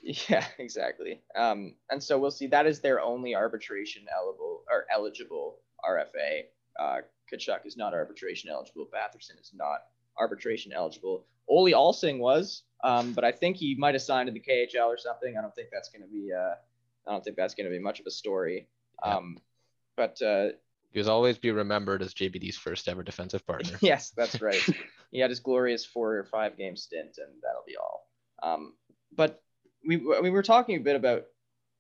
Yeah, 0.03 0.45
exactly. 0.59 1.21
Um, 1.35 1.75
and 1.91 2.03
so 2.03 2.19
we'll 2.19 2.31
see. 2.31 2.47
That 2.47 2.67
is 2.67 2.81
their 2.81 3.01
only 3.01 3.35
arbitration 3.35 4.05
eligible 4.15 4.65
or 4.71 4.87
eligible 4.93 5.59
RFA. 5.85 6.43
Uh, 6.79 6.99
Tkachuk 7.33 7.67
is 7.67 7.77
not 7.77 7.95
arbitration 7.95 8.51
eligible. 8.51 8.89
Batherson 8.93 9.41
is 9.41 9.53
not 9.55 9.81
arbitration 10.19 10.73
eligible. 10.73 11.27
Olle 11.49 11.73
Alsing 11.75 12.19
was, 12.19 12.63
um, 12.85 13.13
but 13.13 13.25
I 13.25 13.33
think 13.33 13.57
he 13.57 13.75
might 13.75 13.95
have 13.95 14.03
signed 14.03 14.29
in 14.29 14.35
the 14.35 14.41
KHL 14.41 14.87
or 14.87 14.99
something. 14.99 15.37
I 15.37 15.41
don't 15.43 15.55
think 15.55 15.69
that's 15.73 15.89
going 15.89 16.03
to 16.03 16.09
be. 16.09 16.31
Uh, 16.33 16.55
I 17.07 17.13
don't 17.13 17.25
think 17.25 17.37
that's 17.37 17.55
going 17.55 17.65
to 17.65 17.71
be 17.71 17.79
much 17.79 18.01
of 18.01 18.07
a 18.07 18.11
story. 18.11 18.69
Um, 19.03 19.39
but 19.97 20.21
uh, 20.21 20.49
He 20.91 20.99
was 20.99 21.09
always 21.09 21.39
be 21.39 21.51
remembered 21.51 22.03
as 22.03 22.13
JBD's 22.13 22.57
first 22.57 22.87
ever 22.89 23.03
defensive 23.03 23.47
partner. 23.47 23.79
yes, 23.83 24.11
that's 24.11 24.43
right. 24.43 24.63
he 25.11 25.19
had 25.21 25.31
his 25.31 25.41
glorious 25.41 25.85
four 25.87 26.17
or 26.17 26.25
five 26.25 26.57
game 26.59 26.77
stint, 26.77 27.17
and 27.19 27.29
that'll 27.43 27.65
be 27.67 27.77
all. 27.77 28.09
Um, 28.43 28.75
but 29.17 29.43
we 29.87 29.97
we 29.97 30.31
were 30.31 30.43
talking 30.43 30.77
a 30.77 30.81
bit 30.81 30.97
about, 30.97 31.25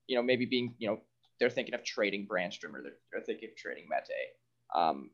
you 0.06 0.16
know, 0.16 0.22
maybe 0.22 0.46
being, 0.46 0.74
you 0.78 0.88
know, 0.88 1.00
they're 1.38 1.50
thinking 1.50 1.74
of 1.74 1.84
trading 1.84 2.26
Brannstrom 2.26 2.74
or 2.74 2.82
they're, 2.82 2.96
they're 3.12 3.22
thinking 3.22 3.48
of 3.50 3.56
trading 3.56 3.88
Mete. 3.88 4.34
Um, 4.74 5.10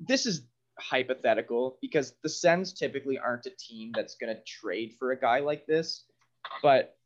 this 0.00 0.26
is 0.26 0.42
hypothetical 0.78 1.78
because 1.80 2.14
the 2.22 2.28
Sens 2.28 2.72
typically 2.72 3.18
aren't 3.18 3.46
a 3.46 3.50
team 3.58 3.92
that's 3.94 4.16
going 4.16 4.34
to 4.34 4.42
trade 4.42 4.94
for 4.98 5.12
a 5.12 5.18
guy 5.18 5.40
like 5.40 5.66
this, 5.66 6.04
but 6.62 6.96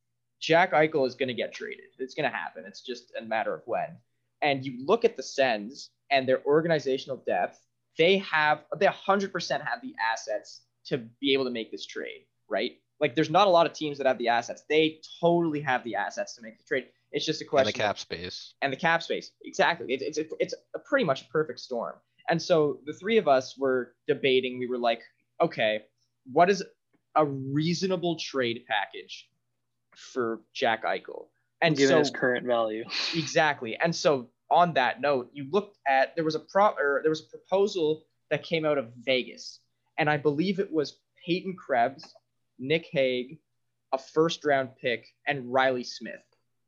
Jack 0.40 0.72
Eichel 0.72 1.06
is 1.06 1.14
going 1.14 1.28
to 1.28 1.34
get 1.34 1.52
traded. 1.52 1.84
It's 1.98 2.14
going 2.14 2.30
to 2.30 2.36
happen. 2.36 2.64
It's 2.66 2.80
just 2.80 3.12
a 3.18 3.22
matter 3.22 3.54
of 3.54 3.62
when. 3.66 3.96
And 4.42 4.64
you 4.64 4.84
look 4.86 5.04
at 5.04 5.16
the 5.16 5.22
Sens 5.22 5.90
and 6.10 6.26
their 6.26 6.44
organizational 6.44 7.22
depth, 7.26 7.60
they 7.98 8.18
have 8.18 8.64
they 8.78 8.86
100% 8.86 9.50
have 9.50 9.82
the 9.82 9.94
assets 10.00 10.62
to 10.86 10.98
be 11.20 11.34
able 11.34 11.44
to 11.44 11.50
make 11.50 11.70
this 11.70 11.86
trade, 11.86 12.24
right? 12.48 12.72
Like 13.00 13.14
there's 13.14 13.30
not 13.30 13.46
a 13.46 13.50
lot 13.50 13.66
of 13.66 13.72
teams 13.72 13.98
that 13.98 14.06
have 14.06 14.18
the 14.18 14.28
assets. 14.28 14.62
They 14.68 15.00
totally 15.20 15.60
have 15.62 15.82
the 15.84 15.94
assets 15.96 16.34
to 16.36 16.42
make 16.42 16.58
the 16.58 16.64
trade. 16.64 16.86
It's 17.12 17.26
just 17.26 17.40
a 17.40 17.44
And 17.44 17.50
question 17.50 17.66
the 17.72 17.78
cap 17.78 17.98
space. 17.98 18.54
and 18.62 18.72
the 18.72 18.76
cap 18.76 19.02
space. 19.02 19.32
Exactly. 19.44 19.86
It's 19.94 20.18
it's 20.18 20.32
it's 20.38 20.54
a 20.74 20.78
pretty 20.78 21.04
much 21.04 21.22
a 21.22 21.24
perfect 21.26 21.60
storm. 21.60 21.94
And 22.28 22.40
so 22.40 22.78
the 22.86 22.92
three 22.92 23.16
of 23.16 23.26
us 23.26 23.56
were 23.58 23.94
debating. 24.06 24.58
We 24.58 24.68
were 24.68 24.78
like, 24.78 25.00
okay, 25.40 25.82
what 26.30 26.50
is 26.50 26.62
a 27.16 27.24
reasonable 27.24 28.16
trade 28.20 28.64
package 28.68 29.28
for 29.96 30.40
Jack 30.54 30.84
Eichel? 30.84 31.26
And 31.62 31.76
given 31.76 31.94
so 31.94 31.98
his 31.98 32.10
current 32.10 32.46
value. 32.46 32.84
exactly. 33.14 33.76
And 33.76 33.94
so 33.94 34.28
on 34.50 34.74
that 34.74 35.00
note, 35.00 35.30
you 35.32 35.46
looked 35.50 35.78
at 35.88 36.14
there 36.14 36.24
was 36.24 36.34
a 36.34 36.40
pro 36.40 36.68
or 36.68 37.00
there 37.02 37.10
was 37.10 37.22
a 37.22 37.28
proposal 37.36 38.04
that 38.30 38.42
came 38.44 38.64
out 38.64 38.78
of 38.78 38.92
Vegas, 39.04 39.58
and 39.98 40.08
I 40.08 40.16
believe 40.16 40.60
it 40.60 40.72
was 40.72 40.98
Peyton 41.26 41.56
Krebs, 41.56 42.14
Nick 42.60 42.88
Hague, 42.92 43.38
a 43.92 43.98
first 43.98 44.44
round 44.44 44.70
pick, 44.80 45.08
and 45.26 45.52
Reilly 45.52 45.84
Smith. 45.84 46.22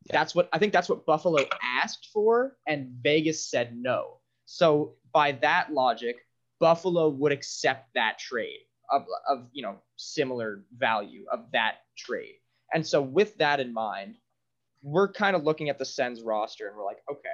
Yeah. 0.06 0.18
That's 0.18 0.34
what 0.34 0.48
I 0.52 0.58
think 0.58 0.72
that's 0.72 0.88
what 0.88 1.06
Buffalo 1.06 1.44
asked 1.62 2.08
for, 2.12 2.56
and 2.66 2.88
Vegas 3.02 3.48
said 3.48 3.76
no. 3.76 4.18
So 4.46 4.94
by 5.12 5.32
that 5.32 5.72
logic, 5.72 6.16
Buffalo 6.58 7.08
would 7.08 7.32
accept 7.32 7.88
that 7.94 8.18
trade 8.18 8.60
of, 8.90 9.06
of 9.28 9.48
you 9.52 9.62
know 9.62 9.76
similar 9.96 10.64
value 10.76 11.24
of 11.30 11.46
that 11.52 11.76
trade. 11.96 12.36
And 12.74 12.86
so 12.86 13.02
with 13.02 13.36
that 13.38 13.60
in 13.60 13.72
mind, 13.72 14.16
we're 14.82 15.12
kind 15.12 15.36
of 15.36 15.44
looking 15.44 15.68
at 15.68 15.78
the 15.78 15.84
Sens 15.84 16.22
roster 16.22 16.66
and 16.68 16.76
we're 16.76 16.84
like, 16.84 17.02
okay. 17.10 17.28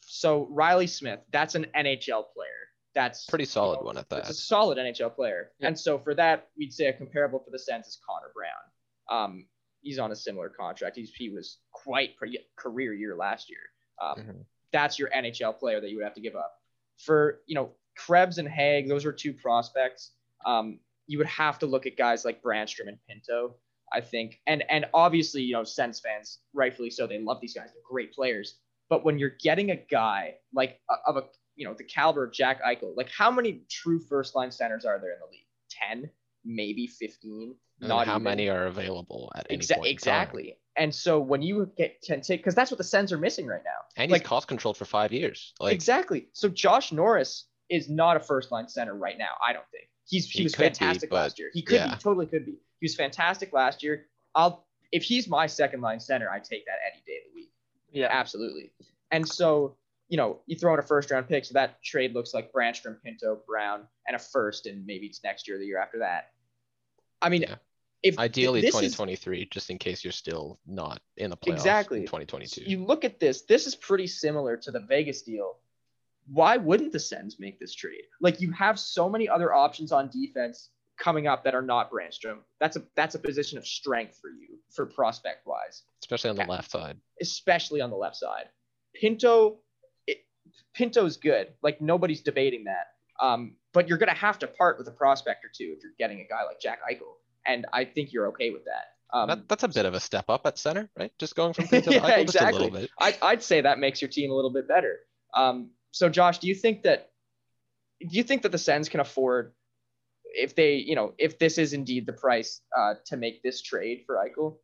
So 0.00 0.48
Reilly 0.50 0.86
Smith, 0.86 1.20
that's 1.32 1.54
an 1.54 1.66
NHL 1.76 2.24
player. 2.34 2.62
That's 2.94 3.26
Pretty 3.26 3.44
solid 3.44 3.76
you 3.76 3.80
know, 3.80 3.86
one 3.86 3.98
at 3.98 4.08
that. 4.10 4.20
It's 4.20 4.30
a 4.30 4.34
solid 4.34 4.78
NHL 4.78 5.14
player. 5.14 5.52
Yeah. 5.58 5.68
And 5.68 5.78
so 5.78 5.98
for 5.98 6.14
that, 6.14 6.48
we'd 6.56 6.72
say 6.72 6.86
a 6.86 6.92
comparable 6.92 7.38
for 7.38 7.50
the 7.50 7.58
Sens 7.58 7.86
is 7.86 7.98
Connor 8.06 8.32
Brown. 8.34 9.24
Um, 9.24 9.46
he's 9.80 9.98
on 9.98 10.12
a 10.12 10.16
similar 10.16 10.48
contract. 10.48 10.96
He's, 10.96 11.12
he 11.14 11.30
was 11.30 11.58
quite 11.72 12.16
pre- 12.16 12.46
career 12.56 12.92
year 12.94 13.16
last 13.16 13.50
year. 13.50 13.60
Um, 14.00 14.16
Mhm. 14.16 14.44
That's 14.72 14.98
your 14.98 15.10
NHL 15.10 15.58
player 15.58 15.80
that 15.80 15.90
you 15.90 15.96
would 15.96 16.04
have 16.04 16.14
to 16.14 16.20
give 16.22 16.34
up. 16.34 16.54
For 16.98 17.40
you 17.46 17.54
know 17.54 17.72
Krebs 17.96 18.38
and 18.38 18.48
Hague, 18.48 18.88
those 18.88 19.04
are 19.04 19.12
two 19.12 19.34
prospects. 19.34 20.12
Um, 20.46 20.80
you 21.06 21.18
would 21.18 21.26
have 21.26 21.58
to 21.58 21.66
look 21.66 21.84
at 21.84 21.96
guys 21.96 22.24
like 22.24 22.42
Brannstrom 22.42 22.88
and 22.88 22.98
Pinto. 23.06 23.56
I 23.92 24.00
think, 24.00 24.40
and 24.46 24.64
and 24.70 24.86
obviously, 24.94 25.42
you 25.42 25.52
know, 25.52 25.64
Sens 25.64 26.00
fans, 26.00 26.38
rightfully 26.54 26.88
so, 26.88 27.06
they 27.06 27.18
love 27.18 27.42
these 27.42 27.52
guys. 27.52 27.70
They're 27.72 27.82
great 27.86 28.14
players. 28.14 28.60
But 28.88 29.04
when 29.04 29.18
you're 29.18 29.36
getting 29.40 29.70
a 29.70 29.76
guy 29.76 30.36
like 30.54 30.80
of 31.06 31.16
a 31.18 31.24
you 31.56 31.66
know 31.66 31.74
the 31.74 31.84
caliber 31.84 32.24
of 32.24 32.32
Jack 32.32 32.62
Eichel, 32.62 32.96
like 32.96 33.10
how 33.10 33.30
many 33.30 33.62
true 33.70 33.98
first 34.00 34.34
line 34.34 34.50
centers 34.50 34.84
are 34.84 34.98
there 34.98 35.12
in 35.12 35.18
the 35.20 35.30
league? 35.30 35.46
Ten, 35.70 36.10
maybe 36.44 36.86
fifteen. 36.86 37.54
And 37.80 37.88
Not 37.88 38.06
how 38.06 38.14
even. 38.14 38.22
many 38.24 38.48
are 38.48 38.66
available 38.66 39.32
at 39.34 39.46
any 39.50 39.58
Exa- 39.58 39.74
point? 39.74 39.78
in 39.78 39.82
time. 39.84 39.92
exactly. 39.92 40.56
And 40.76 40.94
so 40.94 41.18
when 41.18 41.42
you 41.42 41.70
get 41.76 42.00
can 42.06 42.20
take 42.20 42.40
because 42.40 42.54
that's 42.54 42.70
what 42.70 42.78
the 42.78 42.84
Sens 42.84 43.12
are 43.12 43.18
missing 43.18 43.46
right 43.46 43.62
now. 43.64 43.70
And 43.96 44.10
he's 44.10 44.22
cost 44.22 44.48
controlled 44.48 44.76
for 44.76 44.84
five 44.84 45.12
years. 45.12 45.52
Like 45.60 45.74
exactly. 45.74 46.28
So 46.32 46.48
Josh 46.48 46.92
Norris 46.92 47.46
is 47.68 47.88
not 47.88 48.16
a 48.16 48.20
first 48.20 48.52
line 48.52 48.68
center 48.68 48.94
right 48.94 49.18
now. 49.18 49.32
I 49.46 49.52
don't 49.52 49.68
think 49.70 49.88
he's 50.06 50.28
he, 50.30 50.38
He 50.38 50.44
was 50.44 50.54
could 50.54 50.60
be, 50.60 50.64
fantastic 50.78 51.12
last 51.12 51.38
year. 51.38 51.50
He 51.52 51.62
could 51.62 51.76
yeah. 51.76 51.94
be 51.94 52.00
totally 52.00 52.26
could 52.26 52.46
be. 52.46 52.52
He 52.80 52.84
was 52.84 52.94
fantastic 52.94 53.52
last 53.52 53.82
year. 53.82 54.06
I'll 54.34 54.66
if 54.92 55.02
he's 55.02 55.28
my 55.28 55.46
second 55.46 55.80
line 55.80 56.00
center, 56.00 56.30
I 56.30 56.38
take 56.38 56.64
that 56.66 56.76
any 56.90 57.02
day 57.06 57.18
of 57.24 57.32
the 57.32 57.34
week. 57.34 57.50
Yeah. 57.92 58.08
Absolutely. 58.10 58.72
And 59.10 59.28
so 59.28 59.76
you 60.12 60.18
know 60.18 60.40
you 60.44 60.56
throw 60.58 60.74
in 60.74 60.78
a 60.78 60.82
first 60.82 61.10
round 61.10 61.26
pick, 61.26 61.42
so 61.46 61.54
that 61.54 61.82
trade 61.82 62.12
looks 62.12 62.34
like 62.34 62.52
Brannstrom, 62.52 63.02
Pinto, 63.02 63.40
Brown, 63.46 63.88
and 64.06 64.14
a 64.14 64.18
first, 64.18 64.66
and 64.66 64.84
maybe 64.84 65.06
it's 65.06 65.24
next 65.24 65.48
year, 65.48 65.56
or 65.56 65.58
the 65.58 65.64
year 65.64 65.78
after 65.78 66.00
that. 66.00 66.32
I 67.22 67.30
mean, 67.30 67.42
Yeah. 67.42 67.54
if 68.02 68.18
Ideally, 68.18 68.60
is- 68.60 68.66
2023, 68.74 69.46
just 69.46 69.70
in 69.70 69.78
case 69.78 70.04
you're 70.04 70.12
still 70.12 70.60
not 70.66 71.00
in 71.16 71.30
the 71.30 71.36
playoffs 71.38 71.52
Exactly. 71.54 72.00
in 72.00 72.04
2022. 72.06 72.60
you 72.64 72.84
look 72.84 73.06
at 73.06 73.20
this, 73.20 73.42
this 73.42 73.66
is 73.66 73.74
pretty 73.74 74.06
similar 74.06 74.58
to 74.58 74.70
the 74.70 74.80
Vegas 74.80 75.22
deal. 75.22 75.60
Why 76.26 76.58
wouldn't 76.58 76.92
the 76.92 77.00
Sens 77.00 77.38
make 77.40 77.58
this 77.58 77.74
trade? 77.74 78.04
Like 78.20 78.38
you 78.38 78.50
have 78.52 78.78
so 78.78 79.08
many 79.08 79.30
other 79.30 79.54
options 79.54 79.92
on 79.92 80.10
defense 80.10 80.72
coming 80.98 81.26
up 81.26 81.42
that 81.44 81.54
are 81.54 81.62
not 81.62 81.90
Brannstrom. 81.90 82.40
That's 82.60 82.76
a 82.76 82.82
that's 82.96 83.14
a 83.14 83.18
position 83.18 83.56
of 83.56 83.66
strength 83.66 84.18
for 84.20 84.28
you 84.28 84.58
for 84.74 84.84
prospect 84.84 85.46
wise, 85.46 85.84
especially 86.02 86.28
on 86.28 86.36
the 86.36 86.44
left 86.44 86.70
side. 86.70 87.00
especially 87.22 87.80
on 87.80 87.88
the 87.88 87.96
left 87.96 88.16
side. 88.16 88.50
Pinto, 88.94 89.60
Pinto's 90.74 91.16
good. 91.16 91.48
Like 91.62 91.80
nobody's 91.80 92.20
debating 92.20 92.64
that. 92.64 92.88
Um, 93.20 93.56
but 93.72 93.88
you're 93.88 93.98
gonna 93.98 94.14
have 94.14 94.38
to 94.40 94.46
part 94.46 94.78
with 94.78 94.88
a 94.88 94.92
prospect 94.92 95.44
or 95.44 95.50
two 95.54 95.74
if 95.76 95.82
you're 95.82 95.92
getting 95.98 96.20
a 96.20 96.28
guy 96.28 96.44
like 96.44 96.60
Jack 96.60 96.80
Eichel, 96.90 97.14
and 97.46 97.66
I 97.72 97.84
think 97.84 98.12
you're 98.12 98.28
okay 98.28 98.50
with 98.50 98.64
that. 98.64 99.16
Um, 99.16 99.28
that, 99.28 99.48
that's 99.48 99.62
a 99.62 99.68
bit 99.68 99.84
of 99.84 99.94
a 99.94 100.00
step 100.00 100.24
up 100.28 100.46
at 100.46 100.58
center, 100.58 100.88
right? 100.98 101.12
Just 101.18 101.36
going 101.36 101.52
from 101.52 101.66
Pinto 101.68 101.90
to 101.90 101.96
Yeah, 101.96 102.02
Eichel 102.02 102.32
just 102.32 102.40
a 102.40 102.50
little 102.50 102.70
bit. 102.70 102.90
I, 102.98 103.16
I'd 103.22 103.42
say 103.42 103.60
that 103.60 103.78
makes 103.78 104.00
your 104.00 104.08
team 104.08 104.30
a 104.30 104.34
little 104.34 104.52
bit 104.52 104.66
better. 104.66 105.00
Um, 105.34 105.70
so 105.90 106.08
Josh, 106.08 106.38
do 106.38 106.48
you 106.48 106.54
think 106.54 106.82
that 106.82 107.10
do 108.00 108.16
you 108.16 108.22
think 108.22 108.42
that 108.42 108.52
the 108.52 108.58
Sens 108.58 108.88
can 108.88 109.00
afford 109.00 109.52
if 110.24 110.54
they, 110.54 110.76
you 110.76 110.94
know, 110.94 111.14
if 111.18 111.38
this 111.38 111.58
is 111.58 111.72
indeed 111.72 112.06
the 112.06 112.12
price 112.12 112.60
uh, 112.76 112.94
to 113.06 113.16
make 113.16 113.42
this 113.42 113.62
trade 113.62 114.04
for 114.06 114.16
Eichel? 114.16 114.56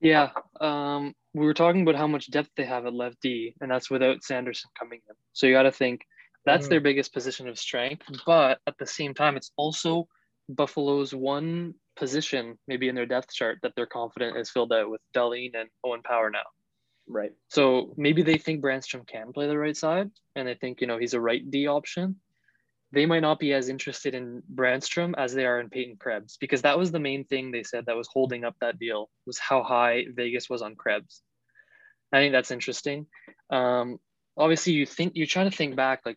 Yeah. 0.00 0.30
Um, 0.60 1.14
we 1.34 1.46
were 1.46 1.54
talking 1.54 1.82
about 1.82 1.96
how 1.96 2.06
much 2.06 2.30
depth 2.30 2.50
they 2.56 2.64
have 2.64 2.86
at 2.86 2.94
left 2.94 3.20
D, 3.20 3.54
and 3.60 3.70
that's 3.70 3.90
without 3.90 4.22
Sanderson 4.22 4.70
coming 4.78 5.00
in. 5.08 5.14
So 5.32 5.46
you 5.46 5.52
got 5.52 5.62
to 5.62 5.72
think 5.72 6.02
that's 6.44 6.66
Mhm. 6.66 6.70
their 6.70 6.80
biggest 6.80 7.12
position 7.12 7.48
of 7.48 7.58
strength. 7.58 8.06
But 8.26 8.60
at 8.66 8.78
the 8.78 8.86
same 8.86 9.14
time, 9.14 9.36
it's 9.36 9.52
also 9.56 10.08
Buffalo's 10.48 11.14
one 11.14 11.74
position, 11.96 12.58
maybe 12.66 12.88
in 12.88 12.94
their 12.94 13.06
depth 13.06 13.32
chart, 13.32 13.58
that 13.62 13.74
they're 13.76 13.86
confident 13.86 14.36
is 14.36 14.50
filled 14.50 14.72
out 14.72 14.88
with 14.88 15.00
Dahlin 15.14 15.54
and 15.54 15.68
Owen 15.84 16.02
Power 16.02 16.30
now. 16.30 16.46
Right. 17.06 17.32
So 17.48 17.94
maybe 17.96 18.22
they 18.22 18.38
think 18.38 18.62
Brannstrom 18.62 19.06
can 19.06 19.32
play 19.32 19.46
the 19.46 19.58
right 19.58 19.76
side, 19.76 20.10
and 20.36 20.46
they 20.46 20.54
think 20.54 20.80
you 20.80 20.86
know 20.86 20.98
he's 20.98 21.14
a 21.14 21.20
right 21.20 21.48
D 21.50 21.66
option. 21.66 22.20
They 22.90 23.04
might 23.04 23.20
not 23.20 23.38
be 23.38 23.52
as 23.52 23.68
interested 23.68 24.14
in 24.14 24.42
Brannstrom 24.52 25.14
as 25.18 25.34
they 25.34 25.44
are 25.44 25.60
in 25.60 25.68
Peyton 25.68 25.96
Krebs 25.96 26.38
because 26.38 26.62
that 26.62 26.78
was 26.78 26.90
the 26.90 26.98
main 26.98 27.24
thing 27.24 27.50
they 27.50 27.62
said 27.62 27.86
that 27.86 27.96
was 27.96 28.08
holding 28.10 28.44
up 28.44 28.56
that 28.60 28.78
deal 28.78 29.10
was 29.26 29.38
how 29.38 29.62
high 29.62 30.06
Vegas 30.14 30.48
was 30.48 30.62
on 30.62 30.74
Krebs. 30.74 31.22
I 32.12 32.18
think 32.18 32.32
that's 32.32 32.50
interesting. 32.50 33.06
Um, 33.50 33.98
obviously, 34.36 34.72
you 34.72 34.86
think 34.86 35.12
you're 35.16 35.26
trying 35.26 35.50
to 35.50 35.56
think 35.56 35.76
back 35.76 36.00
like 36.06 36.16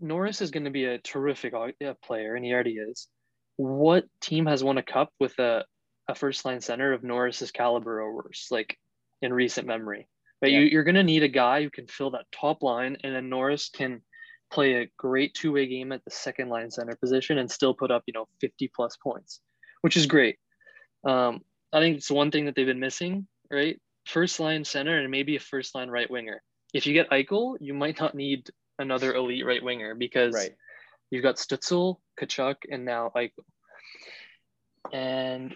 Norris 0.00 0.40
is 0.40 0.52
going 0.52 0.64
to 0.64 0.70
be 0.70 0.84
a 0.84 0.98
terrific 0.98 1.54
uh, 1.54 1.94
player, 2.04 2.36
and 2.36 2.44
he 2.44 2.52
already 2.52 2.74
is. 2.74 3.08
What 3.56 4.04
team 4.20 4.46
has 4.46 4.62
won 4.62 4.78
a 4.78 4.82
cup 4.82 5.10
with 5.18 5.38
a, 5.38 5.64
a 6.08 6.14
first 6.14 6.44
line 6.44 6.60
center 6.60 6.92
of 6.92 7.02
Norris's 7.02 7.50
caliber 7.50 8.00
or 8.00 8.14
worse, 8.14 8.48
like 8.50 8.78
in 9.20 9.32
recent 9.32 9.66
memory? 9.66 10.08
But 10.40 10.52
you, 10.52 10.60
you're 10.60 10.84
going 10.84 10.94
to 10.94 11.02
need 11.02 11.22
a 11.22 11.28
guy 11.28 11.62
who 11.62 11.70
can 11.70 11.86
fill 11.86 12.12
that 12.12 12.26
top 12.32 12.62
line, 12.62 12.96
and 13.02 13.14
then 13.14 13.28
Norris 13.28 13.68
can 13.68 14.02
play 14.50 14.74
a 14.74 14.88
great 14.96 15.34
two 15.34 15.52
way 15.52 15.66
game 15.66 15.92
at 15.92 16.04
the 16.04 16.10
second 16.10 16.48
line 16.48 16.70
center 16.70 16.96
position 16.96 17.38
and 17.38 17.50
still 17.50 17.74
put 17.74 17.90
up, 17.90 18.02
you 18.06 18.12
know, 18.12 18.26
50 18.40 18.70
plus 18.74 18.96
points, 18.96 19.40
which 19.82 19.96
is 19.96 20.06
great. 20.06 20.38
Um, 21.04 21.40
I 21.72 21.80
think 21.80 21.96
it's 21.96 22.10
one 22.10 22.30
thing 22.30 22.46
that 22.46 22.54
they've 22.54 22.66
been 22.66 22.80
missing, 22.80 23.26
right? 23.50 23.80
First 24.06 24.40
line 24.40 24.64
center 24.64 24.98
and 24.98 25.10
maybe 25.10 25.36
a 25.36 25.40
first 25.40 25.74
line 25.74 25.88
right 25.88 26.10
winger. 26.10 26.42
If 26.74 26.86
you 26.86 26.92
get 26.92 27.10
Eichel, 27.10 27.56
you 27.60 27.74
might 27.74 27.98
not 28.00 28.14
need 28.14 28.50
another 28.78 29.14
elite 29.14 29.46
right 29.46 29.62
winger 29.62 29.94
because 29.94 30.34
Right. 30.34 30.54
you've 31.10 31.22
got 31.22 31.36
Stützle, 31.36 31.98
Tkachuk, 32.18 32.56
and 32.70 32.84
now 32.84 33.12
Eichel. 33.14 33.44
And 34.92 35.54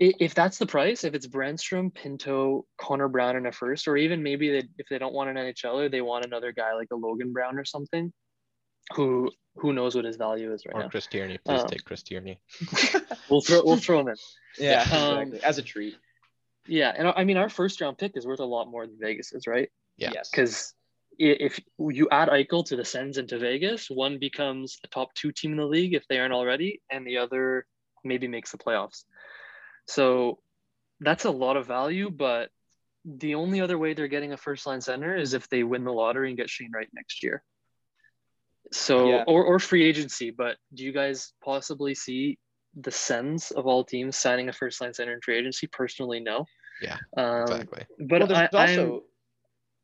if 0.00 0.34
that's 0.34 0.58
the 0.58 0.66
price, 0.66 1.02
if 1.04 1.14
it's 1.14 1.26
Brannstrom, 1.26 1.92
Pinto, 1.92 2.64
Connor 2.80 3.08
Brown 3.08 3.36
in 3.36 3.46
a 3.46 3.52
first, 3.52 3.88
or 3.88 3.96
even 3.96 4.22
maybe 4.22 4.48
they, 4.50 4.68
if 4.78 4.86
they 4.88 4.98
don't 4.98 5.12
want 5.12 5.30
an 5.30 5.36
NHLer, 5.36 5.90
they 5.90 6.00
want 6.00 6.24
another 6.24 6.52
guy 6.52 6.74
like 6.74 6.88
a 6.92 6.96
Logan 6.96 7.32
Brown 7.32 7.58
or 7.58 7.64
something, 7.64 8.12
who 8.94 9.30
who 9.56 9.72
knows 9.72 9.96
what 9.96 10.04
his 10.04 10.16
value 10.16 10.52
is 10.54 10.64
right 10.66 10.76
Or 10.76 10.82
now. 10.82 10.88
Chris 10.88 11.08
Tierney. 11.08 11.38
Please 11.44 11.62
Um, 11.62 11.66
take 11.68 11.84
Chris 11.84 12.02
Tierney. 12.02 12.40
We'll 13.28 13.42
throw 13.42 13.62
we'll 13.64 13.76
throw 13.76 14.00
him 14.00 14.08
in. 14.08 14.14
Yeah. 14.58 14.82
Um, 14.90 15.18
exactly. 15.18 15.40
As 15.42 15.58
a 15.58 15.62
treat. 15.62 15.96
Yeah, 16.66 16.94
and 16.96 17.08
I 17.08 17.12
I 17.16 17.24
mean 17.24 17.36
our 17.36 17.48
first 17.50 17.80
round 17.80 17.98
pick 17.98 18.12
is 18.16 18.26
worth 18.26 18.40
a 18.40 18.44
lot 18.44 18.70
more 18.70 18.86
than 18.86 18.96
Vegas 19.00 19.32
is, 19.32 19.46
right? 19.46 19.68
Yeah. 19.98 20.12
Yes. 20.14 20.30
Because 20.30 20.74
if 21.18 21.60
you 21.78 22.08
add 22.10 22.28
Eichel 22.28 22.64
to 22.66 22.76
the 22.76 22.84
Sens 22.84 23.18
and 23.18 23.28
to 23.30 23.38
Vegas, 23.38 23.90
one 23.90 24.18
becomes 24.18 24.78
a 24.84 24.86
top 24.88 25.12
two 25.14 25.32
team 25.32 25.50
in 25.52 25.58
the 25.58 25.66
league 25.66 25.92
if 25.94 26.06
they 26.08 26.18
aren't 26.20 26.32
already, 26.32 26.80
and 26.90 27.04
the 27.06 27.18
other 27.18 27.66
maybe 28.04 28.28
makes 28.28 28.52
the 28.52 28.58
playoffs. 28.58 29.04
So 29.88 30.38
that's 31.00 31.24
a 31.24 31.30
lot 31.30 31.56
of 31.56 31.66
value, 31.66 32.10
but 32.10 32.50
the 33.04 33.34
only 33.36 33.60
other 33.60 33.78
way 33.78 33.94
they're 33.94 34.06
getting 34.08 34.32
a 34.32 34.36
first 34.36 34.66
line 34.66 34.80
center 34.82 35.16
is 35.16 35.32
if 35.32 35.48
they 35.48 35.62
win 35.64 35.84
the 35.84 35.92
lottery 35.92 36.28
and 36.28 36.36
get 36.36 36.50
Shane 36.50 36.70
Wright 36.74 36.88
next 36.92 37.22
year. 37.22 37.42
So 38.70 39.08
Yeah. 39.08 39.24
or, 39.26 39.44
or 39.44 39.58
free 39.58 39.84
agency, 39.84 40.30
but 40.30 40.58
do 40.74 40.84
you 40.84 40.92
guys 40.92 41.32
possibly 41.42 41.94
see 41.94 42.38
the 42.78 42.90
Sens 42.90 43.50
of 43.50 43.66
all 43.66 43.82
teams 43.82 44.16
signing 44.16 44.50
a 44.50 44.52
first 44.52 44.80
line 44.82 44.92
center 44.92 45.14
in 45.14 45.20
free 45.22 45.38
agency? 45.38 45.66
Personally, 45.68 46.20
no. 46.20 46.44
Yeah, 46.82 46.98
Um, 47.16 47.42
Exactly. 47.42 47.84
But 47.98 48.18
well, 48.20 48.26
there's 48.28 48.38
I, 48.38 48.42
I'm- 48.42 48.68
also 48.80 49.04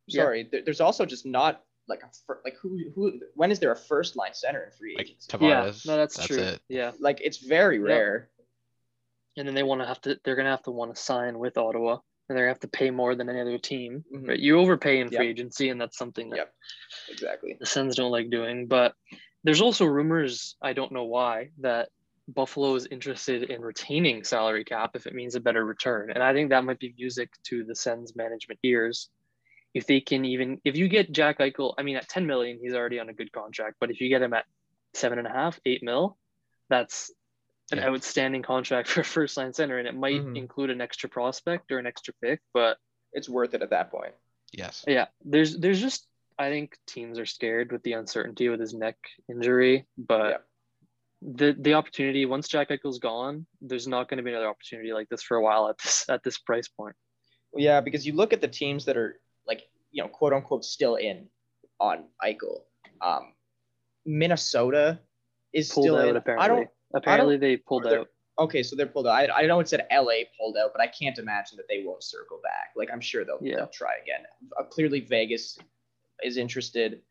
Yeah. 0.06 0.22
sorry, 0.24 0.50
there's 0.64 0.82
also 0.82 1.06
just 1.06 1.24
not 1.24 1.62
like 1.88 2.02
a 2.02 2.10
fir- 2.26 2.40
like 2.44 2.56
who 2.60 2.78
who 2.94 3.20
when 3.34 3.50
is 3.50 3.58
there 3.58 3.72
a 3.72 3.76
first 3.76 4.16
line 4.16 4.34
center 4.34 4.62
in 4.64 4.70
free 4.72 4.94
Like 4.96 5.06
agency? 5.06 5.28
Tavares. 5.32 5.84
yeah, 5.86 5.92
no, 5.92 5.96
that's, 5.98 6.16
that's 6.16 6.26
true. 6.28 6.38
it. 6.42 6.60
Yeah, 6.68 6.92
like 6.98 7.20
it's 7.22 7.38
very 7.38 7.76
Yep. 7.78 7.86
rare. 7.86 8.30
And 9.36 9.46
then 9.46 9.54
they 9.54 9.62
want 9.62 9.80
to 9.80 9.86
have 9.86 10.00
to. 10.02 10.18
They're 10.24 10.36
gonna 10.36 10.50
have 10.50 10.62
to 10.64 10.70
want 10.70 10.94
to 10.94 11.00
sign 11.00 11.38
with 11.38 11.56
Ottawa, 11.58 11.98
and 12.28 12.36
they're 12.36 12.44
gonna 12.44 12.54
have 12.54 12.60
to 12.60 12.68
pay 12.68 12.90
more 12.90 13.14
than 13.14 13.28
any 13.28 13.40
other 13.40 13.58
team. 13.58 14.04
Mhm. 14.12 14.28
Right? 14.28 14.38
You 14.38 14.58
overpay 14.58 15.00
in 15.00 15.08
free 15.08 15.16
Yep. 15.18 15.26
agency, 15.26 15.68
and 15.70 15.80
that's 15.80 15.98
something 15.98 16.30
that 16.30 16.36
Yep. 16.36 16.54
Exactly. 17.10 17.56
the 17.58 17.66
Sens 17.66 17.96
don't 17.96 18.10
like 18.12 18.30
doing. 18.30 18.66
But 18.66 18.94
there's 19.42 19.60
also 19.60 19.84
rumors. 19.84 20.56
I 20.62 20.72
don't 20.72 20.92
know 20.92 21.04
why 21.04 21.50
that 21.58 21.90
Buffalo 22.28 22.74
is 22.74 22.86
interested 22.86 23.50
in 23.50 23.60
retaining 23.60 24.24
salary 24.24 24.64
cap 24.64 24.96
if 24.96 25.06
it 25.06 25.14
means 25.14 25.34
a 25.34 25.40
better 25.40 25.64
return, 25.64 26.10
and 26.10 26.22
I 26.22 26.32
think 26.32 26.50
that 26.50 26.64
might 26.64 26.78
be 26.78 26.94
music 26.98 27.30
to 27.44 27.64
the 27.64 27.74
Sens 27.74 28.16
management 28.16 28.60
ears. 28.62 29.10
If 29.74 29.86
they 29.86 30.00
can 30.00 30.24
even, 30.24 30.60
if 30.64 30.76
you 30.76 30.88
get 30.88 31.10
Jack 31.12 31.38
Eichel, 31.40 31.74
I 31.76 31.82
mean, 31.82 31.96
at 31.96 32.08
10 32.08 32.26
million, 32.26 32.58
he's 32.62 32.74
already 32.74 33.00
on 33.00 33.08
a 33.08 33.12
good 33.12 33.32
contract. 33.32 33.76
But 33.80 33.90
if 33.90 34.00
you 34.00 34.08
get 34.08 34.22
him 34.22 34.32
at 34.32 34.46
seven 34.94 35.18
and 35.18 35.26
a 35.26 35.30
half, 35.32 35.60
eight 35.66 35.82
mil, 35.82 36.16
that's 36.70 37.10
an 37.72 37.78
Yeah. 37.78 37.88
outstanding 37.88 38.42
contract 38.42 38.88
for 38.90 39.00
a 39.00 39.04
first 39.04 39.36
line 39.36 39.52
center, 39.52 39.78
and 39.78 39.88
it 39.88 39.94
might 39.94 40.20
Mhm. 40.20 40.36
include 40.36 40.70
an 40.70 40.80
extra 40.80 41.08
prospect 41.08 41.70
or 41.72 41.78
an 41.78 41.86
extra 41.86 42.14
pick. 42.22 42.40
But 42.52 42.78
It's 43.12 43.28
worth 43.28 43.54
it 43.54 43.62
at 43.62 43.70
that 43.70 43.90
point. 43.92 44.14
Yes. 44.52 44.84
yeah, 44.88 45.06
there's 45.24 45.56
there's 45.58 45.80
just 45.80 46.06
I 46.36 46.50
think 46.50 46.76
teams 46.86 47.18
are 47.20 47.26
scared 47.26 47.70
with 47.70 47.82
the 47.84 47.92
uncertainty 47.92 48.48
with 48.48 48.58
his 48.60 48.74
neck 48.74 48.96
injury, 49.28 49.86
but 49.96 50.30
Yeah. 50.30 50.38
the 51.22 51.52
the 51.58 51.74
opportunity 51.74 52.26
once 52.26 52.48
Jack 52.48 52.70
Eichel's 52.70 52.98
gone, 52.98 53.46
there's 53.60 53.86
not 53.86 54.08
going 54.08 54.18
to 54.18 54.24
be 54.24 54.30
another 54.30 54.48
opportunity 54.48 54.92
like 54.92 55.08
this 55.08 55.22
for 55.22 55.36
a 55.36 55.42
while 55.42 55.68
at 55.68 55.78
this 55.78 56.08
at 56.08 56.22
this 56.24 56.38
price 56.38 56.66
point. 56.68 56.96
Yeah, 57.56 57.80
because 57.80 58.04
you 58.04 58.14
look 58.14 58.32
at 58.32 58.40
the 58.40 58.48
teams 58.48 58.84
that 58.86 58.96
are 58.96 59.20
like, 59.46 59.62
you 59.92 60.02
know, 60.02 60.08
quote 60.08 60.32
unquote 60.32 60.64
still 60.64 60.96
in 60.96 61.30
on 61.78 62.08
Eichel. 62.20 62.64
Um, 63.00 63.32
Minnesota 64.04 65.00
is 65.52 65.72
Pulled 65.72 65.84
still 65.84 65.96
out 65.96 66.08
in. 66.08 66.16
apparently. 66.16 66.44
I 66.44 66.48
don't. 66.48 66.68
Apparently 66.94 67.36
they 67.36 67.56
pulled 67.56 67.86
out. 67.86 68.08
Okay, 68.36 68.62
so 68.64 68.74
they're 68.74 68.86
pulled 68.86 69.06
out. 69.06 69.30
I, 69.30 69.42
I 69.42 69.46
know 69.46 69.60
it 69.60 69.68
said 69.68 69.86
LA 69.92 70.24
pulled 70.38 70.56
out, 70.56 70.72
but 70.72 70.80
I 70.80 70.88
can't 70.88 71.16
imagine 71.18 71.56
that 71.56 71.66
they 71.68 71.84
won't 71.84 72.02
circle 72.02 72.40
back. 72.42 72.70
Like 72.76 72.90
I'm 72.92 73.00
sure 73.00 73.24
they'll 73.24 73.38
Yeah. 73.40 73.56
they'll 73.56 73.66
try 73.68 73.92
again. 74.02 74.24
Uh, 74.58 74.64
clearly, 74.64 75.00
Vegas 75.00 75.58
is 76.22 76.36
interested. 76.36 77.02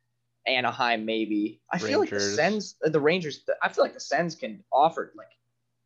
Anaheim 0.46 1.06
maybe. 1.06 1.62
I 1.72 1.78
feel 1.78 2.00
like 2.02 2.10
the 2.10 2.16
Rangers. 2.18 2.36
Sens, 2.36 2.76
uh, 2.86 2.90
the 2.90 3.00
Rangers. 3.00 3.46
I 3.62 3.70
feel 3.70 3.84
like 3.86 3.94
the 3.94 4.00
Sens 4.02 4.36
can 4.36 4.62
offer 4.74 5.14
like 5.16 5.28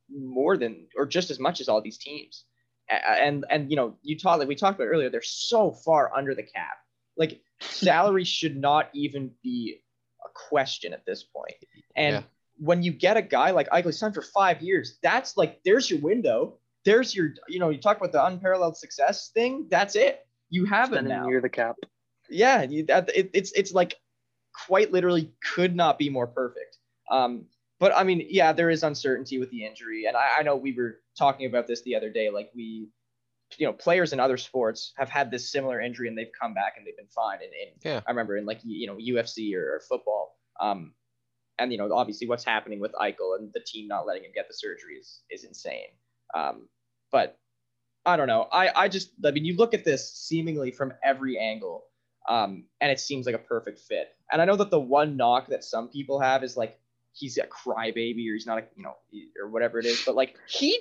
more 0.10 0.58
than 0.58 0.88
or 0.98 1.06
just 1.06 1.30
as 1.30 1.40
much 1.40 1.62
as 1.62 1.70
all 1.70 1.82
these 1.82 2.00
teams. 2.00 2.46
A- 2.90 2.96
a- 2.96 3.22
And 3.22 3.46
and 3.52 3.70
you 3.70 3.76
know 3.76 3.96
you 4.02 4.18
talked 4.18 4.40
like 4.40 4.48
we 4.48 4.56
talked 4.56 4.80
about 4.80 4.88
earlier. 4.88 5.10
They're 5.12 5.22
so 5.22 5.72
far 5.72 6.12
under 6.18 6.34
the 6.34 6.42
cap. 6.44 6.78
Like 7.16 7.42
salary 7.62 8.24
should 8.24 8.58
not 8.58 8.90
even 8.94 9.32
be 9.44 9.84
a 10.26 10.30
question 10.50 10.94
at 10.94 11.06
this 11.06 11.24
point. 11.24 11.54
And 11.96 12.16
Yeah. 12.16 12.24
When 12.58 12.84
you 12.84 12.92
get 12.92 13.18
a 13.18 13.22
guy 13.22 13.52
like 13.52 13.70
Eichel 13.70 13.94
signed 13.94 14.14
for 14.16 14.22
five 14.22 14.62
years, 14.62 14.98
that's 15.04 15.38
like 15.38 15.60
there's 15.64 15.90
your 15.90 16.00
window. 16.00 16.58
There's 16.86 17.16
your 17.16 17.34
you 17.48 17.60
know 17.60 17.70
you 17.70 17.80
talk 17.80 17.98
about 17.98 18.12
the 18.12 18.26
unparalleled 18.26 18.78
success 18.78 19.30
thing. 19.34 19.68
That's 19.70 19.96
it. 19.96 20.26
You 20.50 20.66
have 20.66 20.90
it 20.92 20.96
Spending 20.96 21.14
now. 21.14 21.26
near 21.28 21.42
the 21.42 21.50
cap. 21.50 21.76
Yeah, 22.30 22.64
you, 22.64 22.86
that, 22.86 23.10
it, 23.16 23.30
it's 23.34 23.52
it's 23.54 23.74
like 23.74 23.96
quite 24.68 24.92
literally 24.92 25.32
could 25.54 25.76
not 25.76 25.98
be 26.00 26.10
more 26.10 26.28
perfect. 26.28 26.78
Um, 27.12 27.46
but 27.80 27.96
I 27.96 28.04
mean, 28.04 28.26
yeah, 28.30 28.54
there 28.54 28.70
is 28.70 28.84
uncertainty 28.84 29.38
with 29.40 29.50
the 29.52 29.66
injury, 29.66 30.06
and 30.06 30.18
I, 30.18 30.40
I 30.40 30.44
know 30.44 30.56
we 30.56 30.74
were 30.74 31.00
talking 31.18 31.46
about 31.46 31.68
this 31.68 31.82
the 31.84 31.96
other 31.96 32.10
day. 32.10 32.30
Like 32.30 32.50
we, 32.56 32.90
you 33.58 33.66
know, 33.68 33.74
players 33.74 34.14
in 34.14 34.20
other 34.20 34.38
sports 34.38 34.94
have 34.98 35.10
had 35.10 35.30
this 35.32 35.52
similar 35.52 35.80
injury 35.80 36.08
and 36.08 36.18
they've 36.18 36.32
come 36.40 36.54
back 36.54 36.74
and 36.78 36.86
they've 36.88 36.98
been 36.98 37.08
fine. 37.08 37.36
And, 37.42 37.52
and 37.62 37.72
Yeah. 37.84 38.02
I 38.06 38.12
remember 38.12 38.36
in 38.38 38.46
like 38.46 38.60
you 38.64 38.88
know 38.88 38.96
UFC 38.98 39.56
or, 39.56 39.76
or 39.76 39.82
football, 39.88 40.38
um, 40.60 40.94
and 41.60 41.72
you 41.72 41.78
know, 41.78 41.92
obviously, 41.94 42.28
what's 42.28 42.46
happening 42.46 42.80
with 42.80 42.94
Eichel 42.94 43.38
and 43.38 43.52
the 43.54 43.62
team 43.66 43.88
not 43.88 44.06
letting 44.06 44.24
him 44.24 44.32
get 44.34 44.48
the 44.48 44.54
surgery 44.54 44.96
is 44.96 45.22
is 45.30 45.44
insane. 45.44 45.90
Um, 46.34 46.68
but 47.12 47.38
I 48.06 48.18
don't 48.18 48.28
know. 48.28 48.48
I 48.52 48.70
I 48.76 48.88
just 48.88 49.12
I 49.26 49.32
mean, 49.32 49.46
you 49.46 49.56
look 49.56 49.74
at 49.74 49.84
this 49.84 50.14
seemingly 50.14 50.72
from 50.72 50.94
every 51.04 51.38
angle, 51.38 51.84
um, 52.28 52.66
and 52.82 52.92
it 52.92 53.00
seems 53.00 53.26
like 53.26 53.36
a 53.36 53.40
perfect 53.40 53.80
fit. 53.80 54.10
And 54.32 54.42
I 54.42 54.46
know 54.46 54.56
that 54.56 54.72
the 54.72 54.80
one 54.80 55.18
knock 55.18 55.48
that 55.48 55.64
some 55.64 55.90
people 55.90 56.20
have 56.20 56.44
is 56.44 56.58
like 56.58 56.80
he's 57.14 57.38
a 57.38 57.48
crybaby 57.48 58.30
or 58.30 58.34
he's 58.34 58.46
not 58.46 58.60
a 58.60 58.64
you 58.76 58.84
know 58.84 58.96
or 59.42 59.50
whatever 59.50 59.80
it 59.80 59.86
is, 59.86 60.04
but 60.06 60.16
like 60.16 60.38
he 60.48 60.80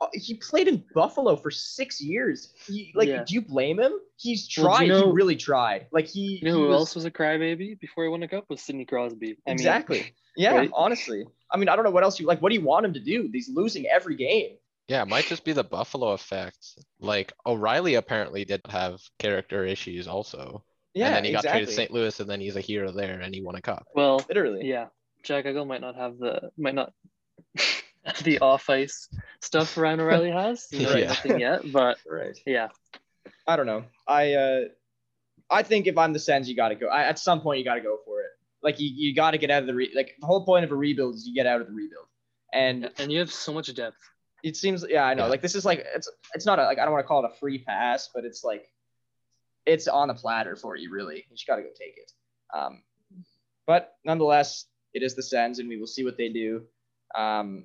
Uh, 0.00 0.06
he 0.12 0.34
played 0.34 0.68
in 0.68 0.84
Buffalo 0.94 1.36
for 1.36 1.50
six 1.50 2.00
years. 2.00 2.52
He, 2.66 2.92
like, 2.94 3.08
Yeah. 3.08 3.24
do 3.24 3.34
you 3.34 3.42
blame 3.42 3.78
him? 3.80 3.92
He's 4.16 4.48
Well, 4.56 4.66
tried. 4.76 4.84
you 4.84 4.92
know- 4.92 5.06
he 5.06 5.12
really 5.12 5.36
tried. 5.36 5.86
Like 5.92 6.06
he. 6.06 6.38
You 6.42 6.44
know 6.50 6.54
he 6.56 6.60
who 6.62 6.68
was- 6.68 6.76
else 6.80 6.94
was 6.94 7.04
a 7.04 7.10
crybaby 7.10 7.78
before 7.80 8.04
he 8.04 8.10
won 8.10 8.22
a 8.22 8.28
cup 8.28 8.44
was 8.48 8.60
Sidney 8.62 8.84
Crosby. 8.84 9.26
I 9.26 9.30
mean, 9.30 9.36
exactly. 9.46 10.12
yeah. 10.36 10.54
right? 10.56 10.70
Honestly, 10.74 11.24
I 11.50 11.56
mean, 11.56 11.68
I 11.68 11.76
don't 11.76 11.84
know 11.84 11.90
what 11.90 12.02
else 12.04 12.18
you 12.20 12.26
like. 12.26 12.40
What 12.42 12.48
do 12.50 12.54
you 12.56 12.64
want 12.64 12.86
him 12.86 12.94
to 12.94 13.00
do? 13.00 13.28
He's 13.32 13.48
losing 13.48 13.86
every 13.86 14.16
game. 14.16 14.56
Yeah, 14.88 15.02
it 15.02 15.08
might 15.08 15.24
just 15.26 15.44
be 15.44 15.52
the 15.52 15.64
Buffalo 15.64 16.08
effect. 16.12 16.58
Like 17.00 17.32
O'Reilly 17.46 17.94
apparently 17.94 18.44
did 18.44 18.60
have 18.68 19.00
character 19.18 19.64
issues 19.64 20.08
also. 20.08 20.64
Yeah. 20.94 21.06
and 21.06 21.16
then 21.16 21.24
he 21.24 21.32
got 21.32 21.44
traded 21.44 21.68
to 21.68 21.74
St. 21.74 21.90
Louis 21.90 22.18
and 22.20 22.28
then 22.28 22.40
he's 22.40 22.56
a 22.56 22.60
hero 22.60 22.90
there 22.92 23.20
and 23.20 23.34
he 23.34 23.40
won 23.40 23.54
a 23.54 23.62
cup. 23.62 23.86
well, 23.94 24.20
Literally. 24.28 24.66
yeah, 24.68 24.88
Jack 25.22 25.46
Eichel 25.46 25.66
might 25.66 25.80
not 25.80 25.94
have 25.96 26.18
the 26.18 26.50
might 26.58 26.74
not 26.74 26.92
have 27.56 27.64
the 28.24 28.38
off 28.40 28.68
ice 28.70 29.08
stuff 29.40 29.76
Ryan 29.76 30.00
O'Reilly 30.00 30.30
has. 30.30 30.66
You 30.72 30.82
know, 30.84 30.96
Yeah. 30.96 31.08
Nothing 31.08 31.40
yet, 31.40 31.60
but 31.72 31.98
Right. 32.10 32.38
yeah, 32.46 32.68
I 33.46 33.56
don't 33.56 33.66
know. 33.66 33.84
I 34.06 34.34
uh, 34.34 34.60
I 35.50 35.62
think 35.62 35.86
if 35.86 35.96
I'm 35.98 36.12
the 36.12 36.18
Sens, 36.18 36.48
you 36.48 36.56
got 36.56 36.68
to 36.70 36.74
go. 36.74 36.88
I, 36.88 37.04
at 37.04 37.18
some 37.18 37.40
point, 37.40 37.58
you 37.58 37.64
got 37.64 37.74
to 37.74 37.80
go 37.80 37.98
for 38.04 38.20
it. 38.20 38.30
Like 38.62 38.80
you, 38.80 38.88
you 38.94 39.14
got 39.14 39.32
to 39.32 39.38
get 39.38 39.50
out 39.50 39.62
of 39.62 39.66
the 39.66 39.74
re- 39.74 39.92
like 39.94 40.14
the 40.20 40.26
whole 40.26 40.44
point 40.44 40.64
of 40.64 40.72
a 40.72 40.76
rebuild 40.76 41.14
is 41.16 41.26
you 41.26 41.34
get 41.34 41.46
out 41.46 41.60
of 41.60 41.66
the 41.66 41.72
rebuild. 41.72 42.06
And 42.52 42.90
and 42.98 43.10
you 43.12 43.18
have 43.20 43.32
so 43.32 43.52
much 43.52 43.72
depth. 43.74 43.96
it 44.42 44.56
seems 44.56 44.84
yeah 44.88 45.04
i 45.04 45.14
know 45.14 45.24
Yeah. 45.24 45.30
like 45.30 45.40
this 45.40 45.54
is 45.54 45.64
like 45.64 45.84
it's 45.94 46.10
it's 46.34 46.44
not 46.44 46.58
a, 46.58 46.64
like 46.64 46.78
i 46.78 46.84
don't 46.84 46.92
want 46.92 47.02
to 47.04 47.08
call 47.08 47.24
it 47.24 47.30
a 47.32 47.38
free 47.38 47.58
pass 47.58 48.10
but 48.14 48.24
it's 48.24 48.42
like 48.44 48.64
it's 49.64 49.88
on 49.88 50.10
a 50.10 50.14
platter 50.14 50.54
for 50.56 50.76
you 50.76 50.92
really 50.92 51.16
you 51.16 51.36
just 51.36 51.46
got 51.46 51.56
to 51.56 51.62
go 51.62 51.68
take 51.78 51.96
it 51.96 52.12
um 52.54 52.82
but 53.66 53.94
nonetheless 54.04 54.66
it 54.92 55.02
is 55.02 55.14
the 55.14 55.22
sens 55.22 55.60
and 55.60 55.68
we 55.68 55.78
will 55.78 55.86
see 55.86 56.04
what 56.04 56.16
they 56.18 56.28
do 56.28 56.62
um 57.16 57.64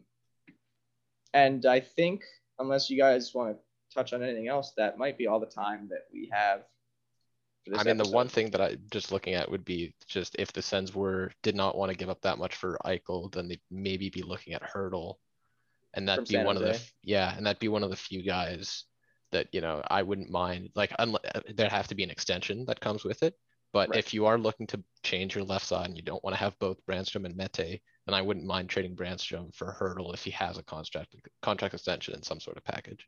and 1.33 1.65
i 1.65 1.79
think 1.79 2.23
unless 2.59 2.89
you 2.89 2.97
guys 2.97 3.33
want 3.33 3.55
to 3.55 3.63
touch 3.93 4.13
on 4.13 4.23
anything 4.23 4.47
else 4.47 4.73
that 4.77 4.97
might 4.97 5.17
be 5.17 5.27
all 5.27 5.39
the 5.39 5.45
time 5.45 5.87
that 5.89 6.03
we 6.11 6.29
have 6.31 6.63
I 7.75 7.83
mean, 7.83 7.97
the 7.97 8.07
one 8.09 8.29
thing 8.29 8.49
that 8.51 8.61
I 8.61 8.77
just 8.91 9.11
looking 9.11 9.33
at 9.33 9.49
would 9.49 9.65
be 9.65 9.93
just 10.07 10.35
if 10.39 10.53
the 10.53 10.61
Sens 10.61 10.95
were 10.95 11.31
did 11.43 11.55
not 11.55 11.77
want 11.77 11.91
to 11.91 11.97
give 11.97 12.09
up 12.09 12.21
that 12.21 12.37
much 12.37 12.55
for 12.55 12.77
Eichel, 12.85 13.31
then 13.33 13.47
they'd 13.47 13.61
maybe 13.69 14.09
be 14.09 14.21
looking 14.21 14.53
at 14.53 14.63
Hertl, 14.63 15.15
and 15.93 16.07
that'd 16.07 16.19
From 16.19 16.33
be 16.33 16.35
San 16.35 16.45
one 16.45 16.55
of 16.55 16.63
the 16.63 16.79
yeah, 17.03 17.35
and 17.35 17.45
that'd 17.45 17.59
be 17.59 17.67
one 17.67 17.83
of 17.83 17.89
the 17.89 17.95
few 17.95 18.23
guys 18.23 18.85
that 19.31 19.47
you 19.51 19.61
know 19.61 19.81
I 19.89 20.03
wouldn't 20.03 20.29
mind. 20.29 20.69
Like, 20.75 20.93
uh, 20.97 21.17
there'd 21.55 21.71
have 21.71 21.87
to 21.89 21.95
be 21.95 22.03
an 22.03 22.11
extension 22.11 22.65
that 22.67 22.79
comes 22.79 23.03
with 23.03 23.23
it. 23.23 23.33
But 23.73 23.89
Right. 23.89 23.99
if 23.99 24.13
you 24.13 24.25
are 24.25 24.37
looking 24.37 24.67
to 24.67 24.83
change 25.03 25.35
your 25.35 25.43
left 25.43 25.65
side 25.65 25.87
and 25.87 25.97
you 25.97 26.03
don't 26.03 26.23
want 26.23 26.35
to 26.35 26.39
have 26.39 26.57
both 26.59 26.83
Brannstrom 26.85 27.25
and 27.25 27.35
Mete, 27.35 27.81
then 28.07 28.13
I 28.13 28.21
wouldn't 28.21 28.45
mind 28.45 28.69
trading 28.69 28.95
Brannstrom 28.95 29.53
for 29.53 29.75
Hertl 29.79 30.13
if 30.13 30.23
he 30.23 30.31
has 30.31 30.57
a 30.57 30.63
contract 30.63 31.13
contract 31.41 31.73
extension 31.73 32.15
in 32.15 32.23
some 32.23 32.39
sort 32.39 32.57
of 32.57 32.63
package. 32.63 33.07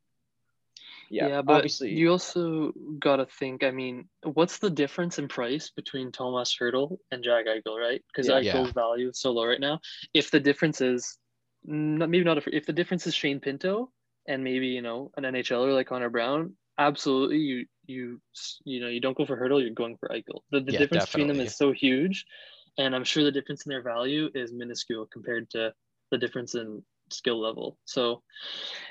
yeah, 1.09 1.41
but 1.41 1.55
obviously 1.55 1.89
you 1.91 2.11
also 2.11 2.73
got 2.99 3.17
to 3.17 3.25
think. 3.25 3.63
I 3.63 3.71
mean, 3.71 4.09
what's 4.23 4.59
the 4.59 4.69
difference 4.69 5.17
in 5.17 5.27
price 5.27 5.71
between 5.75 6.11
Tomas 6.11 6.55
Hertl 6.59 6.97
and 7.11 7.23
Jack 7.23 7.45
Eichel, 7.47 7.79
right? 7.79 8.03
Because 8.07 8.27
Yeah. 8.27 8.39
Yeah. 8.39 8.71
Value 8.73 9.09
is 9.09 9.19
so 9.19 9.31
low 9.31 9.45
right 9.45 9.59
now. 9.59 9.79
If 10.13 10.31
the 10.31 10.39
difference 10.39 10.81
is 10.81 11.17
not, 11.63 12.09
maybe 12.09 12.25
not 12.25 12.37
a, 12.37 12.55
if 12.55 12.65
the 12.65 12.73
difference 12.73 13.07
is 13.07 13.15
Shane 13.15 13.39
Pinto 13.39 13.91
and 14.27 14.43
maybe 14.43 14.67
you 14.67 14.81
know 14.81 15.11
an 15.17 15.23
NHLer 15.23 15.73
like 15.73 15.87
Connor 15.87 16.09
Brown, 16.09 16.55
absolutely 16.77 17.37
you 17.37 17.65
you 17.87 18.21
you 18.65 18.79
know 18.81 18.87
you 18.87 18.99
don't 19.01 19.17
go 19.17 19.25
for 19.25 19.37
Hertl, 19.37 19.61
you're 19.61 19.71
going 19.71 19.97
for 19.97 20.09
Eichel. 20.09 20.41
The, 20.51 20.59
the 20.59 20.71
Yeah, 20.73 20.79
difference 20.79 21.05
between 21.05 21.27
them 21.27 21.39
is 21.39 21.55
so 21.57 21.71
huge, 21.71 22.25
and 22.79 22.95
I'm 22.95 23.03
sure 23.03 23.23
the 23.23 23.31
difference 23.31 23.65
in 23.65 23.69
their 23.69 23.83
value 23.83 24.29
is 24.33 24.53
minuscule 24.53 25.05
compared 25.11 25.49
to 25.51 25.73
the 26.11 26.17
difference 26.17 26.55
in 26.55 26.81
skill 27.11 27.39
level. 27.39 27.77
So 27.85 28.23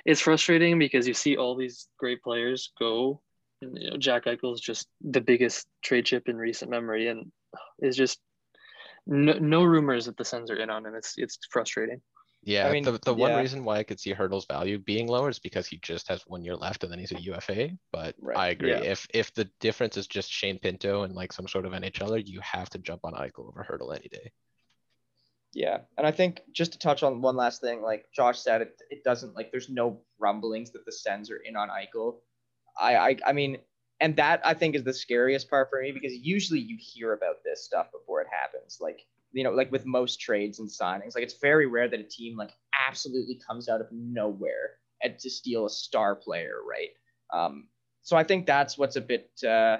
it's 0.04 0.20
frustrating 0.20 0.78
because 0.78 1.08
you 1.08 1.14
see 1.14 1.36
all 1.36 1.56
these 1.56 1.88
great 1.98 2.22
players 2.22 2.70
go. 2.78 3.22
And, 3.62 3.76
you 3.80 3.90
know, 3.90 3.96
Jack 3.96 4.26
Eichel 4.26 4.54
is 4.54 4.60
just 4.60 4.86
the 5.00 5.22
biggest 5.22 5.66
trade 5.82 6.04
chip 6.04 6.28
in 6.28 6.36
recent 6.36 6.70
memory, 6.70 7.08
and 7.08 7.32
is 7.80 7.96
just 7.96 8.20
no, 9.06 9.32
no 9.32 9.64
rumors 9.64 10.04
that 10.04 10.16
the 10.16 10.24
Sens 10.24 10.50
are 10.50 10.60
in 10.60 10.70
on 10.70 10.86
him. 10.86 10.94
It's 10.94 11.14
it's 11.16 11.38
frustrating. 11.50 12.00
Yeah, 12.48 12.66
I 12.66 12.72
mean, 12.72 12.82
the, 12.82 12.98
the 13.04 13.12
one 13.12 13.32
yeah. 13.32 13.40
reason 13.40 13.62
why 13.62 13.76
I 13.76 13.82
could 13.82 14.00
see 14.00 14.14
Hertl's 14.14 14.46
value 14.46 14.78
being 14.78 15.06
lower 15.06 15.28
is 15.28 15.38
because 15.38 15.66
he 15.66 15.76
just 15.82 16.08
has 16.08 16.22
one 16.26 16.42
year 16.42 16.56
left 16.56 16.82
and 16.82 16.90
then 16.90 16.98
he's 16.98 17.12
a 17.12 17.20
UFA. 17.20 17.72
But 17.92 18.14
Right, 18.18 18.38
I 18.38 18.48
agree. 18.48 18.70
yeah. 18.70 18.78
If 18.78 19.06
if 19.12 19.34
the 19.34 19.50
difference 19.60 19.98
is 19.98 20.06
just 20.06 20.32
Shane 20.32 20.58
Pinto 20.58 21.02
and 21.02 21.14
like 21.14 21.34
some 21.34 21.46
sort 21.46 21.66
of 21.66 21.72
NHLer, 21.72 22.26
you 22.26 22.40
have 22.40 22.70
to 22.70 22.78
jump 22.78 23.02
on 23.04 23.12
Eichel 23.12 23.48
over 23.48 23.66
Hertl 23.68 23.94
any 23.94 24.08
day. 24.08 24.32
Yeah, 25.52 25.80
and 25.98 26.06
I 26.06 26.10
think 26.10 26.40
just 26.52 26.72
to 26.72 26.78
touch 26.78 27.02
on 27.02 27.20
one 27.20 27.36
last 27.36 27.60
thing, 27.60 27.82
like 27.82 28.06
Josh 28.14 28.38
said, 28.38 28.62
it, 28.62 28.80
it 28.88 29.04
doesn't 29.04 29.36
like 29.36 29.50
there's 29.50 29.68
no 29.68 30.00
rumblings 30.18 30.70
that 30.70 30.86
the 30.86 30.92
Sens 30.92 31.30
are 31.30 31.42
in 31.44 31.54
on 31.54 31.68
Eichel. 31.68 32.16
I, 32.80 32.96
I 32.96 33.16
I 33.26 33.32
mean, 33.34 33.58
and 34.00 34.16
that 34.16 34.40
I 34.42 34.54
think 34.54 34.74
is 34.74 34.84
the 34.84 34.94
scariest 34.94 35.50
part 35.50 35.68
for 35.68 35.82
me 35.82 35.92
because 35.92 36.14
usually 36.14 36.60
you 36.60 36.78
hear 36.80 37.12
about 37.12 37.44
this 37.44 37.66
stuff 37.66 37.92
before 37.92 38.22
it 38.22 38.28
happens. 38.30 38.78
Like 38.80 39.04
you 39.32 39.44
know, 39.44 39.50
like 39.50 39.70
with 39.70 39.86
most 39.86 40.20
trades 40.20 40.58
and 40.58 40.68
signings, 40.68 41.14
like 41.14 41.24
it's 41.24 41.38
very 41.38 41.66
rare 41.66 41.88
that 41.88 42.00
a 42.00 42.04
team 42.04 42.36
like 42.36 42.52
absolutely 42.88 43.40
comes 43.46 43.68
out 43.68 43.80
of 43.80 43.88
nowhere 43.92 44.76
and 45.02 45.18
to 45.18 45.30
steal 45.30 45.66
a 45.66 45.70
star 45.70 46.14
player, 46.14 46.56
right? 46.68 46.90
Um, 47.32 47.68
so 48.02 48.16
I 48.16 48.24
think 48.24 48.46
that's 48.46 48.78
what's 48.78 48.96
a 48.96 49.00
bit. 49.00 49.30
Uh, 49.46 49.78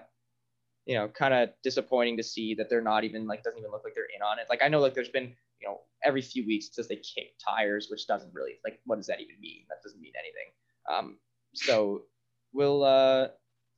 you 0.88 0.94
know, 0.94 1.06
kind 1.06 1.34
of 1.34 1.50
disappointing 1.62 2.16
to 2.16 2.22
see 2.22 2.54
that 2.54 2.70
they're 2.70 2.80
not 2.80 3.04
even 3.04 3.26
like 3.26 3.42
doesn't 3.42 3.58
even 3.58 3.70
look 3.70 3.84
like 3.84 3.94
they're 3.94 4.08
in 4.16 4.22
on 4.22 4.38
it. 4.38 4.46
Like 4.48 4.62
I 4.62 4.68
know 4.68 4.80
like 4.80 4.94
there's 4.94 5.10
been 5.10 5.34
you 5.60 5.68
know 5.68 5.80
every 6.02 6.22
few 6.22 6.46
weeks 6.46 6.66
it 6.66 6.74
says 6.74 6.88
they 6.88 6.96
kick 6.96 7.34
tires, 7.44 7.88
which 7.90 8.06
doesn't 8.06 8.32
really 8.32 8.54
like 8.64 8.80
what 8.86 8.96
does 8.96 9.06
that 9.08 9.20
even 9.20 9.36
mean? 9.38 9.64
That 9.68 9.82
doesn't 9.84 10.00
mean 10.00 10.14
anything. 10.18 10.50
Um, 10.90 11.18
so 11.52 12.04
we'll 12.54 12.84
uh, 12.84 13.28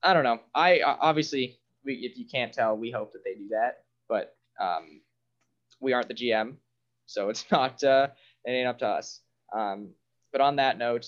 I 0.04 0.14
don't 0.14 0.22
know. 0.22 0.38
I 0.54 0.80
uh, 0.80 0.96
obviously 1.00 1.58
we, 1.84 1.94
if 1.94 2.16
you 2.16 2.26
can't 2.26 2.52
tell, 2.52 2.76
we 2.76 2.92
hope 2.92 3.12
that 3.12 3.24
they 3.24 3.34
do 3.34 3.48
that, 3.48 3.84
but 4.08 4.36
um, 4.60 5.00
we 5.80 5.92
aren't 5.92 6.08
the 6.08 6.14
GM, 6.14 6.54
so 7.06 7.28
it's 7.28 7.44
not 7.50 7.82
uh, 7.84 8.08
it 8.44 8.50
ain't 8.50 8.68
up 8.68 8.78
to 8.80 8.86
us. 8.86 9.20
Um, 9.52 9.90
but 10.32 10.40
on 10.40 10.56
that 10.56 10.78
note, 10.78 11.06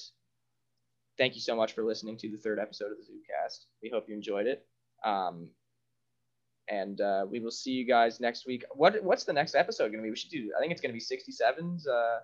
thank 1.19 1.35
you 1.35 1.41
so 1.41 1.55
much 1.55 1.73
for 1.75 1.85
listening 1.85 2.17
to 2.19 2.29
the 2.31 2.39
third 2.39 2.59
episode 2.59 2.91
of 2.93 2.97
the 2.99 3.05
Zubcast. 3.05 3.65
We 3.83 3.91
hope 3.91 4.09
you 4.09 4.15
enjoyed 4.15 4.47
it. 4.47 4.67
Um, 5.05 5.49
and 6.69 7.01
uh, 7.01 7.27
we 7.29 7.41
will 7.41 7.51
see 7.51 7.73
you 7.73 7.87
guys 7.87 8.21
next 8.21 8.47
week. 8.47 8.65
What 8.73 9.03
what's 9.03 9.25
the 9.25 9.33
next 9.33 9.55
episode 9.55 9.91
gonna 9.91 10.03
be? 10.03 10.11
We 10.11 10.17
should 10.17 10.31
do. 10.31 10.53
I 10.57 10.61
think 10.61 10.73
it's 10.73 10.81
gonna 10.81 10.95
be 10.95 11.01
67's. 11.01 11.87
Uh, 11.87 12.19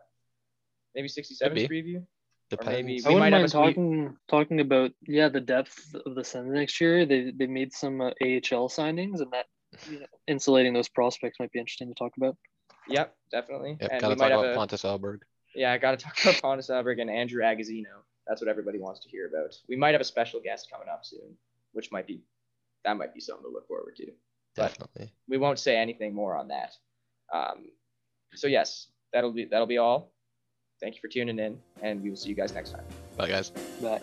maybe 0.95 1.09
67's 1.09 1.41
preview. 1.69 2.05
Depends. 2.51 2.73
maybe- 2.73 3.05
I 3.05 3.09
We 3.09 3.15
wouldn't 3.15 3.19
might 3.19 3.33
have 3.33 3.33
mind 3.33 3.45
a 3.45 3.49
tweet- 3.51 3.75
talking 3.77 4.17
talking 4.29 4.61
about 4.61 4.93
yeah 5.07 5.29
the 5.29 5.41
depth 5.41 5.95
of 6.07 6.15
the 6.15 6.25
Sens 6.25 6.51
next 6.53 6.81
year. 6.81 7.05
They 7.05 7.31
they 7.37 7.47
made 7.47 7.73
some 7.73 8.01
uh, 8.01 8.11
AHL 8.23 8.69
signings, 8.71 9.21
and 9.21 9.31
that 9.33 9.47
you 9.91 10.01
know, 10.01 10.07
insulating 10.27 10.73
those 10.73 10.89
prospects 10.89 11.39
might 11.41 11.53
be 11.53 11.59
interesting 11.59 11.89
to 11.89 11.95
talk 11.95 12.13
about. 12.17 12.37
Yep, 12.89 13.15
definitely. 13.31 13.77
Yep, 13.81 13.91
and 13.93 14.01
gotta 14.01 14.15
we 14.15 14.19
talk 14.21 14.31
have 14.31 14.41
about 14.41 14.53
a, 14.53 14.57
Pontus 14.57 14.83
Aberg. 14.83 15.19
yeah, 15.55 15.73
I 15.73 15.79
gotta 15.79 15.97
talk 15.97 16.17
about 16.23 16.35
Pontus 16.43 16.69
Aberg 16.69 17.01
and 17.01 17.11
Andrew 17.11 17.43
Agozzino. 17.43 18.03
That's 18.27 18.41
what 18.41 18.49
everybody 18.49 18.79
wants 18.79 19.01
to 19.01 19.09
hear 19.09 19.27
about. 19.29 19.55
We 19.69 19.77
might 19.77 19.93
have 19.93 20.01
a 20.01 20.05
special 20.05 20.41
guest 20.41 20.69
coming 20.71 20.89
up 20.89 21.05
soon, 21.05 21.37
which 21.73 21.91
might 21.93 22.07
be 22.07 22.21
that 22.85 22.97
might 22.97 23.15
be 23.15 23.21
something 23.21 23.45
to 23.45 23.51
look 23.53 23.67
forward 23.69 23.97
to. 23.97 24.07
But- 24.57 24.63
Definitely. 24.69 25.13
We 25.29 25.39
won't 25.39 25.59
say 25.59 25.77
anything 25.77 26.15
more 26.15 26.37
on 26.37 26.49
that. 26.49 26.73
Um, 27.33 27.67
so 28.35 28.47
yes, 28.47 28.89
that'll 29.13 29.33
be 29.33 29.45
that'll 29.45 29.67
be 29.67 29.79
all. 29.79 30.13
Thank 30.81 30.95
you 30.95 31.01
for 31.01 31.09
tuning 31.09 31.39
in, 31.39 31.59
and 31.83 32.03
we 32.03 32.09
will 32.11 32.17
see 32.17 32.29
you 32.29 32.35
guys 32.37 32.55
next 32.55 32.71
time. 32.71 32.85
Bye 33.17 33.29
guys. 33.29 33.51
But 33.81 34.03